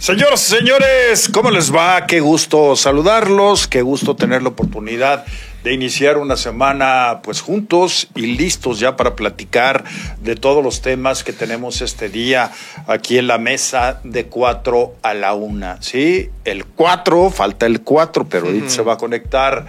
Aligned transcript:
Señoras 0.00 0.48
y 0.48 0.56
señores, 0.56 1.28
¿cómo 1.28 1.50
les 1.50 1.74
va? 1.74 2.06
Qué 2.06 2.20
gusto 2.20 2.76
saludarlos, 2.76 3.66
qué 3.66 3.82
gusto 3.82 4.14
tener 4.14 4.42
la 4.42 4.50
oportunidad 4.50 5.24
de 5.64 5.72
iniciar 5.72 6.18
una 6.18 6.36
semana 6.36 7.18
pues 7.24 7.40
juntos 7.40 8.06
y 8.14 8.26
listos 8.36 8.78
ya 8.78 8.94
para 8.94 9.16
platicar 9.16 9.82
de 10.22 10.36
todos 10.36 10.62
los 10.62 10.82
temas 10.82 11.24
que 11.24 11.32
tenemos 11.32 11.80
este 11.80 12.08
día 12.08 12.52
aquí 12.86 13.18
en 13.18 13.26
la 13.26 13.38
mesa 13.38 14.00
de 14.04 14.26
4 14.26 14.94
a 15.02 15.14
la 15.14 15.34
1. 15.34 15.78
Sí, 15.80 16.30
el 16.44 16.64
4, 16.64 17.30
falta 17.30 17.66
el 17.66 17.80
4, 17.80 18.28
pero 18.28 18.46
ahorita 18.46 18.70
se 18.70 18.82
va 18.82 18.94
a 18.94 18.98
conectar 18.98 19.66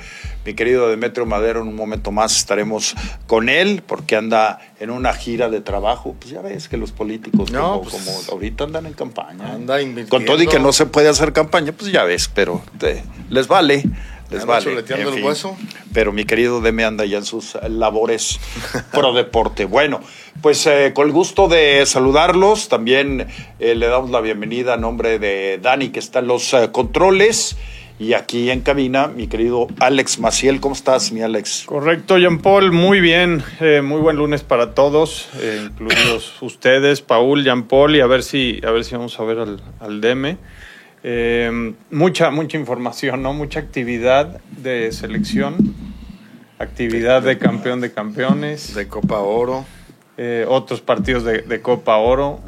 mi 0.50 0.56
querido 0.56 0.90
Demetrio 0.90 1.28
Madero, 1.28 1.62
en 1.62 1.68
un 1.68 1.76
momento 1.76 2.10
más 2.12 2.36
estaremos 2.36 2.96
con 3.28 3.50
él 3.50 3.84
porque 3.86 4.16
anda 4.16 4.60
en 4.80 4.90
una 4.90 5.14
gira 5.14 5.48
de 5.48 5.62
trabajo. 5.62 6.16
Pues 6.20 6.32
ya 6.32 6.42
ves 6.42 6.68
que 6.68 6.76
los 6.76 6.92
políticos 6.92 7.52
como, 7.52 7.84
pues, 7.84 7.94
como 7.94 8.18
ahorita 8.32 8.64
andan 8.64 8.88
en 8.88 8.94
campaña. 8.94 9.54
Anda 9.54 9.78
Con 10.10 10.26
todo 10.26 10.42
y 10.42 10.48
que 10.48 10.58
no 10.58 10.74
se 10.74 10.88
puede 10.88 11.08
hacer 11.08 11.34
campaña, 11.34 11.72
pues 11.72 11.92
ya 11.92 12.04
ves, 12.04 12.32
pero 12.34 12.64
te- 12.80 13.04
les 13.30 13.48
vale. 13.48 13.84
Les 14.32 14.44
vale. 14.44 14.84
en 14.90 15.00
el 15.02 15.24
hueso. 15.24 15.56
Pero 15.94 16.12
mi 16.14 16.26
querido 16.26 16.62
Deme 16.62 16.84
anda 16.84 17.06
ya 17.06 17.20
en 17.20 17.26
sus 17.26 17.56
labores 17.68 18.40
pro 18.92 19.14
deporte. 19.14 19.66
Bueno, 19.66 20.02
pues 20.42 20.66
eh, 20.66 20.94
con 20.96 21.06
el 21.06 21.14
gusto 21.14 21.48
de 21.48 21.86
saludarlos, 21.86 22.70
también 22.70 23.28
eh, 23.60 23.76
le 23.76 23.88
damos 23.88 24.10
la 24.10 24.22
bienvenida 24.22 24.74
a 24.74 24.78
nombre 24.78 25.20
de 25.20 25.60
Dani, 25.62 25.90
que 25.90 26.00
está 26.00 26.20
en 26.20 26.28
los 26.28 26.56
eh, 26.56 26.72
controles. 26.72 27.56
Y 28.00 28.14
aquí 28.14 28.50
en 28.50 28.62
cabina, 28.62 29.08
mi 29.08 29.28
querido 29.28 29.68
Alex 29.82 30.20
Maciel. 30.20 30.62
¿Cómo 30.62 30.74
estás, 30.74 31.12
mi 31.12 31.22
Alex? 31.22 31.64
Correcto, 31.66 32.18
Jean 32.18 32.38
Paul, 32.40 32.72
muy 32.72 33.02
bien, 33.02 33.44
eh, 33.60 33.82
muy 33.84 34.00
buen 34.00 34.16
lunes 34.16 34.42
para 34.42 34.74
todos, 34.74 35.28
eh, 35.42 35.66
incluidos 35.66 36.38
ustedes, 36.42 37.02
Paul, 37.02 37.44
Jean 37.44 37.64
Paul, 37.64 37.98
y 37.98 38.00
a 38.00 38.08
ver 38.08 38.24
si, 38.24 38.62
a 38.66 38.72
ver 38.72 38.86
si 38.86 38.96
vamos 38.96 39.20
a 39.20 39.24
ver 39.26 39.40
al, 39.40 39.62
al 39.82 40.00
Deme. 40.00 40.38
Eh, 41.04 41.74
mucha, 41.92 42.32
mucha 42.32 42.58
información, 42.58 43.22
¿no? 43.22 43.34
Mucha 43.34 43.60
actividad 43.60 44.40
de 44.50 44.94
selección, 44.94 45.76
actividad 46.58 47.22
de 47.22 47.38
campeón 47.38 47.82
de 47.82 47.92
campeones, 47.92 48.76
De 48.76 48.88
Copa 48.88 49.20
Oro. 49.20 49.66
otros 50.48 50.80
partidos 50.80 51.26
de, 51.26 51.42
de 51.42 51.62
Copa 51.62 51.98
Oro, 51.98 52.40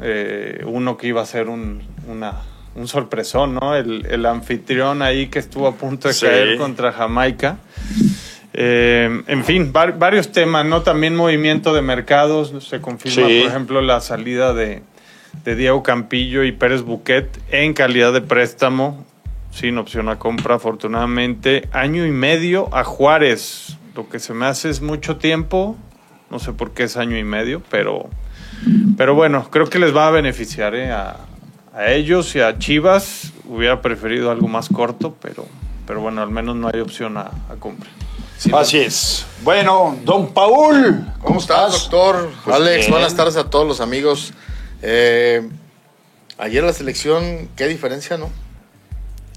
uno 0.64 0.96
que 0.96 1.08
iba 1.08 1.20
a 1.20 1.26
ser 1.26 1.50
un, 1.50 1.82
una, 2.08 2.40
un 2.74 2.88
sorpresón, 2.88 3.54
¿no? 3.54 3.74
El, 3.76 4.06
el 4.06 4.24
anfitrión 4.26 5.02
ahí 5.02 5.26
que 5.28 5.38
estuvo 5.38 5.66
a 5.66 5.74
punto 5.74 6.08
de 6.08 6.14
Sí. 6.14 6.26
caer 6.26 6.56
contra 6.56 6.92
Jamaica. 6.92 7.58
Eh, 8.54 9.22
en 9.26 9.44
fin, 9.44 9.72
var- 9.72 9.98
varios 9.98 10.30
temas, 10.32 10.64
¿no? 10.66 10.82
También 10.82 11.16
movimiento 11.16 11.72
de 11.74 11.82
mercados. 11.82 12.52
Se 12.66 12.80
confirma, 12.80 13.26
Sí. 13.28 13.40
por 13.40 13.50
ejemplo, 13.50 13.80
la 13.80 14.00
salida 14.00 14.52
de, 14.52 14.82
de 15.44 15.56
Diego 15.56 15.82
Campillo 15.82 16.44
y 16.44 16.52
Pérez 16.52 16.82
Buquet 16.82 17.26
en 17.50 17.72
calidad 17.74 18.12
de 18.12 18.20
préstamo, 18.20 19.04
sin 19.50 19.78
opción 19.78 20.08
a 20.08 20.18
compra, 20.18 20.56
afortunadamente. 20.56 21.68
Año 21.72 22.06
y 22.06 22.10
medio 22.10 22.68
a 22.74 22.84
Juárez. 22.84 23.76
Lo 23.94 24.08
que 24.08 24.18
se 24.18 24.32
me 24.34 24.46
hace 24.46 24.70
es 24.70 24.80
mucho 24.80 25.16
tiempo. 25.16 25.76
No 26.30 26.38
sé 26.38 26.52
por 26.52 26.72
qué 26.72 26.84
es 26.84 26.96
año 26.96 27.18
y 27.18 27.24
medio, 27.24 27.62
pero, 27.70 28.08
pero 28.96 29.14
bueno, 29.14 29.48
creo 29.50 29.66
que 29.66 29.78
les 29.78 29.94
va 29.94 30.08
a 30.08 30.10
beneficiar 30.10 30.74
¿eh? 30.74 30.90
a, 30.90 31.16
a 31.74 31.90
ellos 31.92 32.34
y 32.36 32.40
a 32.40 32.58
Chivas. 32.58 33.32
Hubiera 33.48 33.80
preferido 33.82 34.30
algo 34.30 34.48
más 34.48 34.68
corto, 34.68 35.16
pero, 35.20 35.46
pero 35.86 36.00
bueno, 36.00 36.22
al 36.22 36.30
menos 36.30 36.56
no 36.56 36.70
hay 36.72 36.80
opción 36.80 37.16
a, 37.16 37.30
a 37.50 37.56
compra. 37.58 37.90
Así 38.54 38.78
es. 38.78 39.24
Bueno, 39.42 39.96
don 40.04 40.32
Paul. 40.34 41.06
¿Cómo 41.20 41.38
estás, 41.38 41.72
doctor? 41.72 42.30
Pues 42.44 42.56
Alex, 42.56 42.78
bien. 42.78 42.90
buenas 42.90 43.14
tardes 43.14 43.36
a 43.36 43.48
todos 43.48 43.66
los 43.66 43.80
amigos. 43.80 44.32
Eh, 44.82 45.48
ayer 46.38 46.64
la 46.64 46.72
selección, 46.72 47.48
qué 47.56 47.68
diferencia, 47.68 48.16
¿no? 48.16 48.30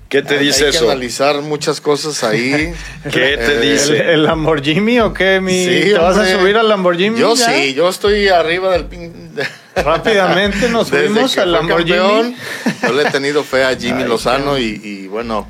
¿Qué 0.09 0.21
te 0.23 0.35
Hay- 0.39 0.45
dice 0.45 0.65
hay 0.65 0.71
que 0.71 0.77
eso? 0.77 0.85
analizar 0.89 1.41
muchas 1.41 1.81
cosas 1.81 2.23
ahí. 2.23 2.73
¿Qué 3.03 3.09
te 3.37 3.57
Eh, 3.57 3.71
dice? 3.73 3.97
¿El, 3.99 4.09
el 4.09 4.23
Lamborghini 4.23 4.99
o 5.01 5.13
qué? 5.13 5.39
Mi, 5.39 5.65
Sí, 5.65 5.81
¿Te 5.91 5.97
vas 5.99 6.17
a 6.17 6.25
subir 6.39 6.55
al 6.57 6.67
Lamborghini? 6.69 7.19
Yo 7.19 7.35
ya? 7.35 7.45
sí, 7.51 7.73
yo 7.75 7.89
estoy 7.89 8.27
arriba 8.29 8.71
del 8.71 8.85
pin. 8.85 9.24
Rápidamente 9.75 10.69
nos 10.69 10.89
que 10.89 11.41
al 11.41 11.51
Lamborghini. 11.51 11.97
campeón, 11.97 12.35
yo 12.81 12.93
le 12.93 13.03
he 13.03 13.11
tenido 13.11 13.43
fe 13.43 13.63
a 13.63 13.75
Jimmy 13.75 14.03
Ay, 14.03 14.07
Lozano 14.09 14.57
y, 14.57 14.79
y 14.83 15.07
bueno, 15.07 15.47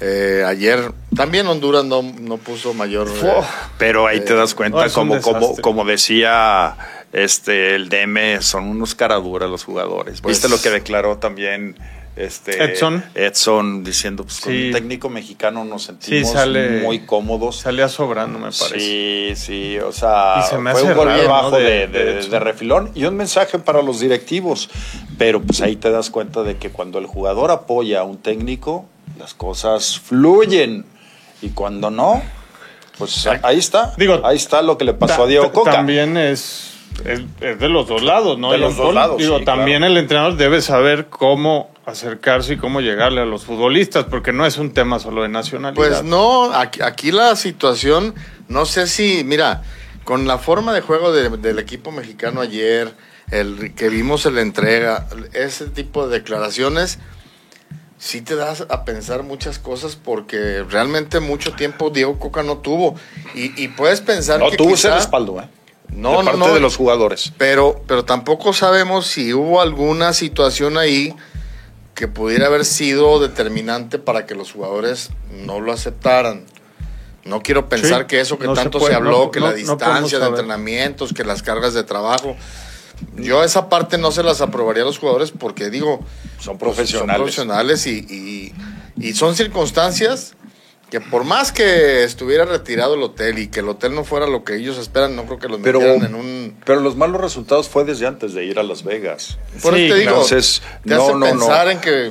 eh, 0.00 0.44
ayer 0.46 0.92
también 1.14 1.46
Honduras 1.46 1.84
no, 1.84 2.02
no 2.02 2.36
puso 2.38 2.74
mayor. 2.74 3.08
eh, 3.08 3.32
Pero 3.78 4.06
ahí 4.06 4.20
te 4.20 4.34
das 4.34 4.54
cuenta, 4.54 4.88
como, 4.90 5.20
como, 5.20 5.56
como 5.56 5.84
decía 5.84 6.76
este 7.12 7.74
el 7.74 7.88
DM, 7.88 8.40
son 8.40 8.64
unos 8.64 8.94
caraduras 8.94 9.48
los 9.50 9.64
jugadores. 9.64 10.20
Pues- 10.20 10.36
¿Viste 10.36 10.48
lo 10.48 10.60
que 10.60 10.70
declaró 10.70 11.18
también 11.18 11.76
este 12.24 12.62
Edson. 12.62 13.04
Edson 13.14 13.84
diciendo, 13.84 14.24
pues 14.24 14.40
con 14.40 14.52
Sí. 14.52 14.66
un 14.68 14.72
técnico 14.72 15.08
mexicano 15.08 15.64
nos 15.64 15.82
Sí, 15.82 15.86
sentimos 15.88 16.32
sale- 16.32 16.80
muy 16.82 17.00
cómodos. 17.06 17.56
Salía 17.56 17.88
sobrando, 17.88 18.38
me 18.38 18.46
parece. 18.50 18.80
Sí, 18.80 19.32
sí, 19.36 19.78
o 19.78 19.92
sea, 19.92 20.42
se 20.42 20.56
fue 20.56 20.82
un 20.82 21.06
raro, 21.06 21.22
¿no? 21.22 21.28
bajo 21.28 21.50
de, 21.52 21.62
de- 21.62 21.86
de- 21.86 21.86
de 21.86 22.14
de 22.14 22.18
Edson. 22.20 22.40
refilón 22.42 22.90
y 22.94 23.04
un 23.04 23.16
mensaje 23.16 23.58
para 23.58 23.82
los 23.82 24.00
directivos. 24.00 24.68
Pero 25.18 25.40
pues 25.42 25.60
ahí 25.60 25.76
te 25.76 25.90
das 25.90 26.10
cuenta 26.10 26.42
de 26.42 26.56
que 26.56 26.70
cuando 26.70 26.98
el 26.98 27.06
jugador 27.06 27.50
apoya 27.50 28.00
a 28.00 28.02
un 28.04 28.18
técnico, 28.18 28.86
las 29.18 29.34
cosas 29.34 29.98
fluyen. 30.00 30.84
Y 31.42 31.50
cuando 31.50 31.90
no, 31.90 32.22
pues 32.98 33.26
ahí 33.42 33.58
está. 33.58 33.94
Digo, 33.96 34.20
ahí 34.24 34.36
está 34.36 34.62
lo 34.62 34.76
que 34.78 34.84
le 34.84 34.94
pasó 34.94 35.24
a 35.24 35.26
Diego 35.26 35.52
Coca. 35.52 35.72
También 35.72 36.16
es, 36.16 36.74
es, 37.04 37.20
es 37.40 37.58
de 37.58 37.68
los 37.68 37.88
dos 37.88 38.02
lados, 38.02 38.38
¿no? 38.38 38.52
De 38.52 38.58
los 38.58 38.76
dos 38.76 38.92
lados, 38.94 39.16
Digo, 39.18 39.38
sí, 39.38 39.44
también 39.44 39.78
claro. 39.78 39.92
el 39.92 39.98
entrenador 39.98 40.36
debe 40.36 40.60
saber 40.60 41.06
cómo 41.08 41.70
acercarse 41.90 42.54
y 42.54 42.56
cómo 42.56 42.80
llegarle 42.80 43.20
a 43.20 43.24
los 43.24 43.44
futbolistas, 43.44 44.04
porque 44.04 44.32
no 44.32 44.46
es 44.46 44.58
un 44.58 44.72
tema 44.72 44.98
solo 44.98 45.22
de 45.22 45.28
nacionalidad. 45.28 45.74
Pues 45.76 46.02
no, 46.02 46.52
aquí, 46.52 46.80
aquí 46.82 47.12
la 47.12 47.36
situación, 47.36 48.14
no 48.48 48.64
sé 48.66 48.86
si, 48.86 49.22
mira, 49.24 49.62
con 50.04 50.26
la 50.26 50.38
forma 50.38 50.72
de 50.72 50.80
juego 50.80 51.12
de- 51.12 51.28
del 51.36 51.58
equipo 51.58 51.92
mexicano 51.92 52.40
ayer, 52.40 52.94
el 53.30 53.74
que 53.74 53.88
vimos 53.88 54.26
en 54.26 54.34
la 54.36 54.40
entrega, 54.40 55.06
ese 55.34 55.66
tipo 55.66 56.08
de 56.08 56.18
declaraciones, 56.18 56.98
sí 57.98 58.22
te 58.22 58.34
das 58.34 58.64
a 58.70 58.84
pensar 58.84 59.22
muchas 59.22 59.58
cosas 59.58 59.94
porque 59.96 60.64
realmente 60.68 61.20
mucho 61.20 61.52
tiempo 61.52 61.90
Diego 61.90 62.18
Coca 62.18 62.42
no 62.42 62.58
tuvo. 62.58 62.94
Y, 63.34 63.62
y 63.62 63.68
puedes 63.68 64.00
pensar 64.00 64.40
no 64.40 64.50
que 64.50 64.56
tuvo 64.56 64.70
ese 64.74 64.88
quizá- 64.88 64.94
respaldo, 64.96 65.40
¿eh? 65.40 65.48
No, 65.92 66.10
de 66.10 66.16
no, 66.18 66.24
parte 66.24 66.38
no. 66.38 66.54
de 66.54 66.60
los 66.60 66.76
jugadores. 66.76 67.32
Pero, 67.36 67.82
pero 67.88 68.04
tampoco 68.04 68.52
sabemos 68.52 69.08
si 69.08 69.34
hubo 69.34 69.60
alguna 69.60 70.12
situación 70.12 70.78
ahí 70.78 71.14
que 72.00 72.08
pudiera 72.08 72.46
haber 72.46 72.64
sido 72.64 73.20
determinante 73.20 73.98
para 73.98 74.24
que 74.24 74.34
los 74.34 74.50
jugadores 74.52 75.10
no 75.44 75.60
lo 75.60 75.70
aceptaran. 75.70 76.46
No 77.24 77.42
quiero 77.42 77.68
pensar 77.68 78.00
Sí, 78.00 78.06
que 78.06 78.20
eso 78.20 78.38
que 78.38 78.46
no 78.46 78.54
tanto 78.54 78.78
se, 78.78 78.84
puede, 78.86 78.94
habló, 78.94 79.26
no- 79.26 79.30
que 79.30 79.38
no- 79.40 79.48
la 79.48 79.52
distancia 79.52 80.18
de 80.18 80.26
entrenamientos, 80.26 81.12
que 81.12 81.24
las 81.24 81.42
cargas 81.42 81.74
de 81.74 81.84
trabajo. 81.84 82.36
Yo 83.16 83.44
esa 83.44 83.68
parte 83.68 83.98
no 83.98 84.12
se 84.12 84.22
las 84.22 84.40
aprobaría 84.40 84.82
a 84.82 84.86
los 84.86 84.96
jugadores 84.98 85.30
porque 85.30 85.68
digo, 85.68 86.00
Son 86.38 86.56
pues, 86.56 86.74
profesionales. 86.74 87.16
Son 87.16 87.22
profesionales 87.22 87.86
y, 87.86 87.98
y- 88.08 88.54
y 88.96 89.12
son 89.12 89.36
circunstancias 89.36 90.32
que 90.90 91.00
por 91.00 91.24
más 91.24 91.52
que 91.52 92.02
estuviera 92.04 92.44
retirado 92.44 92.94
el 92.94 93.02
hotel 93.02 93.38
y 93.38 93.46
que 93.48 93.60
el 93.60 93.68
hotel 93.68 93.94
no 93.94 94.02
fuera 94.04 94.26
lo 94.26 94.42
que 94.44 94.56
ellos 94.56 94.76
esperan, 94.78 95.14
no 95.16 95.24
creo 95.26 95.38
que 95.38 95.48
los 95.48 95.60
Pero, 95.60 95.78
metieran 95.80 96.04
en 96.06 96.14
un... 96.14 96.56
pero 96.64 96.80
los 96.80 96.96
malos 96.96 97.20
resultados 97.20 97.68
fue 97.68 97.84
desde 97.84 98.06
antes 98.06 98.34
de 98.34 98.44
ir 98.44 98.58
a 98.58 98.62
Las 98.64 98.82
Vegas. 98.82 99.38
Por 99.62 99.74
Sí, 99.74 99.84
eso 99.86 99.94
te 99.94 100.00
digo, 100.00 100.10
entonces, 100.12 100.62
te 100.84 100.94
no, 100.94 101.02
hace 101.02 101.12
no, 101.12 101.18
no. 101.20 101.26
pensar 101.26 101.68
en 101.68 101.80
que 101.80 102.10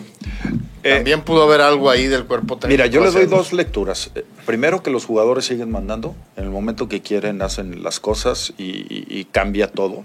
Eh, 0.81 0.95
también 0.95 1.23
pudo 1.23 1.43
haber 1.43 1.59
algo 1.59 1.89
ahí 1.89 2.07
del 2.07 2.23
cuerpo 2.25 2.55
técnico. 2.55 2.69
Mira, 2.69 2.85
yo 2.85 3.03
le 3.03 3.11
doy 3.11 3.25
dos 3.25 3.51
lecturas. 3.51 4.11
Eh, 4.15 4.23
Primero, 4.45 4.81
que 4.81 4.89
los 4.91 5.03
jugadores 5.05 5.43
siguen 5.45 5.69
mandando. 5.69 6.15
En 6.37 6.45
el 6.45 6.49
momento 6.49 6.87
que 6.87 7.01
quieren, 7.01 7.41
hacen 7.41 7.83
las 7.83 7.99
cosas 7.99 8.53
y, 8.57 8.63
y- 8.63 9.05
y 9.09 9.25
cambia 9.25 9.67
todo. 9.69 10.03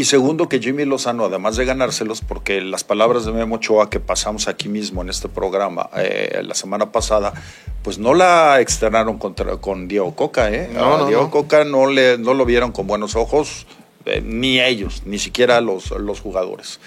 Y 0.00 0.04
segundo, 0.04 0.48
que 0.48 0.60
Jimmy 0.60 0.86
Lozano, 0.86 1.26
además 1.26 1.56
de 1.56 1.66
ganárselos, 1.66 2.22
porque 2.22 2.62
las 2.62 2.84
palabras 2.84 3.26
de 3.26 3.32
Memo 3.32 3.56
Ochoa 3.56 3.90
que 3.90 4.00
pasamos 4.00 4.48
aquí 4.48 4.70
mismo 4.70 5.02
en 5.02 5.10
este 5.10 5.28
programa 5.28 5.90
eh, 5.94 6.40
la 6.42 6.54
semana 6.54 6.90
pasada, 6.90 7.34
pues 7.82 7.98
no 7.98 8.14
la 8.14 8.62
externaron 8.62 9.18
contra, 9.18 9.58
con 9.58 9.88
Diego 9.88 10.16
Coca. 10.16 10.48
¿eh? 10.48 10.70
No, 10.72 11.04
Diego 11.04 11.24
no. 11.24 11.30
Coca 11.30 11.64
no, 11.64 11.86
le, 11.86 12.16
no 12.16 12.32
lo 12.32 12.46
vieron 12.46 12.72
con 12.72 12.86
buenos 12.86 13.14
ojos, 13.14 13.66
eh, 14.06 14.22
ni 14.24 14.58
ellos, 14.58 15.02
ni 15.04 15.18
siquiera 15.18 15.60
los, 15.60 15.90
los 15.90 16.18
jugadores. 16.20 16.80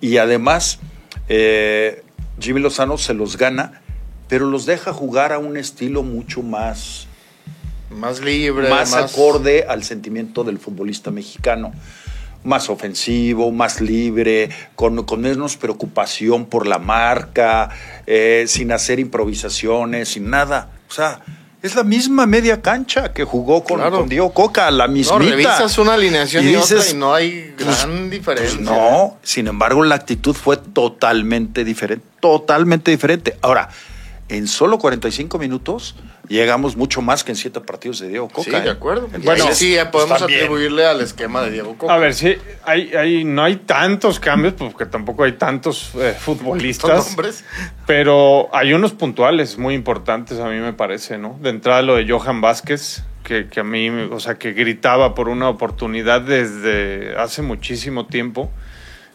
Y 0.00 0.16
además, 0.16 0.80
eh, 1.28 2.02
Jimmy 2.40 2.58
Lozano 2.58 2.98
se 2.98 3.14
los 3.14 3.36
gana, 3.36 3.82
pero 4.26 4.46
los 4.46 4.66
deja 4.66 4.92
jugar 4.92 5.32
a 5.32 5.38
un 5.38 5.56
estilo 5.56 6.02
mucho 6.02 6.42
más 6.42 7.06
Más 7.88 8.20
libre, 8.20 8.68
más, 8.68 8.90
más, 8.90 9.14
acorde 9.14 9.62
al 9.62 9.84
sentimiento 9.84 10.42
del 10.42 10.58
futbolista 10.58 11.12
mexicano. 11.12 11.72
Más 12.44 12.68
ofensivo, 12.70 13.50
más 13.52 13.80
libre, 13.80 14.48
con, 14.74 15.04
con 15.04 15.20
menos 15.20 15.56
preocupación 15.56 16.46
por 16.46 16.66
la 16.66 16.78
marca, 16.78 17.70
eh, 18.06 18.44
sin 18.46 18.72
hacer 18.72 19.00
improvisaciones, 19.00 20.08
sin 20.10 20.30
nada. 20.30 20.70
O 20.88 20.92
sea, 20.92 21.20
Es 21.60 21.74
la 21.74 21.82
misma 21.82 22.24
media 22.24 22.62
cancha 22.62 23.12
que 23.12 23.24
jugó 23.24 23.64
con, 23.64 23.80
Claro. 23.80 23.98
con 23.98 24.08
Diego 24.08 24.32
Coca, 24.32 24.70
la 24.70 24.86
No, 24.86 24.92
mismita. 24.92 25.18
revisas 25.18 25.76
una 25.78 25.94
alineación 25.94 26.44
y, 26.46 26.50
Y 26.52 26.56
otra 26.56 26.76
dices, 26.76 26.92
y 26.92 26.96
no 26.96 27.12
hay 27.12 27.52
pues, 27.58 27.84
gran 27.84 28.08
diferencia. 28.10 28.56
Pues 28.58 28.60
no, 28.70 29.16
sin 29.24 29.48
embargo, 29.48 29.82
la 29.82 29.96
actitud 29.96 30.34
fue 30.36 30.56
totalmente 30.56 31.64
diferente, 31.64 32.04
totalmente 32.20 32.92
diferente. 32.92 33.36
Ahora, 33.42 33.70
en 34.28 34.46
solo 34.46 34.78
45 34.78 35.38
minutos 35.38 35.94
llegamos 36.28 36.76
mucho 36.76 37.00
más 37.00 37.24
que 37.24 37.32
en 37.32 37.36
siete 37.36 37.60
partidos 37.60 38.00
de 38.00 38.08
Diego 38.08 38.28
Coca. 38.28 38.42
Sí, 38.42 38.50
de 38.50 38.66
¿eh? 38.66 38.70
acuerdo. 38.70 39.06
Entonces, 39.06 39.24
Bueno, 39.24 39.54
sí, 39.54 39.76
eh, 39.76 39.86
podemos 39.86 40.20
atribuirle 40.20 40.86
al 40.86 41.00
esquema 41.00 41.42
de 41.42 41.50
Diego 41.50 41.76
Coca. 41.76 41.94
A 41.94 41.98
ver, 41.98 42.14
sí, 42.14 42.36
hay, 42.64 42.94
hay, 42.94 43.24
no 43.24 43.42
hay 43.42 43.56
tantos 43.56 44.20
cambios, 44.20 44.54
pues, 44.54 44.72
porque 44.72 44.86
tampoco 44.86 45.24
hay 45.24 45.32
tantos 45.32 45.92
eh, 45.94 46.14
futbolistas. 46.18 47.08
hombres. 47.08 47.44
Pero 47.86 48.48
hay 48.52 48.72
unos 48.74 48.92
puntuales 48.92 49.58
muy 49.58 49.74
importantes, 49.74 50.38
a 50.38 50.48
mí 50.48 50.58
me 50.58 50.74
parece, 50.74 51.18
¿no? 51.18 51.38
De 51.40 51.50
entrada 51.50 51.82
lo 51.82 51.96
de 51.96 52.06
Johan 52.08 52.40
Vázquez, 52.40 53.02
que, 53.24 53.48
que 53.48 53.60
a 53.60 53.64
mí, 53.64 53.88
o 53.88 54.20
sea, 54.20 54.34
que 54.34 54.52
gritaba 54.52 55.14
por 55.14 55.28
una 55.28 55.48
oportunidad 55.48 56.20
desde 56.20 57.16
hace 57.16 57.42
muchísimo 57.42 58.06
tiempo. 58.06 58.50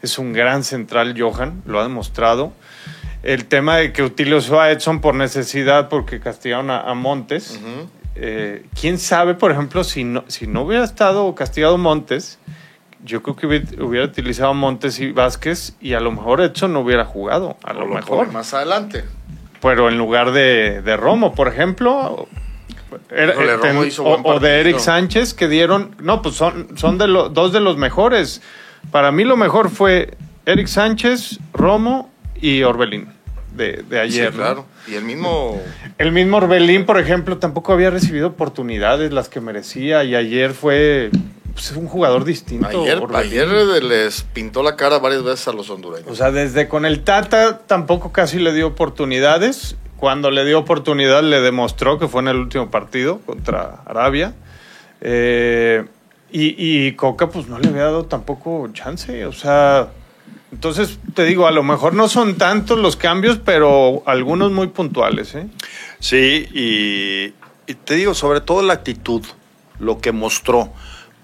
Es 0.01 0.17
un 0.17 0.33
gran 0.33 0.63
central, 0.63 1.15
Johan, 1.17 1.61
lo 1.65 1.79
ha 1.79 1.83
demostrado. 1.83 2.51
El 3.23 3.45
tema 3.45 3.77
de 3.77 3.93
que 3.93 4.03
utilizó 4.03 4.59
a 4.59 4.69
Edson 4.71 4.99
por 4.99 5.15
necesidad 5.15 5.87
porque 5.89 6.19
castigaron 6.19 6.69
a, 6.69 6.81
a 6.81 6.93
Montes. 6.93 7.59
Eh, 8.15 8.65
¿Quién 8.79 8.97
sabe, 8.99 9.33
por 9.33 9.51
ejemplo, 9.51 9.83
si 9.83 10.03
no, 10.03 10.23
si 10.27 10.45
no 10.45 10.61
hubiera 10.63 10.83
estado 10.83 11.33
castigado 11.33 11.77
Montes, 11.77 12.37
yo 13.03 13.23
creo 13.23 13.35
que 13.35 13.47
hubiera, 13.47 13.65
hubiera 13.83 14.05
utilizado 14.05 14.53
Montes 14.53 14.99
y 14.99 15.11
Vázquez 15.11 15.73
y 15.81 15.93
a 15.93 15.99
lo 15.99 16.11
mejor 16.11 16.41
Edson 16.41 16.73
no 16.73 16.81
hubiera 16.81 17.05
jugado, 17.05 17.57
a 17.63 17.73
lo 17.73 17.83
O 17.83 17.87
lo 17.87 17.95
mejor. 17.95 18.31
más 18.31 18.53
adelante. 18.53 19.03
Pero 19.61 19.87
en 19.89 19.97
lugar 19.97 20.31
de, 20.33 20.81
de 20.81 20.97
Romo, 20.97 21.33
por 21.33 21.47
ejemplo, 21.47 22.27
era- 23.09 23.33
eh, 23.33 23.57
ten- 23.61 23.77
o, 23.99 24.39
de 24.39 24.59
Eric. 24.59 24.77
Sánchez 24.79 25.33
que 25.33 25.47
dieron, 25.47 25.95
no, 25.99 26.21
pues 26.21 26.35
son, 26.35 26.77
son 26.77 26.97
de 26.97 27.07
lo- 27.07 27.29
dos 27.29 27.53
de 27.53 27.61
los 27.61 27.77
mejores. 27.77 28.41
Para 28.91 29.11
mí 29.13 29.23
lo 29.23 29.37
mejor 29.37 29.69
fue 29.69 30.15
Eric 30.45 30.67
Sánchez, 30.67 31.39
Romo 31.53 32.11
y 32.35 32.63
Orbelín 32.63 33.12
de, 33.55 33.83
de 33.89 33.99
ayer. 33.99 34.31
sí, 34.31 34.37
¿no? 34.37 34.43
claro. 34.43 34.65
Y 34.87 34.95
el 34.95 35.03
mismo. 35.03 35.61
El 35.97 36.11
mismo 36.11 36.37
Orbelín, 36.37 36.85
por 36.85 36.99
ejemplo, 36.99 37.37
tampoco 37.37 37.71
había 37.71 37.89
recibido 37.89 38.27
oportunidades 38.27 39.13
las 39.13 39.29
que 39.29 39.39
merecía 39.39 40.03
y 40.03 40.15
ayer 40.15 40.53
fue 40.53 41.11
pues, 41.53 41.71
un 41.71 41.87
jugador 41.87 42.25
distinto. 42.25 42.67
Ayer, 42.67 43.01
ayer 43.13 43.47
les 43.83 44.23
pintó 44.23 44.63
la 44.63 44.75
cara 44.75 44.99
varias 44.99 45.23
veces 45.23 45.47
a 45.47 45.53
los 45.53 45.69
hondureños. 45.69 46.09
O 46.09 46.15
sea, 46.15 46.31
desde 46.31 46.67
con 46.67 46.85
el 46.85 47.03
Tata 47.03 47.59
tampoco 47.59 48.11
casi 48.11 48.39
le 48.39 48.53
dio 48.53 48.67
oportunidades. 48.67 49.77
Cuando 49.97 50.31
le 50.31 50.43
dio 50.43 50.59
oportunidad 50.59 51.23
le 51.23 51.39
demostró 51.39 51.99
que 51.99 52.07
fue 52.07 52.21
en 52.21 52.29
el 52.29 52.37
último 52.37 52.71
partido 52.71 53.19
contra 53.19 53.81
Arabia. 53.85 54.33
Eh, 54.99 55.85
y, 56.31 56.55
y 56.57 56.93
Coca 56.93 57.29
pues 57.29 57.47
no 57.47 57.59
le 57.59 57.69
había 57.69 57.83
dado 57.83 58.05
tampoco 58.05 58.67
chance. 58.73 59.25
O 59.25 59.31
sea, 59.31 59.89
entonces 60.53 60.99
te 61.13 61.23
digo, 61.25 61.47
a 61.47 61.51
lo 61.51 61.63
mejor 61.63 61.93
no 61.93 62.07
son 62.07 62.35
tantos 62.37 62.77
los 62.79 62.95
cambios, 62.95 63.39
pero 63.43 64.03
algunos 64.05 64.51
muy 64.51 64.67
puntuales. 64.67 65.35
¿eh? 65.35 65.47
Sí, 65.99 66.47
y, 66.53 67.33
y 67.71 67.73
te 67.83 67.95
digo, 67.95 68.13
sobre 68.13 68.39
todo 68.41 68.61
la 68.61 68.73
actitud, 68.73 69.23
lo 69.79 69.99
que 69.99 70.11
mostró, 70.11 70.71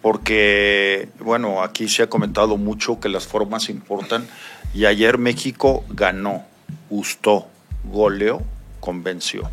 porque, 0.01 1.09
bueno, 1.19 1.61
aquí 1.61 1.87
se 1.87 2.03
ha 2.03 2.07
comentado 2.07 2.57
mucho 2.57 2.99
que 2.99 3.09
las 3.09 3.27
formas 3.27 3.69
importan, 3.69 4.27
y 4.73 4.85
ayer 4.85 5.17
México 5.17 5.83
ganó, 5.89 6.43
gustó, 6.89 7.47
goleó, 7.85 8.41
convenció. 8.79 9.49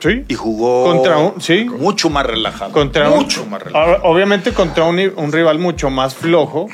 Sí. 0.00 0.24
Y 0.28 0.34
jugó 0.34 0.84
Contra 0.84 1.16
un- 1.18 1.40
sí. 1.40 1.64
mucho 1.64 2.10
más 2.10 2.26
relajado. 2.26 2.72
Contra 2.72 3.08
un- 3.10 3.16
mucho 3.20 3.46
más 3.46 3.62
relajado. 3.62 4.02
Obviamente 4.04 4.52
contra 4.52 4.84
un, 4.84 4.98
un 5.16 5.32
rival 5.32 5.58
mucho 5.58 5.88
más 5.88 6.14
flojo 6.14 6.68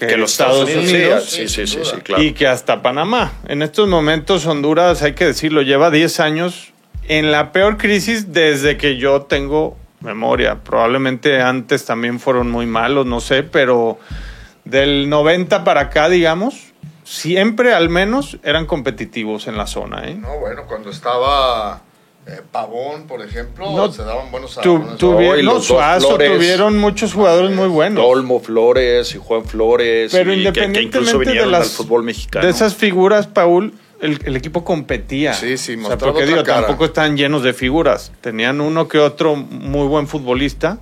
que, 0.00 0.06
que 0.06 0.16
los 0.16 0.32
Estados 0.32 0.68
Unidos. 0.68 1.24
Sí, 1.24 1.46
sí, 1.48 1.66
sí, 1.66 1.80
sí, 1.84 1.96
claro. 2.02 2.22
Y 2.22 2.32
que 2.32 2.46
hasta 2.46 2.82
Panamá. 2.82 3.32
En 3.46 3.62
estos 3.62 3.88
momentos 3.88 4.46
Honduras, 4.46 5.02
hay 5.02 5.12
que 5.12 5.26
decirlo, 5.26 5.62
lleva 5.62 5.90
10 5.90 6.20
años 6.20 6.72
en 7.06 7.30
la 7.30 7.52
peor 7.52 7.76
crisis 7.76 8.32
desde 8.32 8.76
que 8.76 8.96
yo 8.96 9.22
tengo 9.22 9.76
memoria. 10.00 10.56
Probablemente 10.64 11.42
antes 11.42 11.84
también 11.84 12.18
fueron 12.18 12.50
muy 12.50 12.66
malos, 12.66 13.04
no 13.04 13.20
sé, 13.20 13.42
pero 13.42 13.98
del 14.64 15.10
90 15.10 15.62
para 15.64 15.82
acá, 15.82 16.08
digamos, 16.08 16.72
siempre 17.04 17.74
al 17.74 17.90
menos 17.90 18.38
eran 18.42 18.64
competitivos 18.64 19.48
en 19.48 19.58
la 19.58 19.66
zona. 19.66 20.08
¿eh? 20.08 20.14
No, 20.14 20.38
bueno, 20.38 20.62
cuando 20.66 20.90
estaba 20.90 21.82
eh, 22.26 22.40
Pavón, 22.52 23.06
por 23.06 23.22
ejemplo, 23.22 23.70
No, 23.74 23.90
se 23.90 24.02
daban 24.02 24.30
buenos 24.30 24.54
Tu- 24.62 24.78
tuvieron, 24.98 25.44
no, 25.44 25.60
Suazo, 25.60 26.08
Flores. 26.08 26.32
tuvieron 26.32 26.78
muchos 26.78 27.12
jugadores 27.14 27.50
muy 27.56 27.68
buenos. 27.68 28.04
Olmo 28.04 28.40
Flores 28.40 29.14
y 29.14 29.18
Juan 29.18 29.44
Flores, 29.44 30.12
Pero 30.12 30.32
y 30.32 30.36
que- 30.36 30.42
que, 30.42 30.48
independientemente 30.48 31.18
incluso 31.30 31.44
de 31.46 31.46
las 31.50 31.60
al 31.62 31.66
fútbol 31.86 32.02
mexicano. 32.04 32.44
de 32.44 32.50
esas 32.52 32.74
figuras, 32.76 33.26
Paul, 33.26 33.72
el, 34.00 34.18
el 34.24 34.36
equipo 34.36 34.64
competía. 34.64 35.32
Sí, 35.34 35.56
sí, 35.58 35.74
o 35.76 35.86
sea, 35.86 35.98
porque 35.98 36.22
otra 36.22 36.26
digo, 36.26 36.42
cara. 36.44 36.60
tampoco 36.66 36.84
estaban 36.86 37.16
llenos 37.16 37.42
de 37.42 37.52
figuras. 37.52 38.12
Tenían 38.20 38.60
uno 38.60 38.86
que 38.88 38.98
otro 38.98 39.36
muy 39.36 39.86
buen 39.88 40.06
futbolista. 40.06 40.78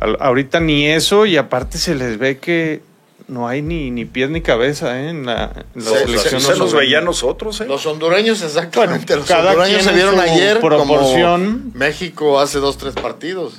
Al- 0.00 0.16
ahorita 0.20 0.60
ni 0.60 0.86
eso, 0.86 1.24
y 1.26 1.36
aparte 1.36 1.78
se 1.78 1.94
les 1.94 2.18
ve 2.18 2.38
que 2.38 2.82
no 3.26 3.48
hay 3.48 3.62
ni, 3.62 3.90
ni 3.90 4.04
pies 4.04 4.28
ni 4.30 4.40
cabeza 4.42 5.00
¿eh? 5.00 5.08
en 5.10 5.24
la, 5.26 5.64
en 5.74 5.84
la 5.84 5.90
Sí, 5.90 5.96
selección. 6.04 6.22
se, 6.22 6.28
se 6.28 6.34
nos 6.36 6.60
hondureña. 6.60 6.78
veía 6.80 6.98
a 6.98 7.00
nosotros, 7.02 7.60
¿eh? 7.60 7.66
Los 7.66 7.86
hondureños, 7.86 8.42
exactamente. 8.42 9.06
Bueno, 9.14 9.20
los 9.20 9.28
cada 9.28 9.50
hondureños 9.52 9.82
quien 9.82 9.88
se 9.90 9.94
vieron 9.94 10.14
su 10.16 10.20
ayer 10.20 10.60
proporción. 10.60 11.60
como 11.62 11.78
México 11.78 12.38
hace 12.40 12.58
dos, 12.58 12.76
tres 12.78 12.94
partidos. 12.94 13.54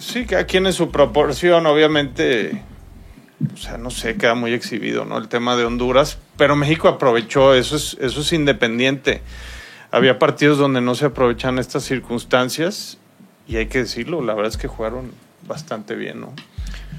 Sí, 0.00 0.24
cada 0.26 0.44
quien 0.46 0.66
en 0.66 0.72
su 0.72 0.90
proporción, 0.90 1.66
obviamente. 1.66 2.62
O 3.54 3.56
sea, 3.56 3.78
no 3.78 3.90
sé, 3.90 4.16
queda 4.16 4.34
muy 4.34 4.52
exhibido, 4.52 5.04
¿no? 5.04 5.18
El 5.18 5.28
tema 5.28 5.54
de 5.56 5.64
Honduras. 5.64 6.18
Pero 6.36 6.56
México 6.56 6.88
aprovechó, 6.88 7.54
eso 7.54 7.76
es, 7.76 7.96
eso 8.00 8.20
es 8.22 8.32
independiente. 8.32 9.22
Había 9.90 10.18
partidos 10.18 10.58
donde 10.58 10.80
no 10.80 10.94
se 10.94 11.06
aprovechan 11.06 11.58
estas 11.58 11.84
circunstancias. 11.84 12.98
Y 13.46 13.56
hay 13.56 13.66
que 13.66 13.78
decirlo, 13.78 14.22
la 14.22 14.34
verdad 14.34 14.50
es 14.52 14.56
que 14.58 14.66
jugaron 14.68 15.12
bastante 15.46 15.94
bien, 15.94 16.20
¿no? 16.20 16.32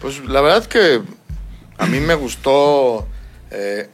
Pues 0.01 0.24
la 0.25 0.42
verdad 0.42 0.65
que 0.65 1.01
a 1.80 1.86
mí 1.86 2.00
me 2.02 2.14
gustó, 2.14 3.08
eh, 3.52 3.90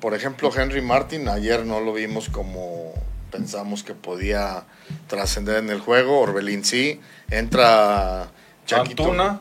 por 0.00 0.14
ejemplo, 0.14 0.50
Henry 0.54 0.82
Martin. 0.82 1.28
Ayer 1.28 1.64
no 1.64 1.80
lo 1.80 1.94
vimos 1.94 2.28
como 2.28 2.92
pensamos 3.30 3.82
que 3.82 3.94
podía 3.94 4.64
trascender 5.08 5.56
en 5.56 5.70
el 5.70 5.80
juego. 5.80 6.20
Orbelín 6.20 6.62
sí. 6.62 7.00
Entra 7.30 8.30
Chaquito. 8.66 9.04
Antuna, 9.04 9.40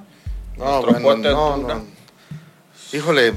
No, 0.58 0.82
bueno, 0.82 1.58
no. 1.58 1.86
Híjole, 2.94 3.34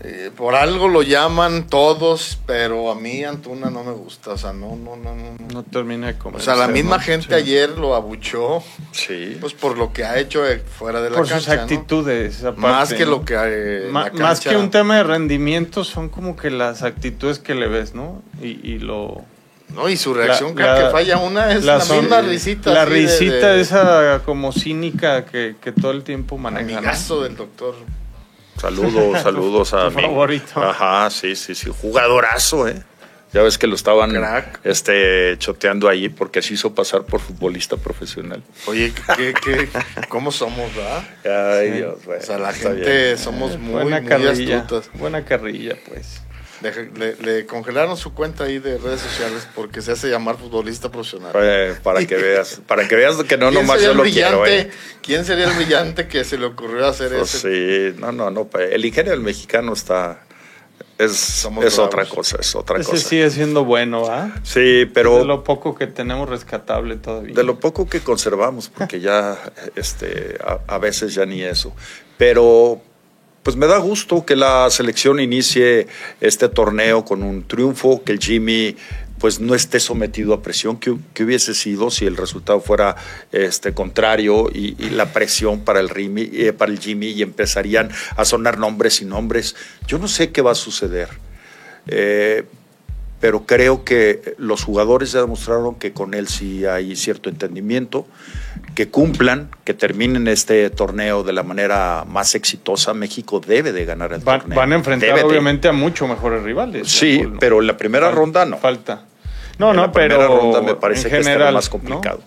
eh, 0.00 0.30
por 0.36 0.54
algo 0.54 0.86
lo 0.88 1.02
llaman 1.02 1.66
todos, 1.66 2.38
pero 2.46 2.90
a 2.90 2.94
mí 2.94 3.24
Antuna 3.24 3.68
no 3.70 3.82
me 3.82 3.92
gusta. 3.92 4.30
O 4.32 4.38
sea, 4.38 4.52
no, 4.52 4.76
no, 4.76 4.96
no, 4.96 5.14
no. 5.14 5.32
no. 5.38 5.48
No 5.52 5.62
termina 5.64 6.06
de 6.08 6.16
comer. 6.18 6.40
O 6.40 6.44
sea, 6.44 6.54
la 6.54 6.68
misma 6.68 7.00
gente 7.00 7.26
Sí. 7.28 7.34
ayer 7.34 7.70
lo 7.70 7.94
abuchó, 7.96 8.62
Sí. 8.92 9.36
pues 9.40 9.54
por 9.54 9.76
lo 9.76 9.92
que 9.92 10.04
ha 10.04 10.18
hecho 10.18 10.42
fuera 10.78 11.00
de 11.02 11.10
la 11.10 11.16
Por 11.16 11.26
cancha. 11.28 11.40
sus 11.44 11.56
¿no? 11.56 11.62
actitudes. 11.62 12.44
aparte, 12.44 12.60
Más 12.60 12.92
que 12.94 13.04
¿no? 13.04 13.10
lo 13.10 13.24
que 13.24 13.34
eh, 13.36 13.88
Ma- 13.90 14.08
la 14.12 14.22
más 14.22 14.40
que 14.40 14.56
un 14.56 14.70
tema 14.70 14.96
de 14.98 15.02
rendimiento, 15.04 15.82
son 15.82 16.08
como 16.08 16.36
que 16.36 16.50
las 16.50 16.82
actitudes 16.82 17.38
que 17.40 17.54
le 17.54 17.66
ves, 17.66 17.94
¿no? 17.94 18.22
Y, 18.40 18.60
y 18.62 18.78
lo. 18.78 19.22
No, 19.74 19.88
y 19.88 19.96
su 19.98 20.14
reacción 20.14 20.54
La- 20.56 20.64
cada 20.64 20.78
la- 20.80 20.86
que 20.86 20.92
falla 20.92 21.18
una 21.18 21.52
es 21.52 21.64
la, 21.64 21.80
son- 21.80 22.00
misma 22.02 22.20
risita. 22.22 22.72
La 22.72 22.86
de- 22.86 22.90
risita 22.92 23.48
de- 23.52 23.60
esa 23.60 24.22
como 24.24 24.52
cínica 24.52 25.24
que, 25.26 25.56
que 25.60 25.72
todo 25.72 25.90
el 25.90 26.04
tiempo 26.04 26.38
maneja. 26.38 26.64
¿no? 26.70 26.78
Amigazo 26.78 27.22
del 27.24 27.36
doctor. 27.36 27.74
Saludos, 28.60 29.22
saludos 29.22 29.72
a 29.74 29.90
mi 29.90 30.02
favorito. 30.02 30.62
Ajá, 30.62 31.08
sí, 31.10 31.36
sí, 31.36 31.54
sí. 31.54 31.70
Jugadorazo, 31.80 32.68
¿eh? 32.68 32.82
Ya 33.30 33.42
ves 33.42 33.58
que 33.58 33.66
lo 33.66 33.74
estaban 33.74 34.10
Crack. 34.12 34.60
este, 34.64 35.36
choteando 35.38 35.86
ahí 35.90 36.08
porque 36.08 36.40
se 36.40 36.54
hizo 36.54 36.74
pasar 36.74 37.02
por 37.04 37.20
futbolista 37.20 37.76
profesional. 37.76 38.42
Oye, 38.66 38.90
¿qué, 39.16 39.34
qué, 39.44 39.68
¿cómo 40.08 40.32
somos, 40.32 40.70
verdad? 40.74 41.04
Ay, 41.60 41.68
Sí. 41.72 41.76
Dios, 41.76 42.04
güey. 42.06 42.18
O 42.18 42.22
sea, 42.22 42.38
la 42.38 42.50
Está 42.52 42.70
gente 42.70 43.04
bien. 43.04 43.18
somos 43.18 43.58
muy, 43.58 43.72
buena 43.82 44.00
muy 44.00 44.08
carrilla. 44.08 44.58
astutas. 44.60 44.90
Buena 44.94 45.24
carrilla, 45.26 45.76
pues. 45.86 46.22
Le, 46.60 46.90
le- 46.96 47.14
le 47.16 47.46
congelaron 47.46 47.96
su 47.96 48.12
cuenta 48.14 48.44
ahí 48.44 48.58
de 48.58 48.78
redes 48.78 49.00
sociales 49.00 49.46
porque 49.54 49.80
se 49.80 49.92
hace 49.92 50.08
llamar 50.10 50.36
futbolista 50.36 50.90
profesional. 50.90 51.30
Eh, 51.36 51.76
para 51.84 52.04
que 52.04 52.16
veas, 52.16 52.60
para 52.66 52.88
que 52.88 52.96
veas 52.96 53.16
que 53.22 53.36
no 53.36 53.50
¿Quién 53.50 53.62
nomás 53.62 53.76
sería 53.76 53.86
yo 53.86 53.90
el 53.92 53.96
lo 53.98 54.02
brillante? 54.02 54.36
quiero, 54.44 54.46
¿eh? 54.46 54.70
¿Quién 55.02 55.24
sería 55.24 55.44
el 55.48 55.52
brillante 55.54 56.08
que 56.08 56.24
se 56.24 56.36
le 56.36 56.46
ocurrió 56.46 56.84
hacer 56.86 57.12
Pues 57.12 57.32
ese? 57.34 57.92
sí, 57.94 58.00
no, 58.00 58.10
no, 58.10 58.30
no. 58.30 58.46
pa- 58.46 58.62
El 58.64 58.84
ingenio 58.84 59.12
del 59.12 59.20
mexicano 59.20 59.72
está. 59.72 60.24
Es, 60.98 61.46
es 61.62 61.78
otra 61.78 62.04
cosa, 62.06 62.38
es 62.40 62.56
otra 62.56 62.80
Ese 62.80 62.90
cosa. 62.90 63.08
sigue 63.08 63.30
siendo 63.30 63.64
bueno, 63.64 64.06
¿ah? 64.08 64.34
Sí, 64.42 64.80
De 64.80 64.86
pero 64.88 65.24
lo 65.24 65.44
poco 65.44 65.76
que 65.76 65.86
tenemos 65.86 66.28
rescatable 66.28 66.96
todavía. 66.96 67.34
de 67.36 67.44
lo 67.44 67.60
poco 67.60 67.88
que 67.88 68.00
conservamos, 68.00 68.68
porque 68.68 68.98
ya 68.98 69.38
este, 69.76 70.36
a, 70.44 70.58
a 70.66 70.78
veces 70.78 71.14
ya 71.14 71.24
ni 71.24 71.40
eso. 71.42 71.72
Pero 72.16 72.82
pues 73.48 73.56
me 73.56 73.66
da 73.66 73.78
gusto 73.78 74.26
que 74.26 74.36
la 74.36 74.68
selección 74.68 75.20
inicie 75.20 75.86
este 76.20 76.50
torneo 76.50 77.06
con 77.06 77.22
un 77.22 77.48
triunfo, 77.48 78.04
que 78.04 78.12
el 78.12 78.18
Jimmy 78.18 78.76
pues 79.18 79.40
no 79.40 79.54
esté 79.54 79.80
sometido 79.80 80.34
a 80.34 80.42
presión 80.42 80.76
que, 80.76 80.94
que 81.14 81.24
hubiese 81.24 81.54
sido 81.54 81.90
si 81.90 82.04
el 82.04 82.18
resultado 82.18 82.60
fuera 82.60 82.96
este 83.32 83.72
contrario 83.72 84.50
y, 84.52 84.74
la 84.90 85.14
presión 85.14 85.60
para 85.60 85.80
el, 85.80 85.88
Rimi, 85.88 86.28
eh, 86.30 86.52
para 86.52 86.70
el 86.70 86.78
Jimmy 86.78 87.06
y 87.06 87.22
empezarían 87.22 87.88
a 88.18 88.26
sonar 88.26 88.58
nombres 88.58 89.00
y 89.00 89.06
nombres. 89.06 89.56
Yo 89.86 89.98
no 89.98 90.08
sé 90.08 90.30
qué 90.30 90.42
va 90.42 90.52
a 90.52 90.54
suceder. 90.54 91.08
Eh, 91.86 92.44
pero 93.18 93.46
creo 93.46 93.82
que 93.82 94.34
los 94.36 94.62
jugadores 94.62 95.12
ya 95.12 95.22
demostraron 95.22 95.76
que 95.76 95.94
con 95.94 96.12
él 96.12 96.28
sí 96.28 96.66
hay 96.66 96.94
cierto 96.96 97.30
entendimiento, 97.30 98.06
que 98.78 98.90
cumplan, 98.90 99.50
que 99.64 99.74
terminen 99.74 100.28
este 100.28 100.70
torneo 100.70 101.24
de 101.24 101.32
la 101.32 101.42
manera 101.42 102.04
más 102.06 102.36
exitosa. 102.36 102.94
México 102.94 103.40
debe 103.44 103.72
de 103.72 103.84
ganar 103.84 104.12
el 104.12 104.20
Van, 104.20 104.38
torneo. 104.38 104.56
van 104.56 104.70
a 104.72 104.76
enfrentar 104.76 105.08
Debe 105.08 105.18
de. 105.22 105.24
obviamente 105.26 105.66
a 105.66 105.72
mucho 105.72 106.06
mejores 106.06 106.44
rivales. 106.44 106.86
Sí, 106.88 107.24
pero 107.40 107.60
en 107.60 107.66
la 107.66 107.76
primera 107.76 108.12
ronda 108.12 108.44
no. 108.44 108.56
Falta. 108.58 109.02
No, 109.58 109.70
En 109.70 109.76
no, 109.76 109.82
la 109.82 109.90
primera 109.90 110.16
pero 110.18 110.28
ronda 110.38 110.62
me 110.62 110.76
parece 110.76 111.08
en 111.08 111.10
que 111.10 111.22
general, 111.24 111.40
está 111.48 111.52
más 111.54 111.64
¿no? 111.64 111.70
complicado. 111.72 112.20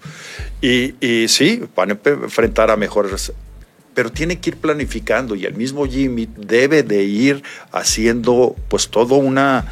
Y, 0.61 0.93
y 0.99 1.29
sí, 1.29 1.63
van 1.73 1.91
a 1.91 1.97
enfrentar 2.03 2.69
a 2.69 2.75
mejores, 2.75 3.31
pero 3.93 4.11
tiene 4.11 4.37
que 4.41 4.49
ir 4.49 4.57
planificando 4.57 5.35
y 5.35 5.45
el 5.45 5.53
mismo 5.53 5.85
Jimmy 5.87 6.27
debe 6.35 6.83
de 6.83 7.01
ir 7.03 7.43
haciendo 7.71 8.57
pues 8.67 8.89
todo 8.89 9.15
una, 9.15 9.67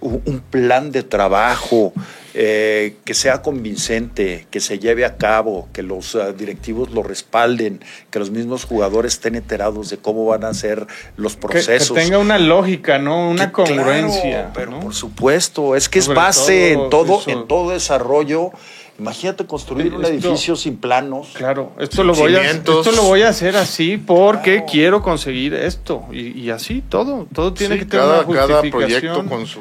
un 0.00 0.20
un 0.24 0.40
plan 0.40 0.90
de 0.90 1.04
trabajo 1.04 1.92
eh, 2.34 2.96
que 3.04 3.14
sea 3.14 3.42
convincente, 3.42 4.46
que 4.50 4.60
se 4.60 4.78
lleve 4.78 5.04
a 5.04 5.16
cabo, 5.16 5.68
que 5.72 5.82
los 5.82 6.14
eh, 6.14 6.32
directivos 6.36 6.90
lo 6.90 7.02
respalden, 7.02 7.80
que 8.10 8.18
los 8.18 8.30
mismos 8.30 8.64
jugadores 8.64 9.14
estén 9.14 9.34
enterados 9.36 9.90
de 9.90 9.98
cómo 9.98 10.26
van 10.26 10.44
a 10.44 10.52
ser 10.54 10.86
los 11.16 11.34
Que- 11.36 11.40
Que, 11.42 11.48
procesos. 11.48 11.96
tenga 11.96 12.18
una 12.18 12.38
lógica, 12.38 12.98
¿no? 12.98 13.30
Una 13.30 13.46
Que 13.46 13.52
congruencia. 13.52 14.22
claro, 14.22 14.50
pero 14.54 14.70
¿no? 14.72 14.80
por 14.80 14.94
supuesto, 14.94 15.76
es 15.76 15.88
que 15.88 15.98
es 16.00 16.08
base 16.08 16.72
en 16.72 16.90
todo, 16.90 17.20
eso. 17.20 17.30
en 17.30 17.46
todo 17.46 17.70
desarrollo. 17.70 18.50
Imagínate 18.98 19.44
construir 19.44 19.92
un 19.92 20.04
edificio 20.04 20.54
sin 20.54 20.76
planos. 20.76 21.30
Claro, 21.34 21.72
esto 21.80 22.04
lo, 22.04 22.14
voy 22.14 22.36
a, 22.36 22.48
esto 22.48 22.92
lo 22.92 23.02
voy 23.02 23.22
a 23.22 23.28
hacer 23.30 23.56
así 23.56 23.96
porque 23.96 24.52
Claro. 24.58 24.66
quiero 24.70 25.02
conseguir 25.02 25.52
esto. 25.54 26.04
Y, 26.12 26.28
y 26.40 26.50
así 26.50 26.80
todo. 26.88 27.26
Todo 27.34 27.52
tiene 27.52 27.74
Sí, 27.74 27.80
que 27.80 27.86
tener 27.86 28.06
cada, 28.06 28.20
una 28.24 28.40
cada 28.40 28.54
justificación. 28.60 29.00
proyecto 29.00 29.26
con 29.28 29.46
su 29.48 29.60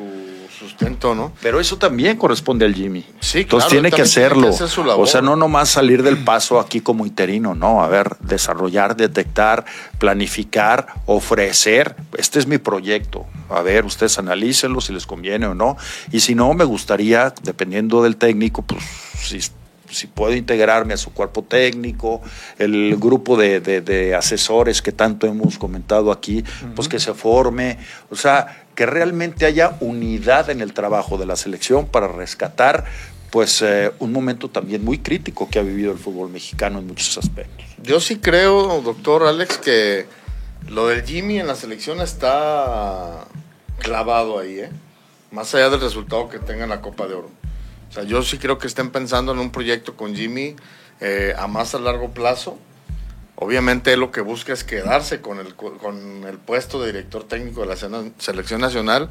Pero 1.42 1.60
eso 1.60 1.78
también 1.78 2.18
corresponde 2.18 2.66
al 2.66 2.74
Jimmy. 2.74 3.06
Sí, 3.20 3.40
Entonces 3.42 3.68
claro, 3.68 3.70
tiene 3.70 3.88
él 3.90 3.94
que 3.94 4.02
también 4.04 4.14
tiene 4.14 4.26
hacerlo. 4.28 4.44
que 4.50 4.56
hacer 4.56 4.68
su 4.70 4.84
labor. 4.84 5.04
o 5.04 5.08
sea, 5.08 5.22
no 5.22 5.36
nomás 5.36 5.70
salir 5.70 6.04
del 6.04 6.18
paso 6.24 6.60
aquí 6.60 6.82
como 6.82 7.06
interino, 7.06 7.54
no. 7.56 7.84
A 7.84 7.88
ver, 7.88 8.18
desarrollar, 8.22 8.96
detectar, 8.96 9.66
planificar, 9.98 10.88
ofrecer. 11.06 11.96
Este 12.18 12.40
es 12.40 12.48
mi 12.48 12.58
proyecto. 12.58 13.26
A 13.50 13.62
ver, 13.62 13.86
ustedes 13.86 14.18
analícenlo 14.20 14.82
si 14.82 14.94
les 14.94 15.06
conviene 15.06 15.48
o 15.48 15.56
no. 15.56 15.78
Y 16.12 16.20
si 16.20 16.36
no, 16.36 16.54
me 16.54 16.64
gustaría, 16.66 17.34
dependiendo 17.44 18.04
del 18.04 18.18
técnico, 18.18 18.62
pues 18.62 18.84
si 19.20 19.40
si 19.90 20.08
puedo 20.08 20.34
integrarme 20.36 20.96
a 20.96 20.98
su 20.98 21.14
cuerpo 21.14 21.44
técnico, 21.44 22.20
el 22.58 22.96
grupo 22.98 23.38
de, 23.38 23.60
de- 23.60 23.80
de 23.82 24.16
asesores 24.16 24.82
que 24.82 24.92
tanto 24.92 25.28
hemos 25.28 25.60
comentado 25.60 26.12
aquí, 26.12 26.44
pues 26.76 26.88
que 26.88 27.00
se 27.00 27.14
forme, 27.14 27.78
o 28.10 28.16
sea, 28.16 28.63
que 28.76 28.86
realmente 28.86 29.46
haya 29.46 29.78
unidad 29.80 30.50
en 30.50 30.62
el 30.62 30.74
trabajo 30.74 31.18
de 31.18 31.26
la 31.26 31.36
selección 31.36 31.88
para 31.88 32.08
rescatar 32.08 32.86
pues 33.34 33.64
eh, 33.64 33.92
un 33.98 34.12
momento 34.12 34.48
también 34.48 34.86
muy 34.86 35.00
crítico 35.00 35.50
que 35.50 35.58
ha 35.58 35.64
vivido 35.64 35.92
el 35.92 35.98
fútbol 35.98 36.30
mexicano 36.30 36.78
en 36.78 36.86
muchos 36.86 37.18
aspectos. 37.18 37.66
Yo 37.82 38.00
sí 38.00 38.20
creo, 38.20 38.80
doctor 38.82 39.24
Alex, 39.24 39.58
que 39.58 40.06
lo 40.70 40.88
del 40.88 41.04
Jimmy 41.04 41.40
en 41.40 41.48
la 41.48 41.56
selección 41.56 42.00
está 42.00 43.26
clavado 43.80 44.38
ahí, 44.38 44.60
¿eh? 44.60 44.70
Más 45.32 45.54
allá 45.56 45.72
del 45.72 45.82
resultado 45.82 46.30
que 46.30 46.38
tenga 46.38 46.66
en 46.66 46.70
la 46.70 46.82
Copa 46.82 47.08
de 47.08 47.16
Oro. 47.16 47.32
O 47.90 47.92
sea, 47.92 48.04
yo 48.04 48.22
sí 48.22 48.38
creo 48.38 48.60
que 48.60 48.68
estén 48.68 48.92
pensando 48.92 49.32
en 49.32 49.40
un 49.40 49.52
proyecto 49.52 49.98
con 49.98 50.16
Jimmy 50.16 50.56
eh, 51.02 51.34
a 51.36 51.48
más 51.48 51.74
a 51.74 51.80
largo 51.80 52.12
plazo. 52.12 52.60
Obviamente 53.36 53.98
lo 53.98 54.12
que 54.12 54.22
busca 54.22 54.54
es 54.54 54.64
quedarse 54.64 55.22
con 55.22 55.40
el, 55.40 55.56
con 55.56 56.24
el 56.26 56.38
puesto 56.38 56.82
de 56.82 56.92
director 56.92 57.24
técnico 57.24 57.62
de 57.62 57.68
la 57.68 58.12
selección 58.20 58.62
nacional, 58.62 59.10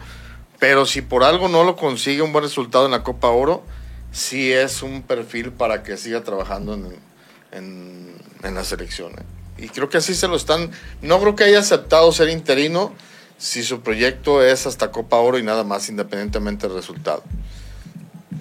pero 0.58 0.86
si 0.86 1.02
por 1.02 1.24
algo 1.24 1.48
no 1.48 1.64
lo 1.64 1.74
consigue 1.76 2.22
un 2.22 2.32
buen 2.32 2.44
resultado 2.44 2.84
en 2.86 2.92
la 2.92 3.02
Copa 3.02 3.28
Oro, 3.28 3.64
sí 4.12 4.52
es 4.52 4.82
un 4.82 5.02
perfil 5.02 5.50
para 5.50 5.82
que 5.82 5.96
siga 5.96 6.22
trabajando 6.22 6.74
en, 6.74 6.96
en, 7.50 8.14
en 8.44 8.54
la 8.54 8.64
selección. 8.64 9.12
¿eh? 9.12 9.24
Y 9.58 9.68
creo 9.68 9.88
que 9.88 9.98
así 9.98 10.14
se 10.14 10.28
lo 10.28 10.36
están. 10.36 10.70
No 11.00 11.20
creo 11.20 11.34
que 11.34 11.44
haya 11.44 11.58
aceptado 11.58 12.12
ser 12.12 12.28
interino 12.28 12.92
si 13.38 13.64
su 13.64 13.80
proyecto 13.80 14.42
es 14.42 14.66
hasta 14.66 14.92
Copa 14.92 15.16
Oro 15.16 15.38
y 15.38 15.42
nada 15.42 15.64
más, 15.64 15.88
independientemente 15.88 16.68
del 16.68 16.76
resultado. 16.76 17.24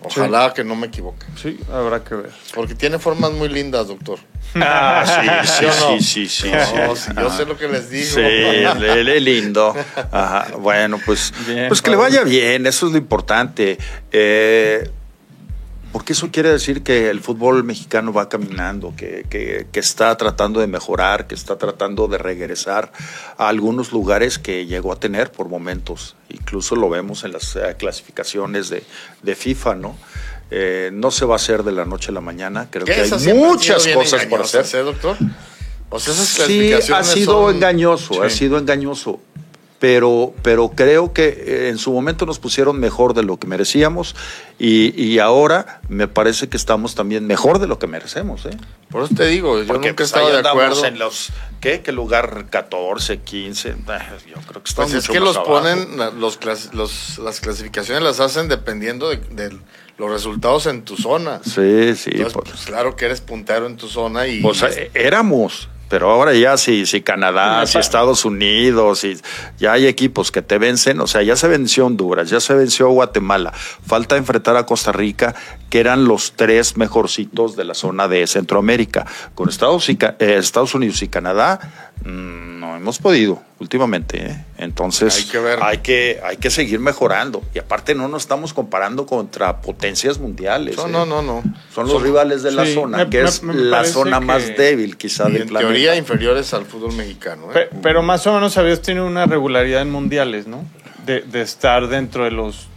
Ojalá 0.04 0.52
que 0.54 0.64
no 0.64 0.76
me 0.76 0.88
equivoque. 0.88 1.26
Sí, 1.42 1.60
habrá 1.72 2.04
que 2.04 2.16
ver. 2.16 2.32
Porque 2.56 2.74
tiene 2.76 2.98
formas 3.00 3.32
muy 3.32 3.50
lindas, 3.50 3.88
doctor. 3.88 4.20
Ah, 4.56 5.42
sí, 5.46 5.54
¿Sí 5.60 5.66
no? 5.66 6.00
sí, 6.00 6.04
sí, 6.04 6.28
sí, 6.28 6.52
No, 6.52 6.96
sí. 6.96 7.12
yo 7.16 7.30
sé 7.30 7.46
lo 7.46 7.58
que 7.58 7.68
les 7.68 7.90
digo. 7.90 8.06
Sí, 8.06 8.20
le- 8.20 9.04
le- 9.04 9.20
lindo. 9.20 9.76
Ajá. 10.12 10.48
Bueno, 10.60 11.00
pues, 11.06 11.32
Bien, 11.48 11.68
pues 11.68 11.82
que 11.82 11.92
le 11.92 11.96
vaya 11.98 12.24
bien, 12.24 12.66
eso 12.66 12.88
es 12.88 12.92
lo 12.94 12.98
importante. 12.98 13.78
Eh, 14.12 14.90
porque 15.92 16.14
eso 16.14 16.30
quiere 16.32 16.50
decir 16.50 16.84
que 16.84 17.10
el 17.10 17.20
fútbol 17.22 17.64
mexicano 17.64 18.14
va 18.14 18.30
caminando, 18.30 18.94
que, 18.96 19.26
que- 19.30 19.68
que 19.72 19.80
está 19.80 20.16
tratando 20.18 20.60
de 20.60 20.68
mejorar, 20.68 21.28
que 21.28 21.36
está 21.36 21.58
tratando 21.58 22.08
de 22.08 22.18
regresar 22.18 22.92
a 23.38 23.48
algunos 23.50 23.92
lugares 23.92 24.40
que 24.40 24.66
llegó 24.66 24.94
a 24.94 24.96
tener 25.00 25.32
por 25.32 25.50
momentos. 25.50 26.16
Incluso 26.30 26.76
lo 26.76 26.90
vemos 26.90 27.24
en 27.24 27.34
las 27.34 27.56
eh, 27.56 27.76
clasificaciones 27.78 28.70
de, 28.70 28.84
de 29.24 29.36
FIFA, 29.36 29.76
¿no? 29.76 29.98
Eh, 30.50 30.90
no 30.94 31.12
se 31.12 31.26
va 31.26 31.34
a 31.34 31.38
hacer 31.38 31.64
de 31.64 31.72
la 31.72 31.86
noche 31.86 32.10
a 32.12 32.14
la 32.14 32.22
mañana. 32.22 32.68
Creo 32.70 32.86
que 32.86 32.94
hay 32.94 33.34
muchas 33.34 33.88
cosas 33.88 34.26
por 34.26 34.42
hacer. 34.42 34.66
¿eh, 34.82 34.84
doctor? 34.84 35.18
O 35.90 36.00
sea, 36.00 36.14
esas 36.14 36.28
Sí, 36.48 36.72
ha 36.94 37.04
sido 37.04 37.34
son- 37.48 37.56
engañoso, 37.56 38.24
ha 38.24 38.30
sido 38.30 38.58
engañoso. 38.58 39.20
Pero, 39.82 40.32
pero 40.44 40.70
creo 40.76 41.12
que 41.12 41.28
eh, 41.30 41.70
en 41.70 41.80
su 41.80 41.92
momento 41.92 42.28
nos 42.28 42.38
pusieron 42.38 42.80
mejor 42.80 43.16
de 43.16 43.24
lo 43.24 43.38
que 43.38 43.48
merecíamos 43.48 44.16
y, 44.60 44.94
y 45.02 45.18
ahora 45.18 45.82
me 45.90 46.08
parece 46.08 46.48
que 46.50 46.56
estamos 46.56 46.94
también 46.94 47.26
mejor 47.26 47.58
de 47.58 47.66
lo 47.66 47.80
que 47.80 47.88
merecemos. 47.88 48.46
¿eh? 48.46 48.52
Por 48.92 49.04
eso 49.06 49.16
te 49.16 49.26
digo, 49.26 49.58
yo 49.60 49.66
Porque, 49.66 49.88
nunca 49.88 50.04
he 50.04 50.06
pues, 50.06 50.10
estado 50.10 50.30
de 50.32 50.48
acuerdo. 50.48 50.86
en 50.86 51.00
los, 51.00 51.30
¿qué? 51.62 51.82
¿Qué 51.82 51.92
lugar 51.94 52.46
14, 52.52 53.22
15? 53.22 53.70
Eh, 53.70 53.76
Yo 54.30 54.36
creo 54.48 54.62
que 54.62 54.70
estamos 54.70 54.92
Pues 54.92 55.04
es 55.04 55.10
que 55.10 55.20
los 55.20 55.36
abajo. 55.36 55.52
ponen, 55.54 55.98
los, 56.20 56.38
los- 56.74 57.18
las 57.18 57.40
clasificaciones 57.40 58.04
las 58.04 58.20
hacen 58.20 58.50
dependiendo 58.50 59.10
de, 59.10 59.18
de 59.18 59.58
los 59.98 60.12
resultados 60.12 60.68
en 60.68 60.84
tu 60.84 60.96
zona. 60.96 61.42
Sí, 61.44 61.96
sí. 61.96 62.12
Entonces, 62.14 62.38
pues, 62.46 62.66
claro 62.68 62.96
que 62.96 63.06
eres 63.06 63.22
puntero 63.22 63.66
en 63.66 63.78
tu 63.78 63.88
zona 63.88 64.28
y... 64.28 64.46
O 64.46 64.54
sea, 64.54 64.70
éramos, 64.94 65.70
pero 65.92 66.10
ahora 66.10 66.34
ya 66.34 66.56
si, 66.56 66.86
si 66.86 67.02
Canadá, 67.02 67.66
si 67.66 67.78
Estados 67.78 68.24
Unidos, 68.24 69.04
y 69.04 69.18
ya 69.60 69.74
hay 69.74 69.88
equipos 69.88 70.32
que 70.32 70.42
te 70.42 70.58
vencen, 70.58 71.02
o 71.02 71.06
sea, 71.06 71.22
ya 71.22 71.36
se 71.36 71.50
venció 71.50 71.86
Honduras, 71.86 72.30
ya 72.30 72.40
se 72.40 72.54
venció 72.54 72.88
Guatemala, 72.88 73.52
falta 73.52 74.16
enfrentar 74.16 74.56
a 74.56 74.66
Costa 74.66 74.94
Rica, 74.94 75.36
que 75.70 75.82
eran 75.82 76.06
los 76.06 76.32
tres 76.38 76.78
mejorcitos 76.78 77.58
de 77.58 77.66
la 77.66 77.74
zona 77.74 78.08
de 78.08 78.26
Centroamérica. 78.26 79.06
Con 79.36 79.50
Estados, 79.50 79.90
y 79.90 79.98
eh, 80.20 80.38
Estados 80.38 80.74
Unidos 80.76 81.02
y 81.02 81.10
Canadá 81.10 81.60
mm, 82.06 82.60
no 82.62 82.78
hemos 82.78 82.98
podido 83.00 83.42
últimamente. 83.62 84.18
¿eh? 84.26 84.46
Entonces 84.58 85.16
Hay 85.16 85.24
que 85.32 85.40
ver. 85.40 85.60
hay 85.62 85.78
que 85.78 86.20
hay 86.24 86.36
que 86.38 86.50
seguir 86.50 86.80
mejorando. 86.80 87.42
Y 87.56 87.60
aparte 87.60 87.96
no 87.96 88.08
nos 88.10 88.24
estamos 88.24 88.54
comparando 88.54 89.06
contra 89.06 89.62
potencias 89.62 90.18
mundiales. 90.20 90.76
No, 90.76 90.88
¿eh? 90.88 90.92
no, 90.92 91.06
no, 91.06 91.22
no. 91.22 91.44
Son 91.74 91.88
los 91.88 92.02
rivales 92.02 92.44
de 92.44 92.52
la 92.52 92.66
Sí, 92.66 92.74
zona, 92.74 92.98
me- 92.98 93.10
que 93.10 93.22
me- 93.24 93.30
es 93.30 93.44
me 93.44 93.54
la 93.54 93.86
zona 93.86 94.20
más 94.20 94.48
débil 94.58 94.98
quizá 94.98 95.26
del 95.26 95.44
en 95.44 95.48
planeta. 95.48 95.72
teoría 95.72 95.96
inferiores 95.96 96.54
al 96.54 96.66
fútbol 96.66 96.94
mexicano. 96.94 97.46
¿eh? 97.52 97.70
Pe- 97.72 97.78
Pero 97.82 98.02
más 98.02 98.26
o 98.28 98.34
menos 98.34 98.58
habías 98.58 98.82
tenido 98.82 99.06
una 99.08 99.26
regularidad 99.28 99.82
en 99.84 99.92
mundiales, 99.92 100.48
¿no? 100.48 100.66
De, 101.06 101.22
de 101.22 101.42
estar 101.42 101.88
dentro 101.88 102.26
de 102.26 102.32
los 102.32 102.68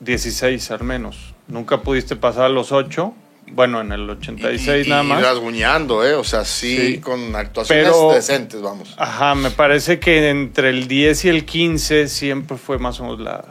16 0.00 0.70
al 0.70 0.82
menos. 0.82 1.34
Nunca 1.48 1.82
pudiste 1.82 2.16
pasar 2.16 2.44
a 2.44 2.48
los 2.48 2.72
8. 2.72 3.12
Bueno, 3.52 3.80
en 3.80 3.92
el 3.92 4.08
86 4.08 4.86
y, 4.86 4.90
nada 4.90 5.02
y 5.02 5.06
más. 5.06 5.22
rasguñando, 5.22 6.04
¿eh? 6.06 6.14
O 6.14 6.24
sea, 6.24 6.44
sí, 6.44 6.76
Sí. 6.94 6.98
con 7.00 7.34
actuaciones 7.34 7.84
Pero- 7.86 8.12
decentes, 8.14 8.60
vamos. 8.62 8.94
Ajá, 8.96 9.34
me 9.34 9.50
parece 9.50 9.98
que 9.98 10.28
entre 10.30 10.70
el 10.70 10.86
10 10.88 11.24
y 11.24 11.28
el 11.28 11.44
15 11.44 12.08
siempre 12.08 12.56
fue 12.56 12.78
más 12.78 13.00
o 13.00 13.04
menos 13.04 13.20
la, 13.20 13.44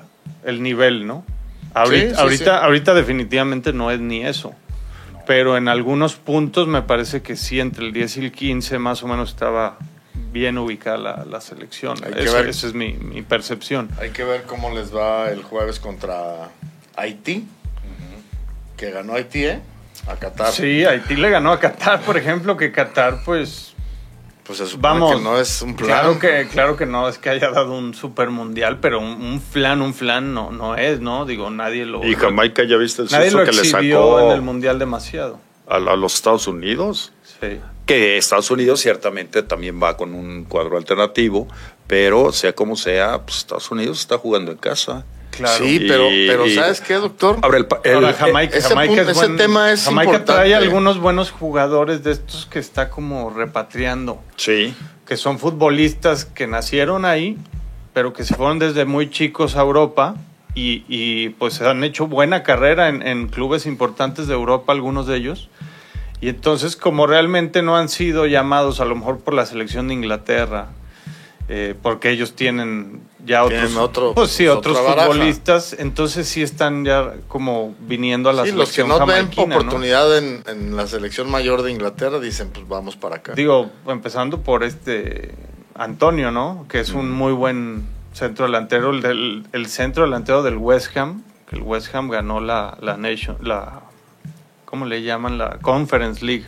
el 0.45 0.63
nivel, 0.63 1.05
¿no? 1.05 1.25
Ahorita, 1.73 2.07
Sí, 2.09 2.15
sí, 2.15 2.21
ahorita, 2.21 2.43
sí. 2.59 2.65
ahorita 2.65 2.93
definitivamente 2.93 3.73
no 3.73 3.91
es 3.91 3.99
ni 3.99 4.25
eso. 4.25 4.53
Pero 5.27 5.57
en 5.57 5.67
algunos 5.67 6.15
puntos 6.15 6.67
me 6.67 6.81
parece 6.81 7.21
que 7.21 7.35
sí, 7.35 7.59
entre 7.59 7.85
el 7.85 7.93
10 7.93 8.17
y 8.17 8.19
el 8.21 8.31
15 8.31 8.79
más 8.79 9.03
o 9.03 9.07
menos 9.07 9.29
estaba 9.29 9.77
bien 10.31 10.57
ubicada 10.57 10.97
la, 10.97 11.25
la 11.25 11.41
selección. 11.41 11.97
Eso- 12.15 12.33
ver. 12.33 12.47
Esa 12.47 12.67
es 12.67 12.73
mi, 12.73 12.93
mi 12.93 13.21
percepción. 13.21 13.89
Hay 13.99 14.09
que 14.09 14.23
ver 14.23 14.43
cómo 14.43 14.71
les 14.73 14.95
va 14.95 15.29
el 15.29 15.43
jueves 15.43 15.79
contra 15.79 16.49
Haití. 16.95 17.45
Que 18.77 18.91
ganó 18.91 19.13
Haití, 19.13 19.43
¿eh? 19.45 19.59
A 20.07 20.15
Qatar. 20.15 20.51
Sí, 20.51 20.85
Haití 20.85 21.15
le 21.15 21.29
ganó 21.29 21.51
a 21.51 21.59
Qatar, 21.59 22.01
por 22.01 22.17
ejemplo, 22.17 22.57
que 22.57 22.71
Qatar, 22.71 23.21
pues, 23.25 23.73
Pues 24.45 24.57
se 24.59 24.65
supone 24.65 24.81
Vamos, 24.99 25.15
que 25.17 25.21
no 25.21 25.39
es 25.39 25.61
un 25.61 25.75
plan. 25.75 25.87
Claro 25.89 26.19
que, 26.19 26.47
claro 26.51 26.75
que 26.75 26.85
no 26.87 27.07
es 27.07 27.17
que 27.19 27.29
haya 27.29 27.51
dado 27.51 27.77
un 27.77 27.93
super 27.93 28.29
mundial, 28.31 28.79
pero 28.79 28.99
un, 28.99 29.21
un 29.21 29.41
flan, 29.41 29.81
un 29.81 29.93
flan 29.93 30.33
no, 30.33 30.49
no 30.51 30.75
es, 30.75 30.99
¿no? 30.99 31.25
Digo, 31.25 31.49
nadie 31.51 31.85
lo. 31.85 32.03
Y 32.05 32.15
Jamaica, 32.15 32.63
¿ya 32.63 32.77
viste 32.77 33.03
el 33.03 33.09
Nadie 33.11 33.29
lo 33.31 33.43
que 33.43 33.51
le 33.51 33.65
sacó 33.65 34.19
en 34.21 34.31
el 34.31 34.41
mundial 34.41 34.79
demasiado. 34.79 35.39
a, 35.67 35.75
a 35.75 35.95
los 35.95 36.15
Estados 36.15 36.47
Unidos? 36.47 37.11
Sí. 37.39 37.59
Que 37.85 38.17
Estados 38.17 38.49
Unidos 38.51 38.79
ciertamente 38.81 39.43
también 39.43 39.81
va 39.81 39.97
con 39.97 40.13
un 40.15 40.45
cuadro 40.45 40.77
alternativo, 40.77 41.47
pero 41.87 42.31
sea 42.31 42.53
como 42.53 42.75
sea, 42.75 43.21
pues 43.23 43.37
Estados 43.37 43.69
Unidos 43.71 43.99
está 43.99 44.17
jugando 44.17 44.51
en 44.51 44.57
casa. 44.57 45.05
Claro. 45.31 45.63
Sí, 45.63 45.85
pero, 45.87 46.11
Y- 46.11 46.27
pero 46.27 46.45
y- 46.47 46.55
¿sabes 46.55 46.81
qué, 46.81 46.95
doctor? 46.95 47.37
Ahora, 47.41 47.57
el, 47.59 47.67
el- 47.83 47.93
Ahora, 47.95 48.13
Jamaica, 48.13 48.57
ese 48.57 48.69
Jamaica 48.69 48.87
punto- 48.95 49.01
es 49.11 49.17
ese 49.17 49.25
buen- 49.27 49.37
tema 49.37 49.71
es 49.71 49.83
Jamaica 49.85 50.11
importante. 50.11 50.33
trae 50.41 50.55
algunos 50.55 50.99
buenos 50.99 51.31
jugadores 51.31 52.03
de 52.03 52.11
estos 52.11 52.45
que 52.45 52.59
está 52.59 52.89
como 52.89 53.29
repatriando, 53.29 54.21
sí, 54.35 54.73
que 55.07 55.15
son 55.17 55.39
futbolistas 55.39 56.25
que 56.25 56.45
nacieron 56.47 57.05
ahí, 57.05 57.37
pero 57.93 58.11
que 58.13 58.23
se 58.23 58.35
fueron 58.35 58.59
desde 58.59 58.85
muy 58.85 59.09
chicos 59.09 59.55
a 59.55 59.61
Europa 59.61 60.15
y, 60.55 60.83
y, 60.89 61.29
pues 61.29 61.61
han 61.61 61.83
hecho 61.83 62.07
buena 62.07 62.43
carrera 62.43 62.89
en, 62.89 63.01
en 63.05 63.27
clubes 63.27 63.65
importantes 63.65 64.27
de 64.27 64.33
Europa, 64.33 64.73
algunos 64.73 65.07
de 65.07 65.15
ellos. 65.17 65.49
Y 66.21 66.27
entonces, 66.27 66.75
como 66.75 67.07
realmente 67.07 67.61
no 67.61 67.77
han 67.77 67.87
sido 67.87 68.25
llamados 68.25 68.81
a 68.81 68.85
lo 68.85 68.95
mejor 68.95 69.19
por 69.19 69.33
la 69.33 69.45
selección 69.45 69.87
de 69.87 69.93
Inglaterra, 69.93 70.67
eh, 71.51 71.75
porque 71.81 72.11
ellos 72.11 72.35
tienen 72.35 73.01
ya 73.25 73.43
otros, 73.43 73.59
Tienen 73.61 73.77
otro- 73.79 74.13
pues 74.13 74.29
sí, 74.31 74.47
otros 74.47 74.77
futbolistas, 74.79 75.75
entonces 75.77 76.27
sí 76.27 76.41
están 76.43 76.85
ya 76.85 77.15
como 77.27 77.75
viniendo 77.79 78.29
a 78.29 78.33
la 78.33 78.45
Sí, 78.45 78.51
los 78.51 78.69
que 78.69 78.75
selección 78.83 78.87
no 78.99 79.05
ven 79.05 79.25
oportunidad 79.35 80.17
en, 80.17 80.43
en 80.47 80.75
la 80.77 80.85
selección 80.87 81.29
mayor 81.29 81.63
de 81.63 81.71
Inglaterra 81.71 82.19
dicen, 82.19 82.49
pues 82.53 82.67
vamos 82.67 82.95
para 82.95 83.17
acá. 83.17 83.33
Digo, 83.33 83.69
empezando 83.87 84.41
por 84.41 84.63
este 84.63 85.33
Antonio, 85.75 86.31
¿no? 86.31 86.65
Que 86.69 86.79
es 86.79 86.91
un 86.91 87.11
muy 87.11 87.33
buen 87.33 87.85
centro 88.13 88.45
delantero, 88.45 88.91
el, 88.91 89.01
del- 89.01 89.47
el 89.51 89.65
centro 89.67 90.03
delantero 90.03 90.43
del 90.43 90.57
West 90.57 90.95
Ham, 90.97 91.23
que 91.49 91.55
el 91.55 91.63
West 91.63 91.93
Ham 91.95 92.09
ganó 92.09 92.39
la, 92.39 92.77
la 92.81 92.95
Nation, 92.97 93.37
la, 93.41 93.81
¿cómo 94.65 94.85
le 94.85 95.01
llaman? 95.03 95.37
La 95.37 95.57
Conference 95.61 96.23
League 96.23 96.45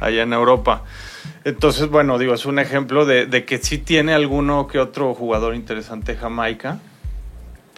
allá 0.00 0.22
en 0.22 0.32
Europa. 0.32 0.82
Entonces, 1.44 1.88
bueno, 1.88 2.18
digo, 2.18 2.34
es 2.34 2.46
un 2.46 2.58
ejemplo 2.58 3.04
de, 3.06 3.26
de 3.26 3.44
que 3.44 3.58
sí 3.58 3.78
tiene 3.78 4.12
alguno 4.12 4.66
que 4.66 4.78
otro 4.78 5.14
jugador 5.14 5.54
interesante 5.54 6.16
Jamaica, 6.16 6.78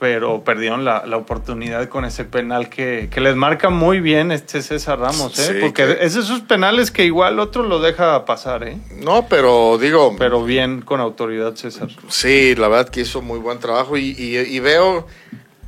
pero 0.01 0.43
perdieron 0.43 0.85
la, 0.85 1.07
la 1.07 1.17
oportunidad 1.17 1.89
con 1.89 2.05
ese 2.05 2.25
penal 2.25 2.69
que, 2.69 3.09
que 3.09 3.21
les 3.21 3.37
marca 3.37 3.71
muy 3.71 4.01
bien 4.01 4.33
este 4.33 4.61
César 4.61 4.99
Ramos, 4.99 5.39
¿eh? 5.39 5.53
Sí, 5.53 5.59
Porque 5.61 5.87
que- 5.87 6.05
es 6.05 6.17
esos 6.17 6.41
penales 6.41 6.91
que 6.91 7.05
igual 7.05 7.39
otro 7.39 7.63
lo 7.63 7.79
deja 7.79 8.25
pasar, 8.25 8.65
¿eh? 8.67 8.79
No, 8.97 9.27
pero 9.29 9.79
digo, 9.79 10.17
Pero 10.19 10.43
bien 10.45 10.81
con 10.81 11.01
autoridad 11.01 11.55
César. 11.55 11.89
sí, 12.09 12.57
la 12.57 12.67
verdad 12.67 12.89
que 12.89 13.03
hizo 13.03 13.23
muy 13.23 13.39
buen 13.39 13.61
trabajo 13.61 13.97
y, 13.97 14.11
y- 14.19 14.39
y 14.39 14.59
veo, 14.59 15.07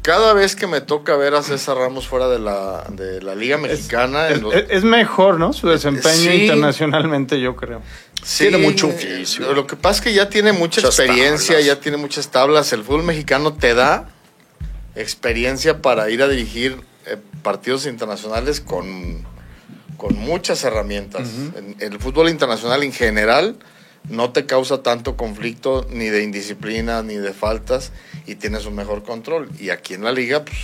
cada 0.05 0.35
vez 0.35 0.55
que 0.55 0.67
me 0.67 0.83
toca 0.83 1.17
ver 1.17 1.35
a 1.35 1.43
César 1.43 1.79
Ramos 1.79 2.07
fuera 2.07 2.29
de 2.29 2.39
la, 2.39 2.85
de 2.91 3.23
la 3.23 3.35
Liga 3.35 3.57
Mexicana, 3.57 4.29
Es, 4.29 4.43
los- 4.43 4.53
es- 4.55 4.67
es 4.69 4.85
mejor, 4.85 5.39
¿no? 5.39 5.55
Su 5.55 5.67
desempeño 5.69 6.31
Sí. 6.31 6.43
internacionalmente, 6.43 7.41
yo 7.41 7.57
creo. 7.57 7.81
Sí, 8.23 8.45
Tiene 8.49 8.59
mucho 8.59 8.89
oficio. 8.89 9.51
Lo 9.55 9.67
que 9.67 9.77
pasa 9.77 10.01
es 10.01 10.05
que 10.05 10.13
ya 10.13 10.29
tiene 10.29 10.53
mucha 10.53 10.83
Muchas 10.83 10.99
experiencia, 11.01 11.55
tablas. 11.55 11.67
ya 11.67 11.81
tiene 11.81 11.97
muchas 11.97 12.29
tablas. 12.29 12.71
El 12.75 12.85
fútbol 12.85 13.05
mexicano 13.05 13.55
te 13.55 13.73
da 13.75 14.11
experiencia 14.95 15.81
para 15.81 16.11
ir 16.11 16.23
a 16.23 16.29
dirigir 16.29 16.77
eh, 17.07 17.17
partidos 17.43 17.87
internacionales 17.87 18.61
con, 18.61 19.27
con 19.97 20.17
muchas 20.17 20.65
herramientas. 20.65 21.29
En- 21.57 21.77
el 21.81 21.99
fútbol 21.99 22.29
internacional 22.29 22.83
en 22.83 22.93
general 22.93 23.57
no 24.09 24.31
te 24.31 24.47
causa 24.47 24.83
tanto 24.83 25.17
conflicto 25.17 25.87
ni 25.91 26.07
de 26.07 26.23
indisciplina 26.23 27.03
ni 27.03 27.17
de 27.17 27.33
faltas 27.33 27.93
y 28.27 28.35
tienes 28.37 28.67
un 28.67 28.75
mejor 28.75 29.03
control. 29.03 29.49
Y 29.59 29.71
aquí 29.71 29.95
en 29.95 30.05
la 30.05 30.13
liga, 30.13 30.45
pues 30.45 30.59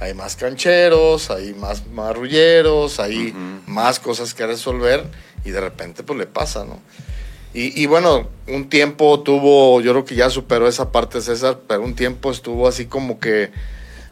hay 0.00 0.14
más 0.14 0.36
cancheros, 0.36 1.30
hay 1.30 1.54
más 1.54 1.86
marrulleros, 1.86 3.00
hay 3.00 3.34
más 3.66 3.98
cosas 3.98 4.34
que 4.34 4.46
resolver 4.46 5.04
y 5.44 5.50
de 5.50 5.60
repente 5.60 6.02
pues 6.02 6.18
le 6.18 6.26
pasa, 6.26 6.64
¿no? 6.64 6.80
Y, 7.54 7.80
y 7.80 7.86
bueno, 7.86 8.28
un 8.48 8.68
tiempo 8.68 9.20
tuvo, 9.20 9.80
yo 9.80 9.92
creo 9.92 10.04
que 10.04 10.14
ya 10.14 10.28
superó 10.28 10.68
esa 10.68 10.92
parte 10.92 11.22
César, 11.22 11.60
pero 11.66 11.80
un 11.80 11.94
tiempo 11.94 12.30
estuvo 12.30 12.68
así 12.68 12.84
como 12.84 13.18
que 13.18 13.50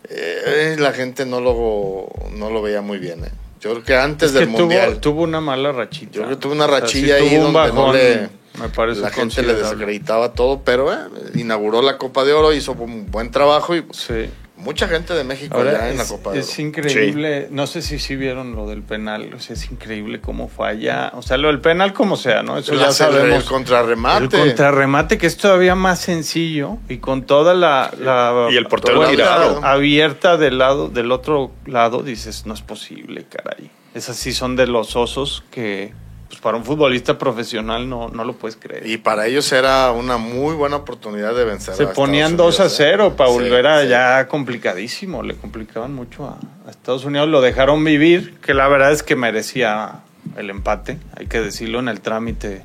eh, 0.09 0.77
la 0.79 0.93
gente 0.93 1.27
no 1.27 1.43
lo, 1.43 2.09
no 2.33 2.49
lo 2.49 2.63
veía 2.63 2.81
muy 2.81 2.97
bien. 2.97 3.23
¿eh? 3.23 3.33
Yo 3.61 3.73
creo 3.73 3.85
que 3.85 3.97
antes 3.97 4.31
Es 4.31 4.33
que 4.33 4.41
del 4.41 4.49
Mundial, 4.49 4.93
tuvo, 4.93 5.01
tuvo 5.01 5.23
una 5.25 5.43
mala 5.43 5.73
rachita. 5.73 6.13
yo 6.13 6.23
creo 6.23 6.31
que 6.31 6.37
tuvo 6.37 6.53
una 6.55 6.65
O 6.65 6.69
sea, 6.69 6.81
rachilla 6.81 7.19
sí 7.19 7.23
ahí 7.25 7.37
tuvo 7.37 7.49
un 7.49 7.53
donde 7.53 7.73
no 7.75 7.93
le, 7.93 8.29
me 8.61 8.69
parece 8.69 9.01
la 9.01 9.11
gente 9.11 9.43
le 9.43 9.55
desacreditaba 9.55 10.33
todo, 10.33 10.63
pero 10.65 10.93
eh, 10.93 10.97
inauguró 11.35 11.83
la 11.83 11.99
Copa 11.99 12.25
de 12.25 12.33
Oro, 12.33 12.53
hizo 12.53 12.73
un 12.73 13.11
buen 13.11 13.31
trabajo 13.31 13.75
y 13.75 13.85
Sí. 13.93 14.31
mucha 14.57 14.87
gente 14.89 15.13
de 15.15 15.25
México 15.25 15.57
Ahora 15.59 15.73
ya 15.73 15.91
en 15.91 15.97
la 15.97 16.05
es, 16.05 16.09
Copa 16.11 16.31
de 16.31 16.39
Oro. 16.39 16.47
es 16.47 16.59
increíble, 16.61 17.49
no 17.51 17.67
sé 17.67 17.83
si 17.83 17.99
sí 17.99 18.15
vieron 18.17 18.55
lo 18.55 18.67
del 18.69 18.83
penal, 18.83 19.35
o 19.35 19.41
sea, 19.41 19.55
es 19.55 19.71
increíble 19.71 20.21
cómo 20.21 20.49
falla, 20.49 21.11
o 21.15 21.23
sea, 21.23 21.37
lo 21.37 21.49
del 21.49 21.61
penal 21.61 21.93
como 21.93 22.17
sea, 22.17 22.43
¿no? 22.45 22.57
Eso 22.57 22.75
ya 22.75 22.93
sabemos. 22.93 23.39
El 23.39 23.45
contrarremate. 23.45 24.25
El 24.25 24.31
contrarremate 24.31 25.19
que 25.19 25.27
es 25.27 25.37
todavía 25.37 25.75
más 25.75 26.01
sencillo 26.01 26.79
y 26.89 26.99
con 26.99 27.25
toda 27.25 27.55
la, 27.55 27.93
la 27.99 28.47
Y 28.51 28.57
el 28.57 28.67
portero 28.67 29.05
tirado. 29.09 29.65
abierta 29.65 30.37
del 30.37 30.59
lado 30.59 30.89
del 30.89 31.11
otro 31.11 31.51
lado 31.67 32.03
dices 32.03 32.47
no 32.47 32.55
es 32.55 32.63
posible 32.63 33.25
caray 33.29 33.71
esas 33.95 34.17
sí 34.17 34.33
son 34.33 34.57
de 34.57 34.67
los 34.67 34.97
osos 34.97 35.45
que 35.51 35.93
pues, 36.29 36.41
para 36.41 36.57
un 36.57 36.65
futbolista 36.65 37.19
profesional 37.19 37.89
no, 37.89 38.09
no 38.09 38.25
lo 38.25 38.33
puedes 38.35 38.57
creer 38.57 38.87
Y 38.87 38.97
para 38.99 39.27
ellos 39.27 39.51
era 39.53 39.91
una 39.93 40.17
muy 40.17 40.55
buena 40.55 40.77
oportunidad 40.77 41.35
de 41.35 41.45
vencer. 41.45 41.75
se 41.75 41.85
a 41.85 41.93
ponían 41.93 42.33
Estados 42.33 42.57
2 42.59 42.61
a 42.61 42.63
Unidos, 42.65 42.77
0 42.79 43.07
¿eh? 43.07 43.15
Paul 43.17 43.45
Sí, 43.45 43.53
era 43.53 43.83
sí. 43.83 43.89
ya 43.89 44.29
complicadísimo 44.29 45.23
le 45.23 45.35
complicaban 45.37 45.95
mucho 45.95 46.25
a, 46.27 46.39
a 46.67 46.71
Estados 46.71 47.05
Unidos 47.05 47.29
lo 47.29 47.41
dejaron 47.41 47.85
vivir 47.85 48.39
que 48.41 48.55
la 48.55 48.69
verdad 48.69 48.93
es 48.93 49.03
que 49.03 49.17
merecía 49.17 50.01
el 50.37 50.51
empate 50.51 50.99
hay 51.17 51.27
que 51.27 51.41
decirlo 51.41 51.79
en 51.81 51.89
el 51.89 52.01
trámite 52.01 52.65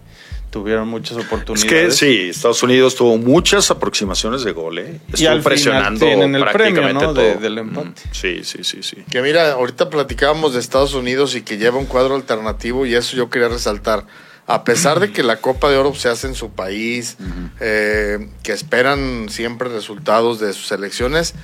tuvieron 0.49 0.87
muchas 0.87 1.17
Es 1.17 1.25
oportunidades 1.25 1.69
que 1.69 1.91
sí, 1.91 2.29
Estados 2.29 2.63
Unidos 2.63 2.95
tuvo 2.95 3.17
muchas 3.17 3.69
aproximaciones 3.71 4.43
de 4.43 4.51
gol, 4.51 4.79
¿eh? 4.79 4.99
Y 5.09 5.13
Estuvo 5.13 5.13
al 5.13 5.15
final 5.17 5.41
presionando 5.43 6.05
tienen 6.05 6.35
el 6.35 6.43
premio, 6.45 6.81
prácticamente 6.81 7.05
¿no? 7.05 7.13
de- 7.13 7.31
todo. 7.33 7.41
del 7.41 7.57
empate. 7.59 7.87
Mm, 7.89 8.13
Sí, 8.13 8.43
sí, 8.43 8.63
sí, 8.63 8.81
sí. 8.83 8.97
Que 9.11 9.21
mira, 9.21 9.51
ahorita 9.51 9.89
platicábamos 9.89 10.53
de 10.53 10.59
Estados 10.59 10.93
Unidos 10.93 11.35
y 11.35 11.41
que 11.43 11.57
lleva 11.57 11.77
un 11.77 11.85
cuadro 11.85 12.15
alternativo 12.15 12.85
y 12.85 12.95
eso 12.95 13.15
yo 13.15 13.29
quería 13.29 13.47
resaltar. 13.49 14.05
A 14.47 14.63
pesar 14.63 14.99
de 14.99 15.11
que 15.11 15.21
la 15.21 15.37
Copa 15.37 15.69
de 15.69 15.77
Oro 15.77 15.93
se 15.93 16.09
hace 16.09 16.25
en 16.25 16.33
su 16.33 16.49
país, 16.49 17.17
eh, 17.59 18.29
que 18.41 18.51
esperan 18.51 19.27
siempre 19.29 19.69
resultados 19.69 20.39
de 20.39 20.53
sus 20.53 20.71
elecciones, 20.71 21.35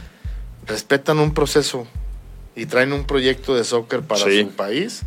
respetan 0.65 1.20
un 1.20 1.32
proceso 1.36 1.86
y 2.56 2.65
traen 2.65 2.94
un 2.94 3.06
proyecto 3.06 3.54
de 3.56 3.63
soccer 3.63 4.02
para 4.02 4.26
Sí. 4.26 4.41
su 4.41 4.50
país 4.56 5.02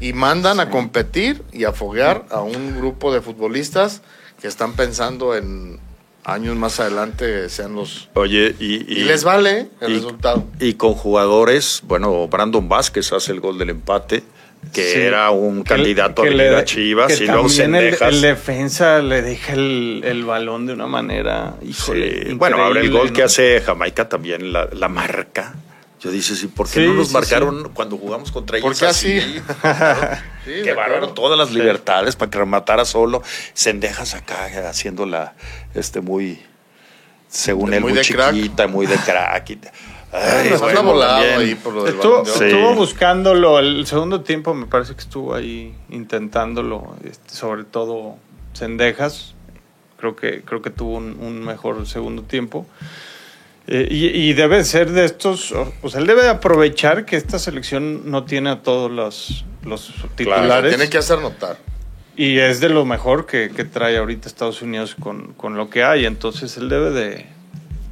y 0.00 0.12
mandan 0.12 0.60
a 0.60 0.70
competir 0.70 1.42
y 1.52 1.64
a 1.64 1.72
foguear 1.72 2.24
a 2.30 2.40
un 2.40 2.76
grupo 2.76 3.12
de 3.12 3.20
futbolistas 3.20 4.02
que 4.40 4.48
están 4.48 4.74
pensando 4.74 5.36
en 5.36 5.78
años 6.24 6.54
más 6.56 6.78
adelante 6.78 7.48
sean 7.48 7.74
los... 7.74 8.08
Oye, 8.14 8.54
y, 8.60 8.74
Y, 8.92 9.04
les 9.04 9.24
vale 9.24 9.68
el 9.80 9.92
y- 9.92 9.94
resultado. 9.96 10.44
Y 10.60 10.74
con 10.74 10.94
jugadores, 10.94 11.82
bueno, 11.84 12.28
Brandon 12.28 12.68
Vázquez 12.68 13.12
hace 13.12 13.32
el 13.32 13.40
gol 13.40 13.58
del 13.58 13.70
empate, 13.70 14.22
que 14.72 14.92
Sí. 14.92 15.00
era 15.00 15.30
un 15.32 15.64
Que- 15.64 15.70
candidato 15.70 16.22
que 16.22 16.28
a 16.28 16.30
venir 16.30 16.54
a 16.54 16.64
Chivas, 16.64 17.08
que 17.18 17.24
y 17.24 17.26
luego 17.26 17.46
el, 17.46 17.50
Sendejas. 17.50 18.14
el 18.14 18.20
defensa 18.20 19.02
le 19.02 19.20
deja 19.22 19.54
el, 19.54 20.02
el 20.04 20.24
balón 20.24 20.66
de 20.66 20.74
una 20.74 20.86
manera. 20.86 21.54
Sí. 21.60 21.70
Híjole, 21.70 22.34
Bueno, 22.34 22.62
ahora 22.62 22.78
el 22.80 22.90
gol 22.92 23.12
que 23.12 23.24
hace 23.24 23.60
Jamaica 23.60 24.08
también 24.08 24.52
la, 24.52 24.68
la 24.72 24.86
marca. 24.88 25.54
Yo 26.02 26.10
dices, 26.10 26.42
¿y 26.42 26.48
por 26.48 26.66
qué 26.66 26.80
Sí, 26.80 26.86
no 26.86 26.94
nos 26.94 27.08
sí, 27.08 27.14
marcaron 27.14 27.70
cuando 27.74 27.96
jugamos 27.96 28.32
contra 28.32 28.58
ellos? 28.58 28.68
¿Por 28.70 28.78
qué 28.78 28.86
así? 28.86 29.20
Sí, 30.44 30.62
bárbaro, 30.70 30.94
acuerdo. 30.96 31.14
todas 31.14 31.38
las 31.38 31.52
libertades 31.52 32.16
para 32.16 32.28
que 32.30 32.38
rematara 32.38 32.84
solo. 32.84 33.22
Sendejas 33.54 34.14
acá 34.14 34.68
haciéndola 34.68 35.34
este, 35.74 36.00
muy, 36.00 36.40
según 37.28 37.70
De 37.70 37.76
él, 37.76 37.82
muy 37.84 37.92
muy, 37.92 38.02
de 38.02 38.08
crack. 38.08 38.68
muy 38.68 38.86
de 38.86 38.96
crack. 38.96 39.50
y- 39.50 39.60
Ay, 40.14 40.50
Nos 40.50 40.60
bueno, 40.60 40.80
anda 40.80 40.92
volado 40.92 41.20
también. 41.22 41.40
ahí 41.40 41.54
por 41.54 41.72
lo 41.72 41.84
del 41.84 41.94
Estuvo. 41.94 42.24
Sí. 42.26 42.50
buscándolo 42.74 43.58
el 43.60 43.86
segundo 43.86 44.20
tiempo, 44.22 44.52
me 44.52 44.66
parece 44.66 44.94
que 44.94 45.00
estuvo 45.00 45.34
ahí 45.34 45.74
intentándolo, 45.88 46.96
este, 47.04 47.32
sobre 47.34 47.64
todo 47.64 48.16
Sendejas. 48.52 49.34
Creo 49.98 50.16
que, 50.16 50.42
creo 50.42 50.60
que 50.60 50.70
tuvo 50.70 50.96
un, 50.96 51.16
un 51.20 51.40
mejor 51.44 51.86
segundo 51.86 52.22
tiempo. 52.24 52.66
Eh, 53.66 53.86
y, 53.90 54.06
y 54.06 54.32
debe 54.32 54.64
ser 54.64 54.90
de 54.90 55.04
estos, 55.04 55.52
o 55.52 55.88
sea, 55.88 56.00
él 56.00 56.06
debe 56.06 56.28
aprovechar 56.28 57.04
que 57.04 57.16
esta 57.16 57.38
selección 57.38 58.10
no 58.10 58.24
tiene 58.24 58.50
a 58.50 58.62
todos 58.62 58.90
los, 58.90 59.44
los 59.64 59.92
Claro, 59.92 60.10
titulares. 60.16 60.76
tiene 60.76 60.90
que 60.90 60.98
hacer 60.98 61.20
notar. 61.20 61.58
Y 62.16 62.38
es 62.38 62.60
de 62.60 62.68
lo 62.68 62.84
mejor 62.84 63.24
que, 63.26 63.50
que 63.54 63.64
trae 63.64 63.96
ahorita 63.96 64.28
Estados 64.28 64.60
Unidos 64.62 64.96
con, 64.98 65.32
con 65.34 65.56
lo 65.56 65.70
que 65.70 65.82
hay. 65.84 66.04
Entonces 66.04 66.56
él 66.58 66.68
debe 66.68 66.90
de, 66.90 67.26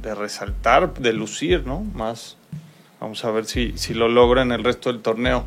de 0.03 0.13
resaltar, 0.15 0.93
de 0.93 1.13
lucir, 1.13 1.63
¿no? 1.65 1.79
Más. 1.79 2.37
Vamos 2.99 3.25
a 3.25 3.31
ver 3.31 3.45
si, 3.45 3.73
si 3.77 3.95
lo 3.95 4.09
logra 4.09 4.43
en 4.43 4.51
el 4.51 4.63
resto 4.63 4.91
del 4.91 5.01
torneo. 5.01 5.45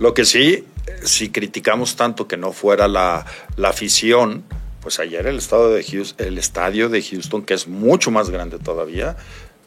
Lo 0.00 0.14
que 0.14 0.24
sí, 0.24 0.64
si 1.04 1.28
criticamos 1.30 1.94
tanto 1.94 2.26
que 2.26 2.36
no 2.36 2.50
fuera 2.50 2.88
la, 2.88 3.24
la 3.56 3.68
afición, 3.68 4.42
pues 4.82 4.98
ayer 4.98 5.26
el, 5.26 5.38
estado 5.38 5.72
de 5.72 5.84
Houston, 5.84 6.26
el 6.26 6.38
estadio 6.38 6.88
de 6.88 7.00
Houston, 7.00 7.42
que 7.42 7.54
es 7.54 7.68
mucho 7.68 8.10
más 8.10 8.28
grande 8.30 8.58
todavía, 8.58 9.16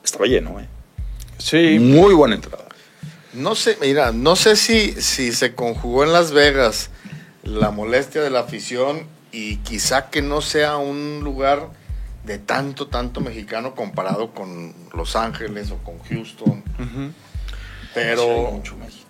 estaba 0.04 0.26
lleno. 0.26 0.60
¿eh? 0.60 0.68
Sí. 1.38 1.80
Muy 1.80 2.14
buena 2.14 2.36
entrada. 2.36 2.66
No 3.34 3.56
sé, 3.56 3.78
mira, 3.82 4.12
no 4.12 4.36
sé 4.36 4.56
si, 4.56 4.92
si 5.02 5.32
se 5.32 5.56
conjugó 5.56 6.04
en 6.04 6.14
Las 6.14 6.32
Vegas 6.32 6.90
la 7.44 7.72
molestia 7.72 8.22
de 8.22 8.30
la 8.30 8.42
afición 8.42 9.08
y 9.32 9.58
quizá 9.58 10.10
que 10.10 10.22
no 10.22 10.42
sea 10.42 10.78
un 10.78 11.22
lugar 11.24 11.70
de 12.26 12.40
tanto, 12.40 12.88
tanto 12.88 13.22
mexicano 13.22 13.76
comparado 13.76 14.32
con 14.34 14.74
Los 14.94 15.16
Ángeles 15.16 15.72
o 15.72 15.78
con 15.78 16.00
Houston. 16.00 16.64
Pero 17.94 18.22
Sí, 18.22 18.30
hay 18.30 18.52
mucho 18.54 18.76
mexicano. 18.78 19.05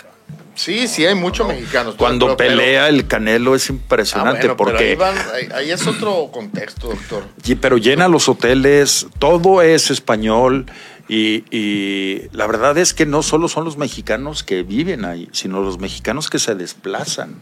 Sí, 0.56 0.88
sí 0.88 1.06
hay 1.06 1.16
muchos 1.16 1.48
mexicanos. 1.48 1.96
Cuando 1.96 2.26
pero- 2.26 2.38
pelea 2.38 2.90
el 2.90 3.08
Canelo 3.08 3.54
es 3.56 3.70
Ah, 3.70 3.74
impresionante 3.74 4.42
pero 4.42 4.58
porque 4.58 4.90
ahí, 4.92 4.96
van- 4.96 5.18
ahí- 5.34 5.50
ahí 5.54 5.72
es 5.72 5.86
otro 5.88 6.30
contexto, 6.32 6.88
doctor. 6.90 7.26
Y- 7.46 7.56
pero 7.56 7.78
llena 7.78 8.08
los 8.08 8.28
hoteles, 8.28 9.08
todo 9.20 9.62
es 9.62 9.92
español 9.92 10.66
y, 11.08 11.44
y 11.56 12.24
la 12.32 12.48
verdad 12.48 12.78
es 12.78 12.94
que 12.94 13.06
no 13.06 13.22
solo 13.22 13.48
son 13.48 13.64
los 13.66 13.78
mexicanos 13.78 14.44
que 14.44 14.64
viven 14.64 15.06
ahí, 15.06 15.30
sino 15.32 15.62
los 15.62 15.78
mexicanos 15.80 16.30
que 16.30 16.40
se 16.40 16.56
desplazan 16.56 17.36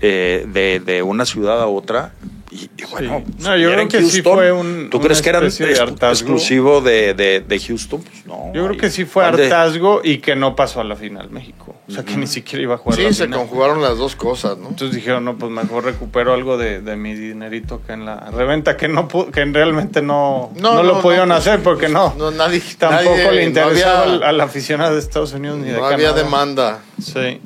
eh, 0.00 0.46
de, 0.52 0.80
de 0.84 1.02
una 1.02 1.24
ciudad 1.24 1.60
a 1.62 1.66
otra. 1.66 2.12
Y, 2.54 2.70
y 2.80 2.84
bueno, 2.88 3.24
Sí. 3.26 3.34
No, 3.44 3.56
yo 3.56 3.72
creo 3.72 3.88
que 3.88 4.02
sí 4.04 4.22
fue 4.22 4.52
un- 4.52 4.88
¿Tú 4.88 5.00
crees 5.00 5.20
que 5.20 5.32
de 5.32 5.38
hartazgo? 5.80 6.12
exclusivo 6.12 6.80
de, 6.80 7.12
de- 7.14 7.40
de 7.40 7.58
Houston? 7.58 8.00
Pues 8.00 8.24
no. 8.26 8.52
Yo 8.54 8.64
creo 8.66 8.76
que 8.76 8.90
sí 8.90 9.04
fue 9.04 9.24
hartazgo 9.24 10.00
y 10.04 10.18
que 10.18 10.36
no 10.36 10.54
pasó 10.54 10.80
a 10.80 10.84
la 10.84 10.94
final 10.94 11.30
México. 11.30 11.74
O 11.88 11.90
sea, 11.92 12.04
que 12.04 12.16
ni 12.16 12.26
siquiera 12.28 12.62
iba 12.62 12.74
a 12.76 12.78
jugar 12.78 12.96
Sí, 12.98 13.04
la 13.04 13.12
se 13.12 13.24
final. 13.24 13.40
conjugaron 13.40 13.82
las 13.82 13.98
dos 13.98 14.14
cosas, 14.16 14.56
¿no? 14.56 14.68
Entonces 14.68 14.94
dijeron, 14.94 15.24
no, 15.24 15.36
pues 15.36 15.50
mejor 15.50 15.84
recupero 15.84 16.32
algo 16.32 16.56
de, 16.56 16.80
de 16.80 16.96
mi 16.96 17.14
dinerito 17.14 17.82
que 17.86 17.92
en 17.92 18.04
la 18.06 18.30
reventa, 18.30 18.76
que 18.76 18.86
no 18.88 19.08
que 19.08 19.44
realmente 19.46 20.00
no, 20.00 20.52
no, 20.60 20.82
lo 20.84 21.00
pudieron 21.02 21.28
pues, 21.30 21.40
hacer 21.40 21.60
porque 21.62 21.88
no. 21.88 22.14
No, 22.16 22.30
nadie, 22.30 22.62
Tampoco 22.78 23.16
nadie- 23.16 23.32
le 23.32 23.42
no 23.42 23.48
interesaba 23.48 24.02
había- 24.04 24.14
al, 24.14 24.22
al 24.22 24.40
aficionado 24.40 24.94
de 24.94 25.00
Estados 25.00 25.32
Unidos 25.32 25.58
ni 25.58 25.66
de 25.70 25.72
no 25.78 25.84
había 25.84 26.06
Canadá. 26.10 26.22
demanda. 26.22 26.78
Sí. 27.02 27.40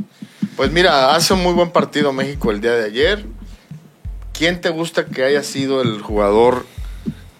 Pues 0.55 0.71
mira, 0.71 1.14
hace 1.14 1.33
un 1.35 1.42
muy 1.42 1.53
buen 1.55 1.71
partido 1.71 2.12
México 2.12 2.51
el 2.51 2.61
día 2.61 2.73
de 2.73 2.85
ayer. 2.87 3.25
¿Quién 4.38 4.61
te 4.61 4.68
gusta 4.68 5.07
que 5.07 5.24
haya 5.24 5.42
sido 5.42 5.83
el 5.83 6.01
jugador 6.01 6.64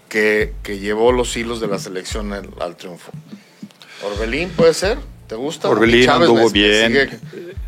que, 0.09 0.53
que 0.63 0.79
llevó 0.79 1.13
los 1.13 1.37
hilos 1.37 1.61
de 1.61 1.67
la 1.67 1.79
selección 1.79 2.33
al, 2.33 2.49
al 2.59 2.75
triunfo? 2.75 3.13
¿Orbelín 4.03 4.49
puede 4.49 4.73
ser? 4.73 4.97
¿Te 5.27 5.35
gusta? 5.35 5.69
Orbelín 5.69 6.05
Chávez 6.05 6.29
anduvo 6.29 6.49
bien. 6.49 6.95
Eh, 6.97 7.09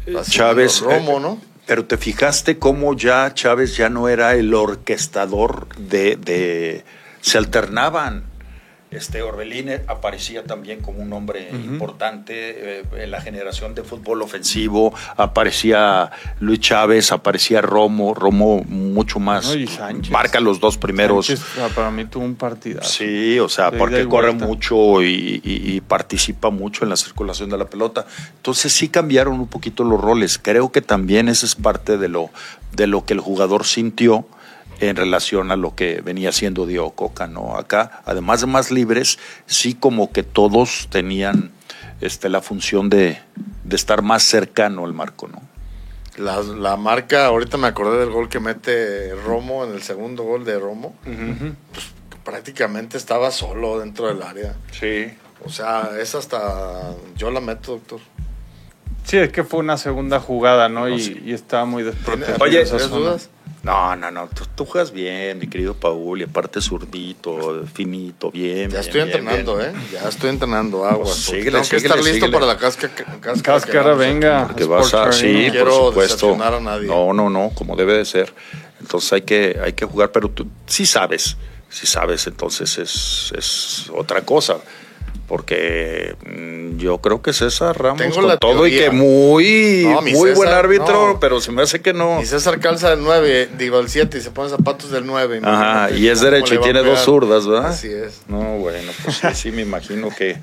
haciendo 0.05 0.23
Chávez. 0.23 0.81
Romo, 0.81 1.17
eh, 1.17 1.21
¿no? 1.21 1.41
Pero 1.65 1.85
te 1.85 1.95
fijaste 1.95 2.59
cómo 2.59 2.93
ya 2.95 3.33
Chávez 3.33 3.77
ya 3.77 3.87
no 3.87 4.09
era 4.09 4.35
el 4.35 4.53
orquestador 4.53 5.67
de. 5.77 6.17
de 6.17 6.83
se 7.21 7.37
alternaban. 7.37 8.30
Este 8.91 9.21
Orbelín 9.21 9.69
eh, 9.69 9.81
aparecía 9.87 10.43
también 10.43 10.81
como 10.81 10.99
un 11.01 11.13
hombre 11.13 11.49
importante 11.51 12.79
eh, 12.81 12.83
en 12.97 13.09
la 13.09 13.21
generación 13.21 13.73
de 13.73 13.83
fútbol 13.83 14.21
ofensivo. 14.21 14.93
Aparecía 15.15 16.11
Luis 16.41 16.59
Chávez, 16.59 17.13
aparecía 17.13 17.61
Romo. 17.61 18.13
Romo 18.13 18.63
mucho 18.67 19.17
más. 19.19 19.55
No. 19.55 20.11
Marca 20.11 20.41
los 20.41 20.59
dos 20.59 20.77
primeros. 20.77 21.27
Sánchez, 21.27 21.45
ah, 21.61 21.69
para 21.73 21.89
mí 21.89 22.03
tuvo 22.03 22.25
un 22.25 22.35
partidazo. 22.35 22.89
Sí, 22.89 23.39
o 23.39 23.47
sea, 23.47 23.71
De 23.71 23.77
porque 23.77 24.05
corre 24.09 24.33
mucho 24.33 25.01
y, 25.01 25.41
y- 25.41 25.71
y 25.75 25.79
participa 25.81 26.49
mucho 26.49 26.83
en 26.83 26.89
la 26.89 26.97
circulación 26.97 27.49
de 27.49 27.57
la 27.57 27.65
pelota. 27.65 28.05
Entonces 28.35 28.73
sí 28.73 28.89
cambiaron 28.89 29.39
un 29.39 29.47
poquito 29.47 29.85
los 29.85 30.01
roles. 30.01 30.37
Creo 30.37 30.69
que 30.73 30.81
también 30.81 31.29
esa 31.29 31.45
es 31.45 31.55
parte 31.55 31.97
de 31.97 32.09
lo, 32.09 32.29
de 32.73 32.87
lo 32.87 33.05
que 33.05 33.13
el 33.13 33.21
jugador 33.21 33.65
sintió 33.65 34.25
en 34.81 34.95
relación 34.95 35.51
a 35.51 35.55
lo 35.55 35.75
que 35.75 36.01
venía 36.01 36.29
haciendo 36.29 36.65
Diego 36.65 36.91
Coca, 36.91 37.27
¿no? 37.27 37.55
Acá, 37.55 38.01
además 38.05 38.41
de 38.41 38.47
más 38.47 38.71
libres, 38.71 39.19
sí 39.45 39.73
como 39.75 40.11
que 40.11 40.23
todos 40.23 40.87
tenían 40.89 41.51
este, 42.01 42.29
la 42.29 42.41
función 42.41 42.89
de, 42.89 43.19
de 43.63 43.75
estar 43.75 44.01
más 44.01 44.23
cercano 44.23 44.83
al 44.83 44.93
marco, 44.93 45.27
¿no? 45.27 45.41
La, 46.17 46.41
la 46.41 46.75
marca, 46.75 47.27
ahorita 47.27 47.57
me 47.57 47.67
acordé 47.67 47.99
del 47.99 48.09
gol 48.09 48.27
que 48.27 48.39
mete 48.39 49.15
Romo 49.15 49.63
en 49.63 49.73
el 49.73 49.81
segundo 49.81 50.23
gol 50.23 50.43
de 50.43 50.59
Romo. 50.59 50.93
Prácticamente 52.25 52.97
estaba 52.97 53.31
solo 53.31 53.79
dentro 53.79 54.07
del 54.07 54.21
área. 54.21 54.53
Sí. 54.71 55.05
O 55.43 55.49
sea, 55.49 55.91
es 55.99 56.13
hasta. 56.13 56.93
Yo 57.17 57.31
la 57.31 57.39
meto, 57.39 57.73
doctor. 57.73 57.99
Sí, 59.05 59.17
es 59.17 59.31
que 59.31 59.43
fue 59.43 59.61
una 59.61 59.77
segunda 59.77 60.19
jugada, 60.19 60.69
¿no? 60.69 60.87
Y, 60.89 60.99
sí. 60.99 61.21
y 61.25 61.33
estaba 61.33 61.65
muy 61.65 61.81
desprotegido. 61.81 62.37
Oye, 62.41 62.63
¿tienes 62.63 62.83
zona. 62.83 62.95
dudas? 62.95 63.29
No, 63.63 63.95
no, 63.95 64.09
no, 64.09 64.27
tú, 64.27 64.43
tú 64.55 64.65
juegas 64.65 64.91
bien, 64.91 65.37
mi 65.37 65.45
querido 65.47 65.75
Paul, 65.75 66.19
y 66.19 66.23
aparte 66.23 66.59
zurdito, 66.59 67.63
finito, 67.71 68.31
bien. 68.31 68.71
Ya 68.71 68.79
bien, 68.79 68.81
estoy 68.81 68.93
bien, 68.93 69.07
entrenando, 69.07 69.57
bien. 69.57 69.69
¿eh? 69.69 69.87
Ya 69.93 70.09
estoy 70.09 70.29
entrenando 70.31 70.85
aguas. 70.85 71.09
Pues 71.09 71.15
síguele, 71.17 71.51
tengo 71.51 71.61
que 71.61 71.79
síguele, 71.79 71.85
estar 71.99 72.03
listo 72.03 72.31
para 72.31 72.45
la 72.47 72.57
casca, 72.57 72.89
casca 72.89 73.41
Cáscara, 73.43 73.91
que 73.91 73.97
venga. 73.99 74.47
Porque 74.47 74.63
vas 74.65 74.91
a, 74.95 75.11
sí. 75.11 75.45
No 75.45 75.51
quiero 75.51 75.65
por 75.65 76.07
supuesto. 76.07 76.43
a 76.43 76.59
nadie. 76.59 76.87
No, 76.87 77.13
no, 77.13 77.29
no, 77.29 77.51
como 77.53 77.75
debe 77.75 77.97
de 77.97 78.05
ser. 78.05 78.33
Entonces 78.79 79.13
hay 79.13 79.21
que, 79.21 79.59
hay 79.63 79.73
que 79.73 79.85
jugar, 79.85 80.11
pero 80.11 80.27
tú 80.29 80.47
sí 80.65 80.87
sabes, 80.87 81.37
sí 81.69 81.85
sabes, 81.85 82.25
entonces 82.25 82.79
es, 82.79 83.31
es 83.37 83.91
otra 83.95 84.21
cosa. 84.21 84.57
Porque 85.27 86.15
mm, 86.25 86.77
yo 86.77 86.97
creo 86.99 87.21
que 87.21 87.31
César 87.31 87.81
Ramos 87.81 88.01
Tengo 88.01 88.15
con 88.15 88.27
la 88.27 88.37
todo 88.37 88.67
y 88.67 88.71
que 88.71 88.89
muy, 88.89 89.83
No, 89.85 90.01
muy 90.01 90.31
buen 90.31 90.49
árbitro, 90.49 91.13
no. 91.13 91.19
pero 91.19 91.39
se 91.39 91.51
me 91.51 91.61
hace 91.61 91.81
que 91.81 91.93
no. 91.93 92.21
Y 92.21 92.25
César 92.25 92.59
calza 92.59 92.91
el 92.93 93.01
9, 93.01 93.49
digo 93.57 93.79
el 93.79 93.89
7 93.89 94.17
y 94.17 94.21
se 94.21 94.31
pone 94.31 94.49
zapatos 94.49 94.91
del 94.91 95.05
9. 95.05 95.41
Ajá, 95.43 95.91
y 95.91 96.07
es 96.07 96.21
derecho 96.21 96.55
y 96.55 96.59
tiene 96.59 96.83
dos 96.83 96.99
zurdas, 96.99 97.47
¿verdad? 97.47 97.67
Así 97.71 97.87
es. 97.87 98.23
No, 98.27 98.57
bueno, 98.57 98.91
pues 99.03 99.17
sí, 99.17 99.27
sí 99.33 99.51
me 99.51 99.61
imagino 99.61 100.09
que, 100.15 100.37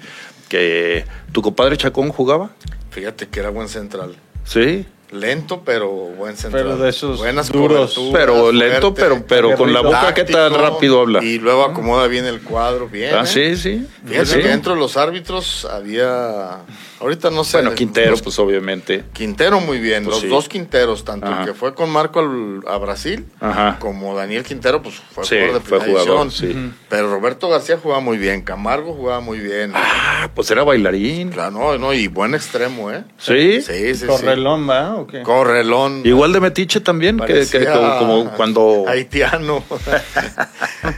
que 0.49 1.05
tu 1.33 1.43
compadre 1.43 1.77
Chacón 1.77 2.11
jugaba. 2.11 2.51
Fíjate 2.91 3.29
que 3.29 3.41
era 3.41 3.51
buen 3.51 3.69
central. 3.69 4.17
Sí, 4.45 4.87
Lento, 5.11 5.63
pero 5.65 5.89
buen 5.91 6.37
central. 6.37 6.65
Pero 6.65 6.77
de 6.77 6.91
esos 6.91 7.19
Buenas 7.19 7.51
duros. 7.51 7.99
pero 8.13 8.53
lento, 8.53 8.95
fuerte, 8.95 9.25
pero, 9.27 9.27
pero 9.27 9.57
con 9.57 9.73
la 9.73 9.81
boca 9.81 10.13
qué 10.13 10.25
tan 10.25 10.53
rápido 10.53 11.01
habla. 11.01 11.25
Y 11.25 11.39
luego 11.39 11.65
acomoda 11.65 12.07
bien 12.09 12.27
el 12.27 12.43
cuadro, 12.43 12.89
bien. 12.89 13.15
Ah, 13.15 13.23
¿eh? 13.23 13.27
sí, 13.27 13.57
sí. 13.57 13.87
Fíjate 14.07 14.27
Sí. 14.27 14.41
que 14.43 14.49
dentro 14.49 14.75
de 14.75 14.81
los 14.81 14.97
árbitros 14.99 15.65
había. 15.65 16.59
Ahorita 17.01 17.31
no 17.31 17.45
sé. 17.45 17.59
Bueno, 17.59 17.75
Quintero, 17.75 18.11
los- 18.11 18.23
pues 18.23 18.39
obviamente. 18.39 19.05
Quintero 19.13 19.61
muy 19.61 19.79
bien. 19.79 20.05
Pues 20.05 20.17
los 20.17 20.23
sí. 20.23 20.29
dos 20.29 20.49
Quinteros, 20.49 21.05
tanto 21.05 21.27
Ajá. 21.27 21.41
el 21.41 21.47
que 21.47 21.55
fue 21.55 21.75
con 21.75 21.91
Marco 21.91 22.19
al- 22.21 22.63
a 22.67 22.77
Brasil 22.79 23.25
Ajá. 23.41 23.77
como 23.79 24.17
Daniel 24.17 24.43
Quintero, 24.43 24.83
pues 24.83 24.97
fue 25.13 25.25
Sí, 25.25 25.37
jugador 25.37 25.63
de 25.63 25.69
fue 25.69 25.81
jugador, 25.81 26.33
sí. 26.33 26.73
Pero 26.89 27.11
Roberto 27.11 27.49
García 27.49 27.79
jugaba 27.81 28.01
muy 28.01 28.19
bien. 28.19 28.43
Camargo 28.43 28.95
jugaba 28.95 29.21
muy 29.21 29.39
bien. 29.39 29.73
Ah, 29.75 30.29
pues 30.35 30.51
era 30.51 30.65
bailarín. 30.65 31.31
Claro, 31.31 31.53
no, 31.53 31.79
no, 31.79 31.93
y 31.95 32.09
buen 32.09 32.35
extremo, 32.35 32.91
¿eh? 32.91 33.05
Sí. 33.19 33.63
Sí, 33.63 33.73
sí, 33.73 33.95
sí. 33.95 34.07
Correlón, 34.07 34.69
¿va? 34.69 34.97
¿O 34.97 35.07
qué? 35.07 35.23
Correlón. 35.23 36.03
Igual 36.05 36.33
de 36.33 36.41
metiche 36.41 36.81
también, 36.81 37.19
que, 37.19 37.27
que 37.27 37.33
Parecía 37.35 37.73
como, 37.73 37.99
como 37.99 38.31
cuando. 38.33 38.85
Haitiano. 38.89 39.63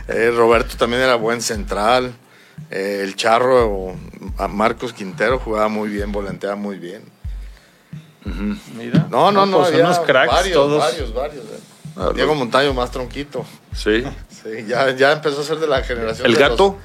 Eh, 0.09 0.31
Roberto 0.37 0.77
también 0.77 1.03
era 1.03 1.15
buen 1.15 1.41
central. 1.41 2.13
Eh, 2.71 3.01
el 3.05 3.17
Charro, 3.17 3.95
a 4.39 4.49
Marcos 4.49 4.93
Quintero, 4.93 5.39
jugaba 5.39 5.69
muy 5.69 5.89
bien, 5.89 6.13
volanteaba 6.13 6.57
muy 6.57 6.79
bien. 6.79 7.03
Mira. 8.77 9.07
No, 9.11 9.33
no, 9.33 9.47
no. 9.47 9.59
pues 9.59 9.69
había 9.71 9.85
unos 9.85 9.99
cracks 10.01 10.33
varios, 10.33 10.55
todos. 10.55 10.79
Varios, 10.79 11.15
varios. 11.15 11.45
eh. 11.45 11.59
Ah, 11.97 12.11
Diego 12.15 12.35
Montaño 12.35 12.73
más 12.75 12.91
tronquito. 12.91 13.45
Sí. 13.75 14.05
Sí, 14.29 14.65
ya, 14.69 14.95
ya 14.95 15.13
empezó 15.13 15.41
a 15.41 15.45
ser 15.45 15.59
de 15.59 15.67
la 15.67 15.83
generación. 15.83 16.27
¿El 16.27 16.35
de 16.35 16.39
gato? 16.41 16.79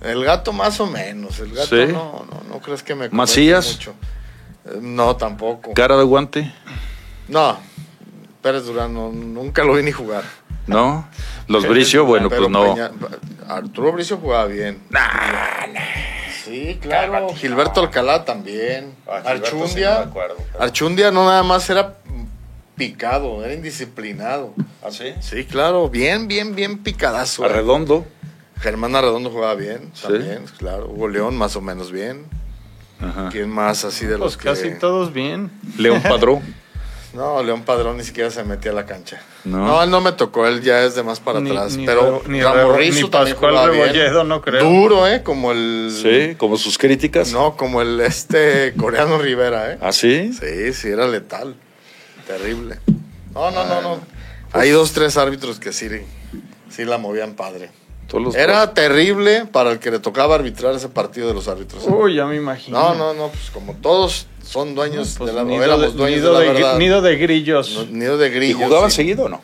los- 0.00 0.10
el 0.10 0.24
gato 0.24 0.52
más 0.52 0.80
o 0.80 0.86
menos. 0.86 1.38
El 1.38 1.52
gato 1.54 1.68
Sí. 1.68 1.92
no, 1.92 2.26
no, 2.30 2.42
no 2.48 2.58
crees 2.60 2.82
que 2.82 2.94
me 2.94 3.08
¿Macías? 3.10 3.72
mucho. 3.74 3.94
Eh, 4.64 4.78
No, 4.80 5.14
tampoco. 5.16 5.72
Cara 5.74 5.96
de 5.96 6.02
guante. 6.04 6.52
No, 7.28 7.56
Pérez 8.42 8.64
Durán 8.64 8.92
no, 8.92 9.10
nunca 9.12 9.62
lo 9.64 9.74
vi 9.74 9.82
ni 9.84 9.92
jugar. 9.92 10.24
¿No? 10.66 11.08
Los 11.48 11.66
Bricio, 11.68 12.04
bueno, 12.04 12.28
Pero 12.28 12.42
pues 12.42 12.50
no. 12.50 12.74
Peña- 12.74 12.90
Arturo 13.48 13.92
Bricio 13.92 14.16
jugaba 14.18 14.46
bien. 14.46 14.78
Sí, 16.44 16.78
claro. 16.80 17.28
Gilberto 17.34 17.80
Alcalá 17.80 18.24
también. 18.24 18.94
Ah, 19.06 19.20
sí, 19.22 19.28
Archundia. 19.28 19.90
no 19.94 19.98
me 20.04 20.10
acuerdo, 20.10 20.36
pero- 20.52 20.62
Archundia 20.64 21.10
no 21.10 21.24
nada 21.24 21.42
más 21.42 21.68
era 21.70 21.94
picado, 22.76 23.44
era 23.44 23.54
indisciplinado. 23.54 24.54
¿Ah, 24.82 24.90
sí? 24.90 25.12
Sí, 25.20 25.44
claro. 25.44 25.88
Bien, 25.88 26.26
bien, 26.28 26.54
bien 26.54 26.78
picadazo. 26.82 27.42
eh. 27.44 27.46
Arredondo. 27.50 28.04
Germán 28.60 28.94
Arredondo 28.96 29.30
jugaba 29.30 29.54
bien 29.54 29.90
Sí. 29.94 30.02
también, 30.04 30.44
claro. 30.58 30.88
Hugo 30.88 31.08
León 31.08 31.36
más 31.36 31.56
o 31.56 31.60
menos 31.60 31.90
bien. 31.92 32.24
Ajá. 33.00 33.28
¿Quién 33.32 33.50
más 33.50 33.84
así 33.84 34.06
de 34.06 34.12
Pues 34.16 34.20
los 34.20 34.36
que...? 34.36 34.44
casi 34.44 34.78
todos 34.78 35.12
bien. 35.12 35.50
León 35.78 36.00
Padrón. 36.02 36.40
No, 37.14 37.42
León 37.42 37.62
Padrón 37.64 37.98
ni 37.98 38.04
siquiera 38.04 38.30
se 38.30 38.42
metía 38.42 38.70
a 38.70 38.74
la 38.74 38.86
cancha. 38.86 39.20
No. 39.44 39.58
No, 39.66 39.82
él 39.82 39.90
no 39.90 40.00
me 40.00 40.12
tocó, 40.12 40.46
él 40.46 40.62
ya 40.62 40.82
es 40.84 40.94
de 40.94 41.02
más 41.02 41.20
para 41.20 41.40
Ni- 41.40 41.50
atrás. 41.50 41.76
ni 41.76 41.84
pero 41.84 42.22
ni 42.26 42.40
Ramorrizo 42.42 43.10
también 43.10 43.34
Pascual 43.36 43.52
jugaba 43.52 43.70
bien. 43.70 43.82
Rebolledo, 43.92 44.24
no 44.24 44.40
creo. 44.40 44.64
Duro, 44.64 45.06
¿eh? 45.06 45.22
Como 45.22 45.52
el... 45.52 45.90
Sí, 45.94 46.34
como 46.36 46.56
sus 46.56 46.78
críticas. 46.78 47.30
No, 47.32 47.56
como 47.56 47.82
el 47.82 48.00
este 48.00 48.72
coreano 48.78 49.18
Rivera, 49.18 49.72
¿eh? 49.72 49.78
¿Ah, 49.82 49.92
sí? 49.92 50.32
Sí, 50.32 50.72
sí, 50.72 50.88
era 50.88 51.06
letal. 51.06 51.54
Terrible. 52.26 52.78
No, 53.34 53.50
no, 53.50 53.64
no, 53.66 53.82
no. 53.82 54.00
Hay 54.52 54.70
dos, 54.70 54.92
tres 54.92 55.16
árbitros 55.18 55.58
que 55.58 55.72
sí, 55.72 55.88
sí 56.70 56.84
la 56.84 56.96
movían 56.98 57.34
padre. 57.34 57.70
Todos 58.12 58.22
los- 58.24 58.34
Era 58.36 58.74
terrible 58.74 59.46
para 59.50 59.70
el 59.72 59.78
que 59.78 59.90
le 59.90 59.98
tocaba 59.98 60.34
arbitrar 60.34 60.74
ese 60.74 60.88
partido 60.90 61.26
de 61.28 61.34
los 61.34 61.48
árbitros. 61.48 61.82
¿eh? 61.84 61.90
Uy, 61.90 62.14
ya 62.16 62.26
me 62.26 62.36
imagino. 62.36 62.78
No, 62.78 62.94
no, 62.94 63.14
no, 63.14 63.28
pues 63.28 63.50
como 63.50 63.72
todos 63.74 64.26
son 64.44 64.74
dueños 64.74 65.14
Pues 65.16 65.30
de 65.30 65.36
la 65.36 65.44
nido, 65.44 65.62
de, 65.78 65.88
dueños 65.92 66.18
nido 66.20 66.38
de 66.38 66.52
la 66.52 66.72
de 66.74 66.78
nido 66.78 67.00
de 67.00 67.16
grillos. 67.16 67.88
Nido 67.90 68.18
de 68.18 68.28
¿Y 68.28 68.30
grillos. 68.30 68.60
jugaban 68.62 68.90
sí. 68.90 68.96
seguido 68.96 69.24
o 69.24 69.28
no? 69.30 69.40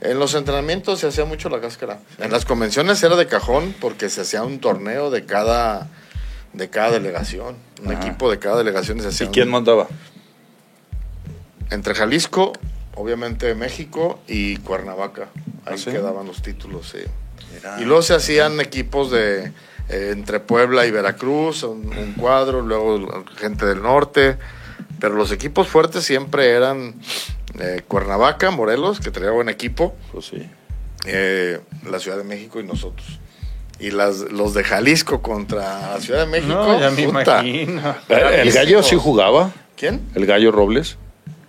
En 0.00 0.18
los 0.18 0.34
entrenamientos 0.34 1.00
se 1.00 1.06
hacía 1.08 1.26
mucho 1.26 1.50
la 1.50 1.60
cáscara. 1.60 1.98
En 2.18 2.32
las 2.32 2.46
convenciones 2.46 3.02
era 3.02 3.14
de 3.14 3.26
cajón 3.26 3.74
porque 3.78 4.08
se 4.08 4.22
hacía 4.22 4.42
un 4.42 4.58
torneo 4.58 5.10
de 5.10 5.26
cada 5.26 5.88
de 6.54 6.70
cada 6.70 6.92
delegación, 6.92 7.56
un 7.84 7.92
Ajá. 7.92 8.06
equipo 8.06 8.30
de 8.30 8.38
cada 8.38 8.56
delegación 8.56 8.96
y 8.98 9.02
se 9.02 9.08
hacía 9.08 9.24
¿Y 9.24 9.28
un- 9.28 9.32
quién 9.34 9.50
mandaba? 9.50 9.86
entre 11.70 11.94
Jalisco, 11.94 12.52
obviamente 12.94 13.54
México 13.54 14.18
y 14.26 14.56
Cuernavaca. 14.58 15.28
Ahí 15.66 15.74
¿Ah, 15.74 15.76
sí? 15.76 15.90
quedaban 15.90 16.26
los 16.26 16.40
títulos, 16.40 16.88
sí. 16.88 17.00
Y 17.80 17.84
luego 17.84 18.02
se 18.02 18.14
hacían 18.14 18.60
equipos 18.60 19.10
de 19.10 19.52
eh, 19.88 20.10
entre 20.12 20.40
Puebla 20.40 20.86
y 20.86 20.90
Veracruz, 20.90 21.62
un, 21.62 21.88
un 21.96 22.12
cuadro, 22.14 22.60
luego 22.62 23.24
gente 23.36 23.66
del 23.66 23.82
norte. 23.82 24.36
Pero 25.00 25.14
los 25.14 25.30
equipos 25.32 25.68
fuertes 25.68 26.04
siempre 26.04 26.50
eran 26.50 26.94
eh, 27.60 27.82
Cuernavaca, 27.86 28.50
Morelos, 28.50 29.00
que 29.00 29.10
tenía 29.10 29.30
buen 29.30 29.48
equipo, 29.48 29.94
Pues 30.12 30.26
sí. 30.26 30.48
eh, 31.06 31.60
la 31.90 31.98
Ciudad 32.00 32.16
de 32.18 32.24
México 32.24 32.60
y 32.60 32.64
nosotros. 32.64 33.06
Y 33.80 33.92
las, 33.92 34.18
los 34.32 34.54
de 34.54 34.64
Jalisco 34.64 35.22
contra 35.22 35.92
la 35.94 36.00
Ciudad 36.00 36.20
de 36.20 36.26
México. 36.26 36.52
no, 36.52 36.80
ya 36.80 36.90
me 36.90 37.04
puta. 37.04 37.44
imagino. 37.46 37.94
¿El 38.08 38.50
gallo 38.52 38.82
sí 38.82 38.96
jugaba? 38.98 39.52
¿Quién? 39.76 40.00
¿El 40.16 40.26
gallo 40.26 40.50
Robles? 40.50 40.96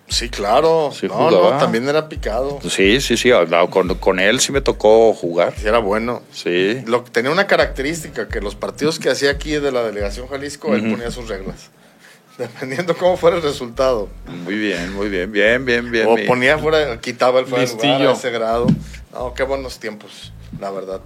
Sí, 0.09 0.29
claro. 0.29 0.91
Sí 0.93 1.07
no, 1.07 1.29
no, 1.29 1.57
también 1.57 1.87
era 1.87 2.09
picado. 2.09 2.59
Sí, 2.67 2.99
sí, 2.99 3.15
sí. 3.15 3.31
Con, 3.69 3.95
con 3.95 4.19
él 4.19 4.39
sí 4.39 4.51
me 4.51 4.61
tocó 4.61 5.13
jugar. 5.13 5.53
Sí, 5.55 5.67
era 5.67 5.77
bueno. 5.79 6.21
Sí. 6.31 6.81
Lo, 6.85 7.03
tenía 7.03 7.31
una 7.31 7.47
característica 7.47 8.27
que 8.27 8.41
los 8.41 8.55
partidos 8.55 8.99
que 8.99 9.09
hacía 9.09 9.31
aquí 9.31 9.51
de 9.51 9.71
la 9.71 9.83
delegación 9.83 10.27
Jalisco, 10.27 10.75
él 10.75 10.89
ponía 10.89 11.11
sus 11.11 11.27
reglas. 11.29 11.69
Dependiendo 12.37 12.97
cómo 12.97 13.17
fuera 13.17 13.37
el 13.37 13.43
resultado. 13.43 14.09
Muy 14.25 14.57
bien, 14.57 14.93
muy 14.93 15.09
bien, 15.09 15.31
bien, 15.31 15.65
bien, 15.65 15.91
bien. 15.91 16.07
o 16.07 16.15
ponía 16.25 16.57
fuera, 16.57 16.99
quitaba 16.99 17.39
el 17.39 17.45
fuera 17.45 17.65
de 17.65 17.73
lugar 17.73 18.01
a 18.01 18.11
ese 18.13 18.31
grado. 18.31 18.67
No, 19.13 19.33
qué 19.33 19.43
buenos 19.43 19.79
tiempos, 19.79 20.31
la 20.59 20.71
verdad. 20.71 21.01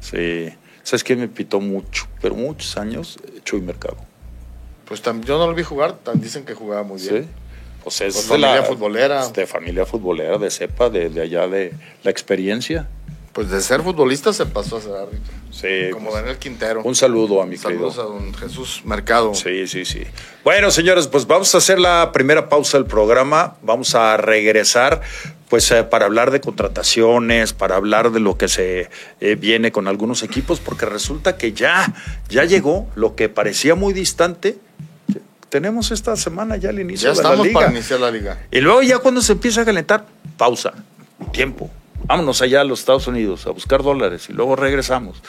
Sí. 0.00 0.52
¿Sabes 0.82 1.04
quién 1.04 1.20
me 1.20 1.28
pitó 1.28 1.60
mucho? 1.60 2.06
Pero 2.20 2.34
muchos 2.34 2.76
años, 2.76 3.18
Chuy 3.44 3.60
Mercado. 3.60 3.96
Pues 4.86 5.02
yo 5.02 5.38
no 5.38 5.46
lo 5.46 5.54
vi 5.54 5.62
jugar, 5.62 5.94
tan 5.98 6.20
dicen 6.20 6.44
que 6.44 6.54
jugaba 6.54 6.82
muy 6.82 7.00
bien. 7.00 7.24
Sí. 7.24 7.28
Pues 7.84 8.00
es 8.00 8.14
Pues 8.14 8.28
de 8.28 8.38
la 8.38 8.48
familia 8.48 8.64
futbolera. 8.64 9.28
De 9.28 9.46
familia 9.46 9.86
futbolera, 9.86 10.38
de 10.38 10.50
cepa, 10.50 10.90
de, 10.90 11.10
de 11.10 11.20
allá 11.20 11.46
de 11.46 11.72
la 12.02 12.10
experiencia. 12.10 12.88
Pues 13.34 13.50
de 13.50 13.60
ser 13.60 13.82
futbolista 13.82 14.32
se 14.32 14.46
pasó 14.46 14.76
a 14.76 14.80
ser 14.80 14.92
árbitro. 14.92 15.34
Sí. 15.50 15.90
Como 15.92 16.10
pues, 16.10 16.20
Daniel 16.20 16.38
Quintero. 16.38 16.82
un 16.84 16.94
saludo 16.94 17.42
a 17.42 17.46
mi 17.46 17.58
querido. 17.58 17.90
Saludos 17.90 17.98
a 17.98 18.02
don 18.02 18.32
Jesús 18.34 18.82
Mercado. 18.84 19.34
Sí, 19.34 19.66
sí, 19.66 19.84
sí. 19.84 20.04
Bueno, 20.44 20.70
señores, 20.70 21.08
pues 21.08 21.26
vamos 21.26 21.54
a 21.54 21.58
hacer 21.58 21.78
la 21.78 22.12
primera 22.12 22.48
pausa 22.48 22.78
del 22.78 22.86
programa. 22.86 23.56
Vamos 23.62 23.94
a 23.96 24.16
regresar, 24.16 25.00
pues, 25.48 25.68
eh, 25.72 25.82
para 25.82 26.06
hablar 26.06 26.30
de 26.30 26.40
contrataciones, 26.40 27.52
para 27.52 27.74
hablar 27.74 28.12
de 28.12 28.20
lo 28.20 28.38
que 28.38 28.46
se 28.48 28.88
eh, 29.20 29.34
viene 29.34 29.72
con 29.72 29.88
algunos 29.88 30.22
equipos, 30.22 30.60
porque 30.60 30.86
resulta 30.86 31.36
que 31.36 31.52
ya, 31.52 31.92
ya 32.28 32.44
llegó 32.44 32.88
lo 32.94 33.16
que 33.16 33.28
parecía 33.28 33.74
muy 33.74 33.92
distante. 33.92 34.58
Tenemos 35.54 35.92
esta 35.92 36.16
semana 36.16 36.56
ya 36.56 36.70
el 36.70 36.80
inicio 36.80 37.04
Ya 37.04 37.10
de 37.10 37.14
la 37.14 37.22
estamos 37.28 37.46
liga. 37.46 37.60
para 37.60 37.70
iniciar 37.72 38.00
la 38.00 38.10
liga. 38.10 38.38
Y 38.50 38.60
luego 38.60 38.82
ya 38.82 38.98
cuando 38.98 39.20
se 39.22 39.34
empieza 39.34 39.60
a 39.60 39.64
calentar, 39.64 40.04
pausa, 40.36 40.72
tiempo. 41.30 41.70
Vámonos 42.06 42.42
allá 42.42 42.62
a 42.62 42.64
los 42.64 42.80
Estados 42.80 43.06
Unidos 43.06 43.46
a 43.46 43.50
buscar 43.50 43.80
dólares 43.80 44.26
y 44.28 44.32
luego 44.32 44.56
regresamos. 44.56 45.22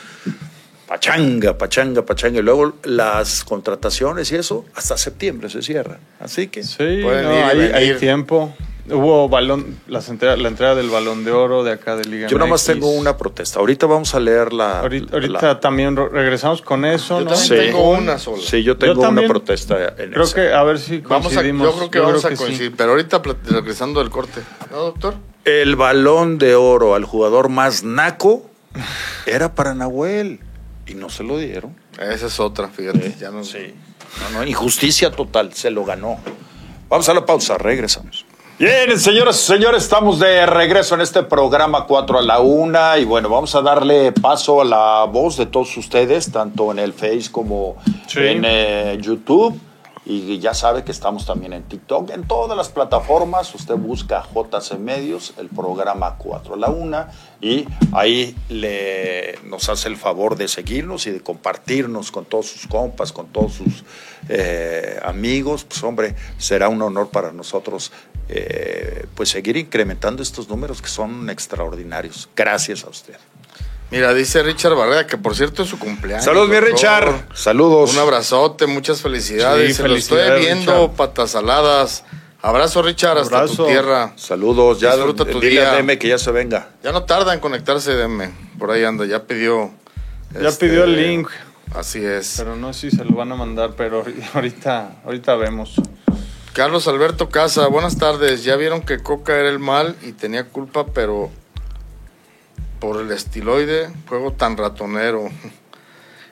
Pachanga, 0.88 1.56
pachanga, 1.60 2.04
pachanga. 2.04 2.40
Y 2.40 2.42
luego 2.42 2.74
las 2.86 3.44
contrataciones 3.44 4.32
y 4.32 4.36
eso, 4.38 4.66
hasta 4.74 4.98
septiembre 4.98 5.48
se 5.48 5.62
cierran. 5.62 6.00
Así 6.20 6.48
que 6.48 6.64
Sí, 6.64 7.04
no, 7.04 7.54
ir 7.54 7.76
hay, 7.76 7.94
tiempo. 8.00 8.52
Hubo 8.88 9.28
balón, 9.30 9.80
las 9.88 10.10
entrega- 10.10 10.36
la 10.38 10.48
entrega 10.48 10.76
del 10.76 10.90
balón 10.92 11.24
de 11.26 11.32
oro 11.32 11.64
de 11.64 11.72
acá 11.72 11.96
de 11.96 12.06
Liga 12.06 12.28
yo 12.28 12.38
nada 12.38 12.50
más 12.50 12.64
tengo 12.66 12.90
una 12.92 13.18
protesta. 13.18 13.60
Ahorita 13.60 13.88
vamos 13.88 14.14
a 14.14 14.20
leer 14.20 14.54
la. 14.54 14.82
Ahorita, 14.82 15.20
la- 15.22 15.60
también 15.60 15.96
re- 15.96 16.10
regresamos 16.10 16.62
con 16.62 16.86
eso, 16.86 17.18
Yo 17.20 17.26
¿no? 17.26 17.32
también 17.32 17.48
Sí. 17.50 17.56
tengo 17.68 17.90
una 17.92 18.20
sola. 18.20 18.44
Sí, 18.46 18.62
yo 18.64 18.78
tengo 18.78 19.02
una 19.10 19.28
protesta 19.28 19.96
en 19.98 20.12
Creo 20.12 20.24
esa. 20.24 20.36
que 20.36 20.54
a 20.54 20.62
ver 20.64 20.78
si 20.78 21.00
Vamos 21.00 21.26
a, 21.32 21.36
coincidimos. 21.36 21.68
yo 21.68 21.76
creo 21.78 21.92
que 21.92 22.00
vamos 22.00 22.26
a 22.26 22.30
sí. 22.30 22.36
coincidir. 22.36 22.76
Pero 22.76 22.92
ahorita 22.92 23.22
regresando 23.50 24.00
del 24.02 24.12
corte. 24.12 24.42
¿No, 24.70 24.78
doctor? 24.78 25.16
El 25.46 25.76
balón 25.76 26.38
de 26.38 26.54
oro 26.56 26.94
al 26.96 27.06
jugador 27.06 27.50
más 27.50 27.84
naco 27.84 28.50
era 29.26 29.56
para 29.56 29.74
Nahuel. 29.74 30.40
Y 30.88 30.94
no 30.94 31.10
se 31.10 31.24
lo 31.24 31.40
dieron. 31.40 31.76
Esa 32.00 32.28
es 32.28 32.40
otra, 32.40 32.68
fíjate. 32.68 33.16
Ya 33.20 33.32
no, 33.32 33.44
Sí. 33.44 33.74
No, 34.32 34.40
no, 34.40 34.46
injusticia 34.48 35.12
total, 35.12 35.54
se 35.54 35.72
lo 35.72 35.84
ganó. 35.86 36.20
Vamos 36.90 37.10
a 37.10 37.14
la 37.16 37.26
pausa, 37.26 37.58
regresamos. 37.58 38.25
Bien, 38.58 38.98
señoras 38.98 39.42
y 39.42 39.46
señores, 39.46 39.84
estamos 39.84 40.18
de 40.18 40.46
regreso 40.46 40.96
en 40.96 41.02
este 41.02 41.24
programa 41.24 41.86
4 41.86 42.20
a 42.20 42.22
la 42.22 42.40
1 42.40 42.98
y 43.00 43.04
bueno, 43.04 43.28
vamos 43.28 43.54
a 43.54 43.62
darle 43.62 44.14
paso 44.14 44.62
a 44.62 44.66
la 44.66 45.04
voz 45.12 45.36
de 45.36 45.46
todos 45.46 45.76
ustedes, 45.76 46.32
tanto 46.32 46.72
en 46.72 46.80
el 46.80 46.94
Face 46.94 47.26
como 47.30 47.76
Sí. 48.08 48.20
en 48.20 48.44
eh, 48.46 48.98
YouTube. 49.02 49.60
Y 50.06 50.38
ya 50.38 50.54
sabe 50.54 50.84
que 50.84 50.92
estamos 50.92 51.26
también 51.26 51.54
en 51.54 51.64
TikTok, 51.64 52.12
en 52.12 52.28
todas 52.28 52.56
las 52.56 52.70
plataformas. 52.70 53.54
Usted 53.56 53.76
busca 53.76 54.24
JC 54.24 54.78
Medios, 54.78 55.34
el 55.38 55.50
programa 55.50 56.16
4 56.18 56.54
a 56.54 56.58
la 56.58 56.70
1, 56.70 57.06
y 57.42 57.68
ahí 57.92 58.36
le, 58.50 59.40
nos 59.46 59.68
hace 59.68 59.88
el 59.88 59.98
favor 59.98 60.36
de 60.36 60.48
seguirnos 60.48 61.08
y 61.08 61.12
de 61.12 61.22
compartirnos 61.22 62.12
con 62.12 62.26
todos 62.26 62.46
sus 62.46 62.68
compas, 62.68 63.12
con 63.12 63.28
todos 63.28 63.54
sus 63.54 63.84
eh, 64.30 65.00
amigos. 65.04 65.64
Pues 65.64 65.84
hombre, 65.84 66.16
será 66.38 66.70
un 66.70 66.82
honor 66.84 67.10
para 67.10 67.32
nosotros 67.32 67.92
eh, 68.28 69.06
pues 69.16 69.30
seguir 69.30 69.58
incrementando 69.58 70.24
estos 70.24 70.50
números 70.50 70.82
que 70.82 70.90
son 70.90 71.30
extraordinarios. 71.30 72.30
Gracias 72.36 72.84
a 72.84 72.90
usted. 72.90 73.16
Mira, 73.92 74.14
dice 74.14 74.42
Richard 74.44 74.76
Barrera 74.76 75.06
que 75.08 75.18
por 75.18 75.36
cierto 75.36 75.64
es 75.64 75.70
su 75.70 75.78
cumpleaños. 75.80 76.26
Saludos, 76.26 76.50
mi. 76.50 76.60
Richard. 76.60 77.28
Saludos. 77.34 77.94
Un 77.94 78.00
abrazote, 78.00 78.66
muchas 78.68 79.02
felicidades. 79.02 79.68
Sí, 79.70 79.82
Se 79.82 79.88
lo 79.88 79.96
estoy 79.96 80.18
felicidades, 80.20 80.46
viendo, 80.46 80.74
Richard. 80.74 80.96
patas 80.96 81.32
saladas. 81.32 82.04
Abrazo, 82.42 82.82
Richard, 82.84 83.18
hasta 83.18 83.46
tu 83.48 83.66
tierra. 83.66 84.14
Saludos. 84.18 84.80
Ya 84.80 84.96
Disfruta 84.96 85.26
tu 85.26 85.40
día. 85.40 85.72
Deme 85.74 85.98
que 85.98 86.08
ya 86.10 86.18
se 86.18 86.32
venga. 86.32 86.70
Ya 86.84 86.92
no 86.92 87.04
tarda 87.04 87.34
en 87.34 87.40
conectarse, 87.40 87.96
Deme. 87.96 88.32
Por 88.60 88.70
ahí 88.72 88.84
anda, 88.84 89.06
ya 89.06 89.24
pidió. 89.24 89.72
Ya 90.40 90.50
este, 90.50 90.68
pidió 90.68 90.84
el 90.84 90.96
link, 90.96 91.30
Así 91.74 92.04
es. 92.04 92.36
pero 92.38 92.56
no 92.56 92.74
sé 92.74 92.92
si 92.92 92.98
se 92.98 93.06
lo 93.06 93.16
van 93.16 93.32
a 93.32 93.36
mandar, 93.36 93.72
pero 93.78 94.04
ahorita, 94.34 94.98
ahorita 95.06 95.36
vemos. 95.36 95.76
Carlos 96.54 96.88
Alberto 96.88 97.30
Casa, 97.30 97.68
buenas 97.68 97.98
tardes. 97.98 98.44
Ya 98.44 98.56
vieron 98.56 98.82
que 98.82 99.00
Coca 99.00 99.36
era 99.38 99.50
el 99.50 99.60
mal 99.60 99.96
y 100.04 100.12
tenía 100.12 100.44
culpa, 100.46 100.86
pero 100.88 101.32
por 102.80 103.02
el 103.02 103.12
estiloide, 103.12 103.90
juego 104.08 104.34
tan 104.34 104.58
ratonero. 104.58 105.30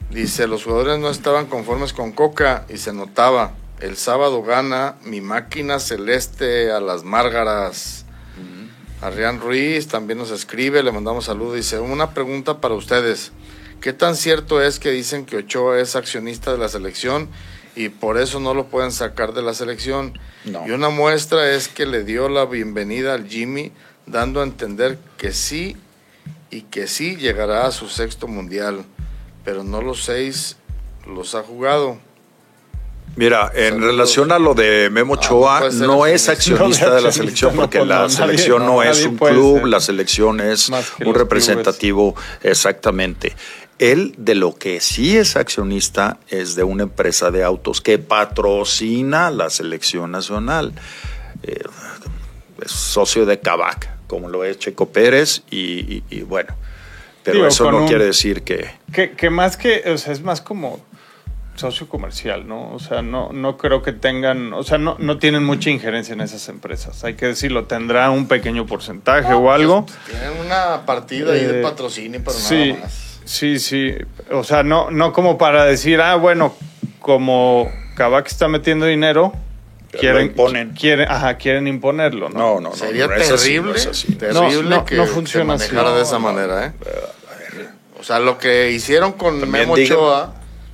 Dice, 0.09 0.47
los 0.47 0.63
jugadores 0.63 0.99
no 0.99 1.09
estaban 1.09 1.47
conformes 1.47 1.93
con 1.93 2.11
Coca 2.11 2.65
y 2.69 2.77
se 2.77 2.93
notaba. 2.93 3.53
El 3.79 3.97
sábado 3.97 4.43
gana 4.43 4.95
mi 5.03 5.21
máquina 5.21 5.79
celeste 5.79 6.71
a 6.71 6.79
las 6.79 7.03
Márgaras. 7.03 8.05
Arrián 9.01 9.41
Ruiz 9.41 9.87
también 9.87 10.17
nos 10.17 10.31
escribe, 10.31 10.81
le 10.81 10.91
mandamos 10.91 11.25
saludos. 11.25 11.55
Dice, 11.55 11.79
una 11.79 12.13
pregunta 12.13 12.61
para 12.61 12.75
ustedes. 12.75 13.33
¿Qué 13.81 13.91
tan 13.91 14.15
cierto 14.15 14.61
es 14.61 14.79
que 14.79 14.91
dicen 14.91 15.25
que 15.25 15.35
Ochoa 15.35 15.81
es 15.81 15.97
accionista 15.97 16.53
de 16.53 16.57
la 16.57 16.69
selección 16.69 17.27
y 17.75 17.89
por 17.89 18.17
eso 18.17 18.39
no 18.39 18.53
lo 18.53 18.67
pueden 18.67 18.93
sacar 18.93 19.33
de 19.33 19.41
la 19.41 19.53
selección? 19.53 20.17
No. 20.45 20.65
Y 20.65 20.71
una 20.71 20.87
muestra 20.87 21.51
es 21.51 21.67
que 21.67 21.85
le 21.85 22.05
dio 22.05 22.29
la 22.29 22.45
bienvenida 22.45 23.13
al 23.13 23.27
Jimmy, 23.27 23.73
dando 24.05 24.39
a 24.39 24.43
entender 24.43 24.97
que 25.17 25.33
sí 25.33 25.75
y 26.53 26.61
que 26.63 26.87
sí 26.87 27.15
llegará 27.17 27.65
a 27.67 27.71
su 27.71 27.87
sexto 27.89 28.27
mundial, 28.27 28.83
pero 29.43 29.63
no 29.63 29.81
los 29.81 30.03
seis 30.03 30.57
los 31.07 31.35
ha 31.35 31.43
jugado. 31.43 31.97
Mira, 33.15 33.51
en 33.53 33.73
Saludos. 33.73 33.91
relación 33.91 34.31
a 34.31 34.39
lo 34.39 34.53
de 34.55 34.89
Memo 34.91 35.13
Ah, 35.13 35.17
Ochoa, 35.17 35.69
no 35.73 36.05
es 36.07 36.29
accionista. 36.35 36.87
No, 36.87 36.95
de 36.95 37.01
la 37.01 37.11
selección 37.11 37.55
porque 37.55 37.85
la 37.85 38.07
nadie- 38.07 38.09
selección 38.15 38.65
no, 38.65 38.81
es 38.81 39.05
un 39.05 39.17
club, 39.17 39.59
ser. 39.59 39.67
la 39.67 39.79
selección 39.79 40.39
es 40.39 40.69
un 41.05 41.13
representativo 41.13 42.15
exactamente. 42.41 43.35
Él 43.77 44.15
de 44.17 44.35
lo 44.35 44.55
que 44.55 44.79
sí 44.79 45.17
es 45.17 45.35
accionista 45.35 46.17
es 46.29 46.55
de 46.55 46.63
una 46.63 46.83
empresa 46.83 47.29
de 47.31 47.43
autos 47.43 47.81
que 47.81 47.99
patrocina 47.99 49.29
la 49.29 49.49
selección 49.49 50.11
nacional. 50.11 50.73
Eh, 51.43 51.61
es 52.63 52.71
socio 52.71 53.25
de 53.25 53.39
Cabac, 53.39 53.89
como 54.13 54.29
lo 54.29 54.43
es 54.45 54.59
Checo 54.59 54.89
Pérez 54.89 55.41
y, 55.49 55.57
y- 55.57 56.03
y 56.09 56.21
bueno, 56.21 56.53
pero 57.23 57.37
Digo, 57.37 57.47
eso 57.47 57.71
no 57.71 57.79
un- 57.79 57.87
quiere 57.87 58.05
decir 58.05 58.43
que... 58.43 58.69
Que, 58.91 59.11
que 59.11 59.29
más 59.31 59.57
que, 59.57 59.83
o 59.91 59.97
sea, 59.97 60.13
es 60.13 60.21
más 60.21 60.39
como 60.41 60.79
socio 61.55 61.87
comercial, 61.89 62.47
¿no? 62.47 62.71
O 62.73 62.79
sea, 62.79 63.01
no, 63.01 63.31
no 63.31 63.57
creo 63.57 63.81
que 63.81 63.91
tengan, 63.91 64.53
o 64.53 64.63
sea, 64.63 64.77
no, 64.77 64.97
no 64.99 65.17
tienen 65.19 65.43
mucha 65.43 65.69
injerencia 65.69 66.13
en 66.13 66.21
esas 66.21 66.47
empresas. 66.49 67.03
Hay 67.03 67.13
que 67.15 67.27
decirlo, 67.27 67.65
tendrá 67.65 68.09
un 68.11 68.27
pequeño 68.27 68.65
porcentaje 68.65 69.33
o 69.33 69.51
algo. 69.51 69.85
Tienen 70.09 70.39
una 70.45 70.85
partida 70.85 71.33
ahí 71.33 71.45
de 71.45 71.59
Eh, 71.59 71.63
patrocinio, 71.63 72.19
pero 72.23 72.37
sí, 72.37 72.69
nada 72.73 72.81
más. 72.81 73.19
sí, 73.25 73.59
sí. 73.59 73.93
O 74.31 74.43
sea, 74.43 74.63
no, 74.63 74.89
no 74.91 75.11
como 75.13 75.37
para 75.37 75.63
decir, 75.65 76.01
ah, 76.01 76.15
bueno, 76.15 76.55
como 76.99 77.69
Kavak 77.95 78.27
está 78.27 78.47
metiendo 78.47 78.85
dinero, 78.87 79.33
quieren, 79.99 80.25
imponen. 80.27 80.69
quieren, 80.71 81.07
ajá, 81.09 81.35
quieren 81.37 81.67
imponerlo, 81.67 82.29
¿no? 82.29 82.37
No, 82.39 82.55
no, 82.61 82.69
no. 82.69 82.75
Sería 82.75 83.07
no 83.07 83.13
es 83.15 83.31
así, 83.31 83.45
terrible, 83.47 83.71
no 83.71 83.75
es 83.77 83.85
así. 83.87 84.15
terrible 84.15 84.69
No, 84.69 84.85
que 84.85 84.95
no 84.95 85.05
se 85.05 85.11
funciona 85.13 85.53
así. 85.55 85.65
manejara 85.71 85.95
de 85.95 86.03
esa 86.03 86.13
no. 86.13 86.19
manera, 86.31 86.65
¿eh? 86.67 86.73
O 87.99 88.03
sea, 88.03 88.19
lo 88.19 88.37
que 88.37 88.71
hicieron 88.71 89.13
con 89.13 89.39
También 89.39 89.69
Memo 89.69 89.73
Ochoa 89.73 90.33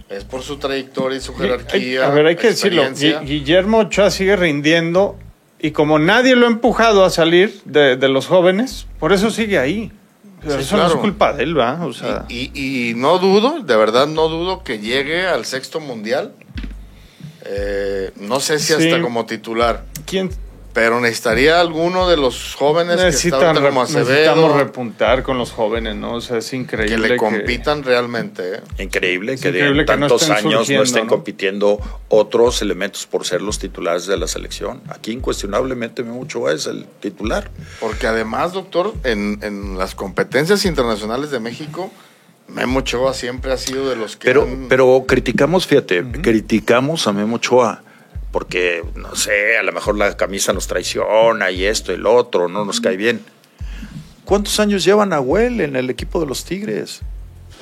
es 0.10 0.24
por 0.24 0.42
su 0.42 0.58
trayectoria 0.58 1.18
y 1.18 1.22
su 1.22 1.34
Hay- 1.34 1.38
jerarquía. 1.40 2.08
a 2.08 2.10
ver, 2.10 2.26
hay 2.26 2.36
que 2.36 2.48
decirlo. 2.48 2.84
Guillermo 3.24 3.80
Ochoa 3.80 4.10
sigue 4.10 4.36
rindiendo 4.36 5.16
y 5.60 5.72
como 5.72 6.00
nadie 6.00 6.36
lo 6.36 6.48
ha 6.48 6.50
empujado 6.50 7.06
a 7.06 7.10
salir 7.10 7.62
de, 7.66 7.98
de 7.98 8.08
los 8.10 8.26
jóvenes, 8.28 8.88
por 9.00 9.14
eso 9.14 9.30
sigue 9.30 9.60
ahí. 9.60 9.92
Sí, 10.42 10.48
eso 10.58 10.78
no 10.78 10.88
es 10.88 10.94
culpa 10.94 11.34
de 11.34 11.44
él, 11.44 11.60
¿va? 11.60 11.86
O 11.86 11.92
sea, 11.92 12.26
Y, 12.30 12.50
y- 12.54 12.92
y 12.92 12.94
no 12.96 13.20
dudo, 13.20 13.60
de 13.60 13.76
verdad 13.76 14.08
no 14.08 14.30
dudo 14.30 14.64
que 14.64 14.80
llegue 14.80 15.28
al 15.28 15.44
sexto 15.46 15.82
mundial. 15.82 16.32
Eh, 17.52 18.12
no 18.18 18.40
sé 18.40 18.60
si 18.60 18.74
hasta 18.74 18.96
Sí. 18.98 19.02
como 19.02 19.26
titular, 19.26 19.84
¿quién 20.06 20.30
pero 20.72 21.02
necesitaría 21.02 21.60
alguno 21.60 22.08
de 22.08 22.16
los 22.16 22.54
jóvenes 22.56 22.98
que 22.98 23.06
necesitan 23.06 23.56
como 23.56 23.84
rep- 23.84 23.90
necesitamos 23.90 24.56
repuntar 24.56 25.24
con 25.24 25.40
los 25.40 25.52
jóvenes, 25.52 25.96
¿no? 25.96 26.14
O 26.14 26.22
sea, 26.22 26.38
es 26.38 26.54
increíble 26.54 27.08
que 27.08 27.14
le 27.16 27.18
compitan 27.18 27.84
realmente. 27.84 28.58
¿eh? 28.58 28.62
Increíble 28.84 29.36
que 29.38 29.48
increíble 29.50 29.82
de 29.82 29.86
que 29.88 29.98
no 29.98 30.08
tantos 30.08 30.30
años 30.30 30.70
no 30.70 30.84
estén 30.84 31.08
¿no? 31.08 31.10
compitiendo 31.10 31.80
otros 32.08 32.62
elementos 32.62 33.08
por 33.08 33.26
ser 33.26 33.42
los 33.42 33.58
titulares 33.58 34.06
de 34.06 34.16
la 34.18 34.28
selección. 34.28 34.82
Aquí 34.90 35.12
incuestionablemente 35.12 36.04
Ochoa 36.04 36.54
es 36.54 36.68
el 36.68 36.86
titular. 37.02 37.50
Porque 37.80 38.06
además, 38.06 38.54
doctor, 38.54 38.94
en, 39.04 39.40
en 39.42 39.76
las 39.78 39.96
competencias 39.96 40.66
internacionales 40.66 41.32
de 41.32 41.40
México, 41.40 41.92
Memo 42.50 42.80
Ochoa 42.80 43.14
siempre 43.14 43.52
ha 43.54 43.58
sido 43.58 43.90
de 43.90 43.96
los 43.96 44.16
que... 44.18 44.26
Pero, 44.26 44.44
han- 44.44 44.68
pero 44.70 45.06
criticamos, 45.08 45.68
fíjate, 45.68 46.04
criticamos 46.22 47.08
a 47.08 47.14
Memo 47.14 47.38
Ochoa 47.38 47.84
porque, 48.32 48.84
no 48.96 49.16
sé, 49.16 49.58
a 49.58 49.64
lo 49.64 49.72
mejor 49.72 49.98
la 49.98 50.16
camisa 50.18 50.54
nos 50.54 50.68
traiciona 50.68 51.50
y 51.52 51.66
esto 51.66 51.92
y 51.94 51.98
lo 51.98 52.14
otro, 52.14 52.48
no 52.48 52.66
nos 52.66 52.80
cae 52.82 52.96
bien. 52.98 53.22
¿Cuántos 54.26 54.60
años 54.60 54.84
lleva 54.84 55.06
Nahuel 55.06 55.62
en 55.62 55.76
el 55.76 55.90
equipo 55.90 56.20
de 56.20 56.28
los 56.28 56.46
Tigres? 56.46 57.02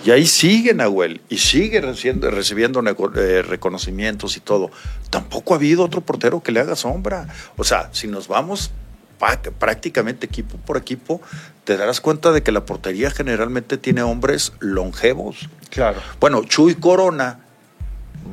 Y 0.05 0.11
ahí 0.11 0.27
sigue 0.27 0.73
Nahuel 0.73 1.21
y 1.29 1.37
sigue 1.37 1.81
recibiendo, 1.81 2.29
recibiendo 2.29 2.81
eh, 3.15 3.41
reconocimientos 3.41 4.37
y 4.37 4.41
todo. 4.41 4.69
Tampoco 5.09 5.53
ha 5.53 5.57
habido 5.57 5.83
otro 5.83 6.01
portero 6.01 6.43
que 6.43 6.51
le 6.51 6.59
haga 6.59 6.75
sombra. 6.75 7.27
O 7.55 7.63
sea, 7.63 7.89
si 7.93 8.07
nos 8.07 8.27
vamos 8.27 8.71
prácticamente 9.19 10.25
equipo 10.25 10.57
por 10.57 10.77
equipo, 10.77 11.21
te 11.63 11.77
darás 11.77 12.01
cuenta 12.01 12.31
de 12.31 12.43
que 12.43 12.51
la 12.51 12.65
portería 12.65 13.09
generalmente 13.11 13.77
tiene 13.77 14.01
hombres 14.03 14.53
longevos. 14.59 15.49
Claro. 15.69 15.99
Bueno, 16.19 16.43
Chuy 16.43 16.75
Corona 16.75 17.39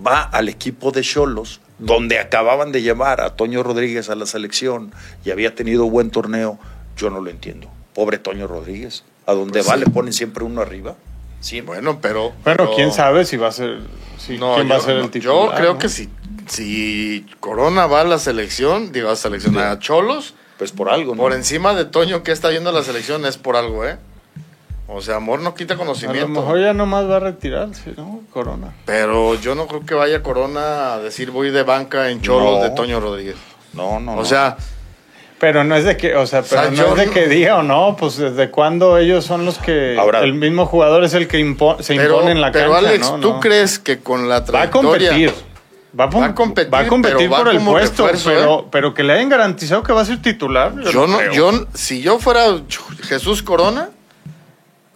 va 0.06 0.22
al 0.22 0.48
equipo 0.48 0.90
de 0.90 1.02
Cholos, 1.02 1.60
donde 1.78 2.18
acababan 2.18 2.70
de 2.72 2.82
llevar 2.82 3.20
a 3.20 3.30
Toño 3.36 3.62
Rodríguez 3.62 4.08
a 4.10 4.14
la 4.14 4.26
selección 4.26 4.92
y 5.24 5.30
había 5.30 5.54
tenido 5.54 5.88
buen 5.90 6.10
torneo. 6.10 6.58
Yo 6.96 7.10
no 7.10 7.20
lo 7.20 7.30
entiendo. 7.30 7.68
Pobre 7.94 8.18
Toño 8.18 8.46
Rodríguez. 8.46 9.02
A 9.26 9.32
donde 9.32 9.60
Pues 9.60 9.68
va 9.68 9.74
sí. 9.74 9.80
le 9.80 9.86
ponen 9.86 10.12
siempre 10.12 10.44
uno 10.44 10.60
arriba. 10.60 10.94
Siempre. 11.40 11.74
Bueno, 11.76 11.98
pero... 12.00 12.30
Bueno, 12.44 12.56
pero- 12.64 12.74
quién 12.74 12.92
sabe 12.92 13.24
si 13.24 13.36
va 13.36 13.48
a 13.48 13.52
ser, 13.52 13.80
si, 14.18 14.36
No, 14.38 14.54
quién 14.56 14.68
yo, 14.68 14.74
va 14.74 14.80
a 14.80 14.82
ser 14.84 14.96
el 14.96 15.10
titular. 15.10 15.50
yo 15.50 15.54
creo 15.56 15.72
¿no? 15.74 15.78
que 15.78 15.88
si, 15.88 16.08
si 16.46 17.26
Corona 17.40 17.86
va 17.86 18.02
a 18.02 18.04
la 18.04 18.18
selección, 18.18 18.92
digo, 18.92 19.10
a 19.10 19.16
seleccionar 19.16 19.68
a 19.68 19.78
Cholos, 19.78 20.34
Pues 20.64 20.72
por 20.72 20.88
algo, 20.88 21.14
¿no? 21.14 21.20
por 21.20 21.34
encima 21.34 21.74
de 21.74 21.84
Toño 21.84 22.22
que 22.22 22.32
está 22.32 22.50
yendo 22.50 22.70
a 22.70 22.72
la 22.72 22.82
selección 22.82 23.26
es 23.26 23.36
por 23.36 23.54
algo, 23.54 23.84
¿eh? 23.86 23.98
O 24.88 25.02
sea, 25.02 25.16
amor 25.16 25.40
no 25.40 25.54
quita 25.54 25.74
A 25.74 25.76
lo 25.76 25.82
conocimiento. 25.82 26.26
mejor 26.28 26.58
ya 26.58 26.72
nomás 26.72 27.04
va 27.06 27.16
a 27.16 27.20
retirarse, 27.20 27.92
¿no? 27.98 28.20
Corona. 28.32 28.72
Pero 28.86 29.34
yo 29.34 29.54
no 29.54 29.66
creo 29.66 29.84
que 29.84 29.92
vaya 29.92 30.22
Corona 30.22 30.94
a 30.94 30.98
decir 31.00 31.30
voy 31.30 31.50
de 31.50 31.64
banca 31.64 32.08
en 32.08 32.22
Cholos 32.22 32.60
No. 32.60 32.64
de 32.64 32.70
Toño 32.70 32.98
Rodríguez. 32.98 33.36
No, 33.74 34.00
no, 34.00 34.12
O 34.12 34.16
no. 34.16 34.24
sea, 34.24 34.56
Pero 35.38 35.64
no 35.64 35.76
es 35.76 35.84
de 35.84 35.98
que, 35.98 36.16
o 36.16 36.26
sea, 36.26 36.40
pero 36.40 36.62
sea, 36.62 36.70
no 36.70 36.92
es 36.92 36.96
de 37.00 37.06
no- 37.08 37.12
que 37.12 37.26
diga 37.28 37.56
o 37.58 37.62
no, 37.62 37.94
pues 38.00 38.16
desde 38.16 38.50
cuándo 38.50 38.96
ellos 38.96 39.26
son 39.26 39.44
los 39.44 39.58
que 39.58 39.96
Ahora- 39.98 40.20
el 40.20 40.32
mismo 40.32 40.64
jugador 40.64 41.04
es 41.04 41.12
el 41.12 41.28
que 41.28 41.38
impo- 41.44 41.78
se 41.82 41.94
pero, 41.94 42.14
impone 42.14 42.30
en 42.32 42.40
la 42.40 42.52
pero 42.52 42.72
cancha, 42.72 42.88
Alex, 42.88 43.10
¿no? 43.10 43.20
¿tú 43.20 43.32
No. 43.34 43.40
crees 43.40 43.78
que 43.78 43.98
con 43.98 44.30
la 44.30 44.36
va 44.36 44.40
a 44.40 44.44
trayectoria... 44.46 45.10
competir. 45.10 45.34
Va 45.98 46.04
a, 46.04 46.06
Va 46.08 46.26
a 46.26 46.34
competir, 46.34 46.74
va 46.74 46.80
a 46.80 46.86
competir 46.88 47.28
por 47.28 47.48
el 47.48 47.60
puesto, 47.60 48.06
refuerzo, 48.08 48.30
pero, 48.30 48.60
¿eh? 48.60 48.64
pero 48.70 48.94
que 48.94 49.04
le 49.04 49.12
hayan 49.12 49.28
garantizado 49.28 49.82
que 49.82 49.92
va 49.92 50.00
a 50.00 50.04
ser 50.04 50.20
titular. 50.20 50.74
Yo, 50.76 50.90
Yo 50.90 51.06
no, 51.06 51.18
creo. 51.18 51.32
yo, 51.32 51.66
si 51.74 52.02
yo 52.02 52.18
fuera 52.18 52.44
Jesús 53.02 53.42
Corona 53.42 53.90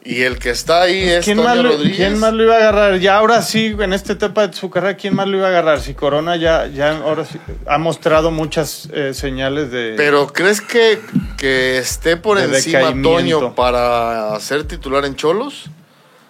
y 0.04 0.22
el 0.22 0.38
que 0.38 0.50
está 0.50 0.82
ahí 0.82 1.02
es 1.02 1.16
Pues, 1.16 1.24
¿Quién 1.26 1.36
Toño 1.36 1.48
más, 1.48 1.56
lo, 1.58 1.70
Rodríguez. 1.70 1.96
¿Quién 1.96 2.18
más 2.18 2.32
lo 2.32 2.42
iba 2.44 2.54
a 2.54 2.58
agarrar? 2.58 2.98
Ya 2.98 3.16
ahora 3.16 3.42
sí, 3.42 3.76
en 3.78 3.92
esta 3.92 4.14
etapa 4.14 4.46
de 4.48 4.54
su 4.54 4.70
carrera, 4.70 4.96
¿quién 4.96 5.14
más 5.14 5.28
lo 5.28 5.36
iba 5.36 5.46
a 5.46 5.50
agarrar? 5.50 5.80
Si 5.80 5.94
Corona 5.94 6.36
ya, 6.36 6.66
ya 6.66 6.96
ahora 6.96 7.24
sí 7.24 7.38
ha 7.66 7.78
mostrado 7.78 8.30
muchas 8.30 8.88
eh, 8.92 9.12
señales 9.12 9.70
de... 9.70 9.94
Pero 9.96 10.28
¿crees 10.28 10.60
que, 10.60 10.98
que 11.36 11.78
esté 11.78 12.16
por 12.16 12.38
encima. 12.38 12.94
Toño 13.02 13.54
para 13.54 14.38
ser 14.40 14.64
titular 14.64 15.04
en 15.04 15.14
Cholos? 15.14 15.68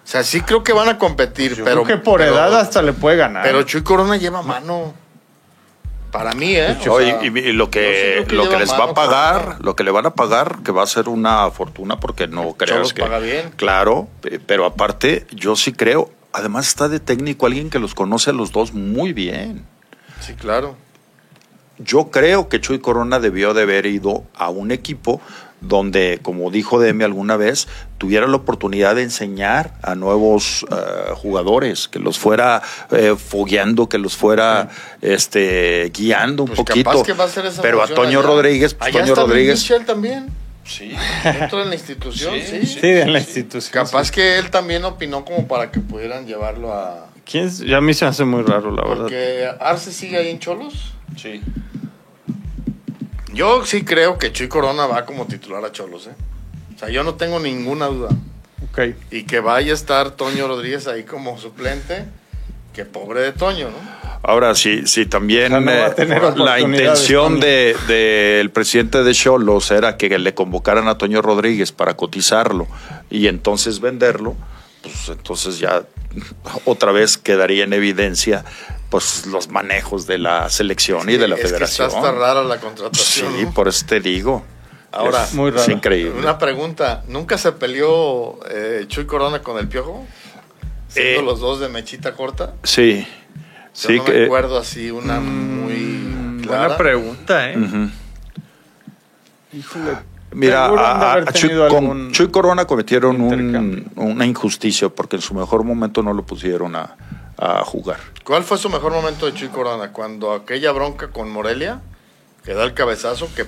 O 0.09 0.11
sea, 0.11 0.23
sí 0.23 0.41
creo 0.41 0.63
que 0.63 0.73
van 0.73 0.89
a 0.89 0.97
competir, 0.97 1.53
yo 1.55 1.63
pero 1.63 1.83
creo 1.83 1.97
que 1.99 2.03
por 2.03 2.19
pero- 2.19 2.33
edad 2.33 2.59
hasta 2.59 2.81
le 2.81 2.93
puede 2.93 3.15
ganar. 3.15 3.43
Pero 3.43 3.61
Chuy 3.61 3.83
Corona 3.83 4.17
lleva 4.17 4.41
mano. 4.41 4.95
Para 6.11 6.31
mí, 6.33 6.55
¿eh? 6.55 6.75
O 6.87 6.99
sea, 6.99 7.21
y, 7.23 7.27
y 7.27 7.51
lo 7.53 7.69
que, 7.69 8.23
creo 8.25 8.27
que 8.27 8.35
lo 8.35 8.49
que 8.49 8.57
les 8.57 8.71
va 8.71 8.85
a 8.85 8.93
pagar, 8.95 9.57
lo 9.59 9.75
que 9.75 9.83
le 9.83 9.91
van 9.91 10.07
a 10.07 10.15
pagar, 10.15 10.63
que 10.63 10.71
va 10.71 10.81
a 10.81 10.87
ser 10.87 11.09
una 11.09 11.51
fortuna, 11.51 11.99
porque 11.99 12.25
no 12.27 12.55
Cholos 12.65 12.91
que. 12.95 13.03
paga 13.03 13.19
bien. 13.19 13.51
Claro, 13.55 14.07
pe- 14.21 14.39
pero 14.39 14.65
aparte, 14.65 15.27
yo 15.29 15.55
sí 15.55 15.73
creo. 15.73 16.09
Además, 16.33 16.67
está 16.67 16.89
de 16.89 16.99
técnico 16.99 17.45
alguien 17.45 17.69
que 17.69 17.77
los 17.77 17.93
conoce 17.93 18.31
a 18.31 18.33
los 18.33 18.51
dos 18.51 18.73
muy 18.73 19.13
bien. 19.13 19.63
Sí, 20.21 20.33
claro. 20.33 20.75
Yo 21.77 22.09
creo 22.09 22.49
que 22.49 22.59
Chuy 22.59 22.79
Corona 22.79 23.19
debió 23.19 23.53
de 23.53 23.61
haber 23.61 23.85
ido 23.85 24.23
a 24.33 24.49
un 24.49 24.71
equipo 24.71 25.21
donde, 25.61 26.19
como 26.23 26.49
dijo 26.49 26.79
Demi 26.79 27.03
alguna 27.03 27.37
vez, 27.37 27.67
tuviera 27.99 28.25
la 28.25 28.37
oportunidad 28.37 28.95
de 28.95 29.03
enseñar 29.03 29.75
a 29.83 29.93
nuevos 29.93 30.65
eh, 30.71 31.11
jugadores, 31.13 31.87
que 31.87 31.99
los 31.99 32.17
fuera 32.17 32.63
eh, 32.89 33.15
fogueando, 33.15 33.87
que 33.87 33.99
los 33.99 34.15
fuera 34.17 34.69
este, 35.01 35.91
guiando 35.93 36.43
un 36.43 36.47
Pues 36.49 36.57
poquito. 36.61 36.89
capaz 36.89 37.03
que 37.05 37.13
va 37.13 37.25
a 37.25 37.29
ser 37.29 37.45
esa 37.45 37.61
Pero 37.61 37.83
a 37.83 37.87
Toño 37.87 38.19
allá. 38.19 38.27
Rodríguez, 38.27 38.73
pues 38.73 38.87
Allá 38.87 39.01
Toño 39.01 39.13
está 39.13 39.21
Rodríguez. 39.25 39.59
Michel 39.59 39.85
también. 39.85 40.29
Sí. 40.63 40.93
Dentro 41.23 41.59
de 41.59 41.65
la 41.65 41.75
institución, 41.75 42.35
sí. 42.45 42.65
Sí, 42.65 42.79
en 42.83 43.11
la 43.13 43.19
institución. 43.19 43.71
Capaz 43.85 44.05
sí. 44.05 44.11
que 44.13 44.37
él 44.39 44.49
también 44.49 44.85
opinó 44.85 45.25
como 45.25 45.47
para 45.47 45.69
que 45.71 45.79
pudieran 45.79 46.25
llevarlo 46.25 46.73
a... 46.73 47.07
¿Quién 47.29 47.45
es? 47.47 47.59
Ya 47.59 47.77
a 47.77 47.81
mí 47.81 47.93
se 47.93 48.05
me 48.05 48.09
hace 48.09 48.23
muy 48.23 48.43
raro, 48.43 48.71
la 48.71 48.83
verdad. 48.83 49.01
Porque 49.03 49.49
Arce 49.59 49.91
sigue 49.91 50.17
ahí 50.17 50.29
en 50.29 50.39
Cholos. 50.39 50.93
Sí. 51.17 51.41
Yo 53.33 53.65
sí 53.65 53.83
creo 53.83 54.17
que 54.17 54.31
Chuy 54.31 54.47
Corona 54.47 54.85
va 54.87 55.05
como 55.05 55.25
titular 55.25 55.63
a 55.65 55.71
Cholos, 55.71 56.07
¿eh? 56.07 56.15
O 56.79 56.85
sea, 56.85 56.89
yo 56.89 57.03
no 57.03 57.15
tengo 57.15 57.41
ninguna 57.41 57.87
duda. 57.87 58.07
Ok. 58.71 58.95
Y 59.11 59.23
que 59.23 59.41
vaya 59.41 59.73
a 59.73 59.75
estar 59.75 60.11
Toño 60.11 60.47
Rodríguez 60.47 60.87
ahí 60.87 61.03
como 61.03 61.37
suplente, 61.37 62.05
que 62.73 62.85
pobre 62.85 63.19
de 63.19 63.33
Toño, 63.33 63.69
¿no? 63.69 63.99
Ahora 64.23 64.55
sí, 64.55 64.85
sí, 64.85 65.05
también 65.05 65.53
O 65.53 65.57
sea, 65.57 65.59
no 65.59 65.71
va 65.71 65.85
a 65.87 65.89
eh, 65.89 65.93
tener 65.95 66.37
la 66.37 66.59
intención 66.61 67.41
del 67.41 67.75
de, 67.87 67.93
del 67.93 68.49
presidente 68.51 69.03
de 69.03 69.13
Cholos 69.13 69.71
era 69.71 69.97
que 69.97 70.17
le 70.17 70.33
convocaran 70.33 70.87
a 70.87 70.97
Toño 70.97 71.21
Rodríguez 71.21 71.73
para 71.73 71.97
cotizarlo 71.97 72.65
y 73.09 73.27
entonces 73.27 73.81
venderlo, 73.81 74.37
pues 74.81 75.09
entonces 75.09 75.59
ya 75.59 75.83
otra 76.65 76.93
vez 76.93 77.17
quedaría 77.17 77.65
en 77.65 77.73
evidencia 77.73 78.45
pues 78.89 79.25
los 79.25 79.49
manejos 79.49 80.07
de 80.07 80.17
la 80.17 80.49
selección 80.49 81.09
y 81.09 81.17
de 81.17 81.27
la 81.27 81.35
Es 81.35 81.41
que 81.41 81.47
federación. 81.47 81.87
está 81.87 81.99
hasta 81.99 82.11
rara 82.13 82.43
la 82.43 82.55
Sí, 82.55 82.61
contratación. 82.61 83.43
¿no? 83.43 83.53
por 83.53 83.67
eso 83.67 83.85
te 83.85 83.99
digo. 83.99 84.43
Ahora, 84.91 85.23
es, 85.23 85.33
Muy 85.35 85.49
es 85.49 85.55
raro. 85.55 85.71
increíble. 85.71 86.19
Una 86.19 86.37
pregunta, 86.37 87.03
¿nunca 87.07 87.37
se 87.37 87.51
peleó 87.51 88.39
eh, 88.49 88.85
Chuy 88.87 89.05
Corona 89.05 89.41
con 89.41 89.57
el 89.59 89.67
Piojo? 89.67 90.05
Siendo 90.87 91.21
Eh, 91.21 91.23
los 91.23 91.39
dos 91.39 91.59
de 91.59 91.69
mechita 91.69 92.13
corta. 92.15 92.53
Sí. 92.63 93.05
Yo 93.05 93.89
Sí, 93.89 93.97
no 93.97 94.05
que, 94.05 94.11
me 94.11 94.25
acuerdo 94.25 94.57
así 94.57 94.89
una 94.91 95.19
muy 95.19 96.41
clara. 96.41 96.59
Buena 96.61 96.77
pregunta, 96.77 97.51
¿eh? 97.51 97.57
Híjole. 99.53 99.97
Mira, 100.31 100.65
a, 100.67 101.13
a 101.13 101.25
Chuy, 101.33 101.49
con 101.69 102.11
Corona 102.31 102.65
cometieron 102.65 103.19
un- 103.19 103.91
una 103.95 104.25
injusticia 104.25 104.89
porque 104.89 105.15
en 105.15 105.21
su 105.23 105.33
mejor 105.33 105.63
momento 105.63 106.03
no 106.03 106.13
lo 106.13 106.23
pusieron 106.23 106.75
a, 106.75 106.95
a 107.37 107.63
jugar. 107.63 107.97
¿Cuál 108.23 108.43
fue 108.43 108.57
su 108.59 108.69
mejor 108.69 108.91
momento 108.91 109.25
de 109.25 109.33
Chuy 109.33 109.47
Corona? 109.47 109.91
Cuando 109.91 110.33
aquella 110.33 110.71
bronca 110.71 111.07
con 111.09 111.31
Morelia, 111.31 111.81
que 112.43 112.53
da 112.53 112.63
el 112.63 112.75
cabezazo, 112.75 113.27
que 113.35 113.45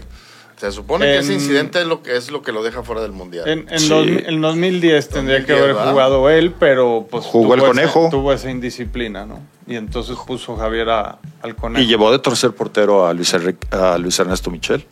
Se 0.62 0.72
supone 0.72 1.06
que 1.06 1.18
ese 1.18 1.34
En- 1.34 1.40
incidente 1.40 1.80
es 1.82 1.88
lo 1.88 2.04
que 2.04 2.16
es 2.16 2.30
lo 2.30 2.44
que 2.44 2.52
lo 2.52 2.62
deja 2.62 2.84
fuera 2.84 3.02
del 3.02 3.14
mundial. 3.14 3.48
En, 3.50 3.66
en, 3.72 3.80
Sí. 3.80 3.90
dos- 3.90 4.06
en 4.08 4.42
2010 4.42 5.10
tendría 5.10 5.38
que 5.44 5.54
2010, 5.54 5.60
haber 5.64 5.74
¿verdad? 5.76 5.92
jugado 5.92 6.30
él, 6.30 6.54
pero 6.60 7.08
pues 7.10 7.26
Jugó 7.26 7.56
el 7.56 7.62
tuvo 7.62 7.70
conejo. 7.70 8.02
Esa, 8.02 8.10
tuvo 8.12 8.32
esa 8.32 8.52
indisciplina, 8.52 9.26
¿no? 9.26 9.40
Y 9.66 9.76
entonces 9.76 10.16
puso 10.28 10.56
Javier 10.56 10.90
a- 10.90 11.18
al 11.42 11.56
conejo. 11.56 11.82
Y 11.84 11.88
llevó 11.88 12.12
de 12.12 12.20
tercer 12.20 12.52
portero 12.52 13.08
a 13.08 13.14
Luis, 13.16 13.34
Enrique- 13.34 13.68
a 13.76 13.98
Luis 13.98 14.20
Ernesto 14.20 14.52
Michel. 14.52 14.86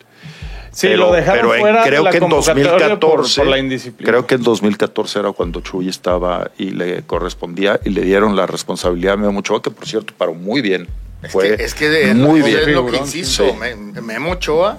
sí, 0.72 0.88
pero, 0.88 1.06
lo 1.06 1.12
dejaron 1.12 1.40
pero 1.42 1.54
en- 1.54 1.60
fuera 1.60 1.82
creo 1.84 1.98
de 2.00 2.04
la 2.04 2.10
que 2.10 2.16
en 2.16 2.20
convocatoria 2.24 2.64
2014 2.72 2.98
por, 3.36 3.44
por 3.44 3.46
la 3.46 3.58
indisciplina. 3.58 4.10
creo 4.10 4.26
que 4.26 4.34
en 4.34 4.42
2014 4.42 5.18
era 5.20 5.30
cuando 5.30 5.60
Chuy 5.60 5.88
estaba 5.88 6.50
y 6.58 6.70
le 6.70 7.02
correspondía 7.02 7.78
y 7.84 7.90
le 7.90 8.00
dieron 8.02 8.34
la 8.34 8.46
responsabilidad 8.46 9.14
a 9.14 9.16
Memo 9.18 9.38
Ochoa 9.38 9.62
que 9.62 9.70
por 9.70 9.86
cierto 9.86 10.14
paró 10.18 10.34
muy 10.34 10.62
bien 10.62 10.88
Es 11.22 11.30
fue 11.30 11.56
que, 11.56 11.62
es 11.64 11.74
que 11.74 12.10
es 12.10 12.16
muy 12.16 12.40
lo- 12.40 12.46
bien 12.46 12.58
es 12.58 12.66
lo 12.68 12.86
que 12.86 12.96
insisto, 12.96 13.46
sí. 13.50 13.56
Me- 13.56 14.00
Memo 14.00 14.32
Ochoa 14.32 14.78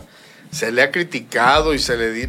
se 0.52 0.72
le 0.72 0.82
ha 0.82 0.92
criticado 0.92 1.74
y 1.74 1.80
se 1.80 1.98
le 1.98 2.12
di, 2.12 2.28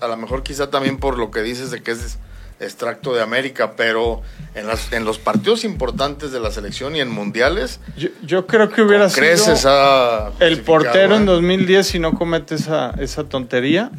a 0.00 0.08
lo 0.08 0.16
mejor 0.16 0.42
quizá 0.42 0.70
también 0.70 0.98
por 0.98 1.18
lo 1.18 1.30
que 1.30 1.42
dices 1.42 1.70
de 1.70 1.82
que 1.82 1.92
es 1.92 2.18
extracto 2.60 3.14
de 3.14 3.22
América, 3.22 3.72
pero 3.76 4.22
en, 4.54 4.66
las, 4.66 4.92
en 4.92 5.04
los 5.04 5.18
partidos 5.18 5.64
importantes 5.64 6.32
de 6.32 6.40
la 6.40 6.50
selección 6.50 6.96
y 6.96 7.00
en 7.00 7.10
mundiales, 7.10 7.80
yo, 7.96 8.08
yo 8.22 8.46
creo 8.46 8.70
que 8.70 8.82
hubiera 8.82 9.08
sido 9.10 9.26
creces 9.26 9.64
a 9.66 10.32
el 10.40 10.60
portero 10.60 11.16
en 11.16 11.22
¿eh? 11.22 11.26
2010 11.26 11.86
si 11.86 11.98
no 11.98 12.14
comete 12.14 12.54
esa, 12.54 12.94
esa 12.98 13.24
tontería. 13.24 13.90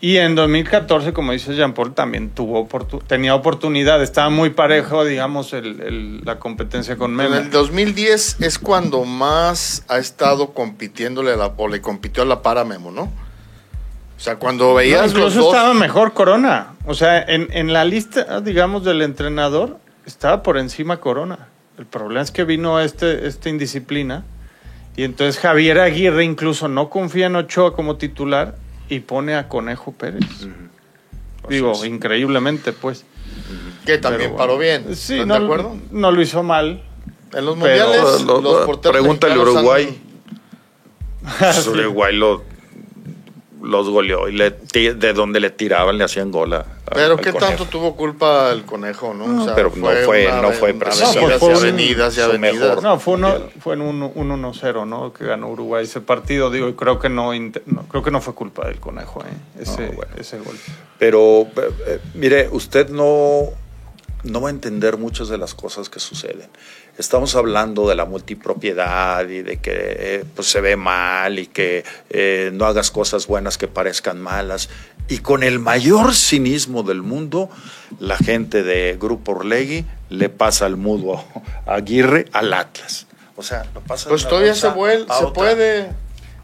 Y 0.00 0.18
en 0.18 0.34
2014, 0.34 1.14
como 1.14 1.32
dice 1.32 1.54
Jean 1.54 1.72
Paul, 1.72 1.94
también 1.94 2.28
tuvo 2.30 2.68
tenía 3.06 3.34
oportunidad. 3.34 4.02
Estaba 4.02 4.28
muy 4.28 4.50
parejo, 4.50 5.04
digamos, 5.04 5.52
el- 5.54 5.80
el- 5.80 6.20
la 6.24 6.38
competencia 6.38 6.96
con 6.96 7.12
En 7.12 7.16
Memo. 7.16 7.34
el 7.36 7.50
2010 7.50 8.36
es 8.40 8.58
cuando 8.58 9.04
más 9.04 9.84
ha 9.88 9.96
estado 9.98 10.52
compitiéndole 10.52 11.32
a 11.32 11.36
la, 11.36 11.46
o 11.56 11.68
le 11.68 11.80
compitió 11.80 12.22
a 12.22 12.26
la 12.26 12.42
par 12.42 12.58
a 12.58 12.64
Memo, 12.64 12.90
¿no? 12.90 13.02
O 14.16 14.20
sea, 14.20 14.36
cuando 14.36 14.68
No, 14.68 14.74
veías 14.74 15.02
los 15.02 15.12
incluso 15.12 15.40
dos... 15.40 15.54
estaba 15.54 15.72
mejor 15.74 16.12
Corona. 16.12 16.74
O 16.86 16.92
sea, 16.94 17.22
en, 17.22 17.48
en 17.52 17.72
la 17.72 17.84
lista, 17.84 18.40
digamos, 18.42 18.84
del 18.84 19.00
entrenador, 19.00 19.78
estaba 20.06 20.42
por 20.42 20.58
encima 20.58 20.98
Corona. 20.98 21.48
El 21.78 21.86
problema 21.86 22.20
es 22.20 22.30
que 22.30 22.44
vino 22.44 22.78
este, 22.78 23.26
esta 23.26 23.48
indisciplina. 23.48 24.24
Y 24.96 25.04
entonces 25.04 25.40
Javier 25.40 25.80
Aguirre 25.80 26.24
incluso 26.24 26.68
no 26.68 26.90
confía 26.90 27.26
en 27.26 27.36
Ochoa 27.36 27.74
como 27.74 27.96
titular 27.96 28.56
y 28.88 29.00
pone 29.00 29.34
a 29.34 29.48
Conejo 29.48 29.92
Pérez. 29.92 30.24
Digo, 31.48 31.72
es. 31.72 31.84
increíblemente, 31.84 32.72
pues. 32.72 33.04
Que 33.84 33.98
también 33.98 34.34
paró 34.36 34.56
bien. 34.58 34.94
Sí, 34.96 35.14
¿Estás 35.14 35.26
no, 35.26 35.38
de 35.38 35.44
acuerdo? 35.44 35.76
no 35.90 36.10
lo 36.10 36.22
hizo 36.22 36.42
mal. 36.42 36.82
En 37.34 37.44
los 37.44 37.58
Pero- 37.58 37.86
mundiales, 37.86 38.22
Lo- 38.22 38.40
lo- 38.40 38.52
los 38.58 38.66
porteros 38.66 38.92
pregúntale 38.98 39.34
a 39.34 39.36
mexicanos 39.36 39.56
han- 39.56 39.64
Uruguay. 41.68 41.84
Uruguay 41.84 42.16
lo, 42.16 42.44
los 43.64 43.88
goleó 43.88 44.28
y 44.28 44.32
le, 44.32 44.50
de 44.50 45.12
donde 45.12 45.40
le 45.40 45.50
tiraban 45.50 45.98
le 45.98 46.04
hacían 46.04 46.30
gol 46.30 46.52
a- 46.54 46.58
a- 46.60 46.66
Pero 46.94 47.16
qué 47.16 47.32
Conejo. 47.32 47.38
tanto 47.46 47.64
tuvo 47.66 47.96
culpa 47.96 48.50
el 48.52 48.64
conejo, 48.64 49.14
¿no? 49.14 49.26
No, 49.26 49.54
pero 49.54 49.72
no 49.74 49.86
fue- 50.04 50.30
no 50.42 50.52
fue 50.52 50.70
avenidas 50.70 50.98
su- 51.12 51.18
y 51.18 51.52
avenidas 51.54 52.12
y 52.12 52.16
su 52.16 52.22
avenidas. 52.22 52.54
mejor. 52.60 52.82
No, 52.82 53.00
fue, 53.00 53.14
uno, 53.14 53.34
fue 53.60 53.74
en 53.74 53.80
un, 53.82 54.02
un 54.14 54.30
1-0, 54.30 54.84
¿no? 54.86 55.12
Que 55.12 55.24
ganó 55.24 55.48
Uruguay 55.48 55.84
ese 55.84 56.00
partido. 56.00 56.50
Digo, 56.50 56.68
y 56.68 56.74
creo 56.74 56.98
que 56.98 57.08
no, 57.08 57.30
creo 57.88 58.02
que 58.02 58.10
no 58.10 58.20
fue 58.20 58.34
culpa 58.34 58.66
del 58.68 58.78
conejo, 58.80 59.22
¿eh? 59.22 59.60
Ese, 59.62 59.86
No, 59.86 59.92
bueno. 59.92 60.12
ese 60.18 60.38
gol. 60.38 60.56
Pero, 60.98 61.42
eh, 61.42 61.70
eh, 61.86 62.00
mire, 62.14 62.48
usted 62.52 62.88
no, 62.90 63.44
no 64.24 64.40
va 64.40 64.48
a 64.48 64.50
entender 64.50 64.96
muchas 64.98 65.28
de 65.28 65.38
las 65.38 65.54
cosas 65.54 65.88
que 65.88 66.00
suceden. 66.00 66.48
Estamos 66.96 67.34
hablando 67.34 67.88
de 67.88 67.96
la 67.96 68.04
multipropiedad 68.04 69.28
y 69.28 69.42
de 69.42 69.56
que 69.56 69.72
eh, 69.74 70.24
pues, 70.36 70.46
se 70.48 70.60
ve 70.60 70.76
mal 70.76 71.38
y 71.40 71.46
que 71.48 71.84
eh, 72.10 72.50
no 72.52 72.66
hagas 72.66 72.90
cosas 72.92 73.26
buenas 73.26 73.58
que 73.58 73.66
parezcan 73.66 74.20
malas. 74.20 74.68
Y 75.08 75.18
con 75.18 75.42
el 75.42 75.58
mayor 75.58 76.14
cinismo 76.14 76.84
del 76.84 77.02
mundo, 77.02 77.50
la 77.98 78.16
gente 78.16 78.62
de 78.62 78.96
Grupo 79.00 79.32
Orlegui 79.32 79.84
le 80.08 80.28
pasa 80.28 80.66
el 80.66 80.76
mudo 80.76 81.24
a 81.66 81.74
Aguirre 81.74 82.26
al 82.32 82.52
Atlas. 82.54 83.06
O 83.36 83.42
sea, 83.42 83.64
lo 83.74 83.80
pasa 83.80 84.08
Pues 84.08 84.28
todavía 84.28 84.54
se, 84.54 84.68
bolsa 84.68 85.04
vuel- 85.04 85.06
a 85.10 85.18
se 85.18 85.26
puede. 85.32 85.88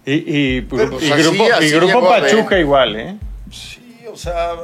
Y, 0.05 0.13
y, 0.57 0.61
Pero, 0.63 0.91
pues, 0.91 1.05
y 1.05 1.13
así- 1.13 1.23
grupo, 1.71 2.07
y. 2.17 2.21
Pachuca 2.21 2.59
igual, 2.59 2.97
¿eh? 2.97 3.17
Sí, 3.53 4.01
o 4.13 4.17
sea, 4.17 4.55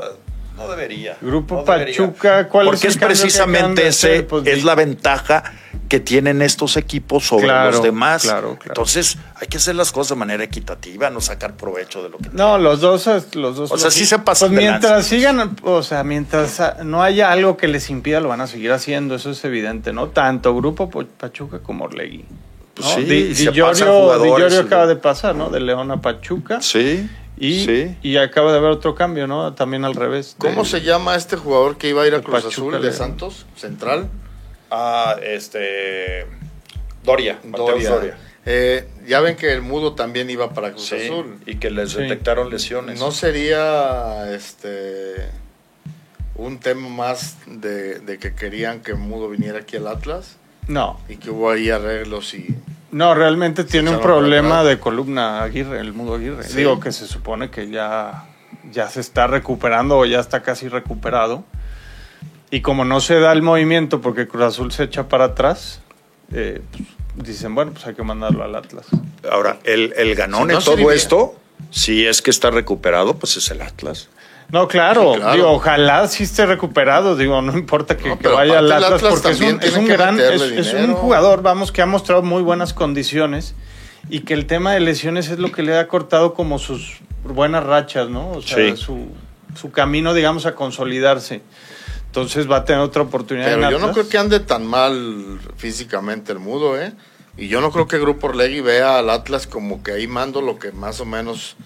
no 0.57 0.69
debería. 0.69 1.17
Grupo 1.21 1.63
no 1.65 1.73
debería. 1.73 1.97
Pachuca, 1.97 2.49
¿cuál 2.49 2.67
es 2.67 2.71
Porque 2.73 2.87
el 2.89 2.91
es, 2.91 2.97
que 2.99 3.05
acaban 3.05 3.17
precisamente 3.21 3.87
ese, 3.87 4.09
hacer? 4.15 4.27
Pues, 4.27 4.47
es 4.49 4.65
la 4.65 4.75
ventaja 4.75 5.45
que 5.89 6.01
tienen 6.01 6.43
estos 6.43 6.77
equipos 6.77 7.25
sobre 7.27 7.45
Claro, 7.45 7.71
los 7.73 7.83
demás. 7.83 8.23
claro, 8.23 8.57
claro. 8.59 8.65
Entonces, 8.69 9.19
hay 9.41 9.47
que 9.49 9.57
hacer 9.59 9.75
las 9.77 9.93
cosas 9.93 10.11
de 10.11 10.17
manera 10.17 10.43
equitativa, 10.45 11.11
no 11.11 11.21
sacar 11.21 11.57
provecho 11.57 12.03
de 12.03 12.09
lo 12.11 12.19
que 12.19 12.31
No, 12.33 12.59
los 12.59 12.81
dos, 12.81 13.07
los 13.35 13.57
dos. 13.57 13.71
O 13.73 13.79
sea, 13.79 13.91
sí 13.91 14.05
se 14.07 14.19
pasan 14.19 14.51
Pues 14.51 14.61
mientras 14.63 15.07
sigan, 15.07 15.57
o 15.63 15.83
sea, 15.83 16.03
mientras 16.05 16.61
no 16.85 17.03
haya 17.03 17.31
algo 17.33 17.57
que 17.57 17.69
les 17.69 17.89
impida, 17.91 18.21
lo 18.21 18.29
van 18.29 18.41
a 18.41 18.47
seguir 18.47 18.73
haciendo, 18.73 19.15
eso 19.15 19.31
es 19.31 19.45
evidente, 19.45 19.93
¿no? 19.93 20.09
Tanto 20.09 20.55
Grupo 20.55 20.91
Po- 20.91 21.05
Pachuca 21.07 21.61
como 21.61 21.85
Orlegui. 21.85 22.25
Pues 22.75 22.89
¿no? 22.89 22.95
sí, 22.97 23.05
Di, 23.05 23.35
se 23.35 23.51
Di 23.53 23.59
Llorio- 23.59 24.39
Llorio 24.39 24.61
acaba 24.61 24.87
de 24.87 24.97
pasar, 24.97 25.35
¿no? 25.35 25.49
De 25.51 25.61
León 25.61 25.91
a 25.91 26.01
Pachuca. 26.03 26.61
Sí, 26.61 27.09
Y, 27.39 27.65
sí. 27.65 27.97
y 28.03 28.17
acaba 28.17 28.51
de 28.53 28.59
haber 28.59 28.71
otro 28.71 28.95
cambio, 28.95 29.27
¿no? 29.27 29.53
También 29.55 29.85
al 29.85 29.95
revés. 29.95 30.35
¿Cómo 30.39 30.63
De- 30.65 30.69
se 30.69 30.83
llama 30.83 31.15
este 31.17 31.37
jugador 31.37 31.77
que 31.79 31.89
iba 31.89 32.03
a 32.03 32.07
ir 32.07 32.15
a 32.15 32.21
Cruz 32.21 32.43
Pachuca, 32.43 32.49
Azul 32.53 32.73
de 32.75 32.81
León. 32.81 32.93
Santos? 32.95 33.47
Central. 33.57 34.09
Ah, 34.71 35.17
este. 35.23 36.27
Doria, 37.05 37.39
Doria. 37.45 37.91
Doria. 37.91 38.17
Eh, 38.45 38.89
ya 39.07 39.21
ven 39.21 39.37
que 39.37 39.53
el 39.53 39.61
mudo 39.63 39.95
también 39.95 40.31
iba 40.31 40.51
para 40.51 40.71
Cruz 40.71 40.87
Sí, 40.89 40.97
Azul. 41.07 41.39
y 41.47 41.57
que 41.57 41.71
les 41.71 41.91
Sí. 41.93 41.99
detectaron 42.03 42.49
lesiones. 42.51 42.99
¿No 43.01 43.11
sería 43.11 44.33
este 44.33 45.29
un 46.37 46.59
tema 46.59 46.89
más 46.89 47.39
de, 47.47 47.99
de 48.01 48.19
que 48.19 48.35
querían 48.35 48.81
que 48.81 48.95
Mudo 48.95 49.29
viniera 49.31 49.61
aquí 49.61 49.77
al 49.77 49.87
Atlas? 49.89 50.37
No, 50.69 51.01
Y 51.09 51.17
que 51.17 51.31
hubo 51.31 51.51
ahí 51.51 51.71
arreglos 51.71 52.35
y... 52.35 52.55
no, 52.91 53.15
realmente 53.15 53.63
tiene 53.65 53.91
un 53.91 54.01
problema 54.01 54.65
de 54.65 54.79
columna 54.81 55.43
Aguirre, 55.45 55.79
el 55.81 55.93
mudo 55.93 56.17
Aguirre. 56.17 56.43
Sí. 56.43 56.57
Digo 56.57 56.79
que 56.81 56.91
se 56.93 57.07
supone 57.07 57.51
que 57.51 57.71
ya, 57.71 58.27
ya 58.73 58.89
se 58.89 59.01
está 59.01 59.29
recuperando 59.29 59.97
o 59.99 60.05
ya 60.07 60.19
está 60.21 60.43
casi 60.43 60.69
recuperado. 60.69 61.45
Y 62.51 62.61
como 62.61 62.85
no 62.85 63.01
se 63.01 63.19
da 63.19 63.33
el 63.33 63.43
movimiento 63.43 64.01
porque 64.01 64.29
Cruz 64.29 64.45
Azul 64.45 64.73
se 64.73 64.85
echa 64.85 65.09
para 65.09 65.25
atrás, 65.25 65.81
eh, 66.33 66.61
pues, 67.17 67.29
dicen, 67.29 67.55
bueno, 67.55 67.73
pues 67.73 67.87
hay 67.87 67.95
que 67.95 68.03
mandarlo 68.03 68.45
al 68.45 68.55
Atlas. 68.55 68.87
Ahora, 69.31 69.59
el, 69.65 69.93
el 69.97 70.15
ganón 70.15 70.49
Si 70.49 70.53
no 70.55 70.59
en 70.59 70.65
todo 70.65 70.93
esto, 70.93 71.35
si 71.71 72.07
es 72.07 72.23
que 72.23 72.31
está 72.31 72.51
recuperado, 72.51 73.17
pues 73.17 73.37
es 73.37 73.51
el 73.51 73.63
Atlas. 73.63 74.09
No, 74.49 74.69
claro, 74.69 75.15
Sí, 75.15 75.19
claro. 75.19 75.35
digo, 75.35 75.51
ojalá 75.51 76.07
sí 76.07 76.23
esté 76.23 76.47
recuperado, 76.47 77.17
digo, 77.17 77.43
no 77.43 77.59
importa 77.59 77.97
que, 77.97 78.09
No, 78.09 78.17
que 78.17 78.23
pero 78.23 78.37
vaya 78.37 78.59
al 78.61 78.71
Atlas, 78.71 78.93
Atlas 78.93 79.13
porque 79.15 79.31
es 79.31 79.41
un, 79.41 79.61
es 79.61 79.89
gran, 79.89 80.21
es, 80.21 80.73
un 80.73 80.95
jugador, 80.95 81.43
vamos, 81.43 81.73
que 81.73 81.83
ha 81.83 81.87
mostrado 81.87 82.23
muy 82.23 82.43
buenas 82.45 82.73
condiciones 82.73 83.57
y 84.09 84.21
que 84.21 84.35
el 84.35 84.47
tema 84.47 84.73
de 84.73 84.79
lesiones 84.79 85.31
es 85.31 85.41
lo 85.41 85.51
que 85.51 85.65
le 85.65 85.77
ha 85.77 85.89
cortado 85.89 86.33
como 86.33 86.61
sus 86.61 86.99
buenas 87.25 87.65
rachas, 87.65 88.09
¿no? 88.09 88.31
O 88.31 88.43
sea, 88.43 88.57
Sí. 88.57 88.77
su, 88.77 89.09
su 89.57 89.73
camino, 89.73 90.15
digamos, 90.15 90.47
a 90.47 90.55
consolidarse. 90.55 91.43
Entonces 92.17 92.51
va 92.51 92.57
a 92.57 92.65
tener 92.65 92.81
otra 92.81 93.03
oportunidad. 93.03 93.47
Pero 93.47 93.65
en 93.65 93.71
yo 93.71 93.79
no 93.79 93.93
creo 93.93 94.09
que 94.09 94.17
ande 94.17 94.41
tan 94.41 94.67
mal 94.67 95.39
físicamente 95.59 96.33
el 96.33 96.39
Mudo, 96.39 96.81
¿eh? 96.81 96.95
Y 97.37 97.49
yo 97.49 97.61
no 97.61 97.71
creo 97.71 97.87
que 97.87 97.99
Grupo 97.99 98.29
Orlegui 98.29 98.63
vea 98.63 98.99
al 98.99 99.11
Atlas 99.11 99.47
como 99.47 99.83
que 99.83 99.93
ahí 99.93 100.07
mando 100.07 100.41
lo 100.41 100.59
que 100.59 100.73
más 100.73 100.99
o 101.01 101.05
menos 101.05 101.57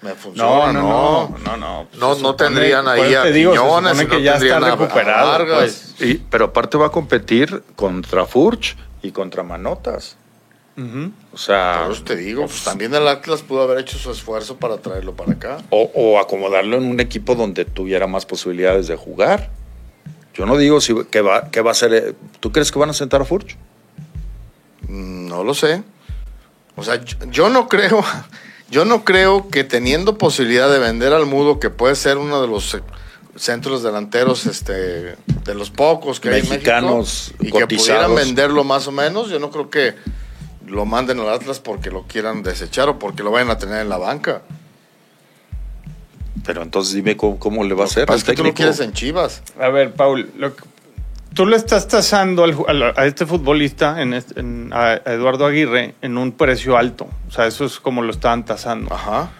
me 0.00 0.08
No, 0.10 0.16
funciona, 0.16 0.72
no, 0.72 1.28
no, 1.28 1.38
no, 1.44 1.56
no. 1.58 1.86
pues 1.90 2.00
No, 2.00 2.14
supone- 2.16 2.36
tendrían 2.38 2.88
ahí 2.88 3.12
a 3.14 3.24
te 3.24 3.32
digo, 3.32 3.52
Quiñones, 3.52 3.98
que 3.98 4.06
no 4.06 4.18
ya 4.20 4.36
está 4.36 4.56
a- 4.56 4.70
recuperado. 4.70 5.28
Vargas. 5.32 5.92
pues. 5.98 6.08
Y, 6.10 6.14
pero 6.14 6.46
aparte 6.46 6.78
va 6.78 6.86
a 6.86 6.90
competir 6.90 7.62
contra 7.76 8.24
Furch 8.24 8.78
y 9.02 9.10
contra 9.12 9.42
Manotas. 9.42 10.16
O 11.34 11.36
sea, 11.36 11.88
eso 11.92 12.02
te 12.04 12.16
digo, 12.16 12.46
pues 12.46 12.64
también 12.64 12.94
el 12.94 13.06
Atlas 13.06 13.42
pudo 13.42 13.60
haber 13.60 13.80
hecho 13.80 13.98
su 13.98 14.10
esfuerzo 14.10 14.56
para 14.56 14.78
traerlo 14.78 15.12
para 15.14 15.32
acá. 15.32 15.58
o, 15.68 15.90
o 15.94 16.18
acomodarlo 16.18 16.78
en 16.78 16.84
un 16.84 17.00
equipo 17.00 17.34
donde 17.34 17.66
tuviera 17.66 18.06
más 18.06 18.24
posibilidades 18.24 18.86
de 18.88 18.96
jugar. 18.96 19.50
Yo 20.34 20.46
no 20.46 20.56
digo 20.56 20.80
si, 20.80 20.94
que, 21.10 21.20
va, 21.20 21.50
que 21.50 21.60
va 21.60 21.70
a 21.72 21.74
ser. 21.74 21.92
eh, 21.94 22.14
¿Tú 22.40 22.52
crees 22.52 22.70
que 22.70 22.78
van 22.78 22.90
a 22.90 22.94
sentar 22.94 23.20
a 23.20 23.24
Furch? 23.24 23.56
Mm, 24.88 25.26
No 25.28 25.44
lo 25.44 25.54
sé. 25.54 25.82
O 26.76 26.82
sea, 26.84 27.02
yo, 27.02 27.16
yo 27.30 27.48
no 27.50 27.68
creo, 27.68 28.02
yo 28.70 28.84
no 28.84 29.04
creo 29.04 29.48
que 29.48 29.64
teniendo 29.64 30.16
posibilidad 30.18 30.70
de 30.70 30.78
vender 30.78 31.12
al 31.12 31.26
Mudo, 31.26 31.58
que 31.60 31.70
puede 31.70 31.94
ser 31.96 32.16
uno 32.18 32.40
de 32.40 32.48
los 32.48 32.74
eh, 32.74 32.80
centros 33.36 33.82
delanteros, 33.82 34.46
este, 34.46 34.72
de 35.44 35.54
los 35.54 35.70
pocos 35.70 36.20
que 36.20 36.30
Mexicanos 36.30 37.32
hay 37.40 37.46
en 37.48 37.52
México, 37.52 37.58
y 37.58 37.68
que 37.68 37.76
pudieran 37.76 38.14
venderlo 38.14 38.64
más 38.64 38.86
o 38.86 38.92
menos, 38.92 39.28
yo 39.30 39.38
no 39.38 39.50
creo 39.50 39.68
que 39.70 39.94
lo 40.66 40.84
manden 40.86 41.18
al 41.20 41.28
Atlas 41.30 41.58
porque 41.58 41.90
lo 41.90 42.04
quieran 42.04 42.42
desechar 42.44 42.88
o 42.88 42.98
porque 42.98 43.22
lo 43.24 43.30
vayan 43.32 43.50
a 43.50 43.58
tener 43.58 43.80
en 43.80 43.88
la 43.88 43.98
banca. 43.98 44.42
Pero 46.44 46.62
entonces 46.62 46.94
dime 46.94 47.16
cómo, 47.16 47.38
cómo 47.38 47.64
le 47.64 47.74
va 47.74 47.82
a 47.84 47.86
hacer 47.86 48.06
pasa 48.06 48.14
al 48.14 48.18
es 48.20 48.24
que 48.24 48.34
tú 48.34 48.44
lo 48.44 48.54
quieres 48.54 48.80
en 48.80 48.92
Chivas. 48.92 49.42
A 49.60 49.68
ver, 49.68 49.92
Paul, 49.92 50.30
lo 50.38 50.54
que- 50.56 50.62
tú 51.34 51.46
le 51.46 51.56
estás 51.56 51.86
tasando 51.86 52.44
al 52.44 52.54
ju- 52.54 52.64
al- 52.68 52.94
a, 52.96 53.06
este 53.06 53.26
futbolista, 53.26 54.00
en 54.02 54.14
este- 54.14 54.40
en- 54.40 54.70
a, 54.72 54.92
a 54.92 55.12
Eduardo 55.12 55.46
Aguirre, 55.46 55.94
en 56.02 56.18
un 56.18 56.32
precio 56.32 56.76
alto. 56.76 57.06
O 57.28 57.30
sea, 57.30 57.46
eso 57.46 57.64
es 57.64 57.78
como 57.78 58.02
lo 58.02 58.10
estaban 58.10 58.44
tasando. 58.44 58.92
Ajá. 58.94 59.30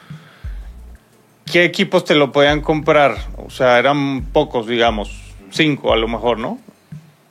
¿qué 1.50 1.64
equipos 1.64 2.04
te 2.04 2.14
lo 2.14 2.30
podían 2.30 2.60
comprar? 2.60 3.16
O 3.36 3.50
sea, 3.50 3.78
eran 3.80 4.22
pocos, 4.32 4.68
digamos, 4.68 5.10
cinco 5.50 5.92
a 5.92 5.96
lo 5.96 6.06
mejor, 6.06 6.38
¿no? 6.38 6.58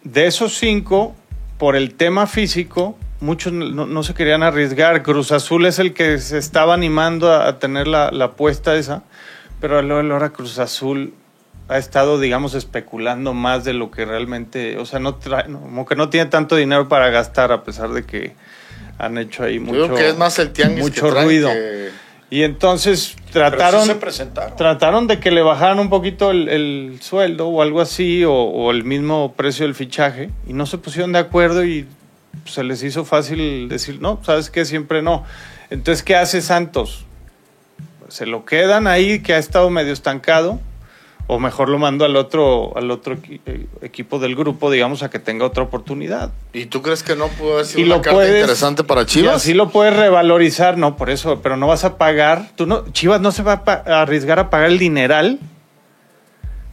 De 0.03 0.28
esos 0.28 0.55
cinco, 0.57 1.15
por 1.57 1.78
el 1.78 1.93
tema 1.95 2.28
físico, 2.28 2.97
muchos 3.22 3.53
no, 3.53 3.86
no 3.86 4.03
se 4.03 4.13
querían 4.13 4.43
arriesgar. 4.43 5.03
Cruz 5.03 5.32
Azul 5.32 5.65
es 5.65 5.80
el 5.80 5.93
que 5.93 6.17
se 6.17 6.38
estaba 6.38 6.74
animando 6.74 7.32
a, 7.32 7.47
a 7.47 7.59
tener 7.59 7.88
la, 7.88 8.11
la 8.11 8.26
apuesta 8.26 8.76
esa, 8.76 9.03
pero 9.60 9.80
a 9.80 9.82
la 9.84 9.95
hora 10.16 10.30
Cruz 10.30 10.60
Azul 10.60 11.14
ha 11.68 11.78
estado, 11.78 12.20
digamos, 12.20 12.55
especulando 12.55 13.34
más 13.34 13.64
de 13.64 13.74
lo 13.74 13.91
que 13.91 14.05
realmente, 14.05 14.78
o 14.78 14.86
sea, 14.86 14.99
no 14.99 15.16
trae, 15.16 15.47
no, 15.47 15.60
como 15.62 15.86
que 15.86 15.95
no 15.95 16.10
tiene 16.10 16.30
tanto 16.30 16.55
dinero 16.55 16.88
para 16.89 17.10
gastar 17.10 17.51
a 17.51 17.64
pesar 17.64 17.89
de 17.89 18.05
que 18.05 18.34
han 18.97 19.18
hecho 19.18 19.43
ahí 19.43 19.60
mucho, 19.60 19.86
creo 19.86 19.95
que 19.95 20.10
es 20.10 20.18
más 20.18 20.39
el 20.39 20.51
tianguis 20.51 20.84
mucho 20.84 21.05
que 21.05 21.12
traen 21.12 21.26
ruido. 21.28 21.49
que- 21.49 21.89
Y 22.32 22.43
entonces 22.43 23.16
trataron, 23.32 23.82
sí 23.84 23.88
se 23.89 23.95
presentaron. 23.95 24.55
trataron 24.55 25.07
de 25.07 25.20
que 25.20 25.32
le 25.32 25.41
bajaran 25.41 25.80
un 25.80 25.89
poquito 25.89 26.30
el, 26.32 26.47
el 26.49 26.99
sueldo 27.01 27.47
o 27.47 27.62
algo 27.62 27.82
así, 27.82 28.24
o, 28.24 28.34
o 28.34 28.72
el 28.72 28.84
mismo 28.84 29.34
precio 29.36 29.66
del 29.66 29.74
fichaje, 29.76 30.30
y 30.47 30.53
no 30.53 30.66
se 30.66 30.78
pusieron 30.78 31.12
de 31.12 31.20
acuerdo 31.20 31.64
y 31.66 31.88
se 32.45 32.64
les 32.64 32.84
hizo 32.84 33.03
fácil 33.05 33.68
decir, 33.70 33.99
no, 34.01 34.20
¿sabes 34.24 34.49
qué? 34.49 34.66
Siempre 34.66 35.01
no. 35.01 35.24
Entonces, 35.72 36.03
¿qué 36.03 36.16
hace 36.16 36.41
Santos? 36.41 37.05
Se 38.10 38.26
lo 38.26 38.45
quedan 38.45 38.88
ahí, 38.88 39.20
que 39.22 39.34
ha 39.34 39.38
estado 39.38 39.70
medio 39.70 39.93
estancado, 39.93 40.60
o 41.28 41.38
mejor 41.39 41.70
lo 41.70 41.78
mando 41.78 42.05
al 42.05 42.16
otro, 42.16 42.76
al 42.76 42.89
otro 42.89 43.16
eh, 43.45 43.68
equipo 43.82 44.18
del 44.18 44.36
grupo, 44.36 44.72
digamos, 44.72 45.03
a 45.03 45.10
que 45.12 45.20
tenga 45.20 45.45
otra 45.45 45.62
oportunidad. 45.64 46.32
¿Y 46.53 46.66
tú 46.66 46.82
crees 46.82 47.03
que 47.03 47.16
no 47.16 47.28
pudo 47.28 47.53
haber 47.53 47.66
sido 47.68 47.82
Y 47.82 47.84
una 47.84 47.95
lo 47.97 48.01
carta 48.01 48.16
puedes- 48.16 48.39
interesante 48.41 48.84
para 48.84 49.05
Chivas? 49.05 49.36
así 49.36 49.53
lo 49.53 49.70
puedes 49.70 49.95
revalorizar, 49.95 50.78
no, 50.78 50.95
por 50.97 51.12
eso, 51.12 51.39
pero 51.43 51.55
no 51.55 51.68
vas 51.68 51.84
a 51.84 51.97
pagar. 51.97 52.49
Tú 52.55 52.66
no, 52.66 52.84
Chivas 52.93 53.22
no 53.22 53.32
se 53.32 53.43
va 53.43 53.62
a 53.66 54.01
arriesgar 54.01 54.39
a 54.39 54.49
pagar 54.49 54.70
el 54.72 54.80
dineral 54.80 55.39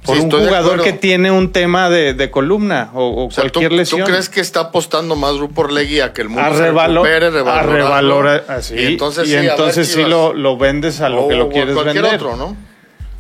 por 0.07 0.17
Sí, 0.17 0.23
un 0.23 0.31
jugador 0.31 0.83
que 0.83 0.93
tiene 0.93 1.31
un 1.31 1.53
tema 1.53 1.91
de, 1.91 2.15
de 2.15 2.31
columna 2.31 2.91
o, 2.95 3.05
o 3.09 3.27
O 3.27 3.31
sea, 3.31 3.45
¿tú, 3.45 3.51
cualquier 3.61 3.71
tú 3.73 3.77
lesión. 3.77 4.03
crees 4.07 4.29
que 4.29 4.41
está 4.41 4.61
apostando 4.61 5.17
más 5.17 5.33
Orlegui 5.33 6.01
a 6.01 6.13
que 6.13 6.23
el 6.23 6.29
mundo 6.29 6.43
a 6.49 6.55
se 6.57 6.71
recupere, 6.73 7.27
a 7.27 7.63
revalorar 7.63 8.45
así, 8.49 8.75
Y 8.77 8.85
entonces, 8.87 9.27
y 9.29 9.33
sí, 9.33 9.37
entonces 9.37 9.89
sí 9.93 10.05
lo, 10.05 10.33
lo 10.33 10.57
vendes 10.57 11.01
a 11.01 11.09
lo 11.09 11.25
O- 11.25 11.29
que 11.29 11.35
lo 11.35 11.45
a 11.45 11.49
quieres 11.51 11.75
cualquier 11.75 12.03
vender. 12.05 12.21
otro, 12.23 12.37
¿no? 12.37 12.57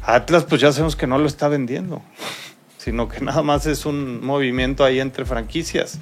Atlas, 0.02 0.44
pues 0.44 0.60
ya 0.60 0.70
sabemos 0.72 0.94
que 0.96 1.06
no 1.06 1.18
lo 1.18 1.26
está 1.26 1.48
vendiendo, 1.48 2.00
sino 2.78 3.08
que 3.08 3.20
nada 3.20 3.42
más 3.42 3.66
es 3.66 3.84
un 3.86 4.24
movimiento 4.24 4.84
ahí 4.84 5.00
entre 5.00 5.24
franquicias. 5.24 5.98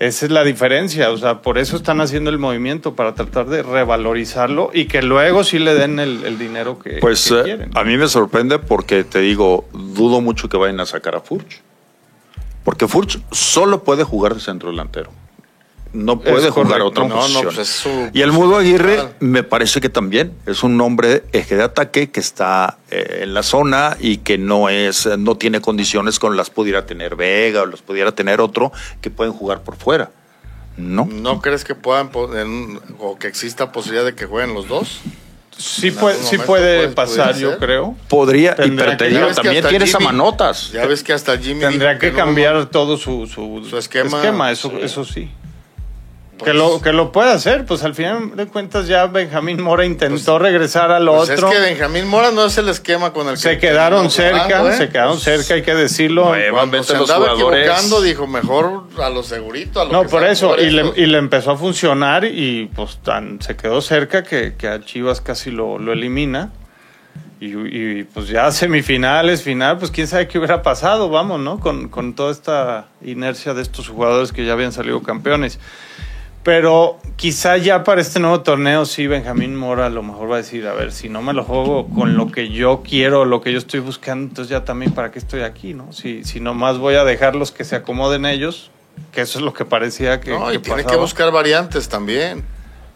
Esa 0.00 0.24
es 0.24 0.32
la 0.32 0.44
diferencia, 0.44 1.10
o 1.10 1.16
sea, 1.18 1.42
por 1.42 1.58
eso 1.58 1.76
están 1.76 2.00
haciendo 2.00 2.30
el 2.30 2.38
movimiento, 2.38 2.96
para 2.96 3.14
tratar 3.14 3.46
de 3.46 3.62
revalorizarlo 3.62 4.70
y 4.72 4.86
que 4.86 5.02
luego 5.02 5.44
sí 5.44 5.58
le 5.58 5.74
den 5.74 6.00
el, 6.00 6.24
el 6.24 6.38
dinero 6.38 6.78
que, 6.78 6.98
Pues 7.00 7.28
que 7.28 7.38
eh, 7.38 7.42
quieren. 7.44 7.70
a 7.74 7.84
mí 7.84 7.98
me 7.98 8.08
sorprende 8.08 8.58
porque 8.58 9.04
te 9.04 9.20
digo, 9.20 9.68
dudo 9.74 10.22
mucho 10.22 10.48
que 10.48 10.56
vayan 10.56 10.80
a 10.80 10.86
sacar 10.86 11.16
a 11.16 11.20
Furch. 11.20 11.60
Porque 12.64 12.88
Furch 12.88 13.20
solo 13.30 13.84
puede 13.84 14.02
jugar 14.04 14.34
de 14.34 14.40
centro 14.40 14.70
delantero. 14.70 15.10
No 15.92 16.20
puede 16.20 16.50
jugar 16.50 16.80
correcto. 16.80 16.86
otra 16.86 17.04
No, 17.08 17.42
pues 17.42 17.58
es 17.58 17.68
su- 17.68 18.10
y 18.12 18.22
el 18.22 18.30
Mudo 18.30 18.58
Aguirre 18.58 18.94
Claro. 18.94 19.10
me 19.18 19.42
parece 19.42 19.80
que 19.80 19.88
también 19.88 20.32
es 20.46 20.62
un 20.62 20.80
hombre 20.80 21.24
eje 21.32 21.56
de 21.56 21.64
ataque 21.64 22.10
que 22.10 22.20
está 22.20 22.78
eh, 22.92 23.20
en 23.22 23.34
la 23.34 23.42
zona 23.42 23.96
y 23.98 24.18
que 24.18 24.38
no 24.38 24.68
es, 24.68 25.06
no 25.18 25.36
tiene 25.36 25.60
condiciones 25.60 26.18
con 26.20 26.36
las 26.36 26.48
pudiera 26.50 26.86
tener 26.86 27.16
Vega 27.16 27.62
o 27.62 27.66
las 27.66 27.82
pudiera 27.82 28.12
tener 28.12 28.40
otro 28.40 28.70
que 29.00 29.10
pueden 29.10 29.32
jugar 29.32 29.62
por 29.62 29.76
fuera. 29.76 30.10
No. 30.76 31.06
¿No 31.10 31.40
crees 31.42 31.64
que 31.64 31.74
puedan 31.74 32.10
en- 32.36 32.80
o 33.00 33.18
que 33.18 33.26
exista 33.26 33.72
posibilidad 33.72 34.04
de 34.04 34.14
que 34.14 34.26
jueguen 34.26 34.54
los 34.54 34.68
dos? 34.68 35.00
sí 35.58 35.90
puede, 35.90 36.16
sí 36.22 36.38
puede 36.38 36.46
puede- 36.84 36.88
pasar, 36.94 37.36
yo 37.36 37.50
ser. 37.50 37.58
creo. 37.58 37.94
Podría, 38.08 38.52
y 38.64 38.70
pero 38.70 38.96
digo, 39.08 39.26
también 39.34 39.62
tienes 39.68 39.94
a 39.94 39.98
Manotas. 39.98 40.70
Ya 40.72 40.86
ves 40.86 41.02
que 41.02 41.12
hasta 41.12 41.36
Jimmy 41.36 41.60
Tendría 41.60 41.98
que 41.98 42.12
no, 42.12 42.16
cambiar 42.16 42.66
todo 42.70 42.96
su, 42.96 43.26
su, 43.26 43.62
Su 43.68 43.76
esquema, 43.76 44.50
eso, 44.52 44.70
sí. 44.70 44.76
eso 44.80 45.04
sí. 45.04 45.28
Pues- 46.40 46.50
que, 46.50 46.56
lo, 46.58 46.80
que 46.80 46.92
lo 46.92 47.12
puede 47.12 47.30
hacer, 47.30 47.64
pues 47.64 47.82
al 47.84 47.94
final 47.94 48.34
de 48.36 48.46
cuentas 48.46 48.86
ya 48.88 49.06
Benjamín 49.06 49.62
Mora 49.62 49.84
intentó 49.84 50.38
regresar 50.38 50.90
al 50.90 51.06
Pues 51.06 51.30
otro. 51.30 51.48
es 51.48 51.54
que 51.54 51.60
Benjamín 51.60 52.08
Mora 52.08 52.30
no 52.32 52.46
es 52.46 52.58
el 52.58 52.68
esquema 52.68 53.12
con 53.12 53.26
el 53.28 53.34
que 53.34 53.40
se 53.40 53.58
quedaron 53.58 54.10
cerca, 54.10 54.44
jugando, 54.44 54.70
¿eh? 54.70 54.76
se 54.76 54.88
quedaron 54.88 55.18
cerca, 55.20 55.54
hay 55.54 55.62
que 55.62 55.74
decirlo. 55.74 56.24
Nuevamente 56.30 56.88
se 56.88 56.98
los 56.98 57.08
andaba 57.10 57.32
jugadores- 57.34 57.60
equivocando, 57.66 58.00
dijo 58.02 58.26
mejor 58.26 58.84
a 59.00 59.10
lo 59.10 59.22
segurito. 59.22 59.80
A 59.80 59.84
lo 59.84 59.92
No, 59.92 60.02
que 60.02 60.08
por 60.08 60.24
eso, 60.24 60.56
y 60.58 60.70
le, 60.70 60.92
y 60.96 61.06
le 61.06 61.18
empezó 61.18 61.52
a 61.52 61.56
funcionar 61.56 62.24
y 62.24 62.70
pues 62.74 62.98
tan, 63.04 63.40
se 63.40 63.56
quedó 63.56 63.80
cerca 63.80 64.22
que, 64.22 64.54
que 64.56 64.68
a 64.68 64.80
Chivas 64.84 65.20
casi 65.20 65.50
lo, 65.50 65.78
lo 65.78 65.92
elimina. 65.92 66.50
Y, 67.42 67.46
y, 67.56 68.04
pues 68.04 68.28
ya 68.28 68.50
semifinales, 68.52 69.42
final, 69.42 69.78
pues 69.78 69.90
quién 69.90 70.06
sabe 70.06 70.28
qué 70.28 70.36
hubiera 70.36 70.60
pasado, 70.62 71.08
vamos, 71.08 71.40
¿no? 71.40 71.58
Con, 71.58 71.88
con 71.88 72.12
toda 72.14 72.32
esta 72.32 72.88
inercia 73.02 73.54
de 73.54 73.62
estos 73.62 73.88
jugadores 73.88 74.30
que 74.32 74.44
ya 74.44 74.52
habían 74.52 74.72
salido 74.72 75.02
campeones. 75.02 75.58
Pero 76.42 76.98
quizá 77.16 77.58
ya 77.58 77.84
para 77.84 78.00
este 78.00 78.18
nuevo 78.18 78.40
torneo 78.40 78.86
sí 78.86 79.06
Benjamín 79.06 79.54
Mora 79.54 79.86
a 79.86 79.90
lo 79.90 80.02
mejor 80.02 80.30
va 80.30 80.36
a 80.36 80.38
decir, 80.38 80.66
a 80.66 80.72
ver, 80.72 80.90
si 80.90 81.10
no 81.10 81.20
me 81.20 81.34
lo 81.34 81.44
juego 81.44 81.86
con 81.88 82.16
lo 82.16 82.32
que 82.32 82.48
yo 82.48 82.82
quiero, 82.82 83.26
lo 83.26 83.42
que 83.42 83.52
yo 83.52 83.58
estoy 83.58 83.80
buscando, 83.80 84.28
entonces 84.28 84.50
ya 84.50 84.64
también 84.64 84.92
para 84.92 85.10
qué 85.10 85.18
estoy 85.18 85.42
aquí, 85.42 85.74
¿no? 85.74 85.92
Si, 85.92 86.24
si 86.24 86.40
nomás 86.40 86.78
voy 86.78 86.94
a 86.94 87.04
dejarlos 87.04 87.52
que 87.52 87.64
se 87.64 87.76
acomoden 87.76 88.24
ellos, 88.24 88.70
que 89.12 89.20
eso 89.20 89.38
es 89.38 89.44
lo 89.44 89.52
que 89.52 89.66
parecía 89.66 90.20
que... 90.20 90.30
No, 90.30 90.50
y 90.52 90.58
tiene 90.58 90.84
que 90.84 90.96
buscar 90.96 91.30
variantes 91.30 91.90
también. 91.90 92.42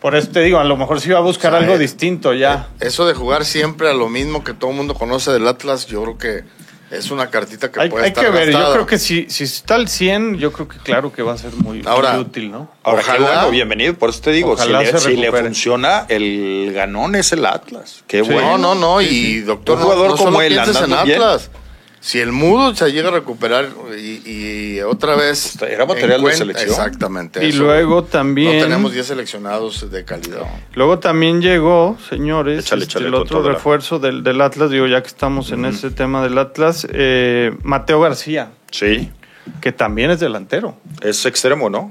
Por 0.01 0.15
eso 0.15 0.31
te 0.31 0.41
digo, 0.41 0.59
a 0.59 0.65
lo 0.65 0.77
mejor 0.77 1.01
sí 1.01 1.11
va 1.11 1.19
a 1.19 1.23
buscar 1.23 1.53
O 1.53 1.57
sea, 1.57 1.65
algo 1.65 1.77
eh, 1.77 1.79
distinto 1.79 2.35
ya. 2.35 2.69
Eso 2.81 3.07
de 3.07 3.15
jugar 3.15 3.45
siempre 3.45 3.89
a 3.89 3.95
lo 3.95 4.09
mismo 4.09 4.45
que 4.45 4.55
todo 4.55 4.71
el 4.71 4.77
mundo 4.77 4.95
conoce 4.95 5.33
del 5.33 5.47
Atlas, 5.49 5.87
yo 5.87 6.03
creo 6.03 6.19
que 6.19 6.45
es 6.97 7.11
una 7.11 7.29
cartita 7.31 7.71
que 7.71 7.81
hay 7.81 7.89
puede 7.91 8.05
hay 8.05 8.09
estar 8.11 8.25
que 8.25 8.31
ver, 8.31 8.47
yo 8.49 8.53
gastada. 8.53 8.75
creo 8.75 8.87
que 8.87 8.99
si, 8.99 9.27
si 9.29 9.45
está 9.45 9.75
al 9.75 9.89
100, 9.89 10.39
yo 10.39 10.53
creo 10.53 10.69
que 10.69 10.79
claro 10.79 11.13
que 11.13 11.23
va 11.23 11.33
a 11.35 11.39
ser 11.39 11.53
muy, 11.55 11.79
muy 11.79 11.87
Ahora, 11.87 12.19
útil, 12.19 12.51
¿no? 12.51 12.71
Ahora, 12.83 13.03
Ojalá- 13.03 13.27
bueno, 13.27 13.51
bienvenido. 13.51 13.95
Por 13.95 14.11
eso 14.11 14.21
te 14.21 14.31
digo, 14.33 14.57
si 14.57 14.69
le, 14.69 14.99
si 14.99 15.17
le 15.17 15.31
funciona, 15.33 16.07
el 16.09 16.73
ganón 16.75 17.15
es 17.15 17.33
el 17.33 17.45
Atlas. 17.47 18.05
Qué 18.07 18.25
Sí. 18.25 18.31
bueno. 18.33 18.59
No, 18.59 18.75
no, 18.75 18.75
no, 18.75 19.01
y 19.03 19.07
sí. 19.09 19.41
doctor, 19.41 19.75
Un 19.77 19.81
no- 19.81 19.85
jugador 19.87 20.11
no, 20.11 20.17
como 20.17 20.31
solo 20.33 20.43
él, 20.43 20.53
en 20.55 20.59
andando 20.61 21.05
bien. 21.05 21.19
Si 22.05 22.21
el 22.21 22.33
mudo 22.33 22.75
se 22.77 22.93
llega 22.93 23.09
a 23.09 23.13
recuperar 23.13 23.67
y, 23.99 24.21
y 24.31 24.81
otra 24.83 25.17
vez. 25.17 25.57
Era 25.63 25.87
material 25.87 26.23
de 26.23 26.35
selección. 26.35 26.69
Exactamente. 26.69 27.43
Y 27.43 27.49
eso. 27.49 27.63
luego 27.63 28.05
también... 28.05 28.59
No 28.59 28.63
tenemos 28.65 28.93
10 28.93 29.07
seleccionados 29.07 29.91
de 29.91 30.05
calidad. 30.05 30.43
Luego 30.75 30.99
también 30.99 31.41
llegó, 31.41 31.97
señores, 32.11 32.67
Échale, 32.67 32.83
este, 32.83 32.99
échale 32.99 33.07
el 33.09 33.15
otro 33.15 33.43
refuerzo 33.43 33.99
del, 33.99 34.23
del 34.23 34.43
Atlas, 34.43 34.71
digo, 34.71 34.87
ya 34.87 35.01
que 35.01 35.09
estamos 35.09 35.51
en 35.51 35.65
ese 35.65 35.91
tema 35.91 36.23
del 36.23 36.37
Atlas, 36.37 36.87
eh, 36.93 37.57
Mateo 37.63 38.03
García, 38.03 38.51
Sí, 38.71 39.11
que 39.63 39.73
también 39.73 40.11
es 40.11 40.21
delantero. 40.21 40.77
es 41.01 41.25
extremo, 41.25 41.71
¿no? 41.71 41.91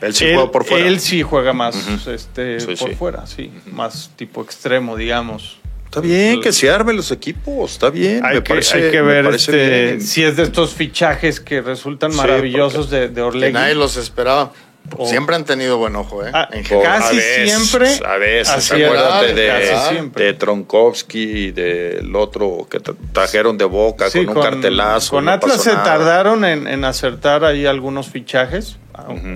Él 0.00 0.12
sí 0.12 0.24
él, 0.24 0.34
juega 0.34 0.50
por 0.50 0.64
fuera. 0.64 0.88
él 0.88 0.98
sí 0.98 1.22
juega 1.22 1.52
más 1.52 1.76
este, 2.08 2.58
Sí, 2.58 2.66
por 2.66 2.88
sí. 2.88 2.94
fuera, 2.96 3.26
sí, 3.28 3.52
más 3.70 4.10
tipo 4.16 4.42
extremo, 4.42 4.96
digamos. 4.96 5.60
Está 5.92 6.00
bien, 6.00 6.40
que 6.40 6.54
se 6.54 6.70
armen 6.70 6.96
los 6.96 7.10
equipos, 7.10 7.72
está 7.72 7.90
bien. 7.90 8.24
Hay 8.24 8.36
me 8.36 8.42
que, 8.42 8.48
parece, 8.48 8.84
hay 8.84 8.90
que 8.90 9.02
ver 9.02 9.26
este, 9.26 10.00
si 10.00 10.22
es 10.24 10.38
de 10.38 10.44
estos 10.44 10.72
fichajes 10.72 11.38
que 11.38 11.60
resultan 11.60 12.12
Sí, 12.12 12.16
maravillosos 12.16 12.88
de, 12.88 13.10
de 13.10 13.30
Que 13.38 13.52
nadie 13.52 13.74
los 13.74 13.98
esperaba. 13.98 14.54
O- 14.98 15.06
Siempre 15.06 15.36
han 15.36 15.44
tenido 15.44 15.78
buen 15.78 15.96
ojo, 15.96 16.24
¿eh? 16.26 16.30
Ah, 16.34 16.48
En 16.52 16.60
Por- 16.60 16.68
general. 16.68 17.00
casi 17.00 17.14
a 17.14 17.16
veces, 17.16 17.50
siempre 17.68 18.06
A 18.06 18.16
veces, 18.18 18.72
acuérdate 18.72 19.32
de, 19.34 20.10
de 20.16 20.34
Tronkowski 20.34 21.18
y 21.22 21.50
del 21.52 22.14
otro 22.14 22.66
que 22.70 22.78
tra- 22.78 22.94
trajeron 23.12 23.56
de 23.56 23.64
boca 23.64 24.10
Sí, 24.10 24.24
con 24.26 24.36
un 24.36 24.42
cartelazo. 24.42 25.12
Con 25.16 25.24
no 25.26 25.30
Atlas 25.30 25.62
se 25.62 25.70
nada. 25.72 25.84
tardaron 25.84 26.44
en, 26.44 26.66
en 26.68 26.84
acertar 26.84 27.44
ahí 27.44 27.64
algunos 27.64 28.08
fichajes. 28.08 28.76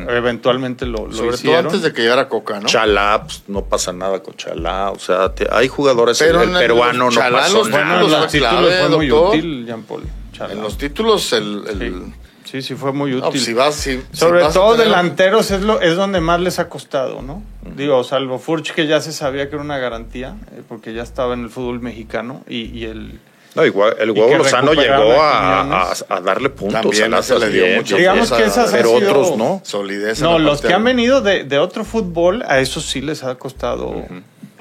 Eventualmente 0.09 0.85
lo, 0.87 1.07
lo 1.07 1.13
Sobre 1.13 1.39
todo 1.39 1.57
antes 1.57 1.83
de 1.83 1.93
que 1.93 2.03
llegara 2.03 2.29
Coca, 2.29 2.61
¿no? 2.61 2.67
Chalá, 2.67 3.23
pues, 3.25 3.45
no 3.49 3.65
pasa 3.65 3.93
nada 3.93 4.23
con 4.23 4.35
Chalá. 4.37 4.91
O 4.91 4.99
sea, 4.99 5.33
te- 5.35 5.49
hay 5.51 5.69
jugadores, 5.69 6.19
Pero 6.19 6.43
en 6.43 6.51
el- 6.55 6.59
peruano 6.59 7.07
no 7.07 7.11
Chalá 7.11 7.39
pasó 7.39 7.59
los- 7.59 7.71
nada. 7.71 7.85
bueno, 7.85 8.05
en 8.07 8.11
los 8.11 8.19
fue 8.21 8.29
títulos 8.29 8.51
clave, 8.59 8.79
fue 8.81 8.97
muy 8.97 9.09
doctor. 9.09 9.29
útil, 9.37 9.67
Jean 9.67 9.83
Paul. 9.85 10.03
Chalá. 10.33 10.53
En 10.53 10.61
los 10.63 10.77
títulos, 10.79 11.33
el. 11.33 11.63
el- 11.69 11.79
Sí. 11.79 12.13
Sí, 12.51 12.63
sí, 12.63 12.75
fue 12.75 12.93
muy 12.93 13.11
No, 13.11 13.17
útil. 13.19 13.31
pues, 13.33 13.45
si 13.45 13.53
vas, 13.55 13.75
si- 13.75 13.97
si 14.13 14.17
Sobre 14.17 14.41
vas 14.43 14.51
a 14.51 14.55
todo 14.55 14.73
tener- 14.73 14.87
delanteros 14.87 15.51
es, 15.51 15.63
lo, 15.63 15.81
es 15.81 15.97
donde 15.97 16.21
más 16.21 16.41
les 16.41 16.59
ha 16.59 16.69
costado, 16.69 17.21
¿no? 17.21 17.43
Digo, 17.77 18.03
salvo 18.05 18.39
Furch, 18.39 18.73
que 18.73 18.87
ya 18.87 19.01
se 19.01 19.13
sabía 19.13 19.49
que 19.49 19.57
era 19.57 19.63
una 19.65 19.79
garantía, 19.79 20.37
eh, 20.53 20.63
porque 20.69 20.95
ya 20.95 21.03
estaba 21.03 21.35
en 21.35 21.43
el 21.43 21.51
fútbol 21.51 21.81
mexicano, 21.81 22.43
y, 22.49 22.67
y 22.79 22.85
el... 22.85 23.19
No, 23.57 23.65
igual, 23.65 23.97
el 23.99 24.11
huevo 24.13 24.37
Lozano 24.39 24.75
llegó 24.75 25.21
a 25.21 25.61
a, 25.63 25.91
a- 25.91 25.95
a 26.11 26.21
darle 26.21 26.51
puntos 26.51 26.83
También 26.83 27.15
Atlas 27.15 27.41
le 27.41 27.49
dio 27.51 27.67
mucho. 27.77 27.97
Digamos 27.97 28.31
que 28.31 28.45
esas 28.45 28.71
pero 28.71 28.97
sido- 28.99 29.11
otros 29.11 29.37
no. 29.39 29.61
Solidez. 29.65 30.21
No, 30.21 30.39
los 30.39 30.61
que 30.61 30.75
han 30.75 30.85
venido 30.85 31.23
de, 31.23 31.43
de 31.45 31.59
otro 31.59 31.85
fútbol, 31.85 32.45
a 32.47 32.61
esos 32.61 32.85
sí 32.85 33.01
les 33.01 33.25
ha 33.25 33.35
costado 33.37 34.05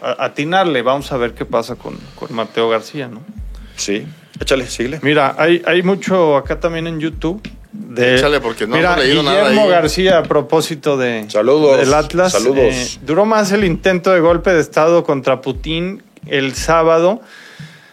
a- 0.01 0.23
atinarle. 0.25 0.81
Vamos 0.81 1.11
a 1.11 1.17
ver 1.17 1.33
qué 1.33 1.43
pasa 1.45 1.75
con, 1.75 1.97
con 2.15 2.33
Mateo 2.33 2.69
García, 2.69 3.09
¿no? 3.09 3.19
Sí, 3.75 4.07
échale, 4.39 4.65
síguele. 4.67 4.99
Mira, 5.03 5.35
hay, 5.37 5.61
hay 5.65 5.83
mucho 5.83 6.37
acá 6.37 6.61
también 6.61 6.87
en 6.87 7.01
YouTube. 7.01 7.41
De, 7.77 8.15
Échale, 8.15 8.39
porque 8.39 8.65
no 8.67 8.75
Mira, 8.75 8.93
hemos 8.93 9.05
leído 9.05 9.23
nada 9.23 9.39
Guillermo 9.41 9.61
ahí. 9.63 9.69
García, 9.69 10.17
a 10.19 10.23
propósito 10.23 10.97
de, 10.97 11.25
Saludos, 11.29 11.77
del 11.79 11.93
Atlas. 11.93 12.31
saludos. 12.31 12.57
eh, 12.59 12.97
duró 13.05 13.25
más 13.25 13.51
el 13.51 13.63
intento 13.63 14.11
de 14.11 14.19
golpe 14.19 14.53
de 14.53 14.61
Estado 14.61 15.03
contra 15.03 15.41
Putin 15.41 16.01
el 16.27 16.55
sábado. 16.55 17.21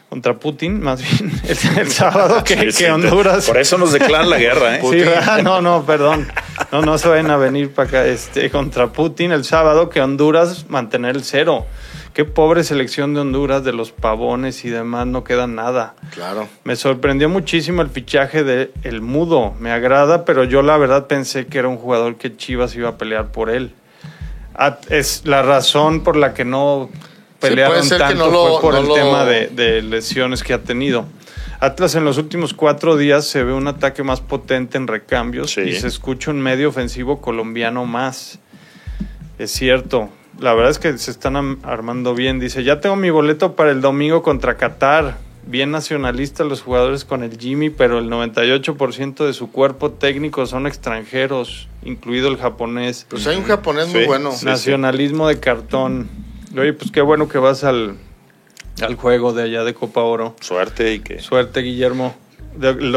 contra 0.09 0.35
Putin, 0.39 0.81
más 0.83 1.01
bien 1.03 1.33
el, 1.45 1.79
el 1.79 1.91
sábado 1.91 2.43
que, 2.45 2.55
Sí, 2.59 2.65
que 2.67 2.73
sí, 2.73 2.85
Honduras. 2.85 3.47
Por 3.47 3.59
eso 3.59 3.79
nos 3.79 3.93
declaran 3.93 4.29
la 4.31 4.39
guerra, 4.39 4.77
¿eh? 4.77 4.81
Sí, 4.91 4.97
¿verdad? 5.01 5.43
no, 5.43 5.61
no, 5.63 5.85
perdón. 5.85 6.29
No, 6.71 6.83
no 6.83 6.99
se 6.99 7.09
vayan 7.09 7.31
a 7.31 7.37
venir 7.37 7.71
para 7.73 7.89
acá 7.89 8.07
este, 8.07 8.51
contra 8.51 8.89
Putin 8.93 9.33
el 9.33 9.45
sábado 9.45 9.89
que 9.89 10.01
Honduras 10.01 10.69
mantener 10.69 11.17
el 11.17 11.25
cero. 11.25 11.67
Qué 12.15 12.27
pobre 12.27 12.63
selección 12.63 13.15
de 13.15 13.21
Honduras, 13.21 13.65
de 13.65 13.73
los 13.73 13.91
pavones 13.91 14.65
y 14.67 14.69
demás, 14.71 15.07
no 15.07 15.25
queda 15.25 15.47
nada. 15.47 15.95
Claro. 16.13 16.47
Me 16.65 16.77
sorprendió 16.77 17.31
muchísimo 17.31 17.81
el 17.81 17.89
fichaje 17.89 18.45
de 18.45 18.71
El 18.83 19.01
Mudo. 19.01 19.55
Me 19.59 19.73
agrada, 19.73 20.27
pero 20.27 20.45
yo 20.45 20.61
la 20.61 20.77
verdad 20.77 21.07
pensé 21.07 21.47
que 21.47 21.59
era 21.59 21.69
un 21.69 21.79
jugador 21.79 22.17
que 22.17 22.37
Chivas 22.37 22.75
iba 22.77 22.91
a 22.91 22.99
pelear 22.99 23.33
por 23.33 23.49
él. 23.49 23.73
Ah, 24.55 24.77
Es 24.91 25.23
la 25.25 25.41
razón 25.43 26.03
por 26.03 26.17
la 26.17 26.35
que 26.35 26.45
no 26.45 26.91
pelearon 27.41 27.89
que 27.89 27.97
tanto 27.97 28.31
lo- 28.31 28.53
fue 28.53 28.61
por 28.61 28.75
no 28.75 28.81
el 28.81 28.89
lo- 28.89 28.95
tema 28.95 29.25
de, 29.25 29.47
de 29.49 29.81
lesiones 29.81 30.43
que 30.43 30.53
ha 30.53 30.59
tenido. 30.63 31.07
Atlas 31.61 31.95
en 31.95 32.05
los 32.05 32.19
últimos 32.19 32.53
cuatro 32.53 32.97
días 32.99 33.25
se 33.27 33.43
ve 33.43 33.55
un 33.55 33.69
ataque 33.69 34.03
más 34.03 34.21
potente 34.21 34.77
en 34.77 34.87
recambios 34.87 35.53
Sí. 35.53 35.61
y 35.63 35.73
se 35.77 35.87
escucha 35.87 36.31
un 36.31 36.43
medio 36.43 36.69
ofensivo 36.69 37.23
colombiano 37.23 37.87
más. 37.87 38.39
Es 39.39 39.51
cierto. 39.53 40.11
La 40.41 40.55
verdad 40.55 40.71
es 40.71 40.79
que 40.79 40.97
se 40.99 41.11
están 41.11 41.59
armando 41.63 42.15
bien. 42.15 42.41
Dice, 42.41 42.65
ya 42.65 42.81
tengo 42.81 42.97
mi 42.97 43.11
boleto 43.11 43.55
para 43.55 43.71
el 43.71 43.81
domingo 43.81 44.23
contra 44.23 44.57
Qatar. 44.57 45.19
Bien 45.45 45.73
nacionalistas 45.73 46.47
los 46.47 46.63
jugadores 46.63 47.05
con 47.05 47.25
el 47.25 47.37
Jimmy, 47.37 47.69
pero 47.69 47.99
el 47.99 48.09
98% 48.09 49.27
de 49.27 49.33
su 49.33 49.51
cuerpo 49.51 49.91
técnico 49.91 50.47
son 50.47 50.69
extranjeros, 50.69 51.69
incluido 51.85 52.29
el 52.29 52.37
japonés. 52.37 53.07
Pues 53.09 53.27
hay 53.27 53.37
un 53.37 53.45
japonés 53.45 53.89
muy 53.89 54.07
bueno. 54.07 54.31
sí. 54.33 54.47
Nacionalismo 54.47 55.27
de 55.27 55.41
cartón. 55.41 56.09
Oye, 56.57 56.73
pues 56.73 56.93
qué 56.93 57.01
bueno 57.01 57.29
que 57.29 57.39
vas 57.39 57.65
al, 57.65 57.97
al 58.81 58.95
juego 58.95 59.33
de 59.33 59.43
allá 59.43 59.65
de 59.65 59.75
Copa 59.75 60.03
Oro. 60.03 60.37
Suerte 60.41 60.95
y 60.95 61.01
que, 61.01 61.19
Suerte, 61.19 61.61
Guillermo. 61.61 62.15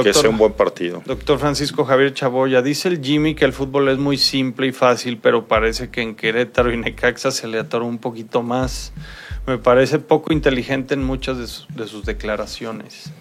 Que 0.04 0.14
sea 0.14 0.30
un 0.30 0.38
buen 0.38 0.54
partido. 0.54 1.02
doctor 1.06 1.40
Francisco 1.40 1.86
Javier 1.86 2.14
Chaboya, 2.14 2.62
dice 2.62 2.88
el 2.90 3.02
Jimmy 3.04 3.36
que 3.36 3.46
el 3.46 3.54
fútbol 3.54 3.88
es 3.90 3.98
muy 3.98 4.18
simple 4.18 4.68
y 4.68 4.72
fácil, 4.72 5.18
pero 5.22 5.48
parece 5.48 5.90
que 5.90 6.02
en 6.02 6.16
Querétaro 6.16 6.74
y 6.74 6.78
Necaxa 6.78 7.32
se 7.32 7.48
le 7.48 7.60
atoró 7.60 7.86
un 7.86 7.98
poquito 7.98 8.44
más. 8.44 8.92
Me 9.48 9.58
parece 9.58 10.00
poco 10.00 10.34
inteligente 10.34 10.94
en 10.94 11.04
muchas 11.04 11.38
de, 11.38 11.48
sus- 11.48 11.68
de 11.70 11.88
sus 11.88 12.04
declaraciones. 12.06 13.12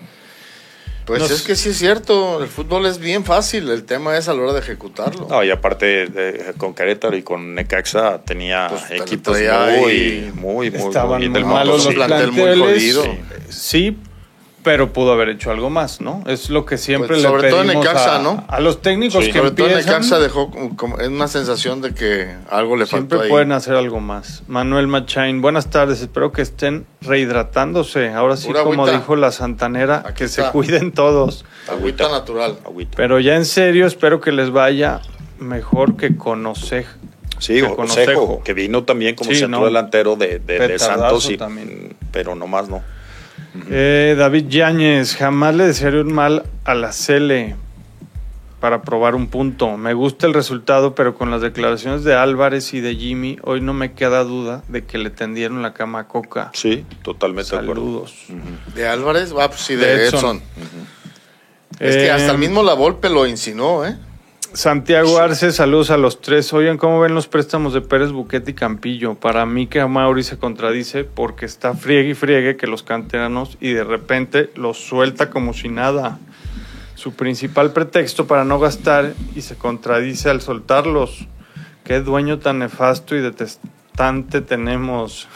Pues 1.07 1.21
Nos- 1.21 1.31
es 1.31 1.43
que 1.43 1.55
sí 1.55 1.69
es 1.69 1.77
cierto, 1.79 2.43
el 2.43 2.49
fútbol 2.49 2.87
es 2.87 2.99
bien 2.99 3.25
fácil, 3.27 3.69
el 3.69 3.85
tema 3.85 4.17
es 4.17 4.27
a 4.29 4.33
la 4.33 4.41
hora 4.41 4.53
de 4.55 4.61
ejecutarlo. 4.61 5.27
No, 5.29 5.45
y 5.45 5.51
aparte 5.51 6.07
de- 6.07 6.55
con 6.57 6.75
Querétaro 6.75 7.15
y 7.15 7.23
con 7.23 7.55
Necaxa 7.55 8.23
tenía 8.25 8.69
Pues, 8.71 8.91
equipos 9.03 9.37
muy, 9.39 10.33
muy, 10.35 10.35
muy, 10.35 10.67
Estaban 10.69 11.21
muy 11.31 11.45
malos 11.45 11.47
mundo, 11.47 11.75
los 11.77 11.83
sí. 11.85 11.95
plantel 11.95 12.33
muy 12.33 12.59
jodido. 12.59 13.05
Sí, 13.51 13.99
pero 14.65 14.93
pudo 14.93 15.13
haber 15.13 15.29
hecho 15.29 15.53
algo 15.53 15.71
más, 15.71 16.01
¿no? 16.01 16.25
Es 16.27 16.51
lo 16.51 16.65
que 16.67 16.79
siempre 16.79 17.07
Pues, 17.09 17.23
le 17.23 17.29
sobre 17.29 17.51
todo 17.51 17.61
en 17.61 17.67
pedimos 17.69 17.85
Necaxa, 17.87 18.17
a, 18.17 18.23
¿no? 18.23 18.45
a 18.49 18.59
los 18.61 18.83
técnicos 18.83 19.25
Sí. 19.25 19.31
que 19.31 19.39
Sobre 19.39 19.51
todo 19.53 19.67
en 19.67 19.73
empiezan. 19.75 19.93
Necaxa 20.01 20.19
dejó 20.19 20.51
como- 20.77 20.99
es 20.99 21.09
una 21.09 21.29
sensación 21.29 21.81
de 21.83 21.95
que 21.95 22.35
algo 22.51 22.75
le 22.77 22.87
faltó 22.87 22.97
Siempre 23.17 23.21
ahí. 23.21 23.29
pueden 23.29 23.53
hacer 23.53 23.75
algo 23.77 24.01
más. 24.01 24.43
Manuel 24.49 24.87
Machain, 24.89 25.41
buenas 25.43 25.69
tardes. 25.71 26.01
Espero 26.01 26.33
que 26.33 26.43
estén 26.43 26.87
rehidratándose. 27.03 28.09
Ahora 28.13 28.37
sí, 28.37 28.49
Pura 28.49 28.63
como 28.65 28.83
agüita. 28.83 28.99
dijo 28.99 29.17
la 29.17 29.31
santanera, 29.33 30.03
Aquí 30.07 30.15
que 30.25 30.29
se 30.29 30.43
cuiden 30.51 30.93
todos. 30.93 31.45
Agüita 31.69 32.09
natural. 32.09 32.57
Agüita. 32.65 32.93
Pero 32.97 33.21
ya 33.21 33.37
en 33.37 33.45
serio, 33.45 33.87
espero 33.87 34.21
que 34.21 34.33
les 34.33 34.51
vaya 34.51 35.01
mejor 35.39 35.97
que 35.97 36.17
conocer. 36.17 36.87
Sí, 37.39 37.55
que 37.57 37.65
o 37.65 37.77
Conocejo. 37.77 38.13
Consejo, 38.15 38.43
que 38.45 38.55
vino 38.55 38.85
también 38.85 39.15
como 39.17 39.31
Sí, 39.31 39.37
centro 39.37 39.61
no. 39.61 39.67
delantero 39.67 40.17
de, 40.17 40.39
de- 40.39 40.59
de 40.69 40.79
Santos, 40.79 41.29
y, 41.29 41.37
también. 41.37 41.95
pero 42.13 42.35
nomás 42.35 42.69
no. 42.69 42.83
Eh, 43.71 44.15
David 44.19 44.49
Yáñez, 44.49 45.17
jamás 45.17 45.55
le 45.55 45.67
desearía 45.67 46.01
un 46.01 46.13
mal 46.13 46.45
a 46.65 46.75
la 46.75 46.93
Cele 46.93 47.57
para 48.61 48.83
probar 48.83 49.15
un 49.15 49.27
punto. 49.29 49.77
Me 49.77 49.93
gusta 49.95 50.27
el 50.27 50.35
resultado, 50.35 50.95
pero 50.95 51.15
con 51.15 51.31
las 51.31 51.41
declaraciones 51.43 52.03
de 52.03 52.15
Álvarez 52.15 52.73
y 52.75 52.81
de 52.81 52.97
Jimmy, 52.97 53.39
hoy 53.43 53.61
no 53.61 53.75
me 53.75 53.93
queda 53.93 54.25
duda 54.25 54.65
de 54.69 54.85
que 54.85 54.99
le 54.99 55.11
tendieron 55.11 55.63
la 55.63 55.75
cama 55.75 56.01
a 56.01 56.09
Coca. 56.09 56.51
Sí, 56.55 56.85
totalmente 57.03 57.55
de 57.55 57.63
acuerdo. 57.63 57.83
Saludos. 57.83 58.15
De 58.75 58.89
Álvarez, 58.89 59.33
ah, 59.39 59.49
pues 59.49 59.61
sí, 59.61 59.75
de, 59.77 59.87
De 59.87 60.07
Edson. 60.07 60.19
Edson. 60.19 60.43
Es 61.79 61.97
que 61.97 62.07
Eh, 62.07 62.11
hasta 62.11 62.33
el 62.33 62.39
mismo 62.39 62.63
La 62.63 62.75
Volpe 62.75 63.11
lo 63.11 63.27
insinuó, 63.27 63.85
¿eh? 63.85 63.97
Santiago 64.55 65.19
Arce, 65.19 65.51
saludos 65.51 65.91
a 65.91 65.97
los 65.97 66.21
tres. 66.21 66.53
Oigan, 66.53 66.79
¿cómo 66.79 67.01
ven 67.01 67.13
los 67.13 67.27
préstamos 67.27 67.75
de 67.75 67.81
Pérez, 67.81 68.13
Buquete 68.13 68.53
y 68.53 68.55
Campillo? 68.55 69.17
Para 69.17 69.45
mí 69.47 69.67
que 69.67 69.85
Mauri 69.85 70.23
se 70.23 70.39
contradice 70.39 71.03
porque 71.03 71.45
está 71.45 71.75
friegue 71.75 72.11
y 72.11 72.15
friegue 72.15 72.57
que 72.57 72.69
los 72.69 72.85
canteranos 72.85 73.59
y 73.61 73.73
de 73.73 73.83
repente 73.83 74.51
los 74.55 74.79
suelta 74.79 75.29
como 75.29 75.55
si 75.55 75.69
nada. 75.69 76.21
Su 76.95 77.15
principal 77.15 77.73
pretexto 77.73 78.29
para 78.29 78.45
no 78.45 78.61
gastar 78.61 79.15
y 79.35 79.41
se 79.41 79.57
contradice 79.57 80.31
al 80.31 80.41
soltarlos. 80.41 81.27
Qué 81.83 81.99
dueño 81.99 82.39
tan 82.39 82.61
nefasto 82.61 83.17
y 83.17 83.21
detestante 83.21 84.41
tenemos. 84.41 85.27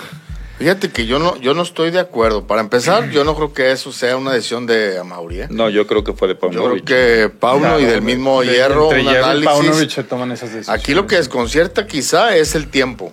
Fíjate 0.58 0.90
que 0.90 1.06
yo 1.06 1.18
no, 1.20 1.36
yo 1.36 1.54
no 1.54 1.62
estoy 1.62 1.90
de 1.92 2.00
acuerdo. 2.00 2.46
Para 2.46 2.60
empezar, 2.60 3.10
yo 3.10 3.22
no 3.22 3.36
creo 3.36 3.52
que 3.52 3.70
eso 3.70 3.92
sea 3.92 4.16
una 4.16 4.32
decisión 4.32 4.66
de 4.66 4.98
Amauri, 4.98 5.42
¿eh? 5.42 5.46
No, 5.50 5.70
yo 5.70 5.86
creo 5.86 6.02
que 6.02 6.12
fue 6.14 6.26
de 6.28 6.34
Yo 6.34 6.40
creo 6.40 6.52
Paunovic. 6.62 6.84
que 6.84 7.30
Pauno 7.38 7.78
y 7.78 7.84
del 7.84 8.02
mismo 8.02 8.40
De- 8.40 8.48
Hierro, 8.48 8.84
entre 8.86 9.00
un 9.02 9.06
Hierro 9.06 9.20
y 9.20 9.24
análisis. 9.24 9.46
Paunovic 9.48 10.08
toman 10.08 10.32
esas 10.32 10.52
decisiones. 10.52 10.80
Aquí 10.82 10.94
lo 10.94 11.06
que 11.06 11.16
desconcierta 11.16 11.86
quizá 11.86 12.36
es 12.36 12.54
el 12.56 12.68
tiempo 12.68 13.12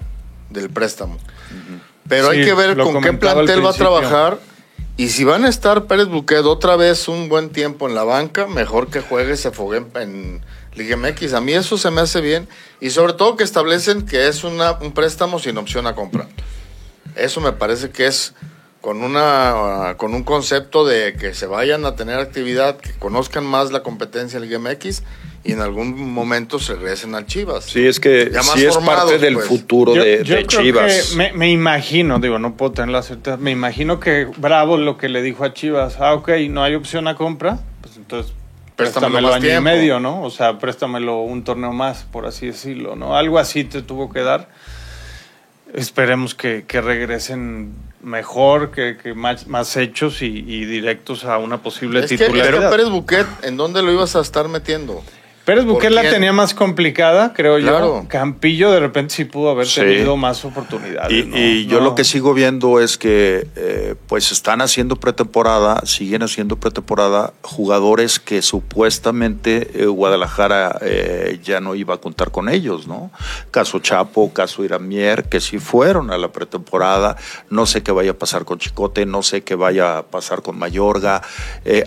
del 0.50 0.70
préstamo. 0.72 1.18
Pero 2.10 2.32
Sí, 2.32 2.39
hay 2.39 2.46
que 2.46 2.54
ver 2.54 2.78
con 2.78 3.02
qué 3.02 3.14
plantel 3.14 3.64
va 3.66 3.70
a 3.70 3.74
trabajar. 3.74 4.39
Y 4.98 5.10
si 5.10 5.24
van 5.24 5.43
a 5.46 5.50
estar 5.50 5.86
Pérez 5.86 6.08
Buquet 6.08 6.46
otra 6.46 6.78
vez 6.78 7.08
un 7.08 7.28
buen 7.30 7.50
tiempo 7.50 7.88
en 7.88 7.96
la 7.96 8.04
banca, 8.06 8.48
mejor 8.48 8.89
que 8.89 9.02
juegue, 9.02 9.36
se 9.38 9.52
fogue 9.52 9.78
en, 9.80 9.88
en 10.02 10.41
Liga 10.74 10.96
MX. 10.98 11.34
A 11.34 11.41
mí 11.41 11.54
eso 11.54 11.78
se 11.78 11.91
me 11.91 12.02
hace 12.02 12.22
bien. 12.22 12.48
Y 12.80 12.91
sobre 12.91 13.14
todo 13.14 13.36
que 13.36 13.43
establecen 13.43 14.04
que 14.06 14.28
es 14.30 14.43
una, 14.43 14.72
un 14.80 14.93
préstamo 14.93 15.38
sin 15.38 15.58
opción 15.58 15.86
a 15.86 15.96
compra. 15.96 16.28
Eso 17.16 17.41
me 17.41 17.51
parece 17.53 17.89
que 17.91 18.05
es 18.07 18.34
con 18.82 19.01
una 19.03 19.95
con 19.97 20.13
un 20.13 20.24
concepto 20.24 20.86
de 20.86 21.13
que 21.13 21.34
se 21.34 21.47
vayan 21.47 21.86
a 21.86 21.95
tener 21.95 22.20
actividad, 22.20 22.78
que 22.78 22.91
conozcan 22.99 23.43
más 23.45 23.72
la 23.72 23.82
competencia 23.82 24.38
en 24.38 24.43
Liga 24.43 24.59
MX 24.59 25.01
y 25.43 25.53
en 25.53 25.61
algún 25.61 26.11
momento 26.11 26.59
se 26.59 26.76
regresen 26.76 27.16
al 27.16 27.26
Chivas. 27.26 27.66
Sí, 27.66 27.86
es 27.88 27.99
que 27.99 28.30
Ya 28.32 28.39
más 28.39 28.51
sí 28.51 28.66
es 28.66 28.74
formados, 28.74 29.03
parte 29.11 29.20
del 29.20 29.36
pues. 29.36 29.47
futuro 29.47 29.95
Yo- 29.95 30.03
de, 30.03 30.24
yo 30.24 30.36
de 30.36 30.45
creo 30.45 30.61
Chivas. 30.61 31.09
que 31.11 31.16
me, 31.18 31.34
me 31.34 31.49
imagino, 31.51 32.20
digo, 32.20 32.38
no 32.39 32.55
puedo 32.57 32.74
tener 32.74 32.89
la 32.89 33.01
certeza, 33.01 33.38
me 33.38 33.51
imagino 33.51 33.99
que 33.99 34.26
Bravo 34.38 34.78
lo 34.78 34.97
que 34.97 35.09
le 35.09 35.22
dijo 35.24 35.43
a 35.45 35.53
Chivas, 35.53 35.97
ah, 35.99 36.13
ok, 36.13 36.30
no 36.49 36.63
hay 36.63 36.76
opción 36.76 37.07
a 37.07 37.16
compra, 37.16 37.59
pues 37.82 37.97
entonces 37.97 38.34
Préstamelo 38.76 39.13
préstamelo 39.13 39.28
más 39.30 39.36
año 39.38 39.45
y 39.45 39.49
tiempo. 39.49 39.63
medio, 39.63 39.99
¿no? 39.99 40.22
O 40.24 40.30
sea, 40.30 40.59
préstamelo 40.59 41.22
un 41.22 41.43
torneo 41.43 41.72
más, 41.72 42.03
por 42.03 42.26
así 42.26 42.47
decirlo, 42.47 42.95
¿no? 42.95 43.16
Algo 43.16 43.39
así 43.39 43.63
te 43.63 43.82
tuvo 43.82 44.11
que 44.11 44.20
dar. 44.22 44.49
Esperemos 45.74 46.36
que, 46.36 46.66
que 46.66 46.80
regresen 46.80 47.74
mejor, 48.01 48.72
que, 48.72 48.97
que 48.97 49.13
más, 49.13 49.47
más 49.47 49.76
hechos 49.78 50.22
y, 50.22 50.28
y 50.28 50.66
directos 50.66 51.26
a 51.26 51.38
una 51.38 51.61
posible 51.63 51.99
Es 51.99 52.07
que, 52.07 52.16
es 52.16 52.22
que 52.22 52.28
titularidad. 52.28 52.70
Pérez 52.70 52.89
Buquet, 52.89 53.28
¿en 53.43 53.57
dónde 53.57 53.82
lo 53.82 53.91
ibas 53.91 54.16
a 54.16 54.22
estar 54.22 54.47
metiendo? 54.47 55.03
Pérez 55.46 55.64
¿Por 55.66 55.74
Buquet 55.76 55.91
la 55.91 56.02
tenía 56.10 56.34
más 56.34 56.56
complicada, 56.56 57.32
creo 57.34 57.60
Claro. 57.60 58.02
yo. 58.02 58.08
Campillo 58.08 58.72
de 58.72 58.80
repente 58.80 59.14
sí 59.14 59.26
pudo 59.26 59.52
haber 59.52 59.68
Sí. 59.68 59.82
tenido 59.82 60.18
más 60.18 60.43
oportunidades. 60.43 61.12
Y, 61.12 61.24
¿no? 61.28 61.38
y 61.38 61.66
yo 61.68 61.78
No. 61.80 61.86
lo 61.86 61.96
que 61.96 62.04
sigo 62.04 62.34
viendo 62.34 62.80
es 62.80 62.98
que 62.98 63.48
eh, 63.56 63.93
pues 64.08 64.32
están 64.32 64.62
haciendo 64.62 64.96
pretemporada, 64.96 65.82
siguen 65.86 66.24
haciendo 66.24 66.56
pretemporada 66.56 67.34
jugadores 67.43 68.20
que 68.20 68.41
supuestamente 68.41 69.70
eh, 69.76 69.86
Guadalajara 69.86 70.80
eh, 70.82 71.39
ya 71.43 71.60
no 71.62 71.76
iba 71.76 71.93
a 71.93 71.98
contar 71.98 72.32
con 72.32 72.50
ellos, 72.50 72.88
¿no? 72.88 73.12
Caso 73.52 73.78
Chapo, 73.80 74.34
caso 74.34 74.64
Iramier, 74.64 75.26
que 75.26 75.39
sí 75.41 75.60
fueron 75.60 76.10
a 76.12 76.18
la 76.18 76.32
pretemporada. 76.32 77.18
No 77.52 77.68
sé 77.68 77.84
qué 77.84 77.91
vaya 77.91 78.12
a 78.12 78.16
pasar 78.16 78.46
con 78.46 78.58
Chicote, 78.58 79.06
no 79.06 79.22
sé 79.22 79.43
qué 79.43 79.54
vaya 79.54 80.00
a 80.00 80.04
pasar 80.04 80.41
con 80.41 80.58
Mayorga. 80.58 81.22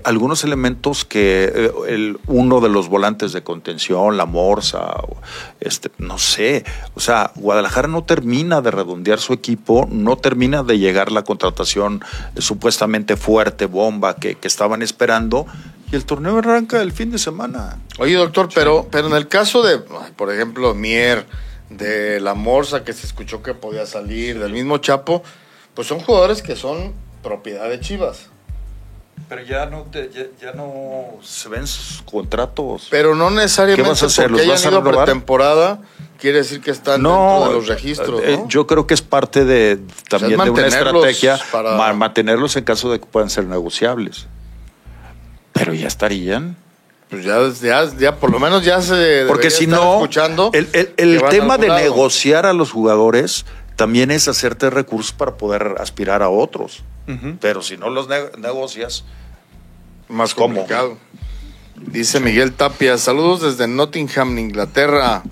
Algunos 0.05 0.45
elementos 0.45 1.05
que 1.05 1.71
el, 1.89 2.19
uno 2.29 2.61
de 2.61 2.69
los 2.69 2.89
volantes 2.89 3.33
de 3.33 3.43
contención, 3.49 4.19
la 4.19 4.27
Morsa, 4.27 4.95
este, 5.59 5.91
no 5.97 6.19
sé. 6.19 6.65
O 6.95 7.01
sea, 7.01 7.33
Guadalajara 7.35 7.89
no 7.89 8.05
termina 8.05 8.61
de 8.61 8.71
redondear 8.71 9.21
su 9.21 9.33
equipo, 9.33 9.89
no 9.91 10.19
termina 10.19 10.63
de 10.63 10.79
llegar 10.79 11.11
la 11.11 11.23
contratación 11.23 12.03
eh, 12.37 12.43
supuestamente 12.43 13.17
fuerte, 13.17 13.65
bomba, 13.65 14.17
que, 14.17 14.35
que 14.35 14.49
estaban 14.49 14.83
esperando. 14.83 15.47
Y 15.91 15.97
el 15.97 16.05
torneo 16.05 16.37
arranca 16.37 16.83
el 16.83 16.93
fin 16.93 17.11
de 17.11 17.17
semana. 17.17 17.79
Oye, 17.99 18.17
doctor, 18.17 18.51
pero, 18.55 18.87
pero 18.91 19.07
en 19.07 19.15
el 19.15 19.29
caso 19.29 19.63
de, 19.63 19.79
por 19.79 20.31
ejemplo, 20.31 20.75
Mier, 20.75 21.25
de 21.71 22.21
la 22.21 22.35
Morsa, 22.35 22.85
que 22.85 22.93
se 22.93 23.07
escuchó 23.07 23.43
que 23.43 23.55
podía 23.55 23.87
salir, 23.87 24.39
del 24.39 24.53
mismo 24.53 24.77
Chapo, 24.77 25.23
pues 25.73 25.89
son 25.89 26.01
jugadores 26.01 26.43
que 26.43 26.55
son 26.55 26.93
propiedad 27.23 27.71
de 27.71 27.81
Chivas. 27.81 28.29
Pero 29.29 29.43
ya 29.43 29.67
no, 29.67 29.83
te- 29.83 30.11
ya, 30.15 30.25
ya 30.41 30.53
no 30.53 31.19
se 31.23 31.49
ven 31.49 31.67
sus 31.67 32.03
contratos. 32.03 32.89
Pero 32.91 33.15
no 33.15 33.31
necesariamente 33.31 33.83
¿Qué 33.83 33.89
vas 33.89 34.03
a 34.03 34.07
hacer? 34.07 34.29
porque 34.31 34.43
¿Los 34.45 34.53
vas 34.53 34.61
hayan 34.67 34.75
a 34.75 34.81
ido 34.81 34.91
pretemporada 35.05 35.81
quiere 36.19 36.39
decir 36.39 36.61
que 36.61 36.71
están 36.73 37.03
dentro 37.03 37.49
de 37.49 37.53
los 37.55 37.67
registros, 37.69 38.21
eh, 38.25 38.37
¿no? 38.39 38.49
yo 38.49 38.67
creo 38.67 38.87
que 38.87 38.95
es 38.95 39.03
parte 39.03 39.45
de 39.45 39.79
también 40.09 40.31
de 40.31 40.51
una 40.51 40.63
mantenerlos 40.63 41.07
estrategia 41.07 41.39
para- 41.53 41.77
ma- 41.77 41.93
mantenerlos 41.93 42.57
en 42.57 42.65
caso 42.65 42.91
de 42.91 42.99
que 43.01 43.07
puedan 43.07 43.31
ser 43.31 43.45
negociables. 43.45 44.27
Pero 45.53 45.75
ya 45.75 45.87
estarían. 45.89 46.57
Pues 47.11 47.25
ya, 47.25 47.39
ya, 47.63 47.89
ya 47.99 48.17
por 48.17 48.31
lo 48.31 48.39
menos 48.39 48.65
ya 48.65 48.83
se 48.83 49.25
Porque 49.27 49.51
si 49.51 49.67
no, 49.67 49.95
escuchando 49.95 50.51
el, 50.53 50.69
el- 50.73 50.93
el 50.97 51.23
tema 51.31 51.57
de 51.57 51.69
negociar 51.69 52.45
a 52.47 52.53
los 52.53 52.71
jugadores 52.71 53.47
también 53.79 54.11
es 54.11 54.27
hacerte 54.27 54.71
recursos 54.71 55.13
para 55.13 55.37
poder 55.37 55.77
aspirar 55.79 56.21
a 56.25 56.29
otros. 56.29 56.83
Pero 57.41 57.63
si 57.63 57.77
no 57.79 57.89
los 57.89 58.09
ne- 58.09 58.33
negocias, 58.39 59.05
más 60.09 60.35
¿Cómo? 60.35 60.57
complicado. 60.57 60.99
Dice 61.77 62.19
Miguel 62.19 62.53
Tapia, 62.55 62.99
saludos 62.99 63.41
desde 63.41 63.69
Nottingham, 63.69 64.37
Inglaterra. 64.37 65.23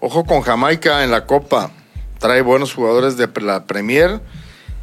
Ojo 0.00 0.24
con 0.26 0.42
Jamaica 0.42 1.02
en 1.02 1.10
la 1.10 1.24
Copa. 1.24 1.70
Trae 2.18 2.42
buenos 2.42 2.74
jugadores 2.74 3.16
de 3.16 3.26
la 3.40 3.64
Premier 3.64 4.20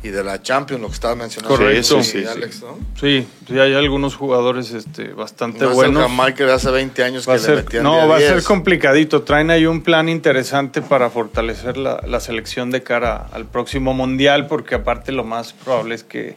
y 0.03 0.09
de 0.09 0.23
la 0.23 0.41
Champions, 0.41 0.81
lo 0.81 0.87
que 0.87 0.93
estaba 0.95 1.15
mencionando. 1.15 1.55
Correcto. 1.55 2.01
Sí, 2.01 2.11
sí, 2.11 2.19
sí. 2.21 2.25
Alex, 2.27 2.61
¿no? 2.63 2.77
Sí, 2.99 3.27
sí, 3.47 3.59
hay 3.59 3.73
algunos 3.75 4.15
jugadores 4.15 4.71
este, 4.71 5.09
bastante 5.13 5.59
No 5.59 5.65
es 5.65 5.71
el 5.71 5.75
buenos. 5.75 6.01
Jamaica 6.03 6.45
de 6.45 6.53
hace 6.53 6.71
20 6.71 7.03
años 7.03 7.27
Va 7.29 7.33
que 7.35 7.39
le 7.39 7.45
ser, 7.45 7.55
metían 7.57 7.83
no, 7.83 8.07
va 8.07 8.15
a 8.15 8.19
10. 8.19 8.29
ser 8.31 8.43
complicadito. 8.43 9.21
Traen 9.21 9.51
ahí 9.51 9.65
un 9.67 9.81
plan 9.83 10.09
interesante 10.09 10.81
para 10.81 11.09
fortalecer 11.11 11.77
la, 11.77 12.01
la 12.07 12.19
selección 12.19 12.71
de 12.71 12.81
cara 12.81 13.27
al 13.31 13.45
próximo 13.45 13.93
mundial, 13.93 14.47
porque 14.47 14.75
aparte 14.75 15.11
lo 15.11 15.23
más 15.23 15.53
probable 15.53 15.93
es 15.95 16.03
que 16.03 16.35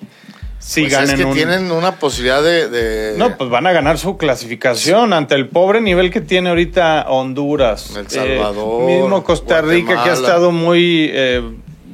sí 0.58 0.82
Pues 0.82 0.92
ganen 0.92 1.10
es 1.10 1.16
que 1.16 1.24
un- 1.24 1.34
tienen 1.34 1.70
una 1.72 1.96
posibilidad 1.98 2.42
de... 2.42 2.68
de- 2.68 3.18
No, 3.18 3.36
pues 3.36 3.48
van 3.50 3.66
a 3.66 3.72
ganar 3.72 3.98
su 3.98 4.16
clasificación 4.18 5.12
ante 5.12 5.34
el 5.34 5.48
pobre 5.48 5.80
nivel 5.80 6.10
que 6.10 6.20
tiene 6.20 6.50
ahorita 6.50 7.06
Honduras. 7.08 7.96
El 7.96 8.08
Salvador, 8.08 8.82
Eh, 8.90 9.00
mismo 9.00 9.24
Costa 9.24 9.60
Rica 9.62 10.02
que 10.04 10.10
ha 10.10 10.14
estado 10.14 10.52
muy, 10.52 11.08
eh, 11.12 11.42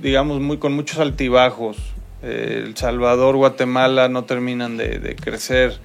digamos, 0.00 0.40
muy 0.40 0.58
con 0.58 0.72
muchos 0.72 0.98
altibajos. 0.98 1.76
Eh, 2.22 2.62
el 2.66 2.76
Salvador, 2.76 3.36
Guatemala 3.36 4.08
no 4.08 4.24
terminan 4.24 4.76
de, 4.76 4.98
de 4.98 5.16
crecer. 5.16 5.78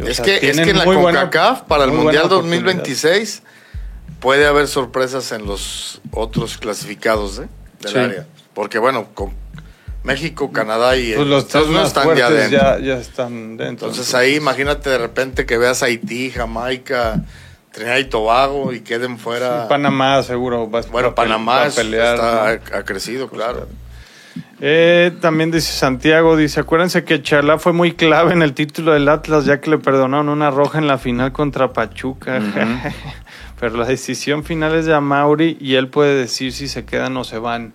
O 0.00 0.04
Es 0.06 0.16
sea, 0.16 0.24
que, 0.24 0.34
es 0.50 0.60
que 0.60 0.70
en 0.70 0.78
la 0.78 0.84
muy 0.84 0.96
buena- 0.96 1.20
CONCACAF, 1.22 1.62
para 1.62 1.84
el 1.84 1.90
Mundial 1.92 2.24
oportunidad. 2.26 2.60
2026, 2.62 3.42
puede 4.20 4.46
haber 4.46 4.66
sorpresas 4.68 5.30
en 5.32 5.46
los 5.46 6.00
otros 6.10 6.58
clasificados 6.58 7.38
¿eh? 7.38 7.48
del 7.80 7.92
Sí. 7.92 7.98
área. 7.98 8.26
Porque, 8.54 8.78
bueno, 8.78 9.08
con 9.14 9.32
México, 10.02 10.52
Canadá 10.52 10.96
y 10.96 11.12
Pues 11.14 11.26
los 11.26 11.44
Estados 11.44 11.68
Unidos 11.68 11.94
más 11.94 12.04
están 12.04 12.16
ya 12.16 12.30
dentro. 12.30 12.58
ya, 12.58 12.78
ya 12.78 12.98
están 12.98 13.56
dentro. 13.56 13.88
Entonces 13.88 14.14
ahí 14.14 14.34
imagínate 14.34 14.90
de 14.90 14.98
repente 14.98 15.46
que 15.46 15.56
veas 15.56 15.82
Haití, 15.82 16.30
Jamaica, 16.30 17.24
Trinidad 17.74 17.98
y 17.98 18.04
Tobago 18.04 18.72
y 18.72 18.80
queden 18.80 19.18
fuera. 19.18 19.62
Sí, 19.62 19.68
Panamá 19.68 20.22
seguro 20.22 20.70
va 20.70 20.80
bueno, 20.92 21.08
va 21.08 21.14
Panamá 21.14 21.56
va 21.56 21.66
a 21.66 21.70
pelear. 21.70 22.14
está, 22.14 22.60
¿no? 22.72 22.78
ha 22.78 22.82
crecido, 22.84 23.28
claro. 23.28 23.66
Eh, 24.60 25.12
también 25.20 25.50
dice 25.50 25.72
Santiago, 25.72 26.36
dice, 26.36 26.60
acuérdense 26.60 27.04
que 27.04 27.20
Chalá 27.22 27.58
fue 27.58 27.72
muy 27.72 27.92
clave 27.92 28.32
en 28.32 28.42
el 28.42 28.54
título 28.54 28.92
del 28.92 29.08
Atlas, 29.08 29.44
ya 29.44 29.60
que 29.60 29.68
le 29.70 29.78
perdonaron 29.78 30.28
una 30.28 30.50
roja 30.50 30.78
en 30.78 30.86
la 30.86 30.98
final 30.98 31.32
contra 31.32 31.72
Pachuca. 31.72 32.40
Pero 33.60 33.76
la 33.76 33.86
decisión 33.86 34.44
final 34.44 34.74
es 34.74 34.86
de 34.86 34.94
Amauri 34.94 35.56
y 35.60 35.74
él 35.74 35.88
puede 35.88 36.14
decir 36.14 36.52
si 36.52 36.68
se 36.68 36.84
quedan 36.84 37.16
o 37.16 37.24
se 37.24 37.38
van. 37.38 37.74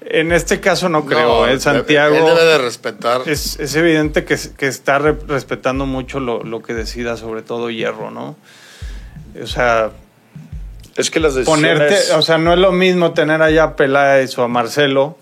En 0.00 0.32
este 0.32 0.60
caso 0.60 0.88
no 0.88 1.04
creo, 1.04 1.44
No, 1.44 1.46
¿eh? 1.48 1.58
Santiago 1.58 2.14
Él 2.16 2.24
debe 2.24 2.44
de 2.44 2.58
respetar. 2.58 3.22
es, 3.26 3.58
es 3.58 3.74
evidente 3.74 4.24
que, 4.24 4.36
que 4.56 4.66
está 4.68 4.98
re- 4.98 5.18
respetando 5.26 5.86
mucho 5.86 6.20
lo, 6.20 6.42
lo 6.44 6.62
que 6.62 6.72
decida, 6.72 7.16
sobre 7.16 7.42
todo 7.42 7.68
Hierro, 7.70 8.10
¿no? 8.12 8.36
O 9.42 9.46
sea, 9.46 9.90
es 10.96 11.10
que 11.10 11.20
las 11.20 11.34
decisiones... 11.34 11.78
ponerte, 11.78 12.12
o 12.14 12.22
sea, 12.22 12.38
no 12.38 12.52
es 12.52 12.58
lo 12.58 12.72
mismo 12.72 13.12
tener 13.12 13.42
allá 13.42 13.64
a 13.64 13.76
Peláez 13.76 14.36
o 14.38 14.42
a 14.42 14.48
Marcelo 14.48 15.16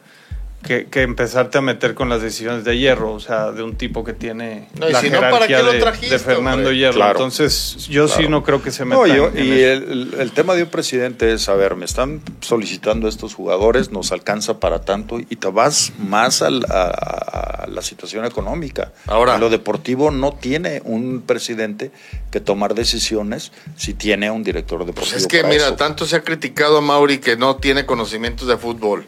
que, 0.65 0.87
que 0.87 1.03
empezarte 1.03 1.59
a 1.59 1.61
meter 1.61 1.95
con 1.95 2.09
las 2.09 2.21
decisiones 2.23 2.65
de 2.65 2.77
Hierro, 2.77 3.13
o 3.13 3.21
sea, 3.21 3.53
de 3.53 3.63
un 3.63 3.77
tipo 3.77 4.03
que 4.03 4.13
tiene 4.13 4.69
No, 4.81 4.89
y 4.89 4.93
la 4.93 5.01
si 5.01 5.11
no, 5.11 5.21
¿para 5.21 5.47
jerarquía 5.47 5.57
qué 5.59 5.63
lo 5.63 5.73
de, 5.73 5.79
trajiste, 5.81 6.09
de 6.11 6.19
Fernando 6.19 6.57
hombre? 6.69 6.77
Hierro. 6.77 6.95
Claro. 6.95 7.13
Entonces, 7.13 7.87
yo 7.89 8.09
sí 8.09 8.29
no 8.29 8.43
creo 8.43 8.63
que 8.63 8.73
se 8.73 8.85
meta 8.85 8.97
No, 8.97 9.07
yo- 9.07 9.29
en- 9.35 9.45
y 9.47 9.61
el, 9.61 10.15
el 10.19 10.33
tema 10.33 10.55
de 10.55 10.65
un 10.65 10.69
presidente 10.69 11.33
es, 11.33 11.49
a 11.49 11.55
ver, 11.55 11.77
me 11.77 11.85
están 11.85 12.21
solicitando 12.41 13.07
estos 13.07 13.35
jugadores, 13.35 13.93
nos 13.93 14.11
alcanza 14.11 14.59
para 14.59 14.81
tanto 14.81 15.21
y 15.21 15.37
te 15.37 15.49
vas 15.49 15.93
más 15.99 16.43
a, 16.43 16.49
a 16.49 17.67
la 17.69 17.83
situación 17.83 18.25
económica. 18.25 18.93
Ahora. 19.07 19.35
En 19.35 19.41
lo 19.41 19.51
deportivo 19.51 20.11
no 20.11 20.33
tiene 20.33 20.83
un 20.85 21.23
presidente 21.23 21.91
que 22.33 22.41
tomar 22.41 22.75
decisiones 22.75 23.53
si 23.77 23.95
tiene 23.95 24.31
un 24.31 24.43
director 24.43 24.81
deportivo. 24.85 25.11
Pues 25.13 25.23
es 25.23 25.29
que, 25.29 25.43
para 25.43 25.53
mira, 25.53 25.67
eso. 25.67 25.77
tanto 25.77 26.07
se 26.07 26.17
ha 26.17 26.23
criticado 26.23 26.79
a 26.79 26.81
Mauri 26.81 27.19
que 27.19 27.37
no 27.37 27.57
tiene 27.57 27.87
conocimientos 27.87 28.49
de 28.49 28.57
fútbol. 28.57 29.07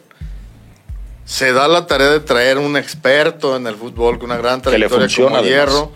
Se 1.29 1.53
da 1.53 1.69
la 1.69 1.87
tarea 1.87 2.09
de 2.09 2.21
traer 2.21 2.57
un 2.57 2.79
experto 2.79 3.55
en 3.55 3.67
el 3.67 3.75
fútbol 3.75 4.19
con 4.19 4.31
una 4.31 4.39
gran 4.39 4.63
Que 4.63 4.71
le 4.71 4.89
trayectoria 4.89 5.07
funciona, 5.09 5.29
como 5.29 5.41
además. 5.41 5.69
Hierro. 5.69 5.93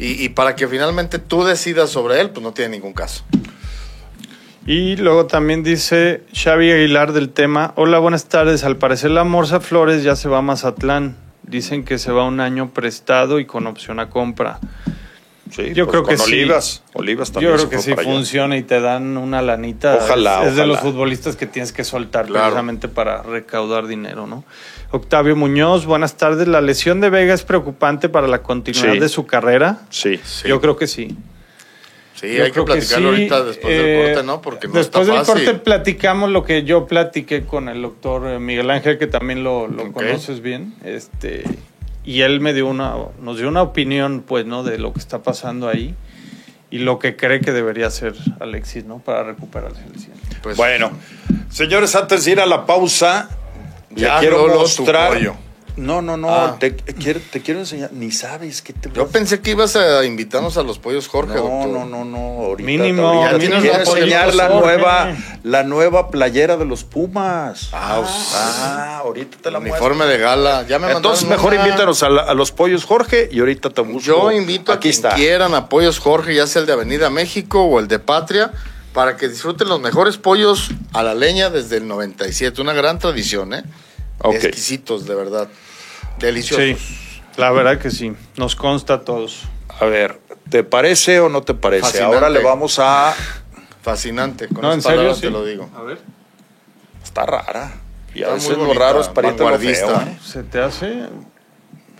Y, 0.00 0.24
y 0.24 0.28
para 0.30 0.56
que 0.56 0.66
finalmente 0.66 1.20
tú 1.20 1.44
decidas 1.44 1.88
sobre 1.88 2.20
él, 2.20 2.30
pues 2.30 2.42
no 2.42 2.52
tiene 2.52 2.70
ningún 2.70 2.92
caso. 2.92 3.22
Y 4.66 4.96
luego 4.96 5.26
también 5.26 5.62
dice 5.62 6.24
Xavi 6.34 6.72
Aguilar 6.72 7.12
del 7.12 7.30
tema, 7.30 7.72
hola, 7.76 8.00
buenas 8.00 8.24
tardes, 8.24 8.64
al 8.64 8.76
parecer 8.76 9.12
la 9.12 9.22
Morsa 9.22 9.60
Flores 9.60 10.02
ya 10.02 10.16
se 10.16 10.28
va 10.28 10.38
a 10.38 10.42
Mazatlán. 10.42 11.16
Dicen 11.44 11.84
que 11.84 11.98
se 11.98 12.10
va 12.10 12.24
un 12.24 12.40
año 12.40 12.72
prestado 12.72 13.38
y 13.38 13.46
con 13.46 13.68
opción 13.68 14.00
a 14.00 14.10
compra. 14.10 14.58
Sí, 15.54 15.74
yo 15.74 15.84
pues 15.86 15.92
creo 15.92 16.02
que 16.04 16.16
con 16.16 16.26
sí. 16.26 16.32
Olivas. 16.32 16.82
Olivas 16.94 17.30
también 17.30 17.52
Yo 17.52 17.56
creo 17.58 17.70
que 17.70 17.78
sí 17.78 17.92
allá. 17.92 18.02
funciona 18.02 18.56
y 18.56 18.62
te 18.62 18.80
dan 18.80 19.16
una 19.18 19.42
lanita. 19.42 19.96
Ojalá, 20.00 20.42
Es, 20.44 20.50
es 20.50 20.56
de 20.56 20.66
los 20.66 20.80
futbolistas 20.80 21.36
que 21.36 21.46
tienes 21.46 21.72
que 21.72 21.84
soltar 21.84 22.26
Claro. 22.26 22.44
precisamente 22.46 22.88
para 22.88 23.22
recaudar 23.22 23.86
dinero, 23.86 24.26
¿no? 24.26 24.44
Octavio 24.90 25.36
Muñoz, 25.36 25.84
buenas 25.86 26.16
tardes. 26.16 26.48
¿La 26.48 26.60
lesión 26.60 27.00
de 27.00 27.10
Vega 27.10 27.34
es 27.34 27.42
preocupante 27.42 28.08
para 28.08 28.28
la 28.28 28.42
continuidad 28.42 28.94
Sí. 28.94 28.98
de 28.98 29.08
su 29.08 29.26
carrera? 29.26 29.80
Sí. 29.90 30.18
Yo 30.46 30.60
creo 30.60 30.76
que 30.76 30.86
sí. 30.86 31.16
Sí, 32.14 32.34
Yo 32.36 32.44
hay 32.44 32.52
que 32.52 32.62
platicarlo 32.62 33.08
sí, 33.10 33.14
ahorita 33.16 33.44
después 33.44 33.74
eh, 33.74 33.82
del 33.82 34.06
corte, 34.14 34.26
¿no? 34.26 34.40
Porque 34.42 34.68
no 34.68 34.74
después 34.74 35.08
está 35.08 35.16
del 35.16 35.24
fácil. 35.26 35.44
corte 35.44 35.58
platicamos 35.60 36.30
lo 36.30 36.44
que 36.44 36.62
yo 36.62 36.86
platiqué 36.86 37.44
con 37.44 37.68
el 37.68 37.82
doctor 37.82 38.28
eh, 38.28 38.38
Miguel 38.38 38.70
Ángel, 38.70 38.96
que 38.96 39.08
también 39.08 39.42
lo, 39.42 39.68
conoces 39.92 40.40
bien. 40.40 40.72
Este, 40.84 41.42
y 42.04 42.22
él 42.22 42.40
me 42.40 42.52
dio 42.52 42.66
una, 42.66 42.94
nos 43.20 43.38
dio 43.38 43.48
una 43.48 43.62
opinión, 43.62 44.24
pues, 44.26 44.46
¿no? 44.46 44.62
De 44.62 44.78
lo 44.78 44.92
que 44.92 45.00
está 45.00 45.22
pasando 45.22 45.68
ahí 45.68 45.94
y 46.70 46.78
lo 46.78 46.98
que 46.98 47.16
cree 47.16 47.40
que 47.40 47.52
debería 47.52 47.86
hacer 47.86 48.14
Alexis, 48.40 48.84
¿no? 48.84 48.98
Para 48.98 49.22
recuperarse 49.22 49.82
el 49.92 50.00
100. 50.00 50.12
Pues, 50.42 50.56
Bueno, 50.56 50.90
señores, 51.50 51.94
antes 51.94 52.24
de 52.24 52.32
ir 52.32 52.40
a 52.40 52.46
la 52.46 52.66
pausa, 52.66 53.28
Ya, 53.90 54.18
quiero 54.20 54.48
mostrar. 54.48 55.12
No, 55.76 56.02
no, 56.02 56.16
no, 56.18 56.28
Ah. 56.30 56.56
te, 56.60 56.74
quiero, 56.76 57.20
te 57.30 57.40
quiero 57.40 57.60
enseñar. 57.60 57.90
Ni 57.92 58.10
sabes 58.10 58.60
qué 58.60 58.72
te 58.74 58.90
Yo 58.92 59.08
pensé 59.08 59.40
que 59.40 59.52
ibas 59.52 59.74
a 59.76 60.04
invitarnos 60.04 60.56
a 60.58 60.62
los 60.62 60.78
pollos 60.78 61.08
Jorge, 61.08 61.34
No, 61.34 61.42
doctor. 61.42 61.68
no, 61.68 61.84
no, 61.86 62.04
no. 62.04 62.18
Ahorita, 62.44 62.66
Mínimo, 62.66 63.06
ahorita 63.08 63.30
te 63.30 63.38
mínimo 63.38 63.60
quiero 63.60 63.78
enseñar 63.78 64.34
la 64.34 64.48
Jorge. 64.48 64.60
nueva, 64.66 65.16
la 65.42 65.62
nueva 65.62 66.10
playera 66.10 66.56
de 66.58 66.64
los 66.66 66.84
Pumas. 66.84 67.70
Ah, 67.72 68.00
pues, 68.02 68.12
Ah, 68.34 68.98
ahorita 69.04 69.38
te 69.42 69.50
la 69.50 69.58
Uniforme 69.60 69.96
muestro. 69.96 70.06
de 70.12 70.18
gala. 70.18 70.66
Ya 70.68 70.78
me 70.78 70.90
Entonces 70.92 71.22
mandaron 71.26 71.30
mejor 71.44 71.54
una. 71.54 71.66
invítanos 71.68 72.02
a, 72.02 72.08
la- 72.10 72.22
a 72.22 72.34
los 72.34 72.52
pollos 72.52 72.84
Jorge 72.84 73.28
y 73.32 73.40
ahorita 73.40 73.70
te 73.70 73.80
busco. 73.80 74.00
Yo 74.00 74.30
invito 74.32 74.72
a 74.72 74.74
Aquí 74.76 74.90
quien 74.90 74.92
está. 74.94 75.14
quieran 75.14 75.54
apoyos 75.54 75.98
Jorge, 75.98 76.34
ya 76.34 76.46
sea 76.46 76.60
el 76.60 76.66
de 76.66 76.74
Avenida 76.74 77.08
México 77.08 77.62
o 77.62 77.78
el 77.80 77.88
de 77.88 77.98
Patria, 77.98 78.52
para 78.92 79.16
que 79.16 79.26
disfruten 79.28 79.68
los 79.68 79.80
mejores 79.80 80.18
pollos 80.18 80.68
a 80.92 81.02
la 81.02 81.14
leña 81.14 81.48
desde 81.48 81.78
el 81.78 81.88
97. 81.88 82.60
Una 82.60 82.74
gran 82.74 82.98
tradición, 82.98 83.54
¿eh? 83.54 83.62
Ok. 84.22 84.34
Exquisitos, 84.34 85.06
de 85.06 85.14
verdad. 85.14 85.48
Deliciosos. 86.18 86.78
Sí, 86.80 87.20
la 87.36 87.50
verdad 87.50 87.78
que 87.78 87.90
sí. 87.90 88.12
Nos 88.36 88.56
consta 88.56 88.94
a 88.94 89.00
todos. 89.02 89.42
A 89.80 89.86
ver, 89.86 90.20
¿te 90.50 90.64
parece 90.64 91.20
o 91.20 91.28
no 91.28 91.42
te 91.42 91.54
parece? 91.54 91.82
Fascinante. 91.84 92.14
Ahora 92.14 92.30
le 92.30 92.42
vamos 92.42 92.78
a. 92.78 93.14
Fascinante. 93.82 94.48
Con 94.48 94.62
No, 94.62 94.72
esas 94.72 94.86
en 94.92 94.96
serio, 94.98 95.14
sí. 95.14 95.20
te 95.22 95.30
lo 95.30 95.44
digo. 95.44 95.68
A 95.76 95.82
ver. 95.82 95.98
Está 97.02 97.26
rara. 97.26 97.72
Y 98.14 98.22
a 98.22 98.28
veces 98.34 98.56
muy 98.58 98.68
lo 98.68 98.74
raro 98.74 99.00
es 99.00 99.08
pariente 99.08 99.42
lo 99.42 99.58
feo, 99.58 99.90
¿eh? 100.02 100.18
¿Se 100.22 100.42
te 100.42 100.60
hace? 100.60 101.06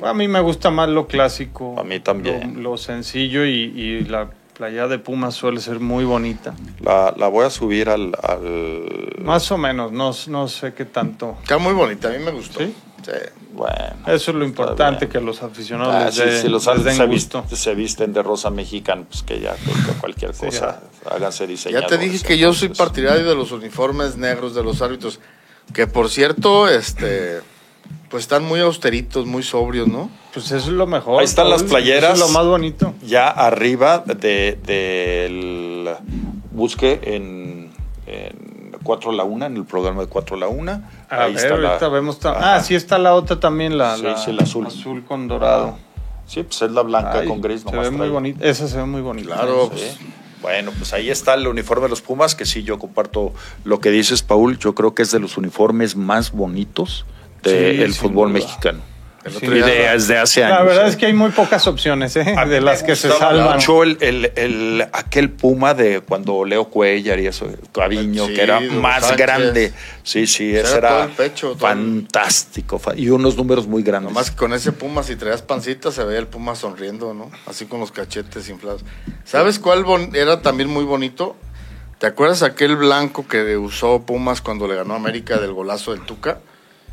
A 0.02 0.12
mí 0.14 0.28
me 0.28 0.40
gusta 0.40 0.70
más 0.70 0.88
lo 0.88 1.06
clásico. 1.06 1.74
A 1.78 1.84
mí 1.84 2.00
también. 2.00 2.56
Lo, 2.62 2.72
lo 2.72 2.76
sencillo 2.76 3.44
y, 3.46 3.50
y 3.52 4.00
la 4.04 4.28
playa 4.62 4.86
de 4.86 5.00
Pumas 5.00 5.34
suele 5.34 5.60
ser 5.60 5.80
muy 5.80 6.04
bonita. 6.04 6.54
La, 6.80 7.12
la 7.16 7.26
voy 7.26 7.44
a 7.44 7.50
subir 7.50 7.88
al. 7.88 8.12
al- 8.22 9.16
Más 9.24 9.50
o 9.50 9.58
menos, 9.58 9.90
no, 9.90 10.12
no 10.28 10.46
sé 10.48 10.72
qué 10.72 10.84
tanto. 10.84 11.36
Está 11.42 11.58
muy 11.58 11.72
bonita, 11.72 12.06
a 12.06 12.12
mí 12.12 12.20
me 12.20 12.30
gustó. 12.30 12.60
¿Sí? 12.60 12.72
Sí. 13.04 13.10
Bueno. 13.54 13.96
Eso 14.06 14.30
es 14.30 14.36
lo 14.36 14.44
importante, 14.44 15.06
bien. 15.06 15.10
que 15.10 15.20
los 15.20 15.42
aficionados 15.42 15.92
Ah, 15.96 16.04
les, 16.04 16.14
sí, 16.14 16.20
dé- 16.22 16.40
si 16.42 16.48
los 16.48 16.64
les 16.64 16.76
se, 16.76 16.84
den 17.00 17.10
visten, 17.10 17.40
gusto. 17.40 17.56
se 17.56 17.74
visten 17.74 18.12
de 18.12 18.22
rosa 18.22 18.50
mexicana, 18.50 19.02
pues 19.10 19.24
que 19.24 19.40
ya 19.40 19.56
que- 19.56 19.98
cualquier 20.00 20.32
Sí, 20.32 20.46
cosa 20.46 20.80
háganse 21.10 21.48
Ya 21.56 21.84
te 21.84 21.98
dije 21.98 22.24
que 22.24 22.38
yo 22.38 22.52
soy 22.52 22.66
entonces. 22.68 22.78
partidario 22.78 23.28
de 23.28 23.34
los 23.34 23.50
uniformes 23.50 24.16
negros 24.16 24.54
de 24.54 24.62
los 24.62 24.80
árbitros. 24.80 25.18
Que 25.74 25.88
por 25.88 26.08
cierto, 26.08 26.68
este 26.68 27.40
Pues 28.10 28.24
están 28.24 28.44
muy 28.44 28.60
austeritos, 28.60 29.24
muy 29.26 29.42
sobrios, 29.42 29.88
¿no? 29.88 30.10
Pues 30.34 30.46
eso 30.46 30.56
es 30.56 30.66
lo 30.68 30.86
mejor. 30.86 31.20
Ahí 31.20 31.24
están 31.24 31.48
las 31.48 31.62
playeras. 31.62 32.14
Eso 32.14 32.24
es 32.26 32.30
lo 32.32 32.38
más 32.38 32.46
bonito. 32.46 32.92
Ya 33.06 33.28
arriba 33.28 33.98
de, 34.06 34.58
del 34.66 35.88
busque 36.50 37.00
en, 37.04 37.70
en 38.06 38.76
4 38.82 39.10
a 39.10 39.14
la 39.14 39.24
1, 39.24 39.46
en 39.46 39.56
el 39.56 39.64
programa 39.64 40.02
de 40.02 40.08
4 40.08 40.36
a 40.36 40.40
la 40.40 40.48
1. 40.48 40.70
A 41.08 41.22
Ahí 41.24 41.34
ver, 41.34 41.44
está 41.44 41.56
la. 41.56 41.68
ahorita 41.70 41.88
vemos. 41.88 42.18
ta- 42.18 42.32
Ajá. 42.32 42.54
Ah, 42.56 42.60
sí 42.60 42.74
está 42.74 42.98
la 42.98 43.14
otra 43.14 43.40
también, 43.40 43.78
la, 43.78 43.96
Sí, 43.96 44.02
la, 44.02 44.16
sí, 44.18 44.32
la 44.32 44.42
azul. 44.42 44.66
azul 44.66 45.04
con 45.04 45.28
dorado. 45.28 45.78
Sí, 46.26 46.42
pues 46.42 46.60
es 46.62 46.70
la 46.70 46.82
blanca 46.82 47.20
Ay, 47.20 47.28
con 47.28 47.40
gris. 47.40 47.62
se 47.68 47.76
ve 47.76 47.90
muy 47.90 48.08
bonita. 48.08 48.44
Esa 48.46 48.68
se 48.68 48.76
ve 48.76 48.84
muy 48.84 49.00
bonita. 49.00 49.34
Claro, 49.34 49.64
Sí. 49.64 49.70
pues, 49.72 49.98
Bueno, 50.42 50.72
pues 50.76 50.92
ahí 50.92 51.08
está 51.08 51.34
el 51.34 51.46
uniforme 51.46 51.84
de 51.84 51.90
los 51.90 52.00
Pumas, 52.02 52.34
que 52.34 52.44
sí, 52.44 52.62
yo 52.62 52.78
comparto 52.78 53.32
lo 53.64 53.80
que 53.80 53.90
dices, 53.90 54.22
Paul. 54.22 54.58
Yo 54.58 54.74
creo 54.74 54.92
que 54.94 55.02
es 55.02 55.10
de 55.12 55.20
los 55.20 55.36
uniformes 55.38 55.94
más 55.96 56.32
bonitos 56.32 57.04
del 57.50 57.92
Sí, 57.92 57.98
fútbol 57.98 58.32
duda. 58.32 58.40
mexicano. 58.44 58.80
Sí, 59.24 59.38
Y 59.46 59.46
de- 59.50 59.62
desde 59.62 60.18
hace 60.18 60.42
años. 60.42 60.58
La 60.58 60.64
verdad 60.64 60.88
es 60.88 60.96
que 60.96 61.06
hay 61.06 61.12
muy 61.12 61.30
pocas 61.30 61.68
opciones, 61.68 62.16
¿eh? 62.16 62.34
De 62.48 62.60
las 62.60 62.82
que 62.82 62.96
se 62.96 63.08
salvan. 63.08 63.54
mucho 63.54 63.84
el, 63.84 63.96
el- 64.00 64.32
el- 64.34 64.82
aquel 64.92 65.30
Puma 65.30 65.74
de 65.74 66.00
cuando 66.00 66.44
Leo 66.44 66.64
Cuellar 66.64 67.20
y 67.20 67.28
eso, 67.28 67.46
Caviño, 67.72 68.26
Sí, 68.26 68.34
que 68.34 68.42
era 68.42 68.58
más 68.58 69.02
Sánchez. 69.06 69.16
grande. 69.18 69.72
Sí, 70.02 70.26
sí, 70.26 70.50
Era 70.50 70.62
ese 70.68 70.80
todo 70.80 70.88
era 70.88 71.04
el 71.04 71.10
pecho, 71.10 71.48
todo 71.50 71.58
fantástico. 71.58 72.80
fa- 72.80 72.96
Y 72.96 73.10
unos 73.10 73.36
números 73.36 73.68
muy 73.68 73.84
grandes. 73.84 74.10
Nomás 74.12 74.32
que 74.32 74.36
con 74.36 74.52
ese 74.54 74.72
Puma, 74.72 75.04
si 75.04 75.14
traías 75.14 75.40
pancita, 75.42 75.92
se 75.92 76.02
veía 76.02 76.18
el 76.18 76.26
Puma 76.26 76.56
sonriendo, 76.56 77.14
¿no? 77.14 77.30
Así 77.46 77.66
con 77.66 77.78
los 77.78 77.92
cachetes 77.92 78.48
inflados. 78.48 78.84
¿Sabes 79.24 79.60
cuál 79.60 79.84
bon- 79.84 80.16
era 80.16 80.42
también 80.42 80.68
muy 80.68 80.84
bonito? 80.84 81.36
¿Te 82.00 82.08
acuerdas 82.08 82.42
aquel 82.42 82.74
blanco 82.74 83.28
que 83.28 83.56
usó 83.56 84.02
Pumas 84.02 84.40
cuando 84.40 84.66
le 84.66 84.74
ganó 84.74 84.94
a 84.94 84.96
América 84.96 85.38
del 85.38 85.52
golazo 85.52 85.92
del 85.92 86.00
Tuca? 86.00 86.40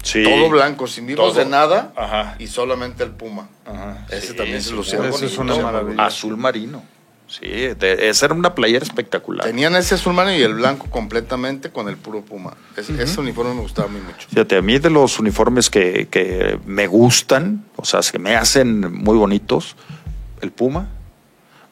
Sí. 0.03 0.23
Todo 0.23 0.49
blanco, 0.49 0.87
sin 0.87 1.05
vivos 1.07 1.35
de 1.35 1.45
nada 1.45 1.91
Ajá. 1.95 2.35
y 2.39 2.47
solamente 2.47 3.03
el 3.03 3.11
Puma. 3.11 3.49
Ajá, 3.65 4.05
Ese 4.09 4.27
sí, 4.27 4.33
también 4.35 4.61
se 4.61 4.71
lucía 4.73 4.99
bonito. 4.99 5.25
es 5.25 5.37
una 5.37 5.55
maravilla. 5.57 6.05
Azul 6.05 6.37
marino. 6.37 6.83
Sí, 7.27 7.45
de- 7.47 8.09
esa 8.09 8.25
era 8.25 8.33
una 8.33 8.55
playera 8.55 8.83
espectacular. 8.83 9.45
Tenían 9.45 9.75
ese 9.75 9.93
azul 9.95 10.13
marino 10.13 10.35
y 10.35 10.41
el 10.41 10.55
blanco 10.55 10.87
completamente 10.89 11.69
con 11.69 11.87
el 11.87 11.95
puro 11.95 12.21
Puma. 12.21 12.55
Ese, 12.75 13.03
ese 13.03 13.19
uniforme 13.19 13.53
me 13.53 13.61
gustaba 13.61 13.87
muy 13.87 14.01
mucho. 14.01 14.27
Fíjate, 14.29 14.57
a 14.57 14.61
mí 14.63 14.79
de 14.79 14.89
los 14.89 15.19
uniformes 15.19 15.69
que, 15.69 16.07
que 16.09 16.57
me 16.65 16.87
gustan, 16.87 17.65
o 17.75 17.85
sea, 17.85 17.99
que 18.11 18.17
me 18.17 18.35
hacen 18.35 18.91
muy 19.03 19.15
bonitos, 19.17 19.75
el 20.41 20.51
Puma. 20.51 20.87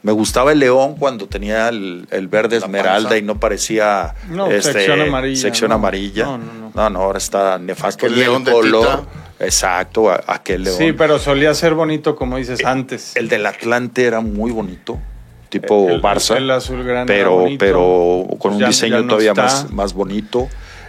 Me 0.04 0.12
gustaba 0.12 0.52
el 0.52 0.60
León 0.60 0.96
cuando 0.96 1.28
tenía 1.28 1.70
el, 1.70 2.08
el 2.12 2.28
verde 2.28 2.60
La 2.60 2.66
esmeralda 2.68 3.10
panza. 3.10 3.18
y 3.18 3.22
no 3.24 3.40
parecía 3.40 4.14
No, 4.30 4.48
sección 4.62 5.02
amarilla, 5.02 5.42
sección 5.42 5.70
no. 5.70 5.76
amarilla. 5.76 6.24
No, 6.26 6.38
no, 6.38 6.54
no. 6.54 6.72
No, 6.74 6.90
no, 6.92 7.00
ahora 7.02 7.18
está 7.18 7.58
nefasto. 7.58 8.06
El 8.06 8.16
león 8.20 8.44
de 8.44 8.52
color, 8.52 9.06
exacto, 9.40 10.12
aquel 10.28 10.64
león. 10.64 10.78
Sí, 10.78 10.94
pero 10.94 11.18
solía 11.20 11.54
ser 11.56 11.74
bonito, 11.74 12.16
como 12.16 12.38
dices, 12.38 12.64
antes. 12.64 13.16
El 13.16 13.28
del 13.30 13.46
Atlante 13.48 14.06
era 14.06 14.22
muy 14.22 14.52
bonito, 14.52 15.00
tipo 15.50 15.90
El- 15.90 16.02
Barça. 16.02 16.38
el 16.38 16.52
azul 16.52 16.84
grande 16.84 17.12
pero, 17.12 17.46
pero 17.58 18.26
con 18.38 18.54
un 18.54 18.60
Ya- 18.60 18.68
diseño 18.68 18.98
ya 18.98 19.02
no 19.02 19.08
todavía 19.08 19.32
está. 19.32 19.44
más, 19.44 19.72
más 19.72 19.94
bonito. 19.94 20.48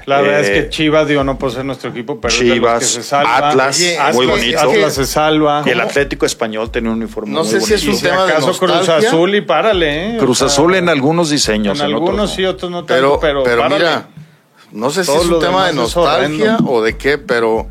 La 0.09 0.21
verdad 0.23 0.41
es 0.41 0.49
Eh, 0.49 0.53
que 0.55 0.69
Chivas, 0.71 1.07
digo, 1.07 1.23
no 1.23 1.39
por 1.39 1.53
ser 1.53 1.65
nuestro 1.65 1.91
equipo, 1.91 2.19
pero 2.21 2.33
es 2.33 2.41
de 2.41 2.47
los 2.47 2.55
Chivas, 2.57 2.79
que 2.79 2.85
se 2.87 3.03
salva. 3.03 3.49
Atlas, 3.51 3.81
muy 4.15 4.27
bonito. 4.27 4.59
Atlas 4.59 4.95
se 4.95 5.05
salva. 5.05 5.63
Y 5.67 5.71
el 5.71 5.81
Atlético 5.81 6.25
Español 6.25 6.71
tenía 6.71 6.91
un 6.91 6.97
uniforme 6.97 7.33
No 7.33 7.41
muy 7.41 7.49
sé 7.51 7.61
si 7.61 7.75
es 7.75 7.81
bonito. 7.83 7.91
Un 7.91 7.97
si 7.99 8.03
tema 8.05 8.25
de 8.27 8.33
acaso 8.33 8.59
Cruz 8.59 8.71
nostalgia. 8.71 9.09
Azul 9.09 9.35
y 9.35 9.41
párale, 9.43 10.17
¿eh? 10.17 10.19
Cruz 10.19 10.41
Azul 10.43 10.75
en 10.77 10.89
algunos 10.89 11.29
diseños. 11.31 11.79
En 11.79 11.85
algunos 11.87 12.15
otros 12.15 12.31
sí, 12.33 12.43
no. 12.43 12.49
otros 12.51 12.71
no 12.71 12.87
Pero, 12.87 13.11
tanto, 13.11 13.21
pero, 13.21 13.43
pero, 13.45 13.69
mira, 13.69 14.09
no 14.73 14.91
sé 14.91 15.05
si 15.05 15.13
Todo 15.13 15.23
es 15.23 15.29
un 15.29 15.41
tema 15.41 15.67
de 15.67 15.75
nostalgia 15.75 16.57
o 16.67 16.83
de 16.83 16.97
qué, 16.97 17.19
pero 17.19 17.67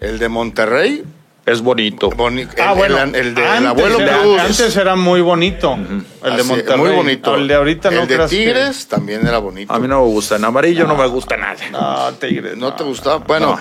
el 0.00 0.18
de 0.18 0.28
Monterrey, 0.28 1.04
Es 1.46 1.62
bonito. 1.62 2.10
boni- 2.10 2.42
el, 2.42 2.60
Ah, 2.60 2.74
bueno, 2.74 2.98
el, 3.02 3.14
el 3.14 3.34
de 3.34 3.44
antes, 3.46 3.66
abuelo 3.70 4.00
era, 4.00 4.18
Cruz, 4.20 4.40
antes 4.40 4.76
era 4.76 4.94
muy 4.94 5.20
bonito. 5.20 5.74
El 5.74 6.04
de 6.36 6.40
así, 6.40 6.48
Monterrey. 6.48 6.78
muy 6.78 6.90
bonito. 6.90 7.34
El 7.34 7.48
de 7.48 7.54
ahorita 7.54 7.90
no 7.90 8.02
El 8.02 8.08
de 8.08 8.14
creas 8.14 8.30
que- 8.30 8.36
Tigres 8.36 8.86
también 8.88 9.26
era 9.26 9.38
bonito. 9.38 9.72
A 9.72 9.78
mí 9.78 9.88
no 9.88 10.00
me 10.02 10.06
gusta. 10.06 10.36
En 10.36 10.44
amarillo 10.44 10.86
no 10.86 10.96
me 10.96 11.06
gusta 11.06 11.36
nada. 11.36 11.56
No, 11.72 12.12
Tigres. 12.18 12.56
¿No 12.56 12.74
te 12.74 12.84
gustaba? 12.84 13.16
Bueno, 13.18 13.58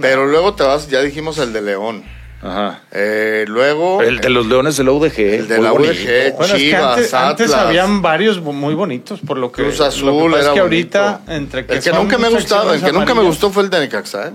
pero 0.00 0.26
luego 0.26 0.54
te 0.54 0.62
vas, 0.64 0.88
ya 0.88 1.00
dijimos 1.00 1.38
el 1.38 1.52
de 1.52 1.62
León. 1.62 2.04
Ajá. 2.40 2.82
Eh, 2.92 3.46
luego 3.48 4.00
El 4.00 4.20
de 4.20 4.28
los 4.28 4.46
Leones 4.46 4.76
de 4.76 4.84
la 4.84 4.92
UDG. 4.92 5.18
El 5.18 5.48
de 5.48 5.58
la. 5.60 5.72
UDG. 5.72 6.36
Bueno, 6.36 6.44
es 6.44 6.52
que 6.52 6.56
Chivas, 6.58 6.82
antes, 6.96 7.14
antes 7.14 7.50
Atlas. 7.50 7.66
habían 7.66 8.00
varios 8.00 8.40
muy 8.40 8.74
bonitos, 8.74 9.18
por 9.26 9.38
lo 9.38 9.50
que. 9.50 9.62
Cruz 9.64 9.78
lo 9.78 9.84
que 9.84 9.88
Azul 9.88 10.30
pasa 10.30 10.38
es 10.38 10.44
era 10.44 10.54
que 10.54 10.60
ahorita, 10.60 11.20
entre 11.26 11.66
que 11.66 11.74
el 11.74 11.82
que 11.82 11.90
nunca 11.92 12.16
me 12.16 12.28
ha 12.28 12.30
gustado, 12.30 12.72
el 12.74 12.80
que 12.80 12.92
nunca 12.92 13.12
me 13.14 13.22
gustó 13.24 13.50
fue 13.50 13.64
el 13.64 13.70
de 13.70 13.80
Necaxa, 13.80 14.28
¿eh? 14.28 14.32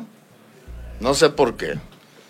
No 0.99 1.13
sé 1.13 1.29
por 1.29 1.55
qué. 1.55 1.75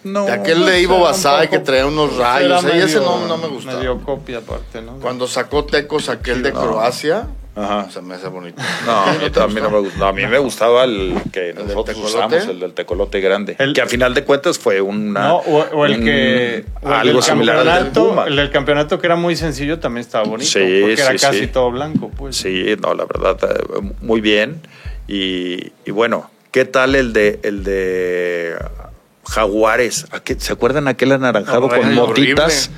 No, 0.03 0.25
De 0.25 0.31
aquel 0.33 0.59
no 0.61 0.65
de 0.65 0.81
Ivo 0.81 0.99
Basay 0.99 1.47
que 1.49 1.59
traía 1.59 1.85
unos 1.85 2.17
rayos, 2.17 2.63
ahí 2.65 2.79
ese 2.81 2.99
medio- 2.99 3.01
no, 3.19 3.27
no 3.27 3.37
me 3.37 3.47
gustaba. 3.47 3.77
Medio 3.77 4.01
copia 4.01 4.39
aparte, 4.39 4.81
¿no? 4.81 4.97
Cuando 4.99 5.27
sacó 5.27 5.63
Tecos 5.65 6.09
aquel 6.09 6.43
de 6.43 6.51
Croacia, 6.51 7.27
Ajá. 7.55 7.87
se 7.89 8.01
me 8.01 8.15
hace 8.15 8.27
bonito. 8.27 8.61
No, 8.85 8.91
a 8.91 9.13
mí, 9.13 9.25
a 9.33 9.47
mí 9.47 9.61
no 9.61 9.69
me 9.69 9.79
gustó. 9.79 9.99
No, 9.99 10.05
a 10.07 10.11
mí 10.13 10.25
me 10.27 10.37
gustaba 10.39 10.83
el 10.83 11.13
que 11.31 11.39
del 11.53 11.67
nosotros 11.67 11.97
usamos, 11.99 12.33
el 12.47 12.59
del 12.59 12.73
tecolote 12.73 13.21
grande. 13.21 13.55
El- 13.59 13.73
que 13.73 13.81
a 13.81 13.85
final 13.85 14.13
de 14.13 14.25
cuentas 14.25 14.59
fue 14.59 14.81
una. 14.81 15.27
No, 15.27 15.37
o, 15.37 15.59
o 15.73 15.85
el 15.85 15.99
un- 15.99 16.03
que. 16.03 16.65
o 16.81 16.87
el 16.87 16.93
algo 16.93 17.13
del 17.13 17.23
similar 17.23 17.57
al 17.59 17.65
del 17.65 17.73
campeonato, 17.75 18.09
Puma. 18.09 18.25
El 18.27 18.35
del 18.35 18.49
campeonato 18.51 18.99
que 18.99 19.07
era 19.07 19.15
muy 19.15 19.35
sencillo 19.37 19.79
también 19.79 20.01
estaba 20.01 20.25
bonito. 20.25 20.49
Sí, 20.49 20.59
porque 20.81 21.01
era 21.01 21.11
casi 21.15 21.39
sí. 21.39 21.47
todo 21.47 21.71
blanco, 21.71 22.09
pues. 22.17 22.35
Sí, 22.35 22.75
no, 22.81 22.93
la 22.93 23.05
verdad, 23.05 23.37
eh, 23.43 23.91
muy 24.01 24.19
bien. 24.19 24.59
Y, 25.07 25.71
y 25.85 25.91
bueno, 25.91 26.29
¿qué 26.51 26.65
tal 26.65 26.95
el 26.95 27.13
de 27.13 27.39
el 27.43 27.63
de 27.63 28.55
Jaguares? 29.25 30.05
¿Aquel- 30.11 30.39
¿Se 30.39 30.53
acuerdan 30.53 30.87
aquel 30.87 31.11
anaranjado 31.11 31.67
con 31.69 31.79
Horrible, 31.79 31.95
motitas? 31.95 32.69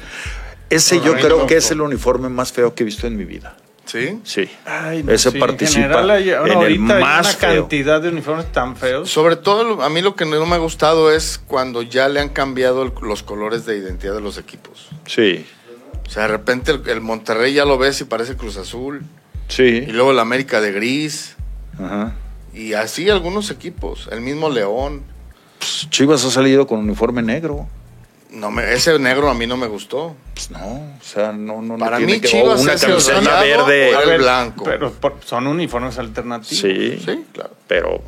Ese 0.69 0.99
yo 1.01 1.13
creo 1.15 1.45
que 1.47 1.57
es 1.57 1.71
el 1.71 1.81
uniforme 1.81 2.29
más 2.29 2.51
feo 2.51 2.73
que 2.73 2.83
he 2.83 2.85
visto 2.85 3.07
en 3.07 3.17
mi 3.17 3.25
vida. 3.25 3.55
¿Sí? 3.85 4.19
Sí. 4.23 4.49
Ay, 4.65 5.03
no, 5.03 5.11
Ese 5.11 5.29
sí, 5.29 5.37
en 5.37 5.39
participa 5.39 5.81
general 5.83 6.09
hay- 6.09 6.31
ahora 6.31 6.53
en 6.53 6.57
el 6.59 6.63
ahorita 6.65 6.95
hay 6.97 7.03
más 7.03 7.27
una 7.27 7.35
feo. 7.35 7.61
cantidad 7.61 8.01
de 8.01 8.09
uniformes 8.09 8.51
tan 8.51 8.75
feos. 8.75 9.09
Sobre 9.11 9.35
todo, 9.35 9.83
a 9.83 9.89
mí 9.89 10.01
lo 10.01 10.15
que 10.15 10.25
no 10.25 10.43
me 10.47 10.55
ha 10.55 10.57
gustado 10.57 11.11
es 11.11 11.39
cuando 11.45 11.83
ya 11.83 12.09
le 12.09 12.19
han 12.19 12.29
cambiado 12.29 12.81
el- 12.81 12.93
los 13.03 13.21
colores 13.21 13.65
de 13.67 13.77
identidad 13.77 14.15
de 14.15 14.21
los 14.21 14.37
equipos. 14.39 14.89
Sí, 15.05 15.45
O 16.07 16.09
sea, 16.09 16.23
de 16.23 16.27
repente 16.29 16.71
el, 16.71 16.87
el 16.87 17.01
Monterrey 17.01 17.53
ya 17.53 17.65
lo 17.65 17.77
ves 17.79 17.99
y 18.01 18.03
parece 18.05 18.35
Cruz 18.35 18.57
Azul. 18.57 19.01
Y 19.49 19.53
sí. 19.53 19.81
luego 19.87 20.11
el 20.11 20.19
América 20.19 20.61
de 20.61 20.71
gris. 20.71 21.35
Ajá. 21.79 22.13
Y 22.53 22.73
así 22.73 23.09
algunos 23.09 23.49
equipos. 23.51 24.07
El 24.11 24.21
mismo 24.21 24.49
León. 24.49 25.03
Pues, 25.65 25.89
Chivas 25.89 26.23
ha 26.25 26.29
salido 26.29 26.67
con 26.67 26.79
uniforme 26.79 27.21
negro. 27.23 27.67
No 28.29 28.51
me, 28.51 28.71
ese 28.73 28.99
negro 28.99 29.29
a 29.29 29.33
mí 29.33 29.47
no 29.47 29.57
me 29.57 29.65
gustó. 29.67 30.15
Pues 30.33 30.51
no, 30.51 30.59
o 30.59 31.03
sea, 31.03 31.31
no, 31.31 31.61
no. 31.61 31.77
no 31.77 31.77
Para 31.77 31.97
tiene 31.97 32.13
mí 32.15 32.19
que- 32.21 32.27
Chivas 32.27 32.61
una 32.61 32.73
es 32.73 32.83
el 32.83 32.89
camiseta 32.89 33.41
verde. 33.41 33.95
o 33.95 34.01
el 34.01 34.17
blanco. 34.19 34.63
Pero 34.65 34.91
por- 34.91 35.15
son 35.25 35.47
uniformes 35.47 35.97
alternativos. 35.97 36.59
Sí, 36.59 36.99
Sí, 37.03 37.25
claro. 37.33 37.51
pero 37.67 38.01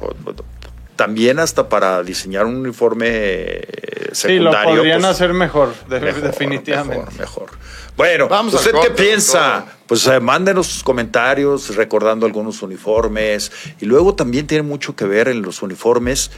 también 0.95 1.39
hasta 1.39 1.69
para 1.69 2.03
diseñar 2.03 2.45
un 2.45 2.57
uniforme 2.57 3.07
eh, 3.09 4.09
Sí, 4.11 4.39
lo 4.39 4.51
secundario. 4.51 4.75
podrían 4.75 4.99
pues, 5.01 5.11
hacer 5.11 5.33
mejor, 5.33 5.73
de- 5.89 5.99
mejor, 5.99 6.21
definitivamente. 6.21 7.05
Mejor, 7.17 7.19
mejor. 7.19 7.49
Bueno, 7.95 8.27
Vamos 8.27 8.53
¿usted 8.53 8.71
qué 8.71 8.77
corte, 8.77 9.03
piensa? 9.03 9.53
doctor. 9.59 9.73
Pues 9.87 10.07
eh, 10.07 10.19
mándenos 10.19 10.67
sus 10.67 10.83
comentarios 10.83 11.75
recordando 11.75 12.25
algunos 12.25 12.61
uniformes. 12.61 13.51
Y 13.79 13.85
luego 13.85 14.13
también 14.13 14.45
tiene 14.45 14.63
mucho 14.63 14.95
que 14.95 15.05
ver 15.05 15.29
en 15.29 15.41
los 15.41 15.61
uniformes 15.61 16.31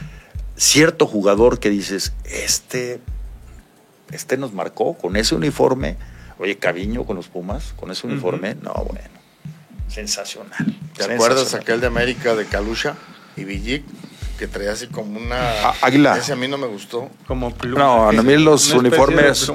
cierto 0.60 1.06
jugador 1.06 1.58
que 1.58 1.70
dices, 1.70 2.12
este, 2.24 3.00
este 4.12 4.36
nos 4.36 4.52
marcó 4.52 4.94
con 4.94 5.16
ese 5.16 5.34
uniforme. 5.34 5.96
Oye, 6.38 6.58
Caviño 6.58 7.04
con 7.04 7.16
los 7.16 7.28
Pumas, 7.28 7.72
con 7.76 7.90
ese 7.90 8.06
uniforme. 8.06 8.54
No, 8.56 8.72
bueno. 8.74 9.08
Sensacional. 9.88 10.78
¿Te 10.96 11.04
acuerdas 11.04 11.40
Sensacional. 11.40 11.62
aquel 11.62 11.80
de 11.80 11.86
América 11.86 12.34
de 12.34 12.46
Calusha 12.46 12.94
y 13.36 13.44
Villic? 13.44 13.84
Que 14.38 14.46
traía 14.46 14.72
así 14.72 14.86
como 14.86 15.18
una. 15.18 15.70
Águila. 15.82 16.16
Ese 16.16 16.32
a 16.32 16.36
mí 16.36 16.48
no 16.48 16.56
me 16.56 16.66
gustó. 16.66 17.10
Como 17.26 17.52
pluma. 17.52 17.78
No, 17.78 18.08
a 18.08 18.12
mí 18.12 18.36
los 18.36 18.70
uniformes. 18.72 19.50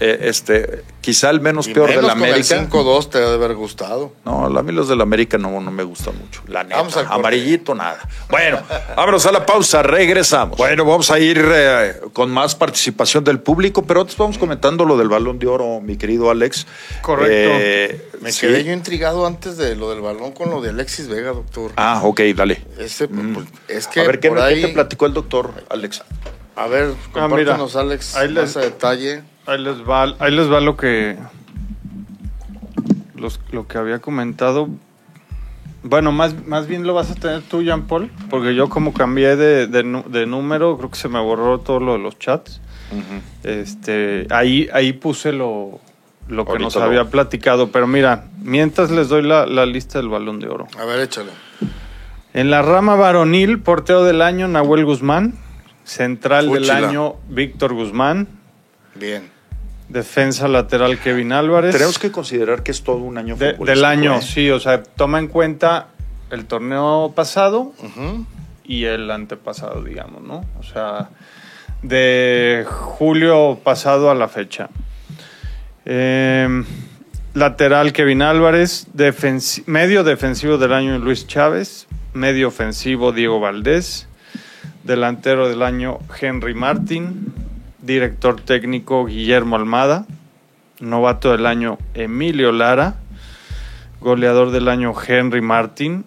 Eh, 0.00 0.18
este, 0.22 0.82
quizá 1.00 1.30
el 1.30 1.40
menos 1.40 1.68
Y 1.68 1.72
peor 1.74 1.88
de 1.88 1.96
menos 1.96 2.08
la 2.08 2.14
con 2.14 2.24
el 2.24 2.30
América. 2.34 2.68
5-2 2.68 3.10
te 3.10 3.18
debe 3.20 3.34
haber 3.34 3.54
gustado. 3.54 4.12
No, 4.24 4.46
a 4.46 4.62
mí 4.62 4.72
los 4.72 4.88
de 4.88 4.96
la 4.96 5.04
América 5.04 5.38
no, 5.38 5.60
no 5.60 5.70
me 5.70 5.84
gustan 5.84 6.18
mucho. 6.18 6.42
La 6.48 6.64
neta, 6.64 6.76
Vamos 6.78 6.96
amarillito, 6.96 7.74
nada. 7.74 8.00
Bueno, 8.28 8.58
vámonos 8.96 9.24
a 9.26 9.32
la 9.32 9.46
pausa, 9.46 9.82
regresamos. 9.84 10.58
Bueno, 10.58 10.84
vamos 10.84 11.10
a 11.10 11.18
ir 11.20 11.40
eh, 11.48 12.00
con 12.12 12.30
más 12.30 12.54
participación 12.56 13.22
del 13.24 13.38
público, 13.40 13.82
pero 13.84 14.00
antes 14.00 14.16
vamos 14.16 14.36
comentando 14.38 14.84
lo 14.84 14.96
del 14.96 15.08
balón 15.08 15.38
de 15.38 15.46
oro, 15.46 15.80
mi 15.80 15.96
querido 15.96 16.30
Alex. 16.30 16.66
Correcto. 17.02 17.32
Eh, 17.32 18.08
Me 18.20 18.32
sí. 18.32 18.40
quedé 18.42 18.64
yo 18.64 18.72
intrigado 18.72 19.26
antes 19.26 19.56
de 19.56 19.76
lo 19.76 19.90
del 19.90 20.00
balón 20.00 20.32
con 20.32 20.50
lo 20.50 20.60
de 20.60 20.70
Alexis 20.70 21.06
Vega, 21.08 21.30
doctor. 21.30 21.70
Ah, 21.76 22.00
ok, 22.02 22.20
dale. 22.34 22.64
Ese, 22.78 23.06
pues, 23.08 23.46
es 23.68 23.86
que 23.86 24.00
a 24.00 24.04
ver, 24.04 24.18
¿qué, 24.20 24.28
por 24.28 24.38
qué 24.38 24.44
ahí- 24.44 24.62
te 24.62 24.68
platicó 24.68 25.06
el 25.06 25.12
doctor, 25.14 25.52
Alex? 25.70 26.02
A 26.56 26.66
ver, 26.68 26.94
Ah, 27.14 27.26
mira. 27.28 27.28
compártanos, 27.28 27.76
Alex, 27.76 28.16
Ahí 28.16 28.28
les- 28.28 28.44
más 28.44 28.56
a 28.56 28.60
detalle. 28.60 29.22
Ahí 29.46 29.58
les 29.62 29.82
va, 29.88 30.14
ahí 30.18 30.32
les 30.32 30.50
va 30.50 30.60
lo 30.60 30.76
que 30.76 31.16
los- 33.16 33.40
lo 33.52 33.66
que 33.66 33.78
había 33.78 33.98
comentado. 34.00 34.68
Bueno, 35.82 36.12
más, 36.12 36.46
más 36.46 36.66
bien 36.66 36.86
lo 36.86 36.94
vas 36.94 37.10
a 37.10 37.14
tener 37.14 37.42
tú, 37.42 37.62
Jean 37.62 37.82
Paul, 37.86 38.10
porque 38.30 38.54
yo 38.54 38.68
como 38.70 38.94
cambié 38.94 39.36
de, 39.36 39.66
de 39.66 40.26
número, 40.26 40.78
creo 40.78 40.90
que 40.90 40.96
se 40.96 41.08
me 41.08 41.20
borró 41.20 41.60
todo 41.60 41.78
lo 41.80 41.92
de 41.92 41.98
los 41.98 42.18
chats. 42.18 42.60
Este, 43.42 44.26
ahí, 44.30 44.68
ahí 44.72 44.92
puse 44.94 45.32
lo, 45.32 45.80
lo 46.28 46.44
que 46.44 46.52
Ahorita 46.52 46.64
nos 46.64 46.74
lo- 46.76 46.82
había 46.84 47.04
platicado. 47.10 47.70
Pero 47.70 47.86
mira, 47.86 48.24
mientras 48.42 48.90
les 48.90 49.08
doy 49.08 49.22
la, 49.22 49.44
la 49.46 49.66
lista 49.66 49.98
del 49.98 50.08
balón 50.08 50.38
de 50.40 50.48
oro. 50.48 50.66
A 50.78 50.84
ver, 50.86 51.00
échale. 51.00 51.32
En 52.32 52.50
la 52.50 52.62
rama 52.62 52.94
varonil, 52.94 53.58
portero 53.60 54.04
del 54.04 54.22
año, 54.22 54.48
Nahuel 54.48 54.84
Guzmán. 54.86 55.34
Central 55.84 56.46
Fúchila. 56.46 56.74
del 56.76 56.84
año, 56.86 57.14
Víctor 57.28 57.74
Guzmán. 57.74 58.26
Bien. 58.94 59.30
Defensa 59.88 60.48
lateral, 60.48 60.98
Kevin 60.98 61.32
Álvarez. 61.32 61.72
Tenemos 61.72 61.98
que 61.98 62.10
considerar 62.10 62.62
que 62.62 62.70
es 62.72 62.82
todo 62.82 62.96
un 62.96 63.18
año 63.18 63.36
De- 63.36 63.52
del 63.52 63.84
año, 63.84 64.16
¿eh? 64.16 64.22
sí, 64.22 64.50
o 64.50 64.58
sea, 64.58 64.82
toma 64.82 65.18
en 65.18 65.28
cuenta 65.28 65.88
el 66.30 66.46
torneo 66.46 67.12
pasado 67.14 67.72
y 68.64 68.84
el 68.84 69.10
antepasado, 69.10 69.82
digamos, 69.84 70.22
¿no? 70.22 70.44
O 70.58 70.62
sea, 70.62 71.10
de 71.82 72.64
julio 72.66 73.60
pasado 73.62 74.10
a 74.10 74.14
la 74.14 74.26
fecha. 74.28 74.70
Eh, 75.84 76.64
lateral 77.34 77.92
Kevin 77.92 78.22
Álvarez, 78.22 78.86
defensi- 78.96 79.64
medio 79.66 80.02
defensivo 80.02 80.56
del 80.56 80.72
año 80.72 80.98
Luis 80.98 81.26
Chávez, 81.26 81.86
medio 82.14 82.48
ofensivo 82.48 83.12
Diego 83.12 83.38
Valdés, 83.40 84.08
delantero 84.82 85.48
del 85.48 85.62
año 85.62 85.98
Henry 86.20 86.54
Martín, 86.54 87.34
director 87.84 88.40
técnico 88.40 89.04
Guillermo 89.04 89.56
Almada, 89.56 90.06
novato 90.80 91.32
del 91.32 91.46
año 91.46 91.78
Emilio 91.94 92.50
Lara, 92.50 92.96
goleador 94.00 94.50
del 94.50 94.68
año 94.68 94.92
Henry 95.06 95.40
Martín, 95.40 96.04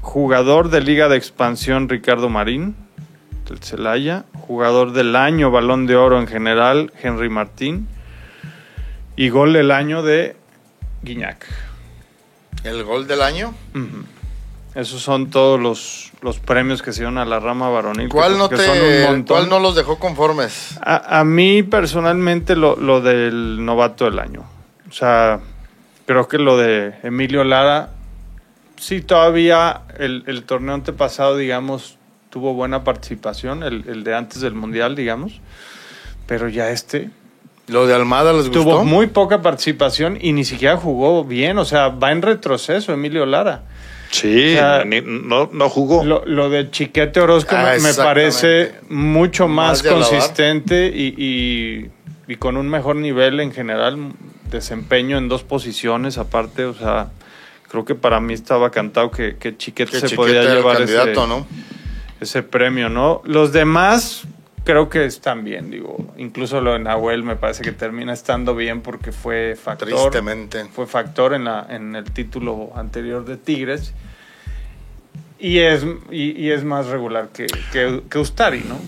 jugador 0.00 0.70
de 0.70 0.80
Liga 0.80 1.08
de 1.08 1.16
Expansión 1.16 1.88
Ricardo 1.88 2.28
Marín, 2.28 2.76
del 3.48 3.58
Celaya, 3.58 4.24
jugador 4.32 4.92
del 4.92 5.16
año 5.16 5.50
Balón 5.50 5.86
de 5.86 5.96
Oro 5.96 6.18
en 6.20 6.26
general 6.26 6.92
Henry 7.02 7.28
Martín 7.28 7.88
y 9.16 9.28
gol 9.30 9.52
del 9.52 9.70
año 9.70 10.02
de 10.02 10.36
Guiñac. 11.02 11.46
El 12.64 12.84
gol 12.84 13.06
del 13.06 13.22
año. 13.22 13.54
Esos 14.78 15.02
son 15.02 15.28
todos 15.30 15.58
los, 15.58 16.12
los 16.22 16.38
premios 16.38 16.82
que 16.82 16.92
se 16.92 17.00
dieron 17.00 17.18
a 17.18 17.24
la 17.24 17.40
rama 17.40 17.68
varonil. 17.68 18.06
que- 18.06 18.12
¿Cuál 18.12 18.38
no, 18.38 18.48
que 18.48 18.56
te. 18.56 19.24
¿Cuál 19.26 19.48
no 19.48 19.58
los 19.58 19.74
dejó 19.74 19.98
conformes? 19.98 20.78
A, 20.80 21.18
a 21.18 21.24
mí 21.24 21.64
personalmente 21.64 22.54
lo, 22.54 22.76
lo 22.76 23.00
del 23.00 23.64
novato 23.64 24.04
del 24.04 24.20
año. 24.20 24.44
O 24.88 24.92
sea, 24.92 25.40
creo 26.06 26.28
que 26.28 26.38
lo 26.38 26.56
de 26.56 26.94
Emilio 27.02 27.42
Lara, 27.42 27.90
sí 28.76 29.00
todavía 29.00 29.80
el, 29.98 30.22
el 30.28 30.44
torneo 30.44 30.74
antepasado, 30.74 31.36
digamos, 31.36 31.96
tuvo 32.30 32.54
buena 32.54 32.84
participación, 32.84 33.64
el, 33.64 33.84
el 33.88 34.04
de 34.04 34.14
antes 34.14 34.40
del 34.42 34.54
Mundial, 34.54 34.94
digamos, 34.94 35.40
pero 36.26 36.48
ya 36.48 36.70
este 36.70 37.10
¿Lo 37.66 37.86
de 37.88 37.94
Almada 37.96 38.32
les 38.32 38.44
gustó? 38.48 38.62
tuvo 38.62 38.84
muy 38.84 39.08
poca 39.08 39.42
participación 39.42 40.18
y 40.20 40.32
ni 40.32 40.44
siquiera 40.44 40.76
jugó 40.76 41.24
bien, 41.24 41.58
o 41.58 41.64
sea, 41.64 41.88
va 41.88 42.12
en 42.12 42.22
retroceso 42.22 42.92
Emilio 42.92 43.26
Lara. 43.26 43.62
Sí, 44.10 44.54
O 44.54 44.56
sea, 44.56 44.84
ni- 44.84 45.02
no, 45.02 45.50
no 45.52 45.68
jugó. 45.68 46.04
Lo, 46.04 46.24
lo 46.24 46.48
de 46.50 46.70
Chiquete 46.70 47.20
Orozco 47.20 47.54
Ah, 47.56 47.74
me- 47.80 47.94
parece 47.94 48.72
mucho 48.88 49.48
Más 49.48 49.82
consistente 49.82 50.86
y, 50.94 51.14
y- 51.16 51.90
y 52.32 52.36
con 52.36 52.56
un 52.56 52.68
mejor 52.68 52.96
nivel 52.96 53.40
en 53.40 53.52
general, 53.52 54.12
desempeño 54.50 55.18
en 55.18 55.28
dos 55.28 55.42
posiciones 55.42 56.16
aparte, 56.18 56.64
o 56.64 56.74
sea, 56.74 57.10
creo 57.70 57.84
que 57.84 57.94
para 57.94 58.18
mí 58.20 58.32
estaba 58.34 58.70
cantado 58.70 59.10
que, 59.10 59.36
que 59.36 59.56
Chiquete 59.56 59.90
Que 59.92 60.00
se 60.00 60.06
Chiquete 60.08 60.16
podía 60.16 60.42
llevar 60.42 60.78
candidato, 60.78 61.10
ese, 61.10 61.26
¿no? 61.28 61.46
ese 62.20 62.42
premio, 62.42 62.88
¿no? 62.88 63.20
Los 63.24 63.52
demás 63.52 64.22
creo 64.68 64.90
que 64.90 65.06
están 65.06 65.44
bien, 65.44 65.70
digo, 65.70 65.96
incluso 66.18 66.60
lo 66.60 66.74
de 66.74 66.78
Nahuel 66.80 67.22
me 67.22 67.36
parece 67.36 67.62
que 67.62 67.72
termina 67.72 68.12
estando 68.12 68.54
bien 68.54 68.82
porque 68.82 69.12
fue 69.12 69.56
factor 69.56 69.88
Tristemente. 69.88 70.66
fue 70.66 70.86
factor 70.86 71.32
en, 71.32 71.44
la, 71.44 71.66
en 71.70 71.96
el 71.96 72.04
título 72.04 72.72
anterior 72.74 73.24
de 73.24 73.38
Tigres. 73.38 73.94
Y 75.38 75.60
es, 75.60 75.86
y, 76.10 76.32
y 76.38 76.50
es 76.50 76.64
más 76.64 76.88
regular 76.88 77.30
que, 77.32 77.46
que, 77.72 78.02
que 78.10 78.18
Ustari, 78.18 78.62
¿no? 78.68 78.78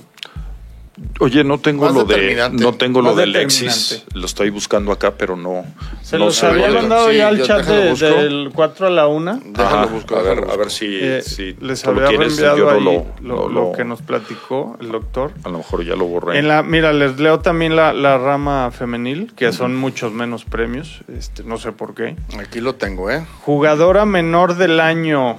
Oye, 1.18 1.44
no 1.44 1.58
tengo 1.58 1.84
Más 1.86 1.94
lo 1.94 2.04
de 2.04 2.50
no 2.52 2.74
tengo 2.74 3.00
lo 3.02 3.14
de 3.14 3.22
Alexis. 3.24 3.60
determinante. 3.90 4.18
Lo 4.18 4.26
estoy 4.26 4.50
buscando 4.50 4.92
acá, 4.92 5.12
pero 5.16 5.36
no. 5.36 5.64
Se 6.02 6.18
no 6.18 6.26
los 6.26 6.36
sé 6.36 6.46
había 6.46 6.68
lo 6.68 6.74
de- 6.74 6.80
mandado 6.80 7.10
Sí, 7.10 7.16
ya 7.16 7.28
al 7.28 7.42
chat 7.42 7.64
de- 7.66 7.94
del 7.94 8.50
4 8.54 8.86
a 8.86 8.90
la 8.90 9.06
1. 9.06 9.40
Déjalo 9.44 9.68
Ajá, 9.68 9.86
busco, 9.86 10.16
a 10.16 10.22
ver, 10.22 10.44
a 10.50 10.56
ver 10.56 10.70
si, 10.70 10.86
Eh, 11.00 11.22
si 11.22 11.54
les 11.60 11.86
había 11.86 12.08
tienes, 12.08 12.38
no 12.40 12.56
lo, 12.56 12.80
lo, 12.80 13.06
no 13.20 13.36
lo 13.36 13.48
lo- 13.48 13.72
que 13.72 13.84
nos 13.84 14.02
platicó 14.02 14.76
el 14.80 14.90
doctor. 14.92 15.32
a 15.44 15.48
lo 15.48 15.58
mejor 15.58 15.84
ya 15.84 15.94
lo 15.96 16.04
borré. 16.06 16.38
En 16.38 16.48
la, 16.48 16.62
mira, 16.62 16.92
les 16.92 17.18
leo 17.18 17.40
también 17.40 17.76
la, 17.76 17.92
la 17.92 18.18
rama 18.18 18.70
femenil, 18.70 19.32
que 19.34 19.52
son 19.52 19.76
muchos 19.76 20.12
menos 20.12 20.44
premios, 20.44 21.00
este, 21.14 21.44
no 21.44 21.56
sé 21.58 21.72
por 21.72 21.94
qué. 21.94 22.16
Aquí 22.38 22.60
lo 22.60 22.74
tengo, 22.74 23.10
¿eh? 23.10 23.24
Jugadora 23.42 24.04
menor 24.04 24.56
del 24.56 24.80
año, 24.80 25.38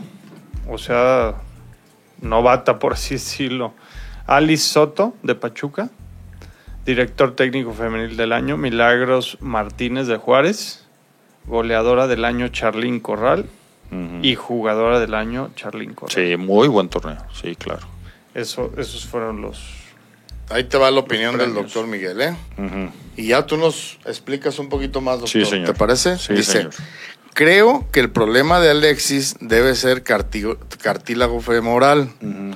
o 0.69 0.77
sea, 0.77 1.35
novata 2.21 2.79
por 2.79 2.93
así 2.93 3.15
decirlo. 3.15 3.73
Alice 4.31 4.63
Soto 4.69 5.13
de 5.23 5.35
Pachuca, 5.35 5.89
director 6.85 7.35
técnico 7.35 7.73
femenil 7.73 8.15
del 8.15 8.31
año. 8.31 8.55
Milagros 8.55 9.37
Martínez 9.41 10.07
de 10.07 10.15
Juárez, 10.15 10.85
goleadora 11.47 12.07
del 12.07 12.23
año 12.23 12.47
Charlín 12.47 13.01
Corral 13.01 13.45
y 14.21 14.35
jugadora 14.35 15.01
del 15.01 15.15
año 15.15 15.51
Charlín 15.57 15.93
Corral. 15.93 16.15
Sí, 16.15 16.37
muy 16.37 16.69
buen 16.69 16.87
torneo, 16.87 17.17
sí, 17.33 17.57
claro. 17.57 17.85
Eso, 18.33 18.71
esos 18.77 19.05
fueron 19.05 19.41
los... 19.41 19.59
Ahí 20.47 20.63
te 20.63 20.77
va 20.77 20.89
la 20.91 21.01
opinión 21.01 21.37
del 21.37 21.53
doctor 21.53 21.85
Miguel, 21.87 22.21
¿eh? 22.21 22.35
Y 23.17 23.27
ya 23.27 23.45
tú 23.45 23.57
nos 23.57 23.99
explicas 24.05 24.59
un 24.59 24.69
poquito 24.69 25.01
más, 25.01 25.19
doctor. 25.19 25.43
Sí, 25.43 25.45
señor. 25.45 25.67
¿Te 25.67 25.73
parece? 25.73 26.17
Sí, 26.17 26.35
Dice, 26.35 26.51
señor. 26.53 26.73
creo 27.33 27.85
que 27.91 27.99
el 27.99 28.09
problema 28.09 28.61
de 28.61 28.69
Alexis 28.69 29.35
debe 29.41 29.75
ser 29.75 30.03
cartílago 30.03 31.41
femoral. 31.41 32.09
Ujú. 32.21 32.55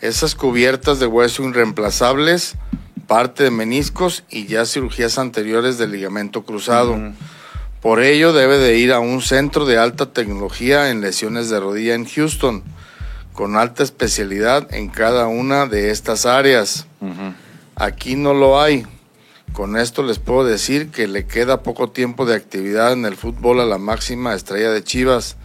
Esas 0.00 0.34
cubiertas 0.34 0.98
de 0.98 1.06
hueso 1.06 1.42
irreemplazables, 1.42 2.54
parte 3.06 3.44
de 3.44 3.50
meniscos 3.50 4.24
y 4.30 4.46
ya 4.46 4.64
cirugías 4.64 5.18
anteriores 5.18 5.76
del 5.76 5.92
ligamento 5.92 6.42
cruzado. 6.42 6.98
Por 7.82 8.00
ello 8.02 8.32
debe 8.32 8.58
de 8.58 8.78
ir 8.78 8.92
a 8.92 9.00
un 9.00 9.20
centro 9.20 9.66
de 9.66 9.78
alta 9.78 10.06
tecnología 10.06 10.90
en 10.90 11.02
lesiones 11.02 11.50
de 11.50 11.60
rodilla 11.60 11.94
en 11.94 12.06
Houston, 12.06 12.62
con 13.34 13.56
alta 13.56 13.82
especialidad 13.82 14.72
en 14.74 14.88
cada 14.88 15.26
una 15.28 15.66
de 15.66 15.90
estas 15.90 16.24
áreas. 16.24 16.86
Aquí 17.76 18.16
no 18.16 18.32
lo 18.32 18.60
hay. 18.60 18.86
Con 19.52 19.76
esto 19.76 20.02
les 20.02 20.18
puedo 20.18 20.44
decir 20.44 20.90
que 20.90 21.08
le 21.08 21.26
queda 21.26 21.62
poco 21.62 21.90
tiempo 21.90 22.24
de 22.24 22.36
actividad 22.36 22.92
en 22.92 23.04
el 23.04 23.16
fútbol 23.16 23.60
a 23.60 23.66
la 23.66 23.78
máxima 23.78 24.34
estrella 24.34 24.70
de 24.70 24.84
Chivas. 24.84 25.36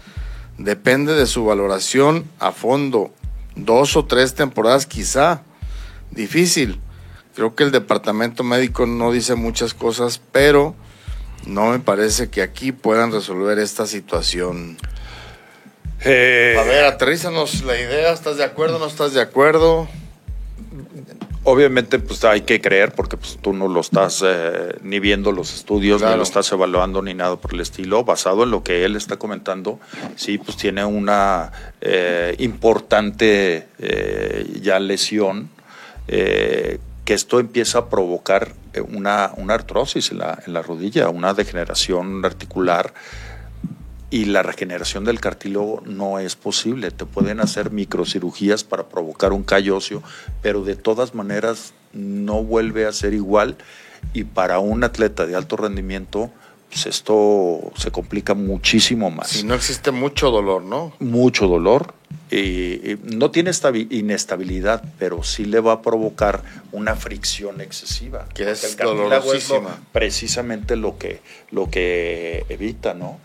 Depende 0.58 1.14
de 1.14 1.26
su 1.26 1.44
valoración 1.44 2.26
a 2.40 2.52
fondo. 2.52 3.12
Dos 3.56 3.96
o 3.96 4.06
tres 4.06 4.34
temporadas 4.36 4.86
quizá. 4.86 5.42
Difícil. 6.12 6.80
Creo 7.36 7.56
que 7.56 7.64
el 7.64 7.72
departamento 7.72 8.44
médico 8.44 8.86
no 8.86 9.12
dice 9.12 9.36
muchas 9.36 9.74
cosas, 9.74 10.22
pero 10.32 10.76
no 11.46 11.72
me 11.72 11.80
parece 11.80 12.30
que 12.30 12.42
aquí 12.42 12.72
puedan 12.72 13.12
resolver 13.12 13.60
esta 13.60 13.86
situación. 13.86 14.78
Eh, 16.02 16.56
A 16.60 16.64
ver, 16.64 16.86
aterrízanos 16.86 17.64
la 17.64 17.80
idea. 17.80 18.12
¿Estás 18.12 18.38
de 18.38 18.44
acuerdo? 18.44 18.80
¿No 18.80 18.88
estás 18.88 19.14
de 19.14 19.22
acuerdo? 19.22 19.88
Obviamente, 21.48 22.00
pues 22.00 22.24
hay 22.24 22.42
que 22.42 22.60
creer 22.60 22.94
porque 22.94 23.18
pues, 23.18 23.38
tú 23.40 23.54
no 23.54 23.68
lo 23.68 23.80
estás 23.80 24.24
eh, 24.26 24.78
ni 24.82 25.00
viendo 25.00 25.32
los 25.32 25.54
estudios, 25.54 26.02
ni 26.02 26.16
lo 26.16 26.24
estás 26.24 26.52
evaluando, 26.52 27.04
ni 27.04 27.14
nada 27.14 27.36
por 27.36 27.54
el 27.54 27.62
estilo. 27.62 28.04
Basado 28.04 28.44
en 28.44 28.52
lo 28.52 28.64
que 28.64 28.84
él 28.84 28.96
está 28.96 29.18
comentando, 29.18 29.80
sí, 30.16 30.40
pues 30.40 30.58
tiene 30.58 30.84
una 30.84 31.52
eh, 31.82 32.36
importante 32.40 33.68
eh, 33.78 34.60
ya 34.60 34.80
lesión 34.80 35.50
eh, 36.08 36.80
que 37.06 37.14
esto 37.14 37.40
empieza 37.40 37.78
a 37.78 37.90
provocar 37.90 38.54
eh, 38.74 38.82
una, 38.82 39.32
una 39.38 39.54
artrosis 39.54 40.12
en 40.12 40.18
la, 40.18 40.40
en 40.46 40.54
la 40.54 40.64
rodilla, 40.64 41.10
una 41.10 41.36
degeneración 41.36 42.26
articular 42.26 42.94
y 44.16 44.26
la 44.26 44.44
regeneración 44.44 45.04
del 45.04 45.20
cartílago 45.20 45.82
no 45.86 46.20
es 46.20 46.36
posible. 46.36 46.92
Te 46.92 47.06
pueden 47.06 47.40
hacer 47.42 47.72
microcirugías 47.72 48.64
para 48.64 48.88
provocar 48.88 49.34
un 49.34 49.44
callo 49.44 49.76
óseo, 49.78 50.02
pero 50.42 50.64
de 50.64 50.76
todas 50.76 51.14
maneras 51.16 51.74
no 51.92 52.44
vuelve 52.44 52.86
a 52.86 52.94
ser 52.94 53.14
igual 53.14 53.58
y 54.14 54.24
para 54.24 54.60
un 54.60 54.84
atleta 54.84 55.26
de 55.26 55.36
alto 55.36 55.58
rendimiento, 55.58 56.32
pues 56.70 56.86
esto 56.86 57.60
se 57.78 57.92
complica 57.92 58.34
muchísimo 58.36 59.10
más. 59.12 59.30
Si 59.30 59.44
no 59.44 59.54
existe 59.54 59.92
mucho 59.92 60.32
dolor, 60.32 60.64
¿no? 60.64 60.94
Mucho 61.00 61.48
dolor. 61.48 61.94
Y, 62.32 62.38
y 62.92 63.00
no 63.04 63.30
tiene 63.32 63.52
estabi- 63.52 63.88
inestabilidad, 63.92 64.84
pero 64.98 65.24
sí 65.24 65.46
le 65.46 65.60
va 65.60 65.74
a 65.74 65.82
provocar 65.82 66.42
una 66.72 66.96
fricción 66.96 67.62
excesiva. 67.62 68.28
Que 68.34 68.50
es 68.52 68.76
cartílago 68.76 69.34
es 69.34 69.50
lo- 69.50 69.56
dolorosísima. 69.56 69.80
precisamente 69.92 70.76
lo 70.76 70.98
que, 70.98 71.22
lo 71.52 71.70
que 71.70 72.46
evita, 72.50 72.94
¿no? 72.94 73.20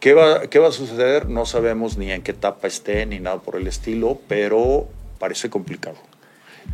¿Qué 0.00 0.14
va, 0.14 0.42
¿Qué 0.48 0.58
va 0.58 0.68
a 0.68 0.72
suceder? 0.72 1.28
No 1.28 1.44
sabemos 1.44 1.96
ni 1.98 2.12
en 2.12 2.22
qué 2.22 2.30
etapa 2.30 2.68
esté 2.68 3.04
ni 3.06 3.18
nada 3.18 3.38
por 3.40 3.56
el 3.56 3.66
estilo, 3.66 4.20
pero 4.28 4.88
parece 5.18 5.50
complicado. 5.50 5.96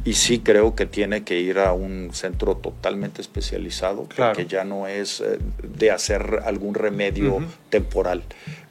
Y 0.05 0.15
sí 0.15 0.41
creo 0.41 0.75
que 0.75 0.87
tiene 0.87 1.23
que 1.23 1.41
ir 1.41 1.59
a 1.59 1.73
un 1.73 2.11
centro 2.13 2.57
totalmente 2.57 3.23
especializado, 3.23 4.05
Claro. 4.09 4.33
porque 4.35 4.47
ya 4.47 4.65
no 4.65 4.87
es 4.89 5.21
eh, 5.21 5.39
de 5.63 5.91
hacer 5.91 6.41
algún 6.45 6.75
remedio 6.75 7.37
Ujú. 7.37 7.47
temporal. 7.71 8.23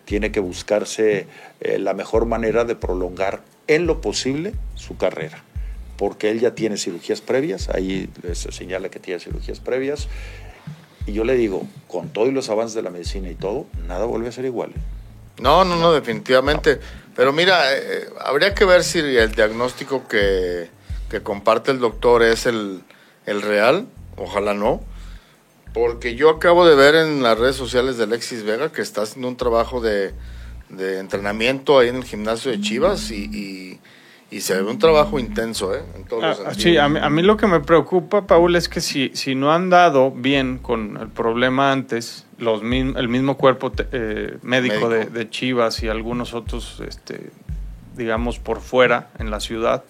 Tiene 0.05 0.31
que 0.31 0.39
buscarse 0.41 1.25
eh, 1.61 1.79
la 1.79 1.93
mejor 1.93 2.25
manera 2.25 2.65
de 2.65 2.75
prolongar 2.75 3.41
en 3.67 3.87
lo 3.87 4.01
posible 4.01 4.53
su 4.75 4.97
carrera, 4.97 5.43
porque 5.97 6.29
él 6.29 6.41
ya 6.41 6.53
tiene 6.53 6.75
cirugías 6.77 7.21
previas, 7.21 7.69
ahí 7.69 8.09
se 8.33 8.51
señala 8.51 8.89
que 8.89 8.99
tiene 8.99 9.19
cirugías 9.21 9.61
previas. 9.61 10.09
Y 11.05 11.13
yo 11.13 11.23
le 11.23 11.35
digo, 11.35 11.67
con 11.87 12.09
todo 12.09 12.27
y 12.27 12.31
los 12.31 12.49
avances 12.49 12.75
de 12.75 12.81
la 12.81 12.89
medicina 12.89 13.29
y 13.29 13.35
todo, 13.35 13.65
nada 13.87 14.05
vuelve 14.05 14.29
a 14.29 14.31
ser 14.31 14.45
igual. 14.45 14.71
No, 15.39 15.65
no, 15.65 15.75
no, 15.75 15.91
definitivamente. 15.91 16.79
Pero 17.15 17.33
mira, 17.33 17.75
eh, 17.75 18.07
habría 18.23 18.53
que 18.53 18.65
ver 18.65 18.83
si 18.83 18.99
el 18.99 19.33
diagnóstico 19.33 20.07
que, 20.07 20.69
que 21.09 21.21
comparte 21.21 21.71
el 21.71 21.79
doctor 21.79 22.23
es 22.23 22.45
el, 22.45 22.83
el 23.25 23.41
real. 23.41 23.87
Ojalá 24.17 24.53
no. 24.53 24.81
Porque 25.73 26.15
yo 26.15 26.29
acabo 26.29 26.67
de 26.67 26.75
ver 26.75 26.95
en 26.95 27.23
las 27.23 27.37
redes 27.37 27.55
sociales 27.55 27.97
de 27.97 28.03
Alexis 28.03 28.43
Vega 28.43 28.71
que 28.71 28.81
está 28.81 29.01
haciendo 29.01 29.27
un 29.27 29.37
trabajo 29.37 29.81
de, 29.81 30.13
de 30.69 30.99
entrenamiento 30.99 31.79
ahí 31.79 31.89
en 31.89 31.97
el 31.97 32.03
gimnasio 32.03 32.51
de 32.51 32.61
Chivas 32.61 33.11
y, 33.11 33.79
y 34.33 34.41
se 34.41 34.55
ve 34.55 34.63
un 34.69 34.79
trabajo 34.79 35.19
intenso, 35.19 35.73
¿eh? 35.75 35.83
En 35.95 36.05
todos 36.05 36.23
los 36.23 36.31
Ah, 36.39 36.43
sentidos. 36.53 36.63
sí, 36.63 36.77
a 36.77 36.89
mí, 36.89 36.99
a 37.01 37.09
mí 37.09 37.21
lo 37.21 37.37
que 37.37 37.47
me 37.47 37.59
preocupa, 37.59 38.25
Paul, 38.27 38.55
es 38.55 38.67
que 38.67 38.81
si, 38.81 39.11
si 39.13 39.35
no 39.35 39.53
han 39.53 39.69
dado 39.69 40.11
bien 40.11 40.57
con 40.57 40.97
el 40.99 41.07
problema 41.09 41.71
antes, 41.71 42.25
los 42.37 42.63
mism- 42.63 42.97
el 42.97 43.07
mismo 43.09 43.37
cuerpo 43.37 43.71
te- 43.71 43.87
eh, 43.91 44.37
médico, 44.41 44.89
De, 44.89 44.97
Médico. 44.99 45.13
de 45.13 45.29
Chivas 45.29 45.83
y 45.83 45.87
algunos 45.89 46.33
otros, 46.33 46.81
este, 46.87 47.29
digamos, 47.95 48.39
por 48.39 48.59
fuera, 48.61 49.09
en 49.19 49.29
la 49.31 49.39
ciudad, 49.39 49.83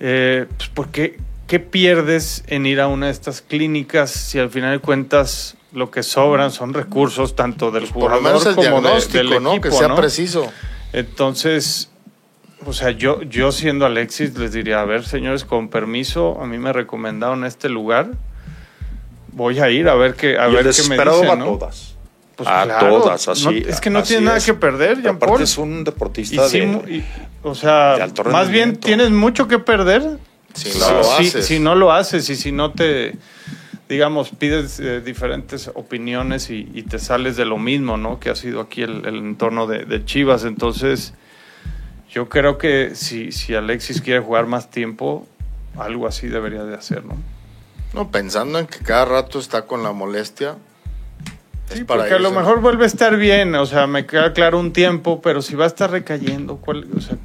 eh, 0.00 0.46
pues, 0.56 0.68
¿por 0.70 0.88
qué, 0.88 1.18
pierdes 1.70 2.44
en 2.46 2.64
ir 2.64 2.80
a 2.80 2.86
una 2.86 3.06
de 3.06 3.12
estas 3.12 3.42
clínicas 3.42 4.10
si 4.12 4.38
al 4.38 4.50
final 4.50 4.70
de 4.70 4.78
cuentas 4.78 5.56
lo 5.72 5.90
que 5.90 6.04
sobran 6.04 6.52
son 6.52 6.72
recursos 6.74 7.34
tanto 7.34 7.72
del 7.72 7.82
Pues 7.82 7.92
por 7.92 8.02
lo 8.12 8.18
jugador 8.18 8.22
menos 8.22 8.46
el 8.46 8.54
como 8.54 8.80
de- 8.80 9.06
del 9.18 9.42
¿no? 9.42 9.50
equipo, 9.54 9.60
que 9.62 9.70
sea 9.72 9.88
¿no? 9.88 9.96
preciso. 9.96 10.50
Entonces, 10.92 11.89
o 12.66 12.72
sea, 12.72 12.90
yo, 12.90 13.22
yo 13.22 13.52
siendo 13.52 13.86
Alexis 13.86 14.36
les 14.36 14.52
diría, 14.52 14.80
a 14.80 14.84
ver, 14.84 15.04
señores, 15.04 15.44
con 15.44 15.68
permiso, 15.68 16.40
a 16.40 16.46
mí 16.46 16.58
me 16.58 16.72
recomendaron 16.72 17.44
este 17.44 17.68
lugar. 17.68 18.08
Voy 19.32 19.58
a 19.60 19.70
ir 19.70 19.88
a 19.88 19.94
ver 19.94 20.14
qué, 20.14 20.38
a 20.38 20.48
y 20.48 20.52
ver 20.54 20.64
qué 20.70 20.82
me 20.88 20.96
dicen, 20.98 21.28
a 21.30 21.36
¿no? 21.36 21.44
todas. 21.44 21.96
Pues 22.36 22.48
a 22.48 22.64
claro, 22.64 23.00
todas, 23.02 23.28
así. 23.28 23.44
no- 23.44 23.50
es 23.50 23.80
que 23.80 23.90
no 23.90 24.02
tiene 24.02 24.24
nada 24.26 24.38
es. 24.38 24.44
que 24.46 24.54
perder, 24.54 24.96
Jean 25.02 25.16
aparte 25.16 25.26
Paul. 25.26 25.42
es 25.42 25.58
un 25.58 25.80
Y 25.80 25.84
deportista 25.84 26.48
sí, 26.48 26.60
de... 26.60 26.66
y- 26.96 27.04
o 27.42 27.54
sea, 27.54 27.96
de 27.96 28.02
alto 28.02 28.24
más 28.24 28.50
bien 28.50 28.76
tienes 28.76 29.10
mucho 29.10 29.46
que 29.48 29.58
perder 29.58 30.18
Si 30.54 30.70
Claro. 30.70 30.94
no 30.94 30.98
lo 30.98 31.04
si, 31.04 31.26
haces. 31.28 31.46
si 31.46 31.58
no 31.60 31.74
lo 31.74 31.92
haces 31.92 32.28
y 32.30 32.36
si 32.36 32.50
no 32.50 32.72
te, 32.72 33.14
digamos, 33.88 34.30
pides 34.30 34.80
eh, 34.80 35.00
diferentes 35.00 35.70
opiniones 35.74 36.50
y, 36.50 36.68
y 36.74 36.82
te 36.82 36.98
sales 36.98 37.36
de 37.36 37.44
lo 37.44 37.56
mismo, 37.58 37.96
¿no? 37.96 38.18
Que 38.18 38.30
ha 38.30 38.34
sido 38.34 38.60
aquí 38.60 38.82
el, 38.82 39.06
el 39.06 39.16
entorno 39.16 39.66
de, 39.66 39.84
de 39.84 40.04
Chivas. 40.04 40.44
Entonces, 40.44 41.14
yo 42.12 42.28
creo 42.28 42.58
que 42.58 42.92
si, 42.94 43.32
si 43.32 43.54
Alexis 43.54 44.00
quiere 44.00 44.20
jugar 44.20 44.46
más 44.46 44.70
tiempo, 44.70 45.26
algo 45.78 46.06
así 46.06 46.26
debería 46.28 46.64
de 46.64 46.74
hacer, 46.74 47.04
¿no? 47.04 47.14
No, 47.94 48.10
pensando 48.10 48.58
en 48.58 48.66
que 48.66 48.78
cada 48.80 49.04
rato 49.04 49.38
está 49.38 49.62
con 49.62 49.82
la 49.82 49.92
molestia. 49.92 50.56
es 51.70 51.78
Sí, 51.78 51.84
para 51.84 52.02
porque 52.02 52.14
a 52.14 52.18
lo 52.18 52.28
irse, 52.28 52.40
mejor 52.40 52.60
vuelve 52.60 52.84
a 52.84 52.86
estar 52.86 53.16
bien, 53.16 53.54
o 53.54 53.66
sea, 53.66 53.86
me 53.86 54.06
queda 54.06 54.32
claro 54.32 54.58
un 54.58 54.72
tiempo, 54.72 55.20
pero 55.22 55.42
si 55.42 55.54
va 55.56 55.64
a 55.64 55.68
estar 55.68 55.90
recayendo, 55.90 56.56
¿cuál? 56.56 56.86
O 56.96 57.00
sea, 57.00 57.16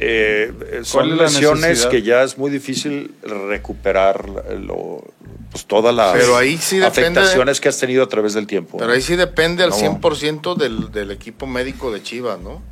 Eh, 0.00 0.52
eh, 0.52 0.54
¿Cuál 0.70 0.84
son 0.84 1.10
es 1.10 1.16
la 1.16 1.24
lesiones 1.24 1.60
necesidad? 1.62 1.90
que 1.90 2.02
ya 2.02 2.22
es 2.22 2.38
muy 2.38 2.50
difícil 2.52 3.14
recuperar 3.22 4.28
lo- 4.60 5.02
pues 5.50 5.64
todas 5.66 5.92
las 5.94 6.12
Pero 6.12 6.36
ahí 6.36 6.56
sí 6.58 6.76
depende 6.78 7.18
afectaciones 7.20 7.60
que 7.60 7.68
has 7.68 7.78
tenido 7.80 8.04
a 8.04 8.08
través 8.08 8.34
del 8.34 8.46
tiempo. 8.46 8.78
Pero 8.78 8.92
ahí 8.92 9.00
sí 9.02 9.16
depende 9.16 9.64
al 9.64 9.70
No. 9.70 9.76
100% 9.76 10.54
del, 10.54 10.92
del 10.92 11.10
equipo 11.10 11.46
médico 11.46 11.90
de 11.90 12.02
Chivas, 12.02 12.38
¿no? 12.38 12.62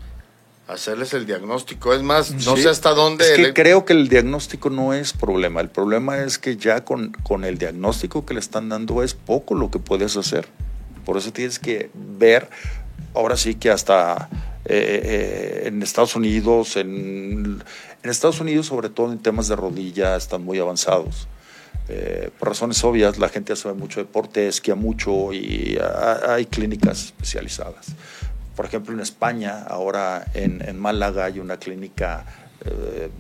Hacerles 0.69 1.15
el 1.15 1.27
diagnóstico. 1.27 1.95
Es 1.95 2.03
más, 2.03 2.33
no 2.33 2.57
Sí. 2.57 2.63
sé 2.63 2.69
hasta 2.69 2.91
dónde... 2.91 3.25
Es 3.25 3.37
que 3.39 3.53
creo 3.55 3.85
que 3.85 3.93
el 3.93 4.09
diagnóstico 4.09 4.69
no 4.69 4.95
es 4.95 5.13
problema. 5.13 5.61
El 5.61 5.69
problema 5.69 6.19
es 6.19 6.39
que 6.39 6.57
ya 6.57 6.85
con, 6.85 7.13
con 7.23 7.45
el 7.45 7.57
diagnóstico 7.59 8.27
que 8.27 8.35
le 8.35 8.41
están 8.41 8.69
dando 8.69 9.03
es 9.05 9.15
poco 9.15 9.55
lo 9.55 9.71
que 9.71 9.79
puedes 9.79 10.17
hacer. 10.17 10.49
Por 11.05 11.17
eso 11.19 11.33
tienes 11.33 11.61
que 11.61 11.89
ver, 11.95 12.49
ahora 13.15 13.37
sí 13.37 13.55
que 13.55 13.71
hasta 13.71 14.29
eh, 14.65 15.01
eh, 15.05 15.63
en 15.67 15.81
Estados 15.85 16.17
Unidos, 16.17 16.77
en, 16.77 17.63
en 18.03 18.11
Estados 18.11 18.41
Unidos 18.41 18.67
sobre 18.67 18.89
todo 18.89 19.13
en 19.13 19.19
temas 19.21 19.47
de 19.47 19.55
rodilla 19.55 20.17
están 20.17 20.43
muy 20.45 20.59
avanzados. 20.59 21.29
Eh, 21.89 22.31
por 22.41 22.49
razones 22.49 22.83
obvias, 22.83 23.19
la 23.19 23.29
gente 23.29 23.53
hace 23.53 23.73
mucho 23.73 24.01
deporte, 24.01 24.49
esquía 24.49 24.75
mucho 24.75 25.33
y 25.33 25.79
ha- 25.81 26.35
hay 26.35 26.47
clínicas 26.47 27.05
especializadas. 27.05 27.87
Por 28.57 28.65
ejemplo, 28.67 28.95
en 28.95 29.01
España, 29.01 29.63
ahora 29.63 30.27
en, 30.35 30.67
en 30.67 30.79
Málaga 30.79 31.27
hay 31.27 31.39
una 31.39 31.59
clínica 31.59 32.25
eh, 32.65 33.11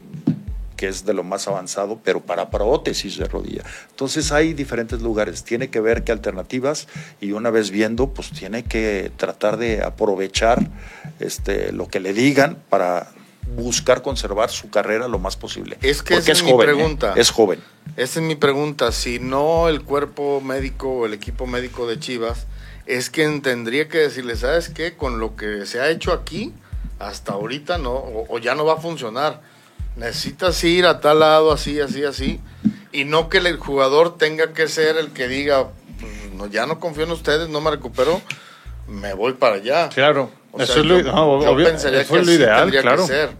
que 0.76 0.88
es 0.88 1.04
de 1.04 1.14
lo 1.14 1.24
más 1.24 1.48
avanzado, 1.48 1.98
pero 2.04 2.20
para 2.20 2.50
prótesis 2.50 3.16
de 3.16 3.26
rodilla. 3.26 3.62
Entonces 3.90 4.30
hay 4.30 4.52
diferentes 4.52 5.00
lugares, 5.00 5.42
tiene 5.42 5.68
que 5.68 5.80
ver 5.80 6.04
qué 6.04 6.12
alternativas 6.12 6.86
y 7.20 7.32
una 7.32 7.50
vez 7.50 7.70
viendo, 7.70 8.08
pues 8.08 8.30
tiene 8.30 8.62
que 8.64 9.10
tratar 9.16 9.56
de 9.56 9.82
aprovechar 9.82 10.68
este, 11.18 11.72
lo 11.72 11.88
que 11.88 12.00
le 12.00 12.12
digan 12.12 12.58
para 12.68 13.08
buscar 13.56 14.02
conservar 14.02 14.50
su 14.50 14.70
carrera 14.70 15.08
lo 15.08 15.18
más 15.18 15.36
posible. 15.36 15.78
Es 15.80 16.02
que 16.02 16.14
Porque 16.14 16.32
esa 16.32 16.40
es 16.40 16.44
mi 16.44 16.50
joven, 16.50 16.68
¿eh? 16.68 16.72
pregunta. 16.74 17.14
es 17.16 17.30
joven. 17.30 17.60
Esa 17.96 18.20
es 18.20 18.26
mi 18.26 18.34
pregunta. 18.34 18.92
Si 18.92 19.18
no 19.18 19.68
el 19.68 19.82
cuerpo 19.82 20.40
médico 20.40 20.90
o 20.90 21.06
el 21.06 21.14
equipo 21.14 21.46
médico 21.46 21.86
de 21.86 21.98
Chivas, 21.98 22.46
es 22.86 23.10
que 23.10 23.26
tendría 23.40 23.88
que 23.88 23.98
decirle, 23.98 24.36
¿sabes 24.36 24.68
qué? 24.70 24.94
Con 24.96 25.18
lo 25.18 25.36
que 25.36 25.66
se 25.66 25.80
ha 25.80 25.88
hecho 25.90 26.12
aquí, 26.12 26.52
hasta 26.98 27.32
ahorita 27.32 27.78
no, 27.78 27.92
o, 27.92 28.26
o 28.28 28.38
ya 28.38 28.54
no 28.54 28.64
va 28.64 28.74
a 28.74 28.80
funcionar. 28.80 29.40
Necesitas 29.96 30.62
ir 30.64 30.86
a 30.86 31.00
tal 31.00 31.20
lado, 31.20 31.52
así, 31.52 31.80
así, 31.80 32.04
así. 32.04 32.40
Y 32.92 33.04
no 33.04 33.28
que 33.28 33.38
el 33.38 33.56
jugador 33.56 34.16
tenga 34.18 34.52
que 34.52 34.68
ser 34.68 34.96
el 34.96 35.08
que 35.10 35.26
diga, 35.28 35.68
pues, 36.00 36.32
no, 36.34 36.46
ya 36.46 36.66
no 36.66 36.78
confío 36.80 37.04
en 37.04 37.10
ustedes, 37.12 37.48
no 37.48 37.60
me 37.60 37.70
recupero, 37.70 38.20
me 38.88 39.14
voy 39.14 39.32
para 39.34 39.56
allá. 39.56 39.88
claro, 39.88 40.30
O 40.52 40.60
eso 40.62 40.74
sea, 40.74 40.82
es 40.82 40.88
lo, 40.88 40.98
yo- 41.00 41.04
no, 41.12 41.42
yo 41.42 41.50
obvio, 41.52 41.66
pensaría 41.66 42.02
eso 42.02 42.14
que 42.14 42.20
es 42.20 42.26
lo 42.26 42.32
ideal, 42.32 42.60
tendría 42.60 42.80
que 42.82 42.86
claro. 42.86 43.06
ser. 43.06 43.30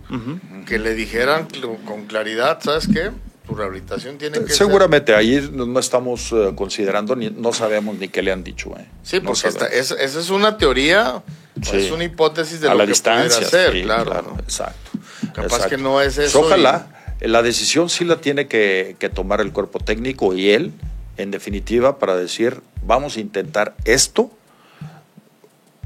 Que 0.66 0.78
le 0.78 0.94
dijeran 0.94 1.47
con 1.86 2.07
claridad, 2.07 2.59
¿sabes 2.62 2.88
qué? 2.88 3.11
Tu 3.47 3.55
rehabilitación 3.55 4.18
tiene 4.18 4.38
que 4.40 4.49
ser 4.49 4.57
Seguramente 4.57 5.14
ahí 5.14 5.49
no 5.53 5.78
estamos 5.78 6.32
eh, 6.32 6.53
considerando, 6.57 7.14
ni, 7.14 7.30
no 7.30 7.53
sabemos 7.53 7.97
ni 7.97 8.09
qué 8.09 8.20
le 8.22 8.32
han 8.32 8.42
dicho. 8.42 8.70
¿eh? 8.76 8.84
Sí, 9.05 9.18
No 9.20 9.26
porque 9.26 9.49
esta- 9.49 9.66
sabemos. 9.68 9.90
es- 9.92 9.99
esa 10.01 10.20
es 10.20 10.30
una 10.30 10.59
teoría, 10.59 11.22
Sí. 11.62 11.76
es 11.76 11.90
una 11.92 12.05
hipótesis 12.05 12.61
de 12.61 12.68
a 12.68 12.72
lo 12.72 12.78
la 12.78 12.84
que 12.84 12.90
distancia. 12.90 13.47
sí, 13.47 13.82
claro. 13.82 14.36
Exacto. 14.40 14.90
Capaz 15.32 15.42
exacto. 15.44 15.68
que 15.68 15.76
no 15.78 16.01
es 16.01 16.18
eso. 16.18 16.40
ojalá, 16.40 16.88
eh, 17.20 17.28
la 17.28 17.42
decisión 17.42 17.88
sí 17.88 18.05
la 18.05 18.16
tiene 18.16 18.49
que, 18.49 18.97
que 18.99 19.09
tomar 19.09 19.40
el 19.40 19.53
cuerpo 19.53 19.78
técnico 19.78 20.34
y 20.34 20.51
él, 20.51 20.72
en 21.16 21.30
definitiva, 21.30 21.99
para 21.99 22.16
decir, 22.16 22.61
vamos 22.82 23.16
a 23.16 23.20
intentar 23.20 23.74
esto, 23.84 24.30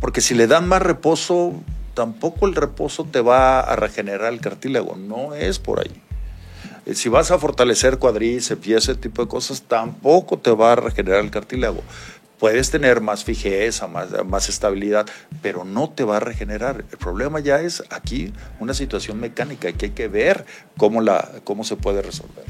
porque 0.00 0.20
si 0.22 0.34
le 0.34 0.46
dan 0.46 0.66
más 0.66 0.80
reposo, 0.82 1.52
tampoco 1.94 2.46
el 2.46 2.54
reposo 2.54 3.04
te 3.04 3.20
va 3.20 3.60
a 3.60 3.76
regenerar 3.76 4.32
el 4.32 4.40
cartílago, 4.40 4.96
no 4.96 5.34
es 5.34 5.58
por 5.58 5.80
ahí. 5.80 5.90
Eh, 6.86 6.94
Si 6.94 7.08
vas 7.08 7.30
a 7.30 7.38
fortalecer 7.38 7.98
cuadríceps 7.98 8.66
y 8.66 8.74
ese 8.74 8.94
tipo 8.94 9.22
de 9.22 9.28
cosas, 9.28 9.62
tampoco 9.62 10.38
te 10.38 10.50
va 10.50 10.72
a 10.72 10.76
regenerar 10.76 11.24
el 11.24 11.30
cartílago. 11.30 11.82
Puedes 12.38 12.70
tener 12.70 13.02
más 13.02 13.22
fijeza, 13.22 13.86
más, 13.86 14.08
más 14.24 14.48
estabilidad, 14.48 15.06
pero 15.42 15.64
no 15.64 15.90
te 15.90 16.04
va 16.04 16.16
a 16.16 16.20
regenerar. 16.20 16.84
El 16.90 16.96
problema 16.96 17.38
ya 17.40 17.60
es 17.60 17.82
aquí 17.90 18.32
una 18.60 18.72
situación 18.72 19.20
mecánica 19.20 19.68
y 19.68 19.74
que 19.74 19.86
hay 19.86 19.92
que 19.92 20.08
ver 20.08 20.46
cómo, 20.78 21.02
la, 21.02 21.30
cómo 21.44 21.64
se 21.64 21.76
puede 21.76 22.00
resolver. 22.00 22.44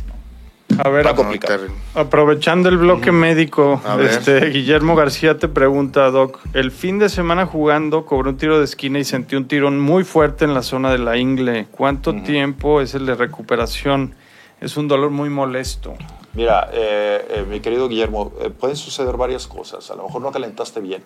A 0.82 0.88
ver, 0.88 1.00
Está 1.00 1.10
ap- 1.10 1.16
complicado. 1.16 1.66
aprovechando 1.94 2.68
el 2.68 2.78
bloque 2.78 3.12
médico, 3.12 3.80
A 3.84 4.00
este 4.00 4.46
Guillermo 4.50 4.96
García 4.96 5.36
te 5.38 5.48
pregunta, 5.48 6.10
Doc, 6.10 6.38
el 6.54 6.70
fin 6.70 6.98
de 6.98 7.08
semana 7.08 7.44
jugando 7.46 8.06
cobró 8.06 8.30
un 8.30 8.36
tiro 8.36 8.58
de 8.58 8.64
esquina 8.64 8.98
y 8.98 9.04
sentí 9.04 9.36
un 9.36 9.46
tirón 9.46 9.78
muy 9.78 10.04
fuerte 10.04 10.44
en 10.44 10.54
la 10.54 10.62
zona 10.62 10.90
de 10.90 10.98
la 10.98 11.16
ingle. 11.18 11.66
¿Cuánto 11.70 12.14
tiempo 12.22 12.80
es 12.80 12.94
el 12.94 13.04
de 13.06 13.14
recuperación? 13.14 14.14
Es 14.60 14.76
un 14.76 14.88
dolor 14.88 15.10
muy 15.10 15.28
molesto. 15.28 15.94
Mira, 16.34 16.70
eh, 16.72 17.26
eh, 17.30 17.44
mi 17.48 17.60
querido 17.60 17.88
Guillermo, 17.88 18.32
eh, 18.40 18.50
pueden 18.50 18.76
suceder 18.76 19.16
varias 19.16 19.46
cosas. 19.46 19.90
A 19.90 19.96
lo 19.96 20.04
mejor 20.04 20.22
no 20.22 20.30
calentaste 20.30 20.80
bien. 20.80 21.02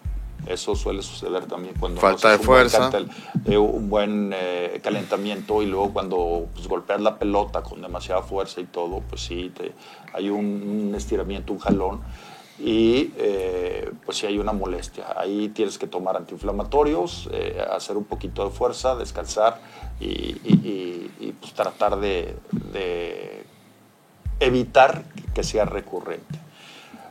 Eso 0.47 0.75
suele 0.77 1.03
suceder 1.03 1.47
también 1.47 1.75
cuando 1.81 2.01
Falta 2.01 2.31
de 2.31 2.37
un 2.37 2.47
buen 2.47 2.69
fuerza. 2.71 2.91
eh, 3.47 3.57
un 3.57 3.89
buen 3.89 4.31
eh, 4.35 4.81
calentamiento 4.83 5.63
y 5.63 5.67
luego 5.67 5.93
cuando 5.93 6.47
pues, 6.55 6.67
golpeas 6.69 7.01
la 7.01 7.19
pelota 7.19 7.63
con 7.63 7.81
demasiada 7.83 8.23
fuerza 8.23 8.61
y 8.61 8.65
todo, 8.65 9.01
pues 9.09 9.23
sí, 9.23 9.51
te- 9.57 9.73
hay 10.13 10.29
un, 10.31 10.89
un 10.89 10.95
estiramiento, 10.95 11.53
un 11.53 11.59
jalón. 11.59 12.01
y 12.57 13.11
eh, 13.17 13.91
pues 14.05 14.19
si 14.19 14.27
hay 14.27 14.39
una 14.39 14.53
molestia. 14.53 15.07
Ahí 15.17 15.49
tienes 15.49 15.77
que 15.77 15.89
tomar 15.89 16.17
antiinflamatorios, 16.17 17.29
hacer 17.73 17.97
un 17.97 18.05
poquito 18.05 18.45
de 18.45 18.51
fuerza, 18.51 18.95
descansar 18.95 19.61
y, 19.99 20.07
y- 20.45 21.11
y, 21.21 21.33
pues, 21.41 21.53
tratar 21.53 21.99
de, 21.99 22.37
de 22.73 23.43
evitar 24.41 25.05
que 25.35 25.43
sea 25.43 25.65
recurrente. 25.65 26.39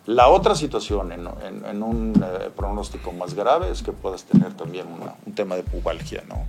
La 0.05 0.27
otra 0.27 0.53
situación 0.55 1.11
en, 1.13 1.27
en- 1.47 1.65
en 1.65 1.83
un 1.83 2.13
eh, 2.25 2.49
pronóstico 2.55 3.11
más 3.13 3.33
grave 3.35 3.71
es 3.71 3.81
que 3.83 3.91
puedas 3.93 4.23
tener 4.23 4.53
también 4.53 4.85
una- 4.87 5.13
un 5.25 5.33
tema 5.33 5.55
de 5.55 5.63
pubalgia, 5.63 6.23
¿no? 6.27 6.45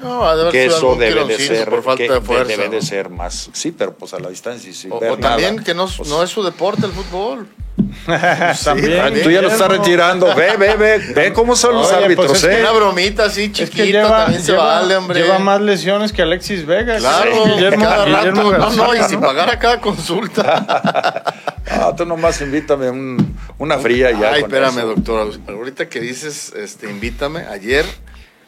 No, 0.00 0.26
ha 0.26 0.36
de 0.36 0.50
Que 0.50 0.66
eso 0.66 0.94
debe 0.94 1.24
de 1.24 1.38
ser, 1.38 1.70
por 1.70 1.82
falta 1.82 2.04
que 2.04 2.10
de 2.12 2.20
fuerza. 2.20 2.44
debe 2.48 2.68
de 2.68 2.82
ser 2.82 3.08
más, 3.08 3.48
sí, 3.54 3.72
pero 3.72 3.94
pues 3.94 4.12
a 4.12 4.18
la 4.20 4.28
distancia 4.28 4.70
sin 4.74 4.92
O, 4.92 4.96
o 4.96 5.16
también 5.16 5.54
nada, 5.56 5.64
que 5.64 5.72
no, 5.74 5.86
pues, 5.86 6.06
no 6.08 6.22
es 6.22 6.28
su 6.30 6.42
deporte 6.44 6.84
el 6.86 6.92
fútbol. 6.92 7.48
También, 8.64 9.00
Ah, 9.00 9.10
Tú 9.22 9.30
ya 9.30 9.42
lo 9.42 9.48
estás 9.48 9.68
retirando. 9.68 10.34
Ve, 10.34 10.56
ve, 10.56 10.76
ve. 10.76 10.98
Ve 11.14 11.32
cómo 11.34 11.54
son 11.56 11.74
los 11.74 11.88
Oye, 11.92 12.04
árbitros, 12.04 12.26
pues 12.28 12.42
es 12.44 12.48
que 12.48 12.56
¿eh? 12.58 12.60
Una 12.62 12.72
bromita 12.72 13.24
así 13.24 13.44
Es 13.44 13.52
chiquita 13.52 13.76
que 13.76 13.92
lleva, 13.92 14.08
también 14.24 14.42
se 14.42 14.52
lleva- 14.52 14.64
vale, 14.64 14.96
hombre. 14.96 15.20
lleva 15.20 15.38
más 15.38 15.60
lesiones 15.60 16.12
que 16.12 16.22
Alexis 16.22 16.64
Vega. 16.64 16.96
Claro, 16.98 17.30
Sí, 17.44 17.50
Guillermo, 17.50 17.84
cada 17.84 18.04
Guillermo 18.06 18.50
rato. 18.52 18.70
No, 18.70 18.86
no, 18.86 18.94
y 18.94 19.02
si 19.02 19.16
pagara 19.18 19.58
cada 19.58 19.80
consulta. 19.80 21.22
Tú 21.96 22.04
nomás 22.06 22.40
invítame 22.40 22.90
un- 22.90 23.36
una 23.58 23.78
fría 23.78 24.10
ya. 24.12 24.32
Ay, 24.32 24.42
espérame, 24.42 24.78
eso. 24.78 24.86
doctor. 24.88 25.32
Ahorita 25.48 25.88
que 25.88 26.00
dices, 26.00 26.52
este, 26.56 26.90
invítame, 26.90 27.40
ayer. 27.40 27.84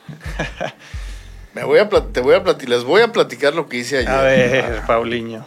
Me 1.54 1.64
voy 1.64 1.78
a 1.78 1.88
te 1.88 2.20
voy 2.20 2.34
a 2.34 2.44
platicar, 2.44 2.68
les 2.70 2.84
voy 2.84 3.02
a 3.02 3.12
platicar 3.12 3.54
lo 3.54 3.68
que 3.68 3.78
hice 3.78 3.98
ayer. 3.98 4.10
A 4.10 4.22
ver, 4.22 4.82
Paulinho. 4.86 5.44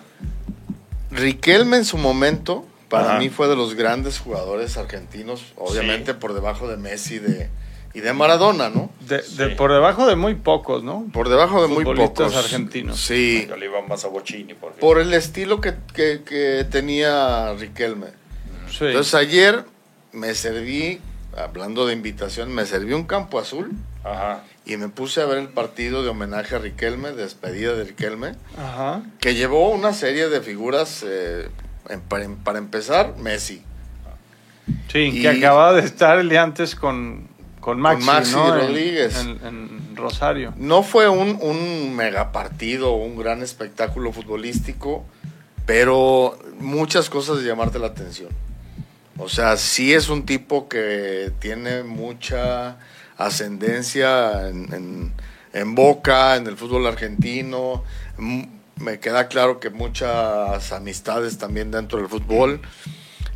Riquelme 1.12 1.78
en 1.78 1.86
su 1.86 1.98
momento, 1.98 2.66
para 2.90 3.12
Ajá. 3.12 3.20
mí 3.20 3.30
fue 3.30 3.48
de 3.48 3.56
los 3.56 3.76
grandes 3.76 4.20
jugadores 4.20 4.78
argentinos, 4.78 5.54
obviamente 5.56 6.14
por 6.14 6.34
debajo 6.34 6.68
de 6.68 6.78
Messi 6.78 7.20
de, 7.20 7.50
y 7.94 8.00
de 8.00 8.14
Maradona, 8.14 8.70
¿no? 8.70 8.90
De, 9.02 9.18
de- 9.18 9.24
Sí. 9.50 9.56
por 9.58 9.72
debajo 9.72 10.08
de 10.08 10.16
muy 10.16 10.36
pocos, 10.36 10.84
¿no? 10.84 11.08
Por 11.12 11.28
debajo 11.30 11.62
de 11.62 11.68
muy 11.68 11.84
pocos. 11.84 12.36
argentinos. 12.36 13.00
Sí, 13.00 13.46
Yo 13.50 13.58
le 13.58 13.66
iba 13.66 13.82
más 13.82 14.06
a 14.06 14.08
Bochini. 14.08 14.54
Porque... 14.54 14.80
por 14.80 15.00
el 15.00 15.14
estilo 15.14 15.60
que, 15.62 15.74
que- 15.94 16.22
que 16.26 16.66
tenía 16.70 17.54
Riquelme. 17.54 18.08
Sí. 18.70 18.86
Entonces 18.86 19.14
ayer 19.16 19.66
me 20.14 20.34
serví, 20.36 21.00
hablando 21.38 21.86
de 21.86 21.94
invitación, 21.94 22.54
me 22.54 22.66
serví 22.66 22.94
un 22.94 23.04
campo 23.06 23.40
azul 23.40 23.72
Ajá. 24.04 24.44
y 24.66 24.78
me 24.78 24.88
puse 24.88 25.22
a 25.22 25.26
ver 25.26 25.38
el 25.40 25.50
partido 25.50 26.04
de 26.04 26.10
homenaje 26.10 26.56
a 26.56 26.60
Riquelme, 26.60 27.12
despedida 27.12 27.74
de 27.76 27.84
Riquelme, 27.84 28.36
Ajá. 28.58 29.04
que 29.20 29.36
llevó 29.36 29.70
una 29.72 29.92
serie 29.94 30.30
de 30.30 30.40
figuras, 30.42 31.04
eh, 31.06 31.50
en- 31.90 32.00
para, 32.02 32.26
para 32.44 32.60
empezar, 32.60 33.16
Messi. 33.18 33.64
Sí, 34.92 35.00
Y- 35.00 35.22
que 35.22 35.30
acababa 35.30 35.74
de 35.74 35.82
estar 35.82 36.18
el 36.20 36.30
día 36.30 36.44
antes 36.44 36.76
con, 36.76 37.28
con 37.62 37.80
Maxi, 37.80 38.06
Maxi 38.06 38.36
¿no? 38.36 38.54
Rodríguez. 38.54 39.16
En, 39.18 39.40
en 39.46 39.96
Rosario. 39.96 40.54
No 40.58 40.84
fue 40.84 41.08
un, 41.08 41.38
un 41.42 41.96
mega 41.96 42.32
partido, 42.34 42.94
un 42.96 43.16
gran 43.18 43.42
espectáculo 43.42 44.12
futbolístico, 44.12 45.06
pero 45.66 46.38
muchas 46.60 47.10
cosas 47.10 47.38
de 47.40 47.46
llamarte 47.46 47.80
la 47.80 47.88
atención. 47.88 48.30
O 49.18 49.30
sea, 49.30 49.56
sí 49.58 49.94
es 49.94 50.10
un 50.10 50.26
tipo 50.26 50.68
que 50.68 51.32
tiene 51.40 51.84
mucha 51.84 52.78
ascendencia 53.18 54.48
en, 54.50 54.74
en- 54.74 55.14
en 55.54 55.76
Boca, 55.76 56.38
en 56.38 56.48
el 56.48 56.56
fútbol 56.58 56.88
argentino. 56.88 57.84
Me 58.78 59.00
queda 59.00 59.28
claro 59.28 59.60
que 59.60 59.70
muchas 59.70 60.72
amistades 60.72 61.38
también 61.38 61.72
dentro 61.72 62.00
del 62.00 62.08
fútbol. 62.08 62.62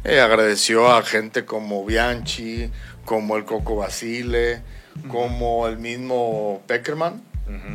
Eh, 0.05 0.19
agradeció 0.21 0.87
a 0.93 1.01
gente 1.03 1.45
como 1.45 1.83
Bianchi, 1.85 2.69
como 3.05 3.37
el 3.37 3.45
Coco 3.45 3.75
Basile, 3.77 4.61
como 5.07 5.67
el 5.67 5.77
mismo 5.77 6.61
Peckerman, 6.67 7.21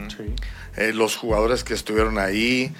Sí. 0.09 0.35
eh, 0.77 0.93
los 0.93 1.17
jugadores 1.17 1.63
que 1.65 1.75
estuvieron 1.75 2.19
ahí, 2.19 2.73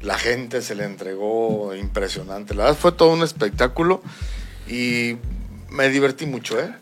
la 0.00 0.18
gente 0.18 0.62
se 0.62 0.74
le 0.74 0.84
entregó 0.84 1.74
impresionante. 1.74 2.54
La 2.54 2.64
verdad 2.64 2.78
fue 2.78 2.92
todo 2.92 3.10
un 3.12 3.22
espectáculo 3.22 4.02
y 4.68 5.16
me 5.70 5.88
divertí 5.90 6.24
mucho, 6.26 6.58
¿eh? 6.58 6.72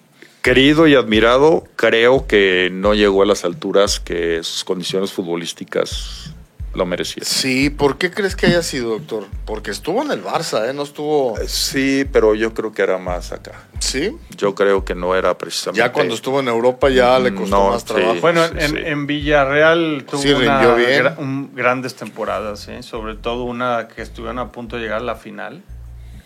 Querido 0.42 0.86
y 0.86 0.94
admirado, 0.94 1.64
creo 1.74 2.26
que 2.28 2.68
no 2.72 2.94
llegó 2.94 3.22
a 3.22 3.26
las 3.26 3.44
alturas 3.44 3.98
que 3.98 4.40
sus 4.44 4.62
condiciones 4.62 5.12
futbolísticas 5.12 6.32
lo 6.76 6.86
merecían. 6.86 7.24
Sí, 7.24 7.70
¿por 7.70 7.98
qué 7.98 8.10
crees 8.10 8.36
que 8.36 8.46
haya 8.46 8.62
sido, 8.62 8.90
doctor? 8.90 9.24
Porque 9.44 9.70
estuvo 9.70 10.02
en 10.02 10.10
el 10.10 10.22
Barça, 10.22 10.68
¿eh? 10.68 10.72
No 10.74 10.82
estuvo... 10.82 11.34
Sí, 11.46 12.04
pero 12.12 12.34
yo 12.34 12.52
creo 12.54 12.72
que 12.72 12.82
era 12.82 12.98
más 12.98 13.32
acá. 13.32 13.52
Sí, 13.80 14.16
Yo 14.36 14.54
creo 14.54 14.84
que 14.84 14.94
no 14.94 15.14
era 15.14 15.36
precisamente. 15.38 15.78
ya 15.80 15.92
cuando 15.92 16.14
estuvo 16.14 16.40
en 16.40 16.48
Europa 16.48 16.88
ya 16.90 17.18
le 17.18 17.34
costó 17.34 17.56
No, 17.56 17.70
más 17.70 17.82
sí. 17.82 17.88
trabajo. 17.88 18.20
Bueno, 18.20 18.46
Sí, 18.46 18.54
en, 18.58 18.70
sí. 18.70 18.76
en 18.84 19.06
Villarreal 19.06 20.04
tuvo 20.08 20.20
Sí, 20.22 20.32
una 20.32 20.62
gra- 20.76 21.18
un- 21.18 21.50
grandes 21.54 21.94
temporadas, 21.96 22.68
¿eh? 22.68 22.82
sobre 22.82 23.14
todo 23.16 23.44
una 23.44 23.88
que 23.88 24.02
estuvieron 24.02 24.38
a 24.38 24.52
punto 24.52 24.76
de 24.76 24.82
llegar 24.82 24.98
a 24.98 25.04
la 25.04 25.16
final 25.16 25.62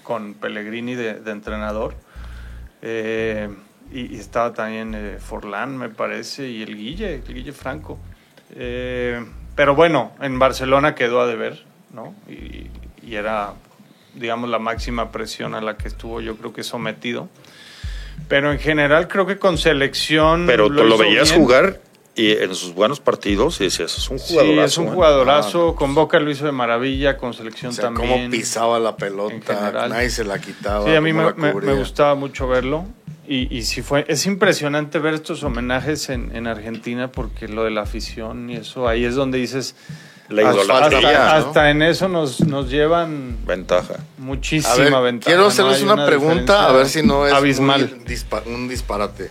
con 0.02 0.34
Pellegrini 0.34 0.94
de, 0.94 1.14
de 1.14 1.30
entrenador. 1.30 1.94
Eh, 2.82 3.48
y, 3.92 4.14
y 4.14 4.18
estaba 4.18 4.52
también 4.52 4.94
eh, 4.94 5.18
Forlán, 5.20 5.76
me 5.76 5.88
parece, 5.88 6.48
y 6.48 6.62
el 6.62 6.76
Guille, 6.76 7.14
el 7.26 7.34
Guille 7.34 7.52
Franco. 7.52 7.98
Eh, 8.54 9.24
pero 9.60 9.74
bueno, 9.74 10.12
en 10.22 10.38
Barcelona 10.38 10.94
quedó 10.94 11.20
a 11.20 11.26
deber, 11.26 11.62
¿no? 11.92 12.14
Y, 12.30 12.68
y 13.06 13.14
era, 13.16 13.52
digamos, 14.14 14.48
la 14.48 14.58
máxima 14.58 15.12
presión 15.12 15.54
a 15.54 15.60
la 15.60 15.76
que 15.76 15.86
estuvo, 15.86 16.22
yo 16.22 16.34
creo 16.36 16.54
que 16.54 16.62
sometido. 16.62 17.28
Pero 18.26 18.52
en 18.52 18.58
general 18.58 19.06
creo 19.06 19.26
que 19.26 19.36
con 19.38 19.58
selección. 19.58 20.46
Pero 20.46 20.68
tú 20.68 20.72
lo 20.72 20.86
hizo 20.86 20.96
veías 20.96 21.28
bien. 21.30 21.42
jugar 21.42 21.80
y 22.14 22.30
en 22.32 22.54
sus 22.54 22.72
buenos 22.72 23.00
partidos 23.00 23.60
y 23.60 23.64
decías, 23.64 23.98
es 23.98 24.08
un 24.08 24.18
Sí, 24.18 24.32
jugadorazo. 24.32 24.64
es 24.64 24.78
un 24.78 24.86
¿eh? 24.86 24.90
jugadorazo. 24.92 25.74
Con 25.74 25.94
Boca 25.94 26.18
lo 26.20 26.30
hizo 26.30 26.46
de 26.46 26.52
maravilla, 26.52 27.18
con 27.18 27.34
selección 27.34 27.72
o 27.72 27.74
sea, 27.74 27.84
también. 27.84 28.08
cómo 28.10 28.30
pisaba 28.30 28.78
la 28.78 28.96
pelota, 28.96 29.88
nadie 29.90 30.08
se 30.08 30.24
la 30.24 30.38
quitaba. 30.40 30.86
Sí, 30.86 30.94
a 30.94 31.02
mí 31.02 31.12
me, 31.12 31.34
me 31.34 31.74
gustaba 31.74 32.14
mucho 32.14 32.48
verlo. 32.48 32.86
Y, 33.32 33.46
y 33.56 33.62
sí 33.62 33.80
fue, 33.82 34.04
es 34.08 34.26
impresionante 34.26 34.98
ver 34.98 35.14
estos 35.14 35.44
homenajes 35.44 36.08
en, 36.08 36.34
en 36.34 36.48
Argentina 36.48 37.12
porque 37.12 37.46
lo 37.46 37.62
de 37.62 37.70
la 37.70 37.82
afición 37.82 38.50
y 38.50 38.56
eso, 38.56 38.88
ahí 38.88 39.04
es 39.04 39.14
donde 39.14 39.38
dices, 39.38 39.76
La 40.28 40.48
hasta, 40.48 40.62
idolatría. 40.64 40.98
hasta- 40.98 41.38
¿no? 41.40 41.46
hasta 41.46 41.70
en 41.70 41.82
eso 41.82 42.08
nos, 42.08 42.40
nos 42.40 42.68
llevan 42.70 43.36
Ventaja. 43.46 43.94
muchísima 44.18 44.98
ver, 45.00 45.12
ventaja. 45.12 45.30
quiero 45.30 45.46
hacerles 45.46 45.80
una, 45.80 46.04
pregunta, 46.06 46.66
a 46.68 46.72
ver 46.72 46.88
si 46.88 47.04
no 47.04 47.24
es 47.24 47.32
abismal. 47.32 47.88
muy 47.88 48.04
dispa- 48.04 48.44
un 48.46 48.66
disparate. 48.68 49.30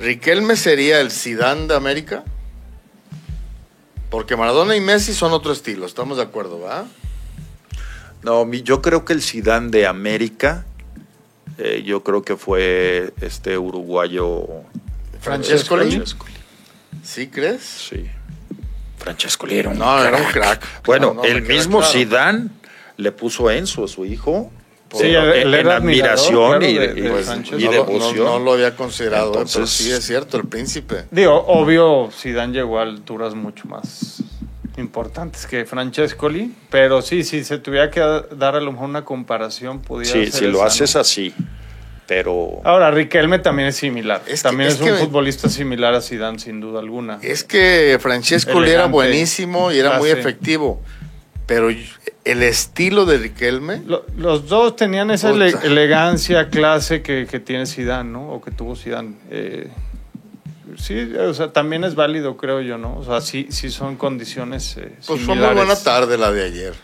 ¿Riquelme 0.00 0.56
sería 0.56 1.00
el 1.00 1.12
Zidane 1.12 1.68
de 1.68 1.76
América? 1.76 2.24
Porque 4.10 4.34
Maradona 4.36 4.74
y 4.76 4.80
Messi 4.80 5.14
son 5.14 5.32
otro 5.32 5.52
estilo, 5.52 5.86
estamos 5.86 6.16
de 6.16 6.24
acuerdo, 6.24 6.60
¿va? 6.60 6.84
No, 8.22 8.50
yo 8.52 8.82
creo 8.82 9.04
que 9.04 9.12
el 9.12 9.22
Zidane 9.22 9.68
de 9.70 9.86
América, 9.86 10.65
eh, 11.58 11.82
yo 11.84 12.02
creo 12.02 12.22
que 12.22 12.36
fue 12.36 13.12
este 13.20 13.56
uruguayo 13.58 14.46
Francescoli. 15.20 15.90
Francescoli, 15.90 16.32
¿Sí 17.02 17.28
crees? 17.28 17.62
Sí. 17.62 18.06
Francescoli 18.98 19.58
era 19.58 19.70
un 19.70 19.78
No, 19.78 20.02
era 20.04 20.16
un 20.16 20.24
crack. 20.24 20.62
Bueno, 20.84 21.08
No, 21.08 21.14
no, 21.14 21.22
me 21.22 21.28
el 21.28 21.42
mismo 21.42 21.78
claro. 21.78 21.92
Zidane 21.92 22.48
le 22.96 23.12
puso 23.12 23.50
Enzo, 23.50 23.84
a 23.84 23.88
su 23.88 24.04
hijo, 24.04 24.50
por- 24.88 25.00
Sí, 25.02 25.08
en, 25.08 25.52
era 25.54 25.76
admiración 25.76 26.62
y, 26.62 26.74
de- 26.74 26.94
de 26.94 27.10
pues, 27.10 27.26
Francesco. 27.26 27.58
y 27.58 27.64
no- 27.64 27.70
devoción. 27.72 28.24
no 28.24 28.38
lo 28.38 28.52
había 28.54 28.74
considerado, 28.74 29.28
¿eh? 29.28 29.32
pero 29.32 29.42
Entonces- 29.46 29.70
sí 29.76 29.90
es 29.92 30.04
cierto, 30.04 30.36
el 30.38 30.44
príncipe. 30.48 31.04
Digo, 31.10 31.34
obvio, 31.46 32.10
Zidane 32.12 32.52
llegó 32.54 32.78
a 32.78 32.82
alturas 32.82 33.34
mucho 33.34 33.66
más 33.68 34.22
importantes 34.76 35.46
que 35.46 35.64
Francescoli, 35.64 36.52
pero 36.70 37.00
sí, 37.02 37.24
si 37.24 37.44
se 37.44 37.58
tuviera 37.58 37.90
que 37.90 38.00
dar 38.36 38.56
a 38.56 38.60
lo 38.60 38.72
mejor 38.72 38.88
una 38.88 39.04
comparación, 39.04 39.80
pudiera 39.80 40.12
Sí, 40.12 40.26
ser 40.30 40.40
si 40.40 40.46
lo 40.46 40.62
haces 40.62 40.94
¿no? 40.94 41.00
así, 41.00 41.34
pero 42.06 42.60
Ahora, 42.64 42.90
Riquelme 42.90 43.38
también 43.38 43.68
es 43.68 43.76
similar. 43.76 44.22
Es 44.26 44.42
que- 44.42 44.48
también 44.48 44.68
es 44.68 44.80
es, 44.80 44.80
un 44.82 44.96
futbolista 44.98 45.48
similar 45.48 45.94
a 45.94 46.00
Zidane, 46.00 46.38
sin 46.38 46.60
duda 46.60 46.80
alguna. 46.80 47.18
Es 47.22 47.42
que 47.44 47.98
Francesco 48.00 48.62
era 48.64 48.86
buenísimo 48.86 49.72
y 49.72 49.78
era 49.78 49.98
muy 49.98 50.08
clase. 50.10 50.20
efectivo, 50.20 50.80
pero 51.46 51.68
el 51.70 52.42
estilo 52.42 53.06
de 53.06 53.18
Riquelme, 53.18 53.82
Lo- 53.86 54.04
los 54.16 54.48
dos 54.48 54.76
tenían 54.76 55.10
esa 55.10 55.30
ele- 55.30 55.54
elegancia, 55.64 56.48
clase 56.48 57.02
que, 57.02 57.26
que 57.30 57.40
tiene 57.40 57.66
Zidane, 57.66 58.10
¿no? 58.10 58.28
O 58.30 58.40
que 58.42 58.50
tuvo 58.50 58.76
Zidane. 58.76 59.14
Eh, 59.30 59.68
sí, 60.76 61.14
o 61.14 61.34
sea, 61.34 61.52
también 61.52 61.84
es 61.84 61.94
válido, 61.94 62.36
creo 62.36 62.60
yo, 62.60 62.78
¿no? 62.78 62.96
O 62.98 63.04
sea, 63.04 63.20
sí, 63.20 63.46
sí 63.50 63.70
son 63.70 63.96
condiciones 63.96 64.76
eh, 64.76 64.92
pues 65.06 65.20
fue 65.22 65.34
muy 65.34 65.54
buena 65.54 65.76
tarde 65.76 66.18
la 66.18 66.30
de 66.32 66.44
ayer. 66.44 66.74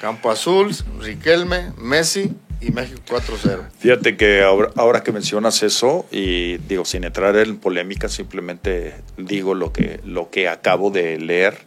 Campo 0.00 0.30
Azul, 0.30 0.74
Riquelme, 1.00 1.72
Messi 1.78 2.32
y 2.60 2.70
México 2.70 3.00
4-0. 3.08 3.70
Fíjate 3.78 4.16
que 4.16 4.42
ahora, 4.42 4.70
ahora 4.76 5.02
que 5.02 5.12
mencionas 5.12 5.62
eso, 5.62 6.06
y 6.10 6.58
digo, 6.58 6.84
sin 6.84 7.04
entrar 7.04 7.36
en 7.36 7.58
polémica, 7.58 8.08
simplemente 8.08 8.94
digo 9.16 9.54
lo 9.54 9.72
que, 9.72 10.00
lo 10.04 10.30
que 10.30 10.48
acabo 10.48 10.90
de 10.90 11.18
leer. 11.18 11.58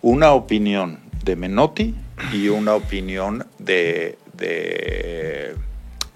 Una 0.00 0.32
opinión 0.32 1.00
de 1.24 1.36
Menotti 1.36 1.94
y 2.32 2.48
una 2.48 2.74
opinión 2.74 3.46
de, 3.58 4.16
de 4.34 5.56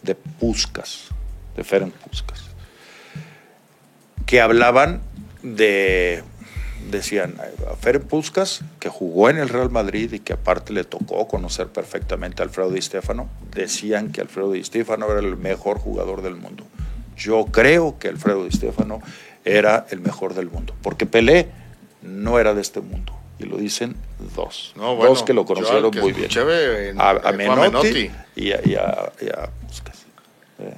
de 0.02 0.14
Puskas, 0.14 1.08
de 1.56 1.64
Ferenc 1.64 1.94
Puskas, 1.94 2.41
que 4.32 4.40
hablaban 4.40 5.02
de, 5.42 6.22
decían, 6.90 7.34
a 7.70 7.76
Ferenc 7.76 8.04
Puskas, 8.04 8.62
que 8.80 8.88
jugó 8.88 9.28
en 9.28 9.36
el 9.36 9.50
Real 9.50 9.68
Madrid 9.68 10.10
y 10.10 10.20
que 10.20 10.32
aparte 10.32 10.72
le 10.72 10.84
tocó 10.84 11.28
conocer 11.28 11.66
perfectamente 11.66 12.40
a 12.40 12.46
Alfredo 12.46 12.70
Di 12.70 12.80
Stefano, 12.80 13.28
decían 13.54 14.10
que 14.10 14.22
Alfredo 14.22 14.52
Di 14.52 14.64
Stefano 14.64 15.04
era 15.10 15.20
el 15.20 15.36
mejor 15.36 15.78
jugador 15.78 16.22
del 16.22 16.36
mundo. 16.36 16.64
Yo 17.14 17.44
creo 17.44 17.98
que 17.98 18.08
Alfredo 18.08 18.46
Di 18.46 18.52
Stefano 18.52 19.02
era 19.44 19.84
el 19.90 20.00
mejor 20.00 20.32
del 20.32 20.48
mundo, 20.48 20.74
porque 20.80 21.04
Pelé 21.04 21.48
no 22.00 22.38
era 22.38 22.54
de 22.54 22.62
este 22.62 22.80
mundo. 22.80 23.12
Y 23.38 23.44
lo 23.44 23.58
dicen 23.58 23.96
dos. 24.34 24.72
No, 24.76 24.96
bueno, 24.96 25.10
dos 25.10 25.24
que 25.24 25.34
lo 25.34 25.44
conocieron 25.44 25.90
que 25.90 26.00
muy 26.00 26.12
bien. 26.14 26.30
en- 26.88 26.98
A, 26.98 27.10
a 27.10 27.32
Menotti, 27.32 28.10
y 28.36 28.52
a, 28.52 28.60
y 28.64 28.76
a- 28.76 29.12
y 29.20 29.26
Puskas. 29.66 30.06
¿eh? 30.60 30.72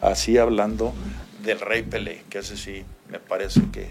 Así 0.00 0.38
hablando 0.38 0.92
del 1.42 1.60
rey 1.60 1.82
Pelé, 1.82 2.24
que 2.30 2.38
ese 2.38 2.56
sí 2.56 2.84
me 3.08 3.18
parece 3.18 3.60
que, 3.72 3.90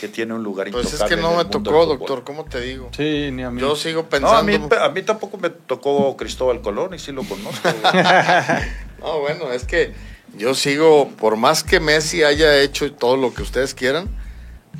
que 0.00 0.08
tiene 0.08 0.34
un 0.34 0.42
lugar 0.42 0.70
Pues 0.70 0.86
es 0.86 0.92
intocable 0.94 1.16
que 1.16 1.22
no 1.22 1.36
me 1.36 1.44
tocó, 1.44 1.86
doctor, 1.86 2.24
¿cómo 2.24 2.44
te 2.44 2.60
digo? 2.60 2.90
Sí, 2.96 3.30
ni 3.32 3.42
a 3.42 3.50
mí. 3.50 3.60
Yo 3.60 3.74
sigo 3.76 4.02
No, 4.02 4.08
pensando. 4.08 4.36
a 4.36 4.42
mí, 4.42 4.58
a 4.80 4.88
mí 4.90 5.02
tampoco 5.02 5.38
me 5.38 5.50
tocó 5.50 6.16
Cristóbal 6.16 6.60
Colón 6.60 6.94
y 6.94 6.98
sí 6.98 7.12
lo 7.12 7.22
conozco. 7.24 7.68
No, 9.00 9.20
bueno, 9.20 9.52
es 9.52 9.62
que 9.64 9.92
yo 10.36 10.54
sigo, 10.54 11.08
por 11.10 11.36
más 11.36 11.62
que 11.62 11.78
Messi 11.78 12.24
haya 12.24 12.60
hecho 12.60 12.92
todo 12.92 13.16
lo 13.16 13.32
que 13.32 13.42
ustedes 13.42 13.72
quieran, 13.74 14.08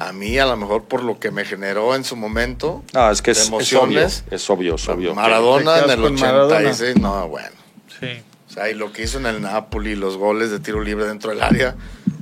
a 0.01 0.13
mí 0.13 0.39
a 0.39 0.47
lo 0.47 0.57
mejor 0.57 0.85
por 0.85 1.05
lo 1.05 1.19
que 1.21 1.31
me 1.31 1.45
generó 1.45 1.95
en 1.95 2.03
su 2.05 2.17
momento, 2.17 2.83
No, 2.93 3.11
es 3.13 3.23
que 3.23 3.31
es, 3.31 3.37
de 3.39 3.43
es 3.45 3.49
obvio, 3.49 3.59
emociones, 3.61 4.25
es 4.33 4.51
obvio, 4.51 4.75
es 4.75 4.89
obvio. 4.89 5.15
Maradona 5.15 5.77
¿Te 5.79 5.85
en 5.85 5.91
el 5.91 6.01
con 6.03 6.15
Maradona? 6.17 6.57
86, 6.57 6.97
no, 6.97 7.29
bueno. 7.29 7.51
Sí. 8.01 8.09
Sea, 8.59 8.71
y 8.71 8.75
lo 8.75 8.93
que 8.93 9.03
hizo 9.05 9.19
en 9.19 9.27
el 9.27 9.41
Napoli, 9.41 9.95
los 9.95 10.17
goles 10.17 10.51
de 10.51 10.59
tiro 10.61 10.83
libre 10.83 11.05
dentro 11.07 11.31
del 11.31 11.43
área, 11.43 11.77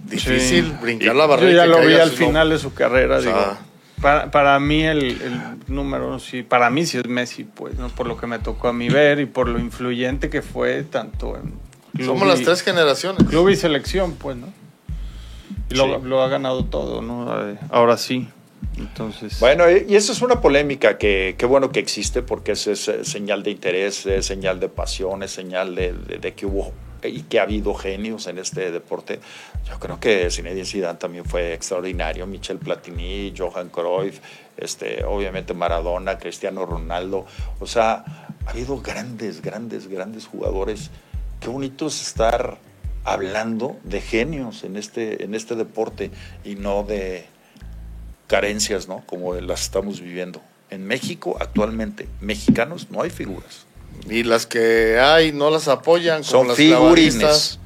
difícil 0.04 0.64
Sí. 0.66 0.74
brincar 0.82 1.14
Y- 1.14 1.18
la 1.18 1.26
barrera. 1.26 1.50
Yo 1.50 1.56
ya 1.56 1.66
lo 1.66 1.86
vi 1.86 1.94
al 1.94 2.10
final 2.10 2.50
de 2.50 2.58
su 2.58 2.74
carrera, 2.74 3.16
O 3.16 3.22
sea, 3.22 3.32
digo. 3.32 3.58
Para, 4.02 4.30
para 4.30 4.60
mí 4.60 4.82
el, 4.82 5.02
el 5.04 5.40
número, 5.68 6.18
sí, 6.18 6.42
para 6.42 6.68
mí 6.68 6.84
sí 6.84 6.98
es 6.98 7.06
Messi, 7.08 7.44
pues, 7.44 7.78
¿no? 7.78 7.88
por 7.88 8.06
lo 8.06 8.18
que 8.18 8.26
me 8.26 8.38
tocó 8.38 8.68
a 8.68 8.72
mí 8.74 8.90
ver 8.90 9.18
y 9.20 9.24
por 9.26 9.48
lo 9.48 9.58
influyente 9.58 10.28
que 10.28 10.42
fue 10.42 10.82
tanto 10.82 11.36
en 11.36 11.54
club 11.94 12.06
Somos 12.06 12.24
y- 12.24 12.28
las 12.28 12.42
tres 12.42 12.62
generaciones. 12.62 13.24
club 13.26 13.48
y 13.48 13.56
selección, 13.56 14.12
pues, 14.12 14.36
¿no? 14.36 14.48
Y 15.70 15.74
lo, 15.74 15.84
Sí. 15.86 15.90
lo 16.04 16.22
ha 16.22 16.28
ganado 16.28 16.66
todo, 16.66 17.00
¿no? 17.00 17.32
Ahora 17.70 17.96
sí. 17.96 18.28
Bueno, 19.40 19.64
y 19.70 19.96
esa 19.96 20.12
es 20.12 20.22
una 20.22 20.40
polémica 20.40 20.98
que, 20.98 21.34
qué 21.38 21.46
bueno 21.46 21.70
que 21.70 21.80
existe 21.80 22.22
porque 22.22 22.52
es, 22.52 22.66
es, 22.66 22.88
eh, 22.88 23.04
señal 23.04 23.42
de 23.42 23.50
interés, 23.50 24.06
señal 24.20 24.60
de 24.60 24.68
pasión, 24.68 25.26
señal 25.28 25.74
de 25.74 26.34
que 26.34 26.46
hubo 26.46 26.72
y 27.02 27.22
que 27.22 27.40
ha 27.40 27.42
habido 27.42 27.74
genios 27.74 28.26
en 28.26 28.38
este 28.38 28.70
deporte. 28.70 29.20
Yo 29.68 29.78
creo 29.78 30.00
que 30.00 30.30
Zinedine 30.30 30.64
Zidane 30.64 30.98
también 30.98 31.24
fue 31.24 31.54
extraordinario, 31.54 32.26
Michel 32.26 32.58
Platini, 32.58 33.32
Johan 33.36 33.68
Cruyff, 33.68 34.20
este, 34.56 35.04
obviamente 35.04 35.54
Maradona, 35.54 36.18
Cristiano 36.18 36.64
Ronaldo. 36.66 37.26
O 37.60 37.66
sea, 37.66 38.04
ha 38.46 38.50
habido 38.50 38.80
grandes, 38.80 39.42
grandes, 39.42 39.88
grandes 39.88 40.26
jugadores. 40.26 40.90
Qué 41.40 41.48
bonito 41.48 41.86
es 41.86 42.00
estar 42.00 42.58
hablando 43.04 43.76
de 43.84 44.00
genios 44.00 44.64
en 44.64 44.76
este, 44.76 45.24
en 45.24 45.34
este 45.34 45.54
deporte 45.54 46.10
y 46.44 46.56
no 46.56 46.82
de 46.82 47.26
carencias, 48.26 48.88
¿no? 48.88 49.02
Como 49.06 49.34
las 49.34 49.62
estamos 49.62 50.00
viviendo. 50.00 50.40
En 50.70 50.86
México, 50.86 51.36
actualmente, 51.40 52.08
mexicanos, 52.20 52.88
no 52.90 53.02
hay 53.02 53.10
figuras. 53.10 53.66
Y 54.08 54.24
las 54.24 54.46
que 54.46 54.98
hay 54.98 55.32
no 55.32 55.50
las 55.50 55.68
apoyan. 55.68 56.22
como 56.22 56.30
Son 56.30 56.48
las 56.48 56.56
figurines. 56.56 57.58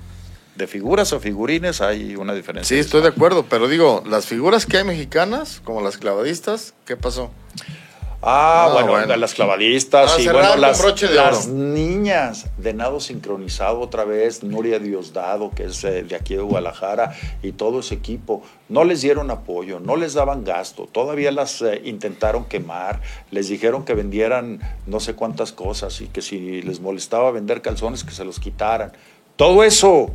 De 0.56 0.66
figuras 0.66 1.12
a 1.14 1.20
figurines 1.20 1.80
hay 1.80 2.16
una 2.16 2.34
diferencia. 2.34 2.76
Sí, 2.76 2.80
estoy 2.80 3.00
de 3.00 3.08
acuerdo, 3.08 3.46
pero 3.48 3.66
digo, 3.66 4.02
las 4.06 4.26
figuras 4.26 4.66
que 4.66 4.76
hay 4.76 4.84
mexicanas, 4.84 5.62
como 5.64 5.80
las 5.80 5.96
clavadistas, 5.96 6.74
¿qué 6.84 6.96
pasó? 6.96 7.30
Ah, 8.22 8.66
No, 8.68 8.74
bueno, 8.74 8.90
bueno. 8.92 9.16
las 9.16 9.32
clavadistas 9.32 10.14
Ah, 10.16 10.20
y 10.20 10.28
bueno, 10.28 10.54
las, 10.56 11.02
las 11.10 11.48
niñas 11.48 12.46
de 12.58 12.74
nado 12.74 13.00
sincronizado 13.00 13.80
otra 13.80 14.04
vez, 14.04 14.42
Nuria 14.42 14.78
Diosdado, 14.78 15.50
que 15.52 15.64
es 15.64 15.82
eh, 15.84 16.02
de 16.02 16.14
aquí 16.16 16.34
de 16.36 16.42
Guadalajara, 16.42 17.14
y 17.42 17.52
todo 17.52 17.80
ese 17.80 17.94
equipo, 17.94 18.42
no 18.68 18.84
les 18.84 19.00
dieron 19.00 19.30
apoyo, 19.30 19.80
no 19.80 19.96
les 19.96 20.12
daban 20.12 20.44
gasto, 20.44 20.86
todavía 20.92 21.32
las 21.32 21.62
eh, 21.62 21.80
intentaron 21.86 22.44
quemar, 22.44 23.00
les 23.30 23.48
dijeron 23.48 23.86
que 23.86 23.94
vendieran 23.94 24.60
no 24.86 25.00
sé 25.00 25.14
cuántas 25.14 25.52
cosas 25.52 25.98
y 26.02 26.08
que 26.08 26.20
si 26.20 26.60
les 26.60 26.80
molestaba 26.80 27.30
vender 27.30 27.62
calzones, 27.62 28.04
que 28.04 28.10
se 28.12 28.26
los 28.26 28.38
quitaran. 28.38 28.92
Todo 29.36 29.64
eso, 29.64 30.10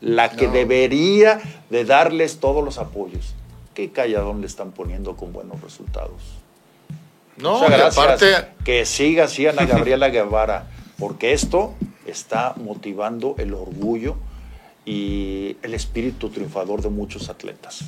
la 0.00 0.30
que 0.30 0.46
No. 0.46 0.54
debería 0.54 1.38
de 1.68 1.84
darles 1.84 2.38
todos 2.40 2.64
los 2.64 2.78
apoyos. 2.78 3.34
¿Qué 3.74 3.90
calladón 3.92 4.40
le 4.40 4.46
están 4.46 4.70
poniendo 4.72 5.16
con 5.16 5.34
buenos 5.34 5.60
resultados? 5.60 6.22
No, 7.36 7.54
Muchas 7.60 7.70
gracias. 7.70 7.98
aparte, 8.04 8.48
Que 8.64 8.84
siga 8.86 9.24
así 9.24 9.46
Ana 9.46 9.64
Gabriela 9.66 10.08
Guevara, 10.10 10.66
porque 10.98 11.32
esto 11.32 11.74
está 12.06 12.54
motivando 12.56 13.34
el 13.38 13.54
orgullo 13.54 14.16
y 14.84 15.56
el 15.62 15.74
espíritu 15.74 16.30
triunfador 16.30 16.82
de 16.82 16.88
muchos 16.90 17.28
atletas. 17.28 17.84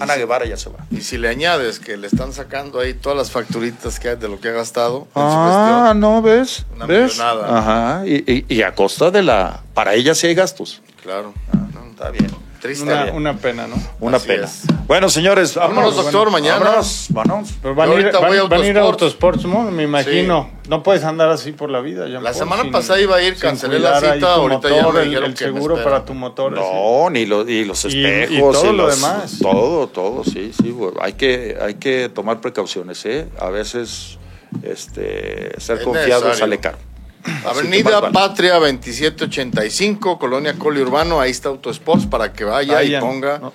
Ana 0.00 0.16
Guevara 0.16 0.44
ya 0.44 0.56
se 0.56 0.70
va. 0.70 0.78
y 0.90 1.02
si 1.02 1.18
le 1.18 1.28
añades 1.28 1.78
que 1.78 1.96
le 1.96 2.08
están 2.08 2.32
sacando 2.32 2.80
ahí 2.80 2.94
todas 2.94 3.16
las 3.16 3.30
facturitas 3.30 4.00
que 4.00 4.08
hay 4.10 4.16
de 4.16 4.28
lo 4.28 4.40
que 4.40 4.48
ha 4.48 4.52
gastado 4.52 5.06
en 5.14 5.22
su 5.22 5.38
Ah, 5.38 5.82
gestión, 5.86 6.00
no, 6.00 6.20
¿ves? 6.20 6.66
Una 6.74 6.86
¿Ves? 6.86 7.12
millonada. 7.12 7.58
Ajá, 7.58 8.06
y, 8.06 8.32
y- 8.32 8.44
y 8.48 8.62
a 8.62 8.74
costa 8.74 9.12
de 9.12 9.22
la... 9.22 9.62
Para 9.72 9.94
ella 9.94 10.14
sí 10.16 10.26
hay 10.26 10.34
gastos. 10.34 10.82
claro. 11.02 11.32
Ah, 11.52 11.66
está 11.90 12.10
bien. 12.10 12.26
Triste. 12.64 13.10
una, 13.12 13.36
pena, 13.36 13.66
¿no? 13.66 13.76
Una 14.00 14.16
Así 14.16 14.26
pena. 14.26 14.46
es. 14.46 14.62
Bueno, 14.86 15.10
señores, 15.10 15.54
Vámonos, 15.54 15.96
doctor, 15.96 16.30
mañana. 16.30 16.60
Vámonos, 16.60 17.06
vámonos. 17.10 17.50
Pero 17.60 17.74
van, 17.74 17.90
Yo 17.90 17.96
a 17.96 18.00
ir, 18.00 18.04
van- 18.06 18.14
a 18.16 18.42
van 18.48 18.62
a 18.62 18.66
ir 18.66 18.78
a 18.78 18.80
Autosports. 18.80 19.44
¿no? 19.44 19.70
Me 19.70 19.82
imagino. 19.82 20.48
No 20.70 20.82
puedes 20.82 21.04
andar 21.04 21.28
así 21.28 21.52
por 21.52 21.68
la 21.68 21.80
vida. 21.80 22.06
Jean 22.08 22.24
La 22.24 22.30
Paul, 22.30 22.38
semana 22.38 22.62
sin- 22.62 22.72
pasada 22.72 22.98
iba 23.02 23.16
a 23.16 23.22
ir, 23.22 23.36
cancelé 23.36 23.78
la 23.80 24.00
cita, 24.00 24.34
ahorita 24.36 24.70
ya 24.70 24.76
motor, 24.82 24.94
me 24.94 25.02
el, 25.02 25.14
el 25.14 25.30
me 25.30 25.36
seguro 25.36 25.84
para 25.84 26.06
tu 26.06 26.14
motor. 26.14 26.52
No, 26.52 27.10
ni, 27.10 27.26
lo- 27.26 27.46
y 27.46 27.66
los 27.66 27.84
Y- 27.84 27.98
y 27.98 28.04
espejos. 28.06 28.62
todo 28.62 28.72
lo 28.72 28.86
los- 28.86 28.96
demás. 28.96 29.38
Todo, 29.42 29.86
todo, 29.88 30.24
sí, 30.24 30.50
sí. 30.58 30.70
güey. 30.70 30.92
Hay 31.02 31.12
que, 31.12 31.58
hay 31.60 31.74
que 31.74 32.08
tomar 32.08 32.40
precauciones, 32.40 33.04
¿eh? 33.04 33.28
A 33.38 33.50
veces 33.50 34.18
este, 34.62 35.60
ser 35.60 35.78
Es 35.78 35.84
confiado 35.84 36.24
necesario. 36.24 36.34
sale 36.38 36.58
caro. 36.60 36.78
Avenida. 37.44 38.10
Patria 38.12 38.54
2785, 38.54 40.18
Colonia 40.18 40.54
Coli 40.58 40.80
Urbano, 40.82 41.20
ahí 41.20 41.30
está 41.30 41.48
Autosports 41.48 42.06
para 42.06 42.32
que 42.32 42.44
vaya 42.44 42.74
Vayan. 42.74 43.02
y 43.02 43.06
ponga 43.06 43.38
No, 43.38 43.52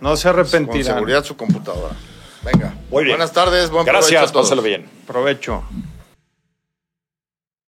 no 0.00 0.16
se 0.16 0.28
con 0.30 0.38
arrepentirán. 0.40 0.94
seguridad 0.94 1.24
su 1.24 1.36
computadora. 1.36 1.94
Venga. 2.42 2.74
Muy 2.90 3.04
bien. 3.04 3.16
Buenas 3.16 3.32
tardes, 3.32 3.70
buen 3.70 3.84
provecho 3.84 4.06
a 4.06 4.10
Gracias, 4.10 4.32
todos. 4.32 4.46
pásalo 4.46 4.62
bien. 4.62 4.88
Provecho. 5.06 5.62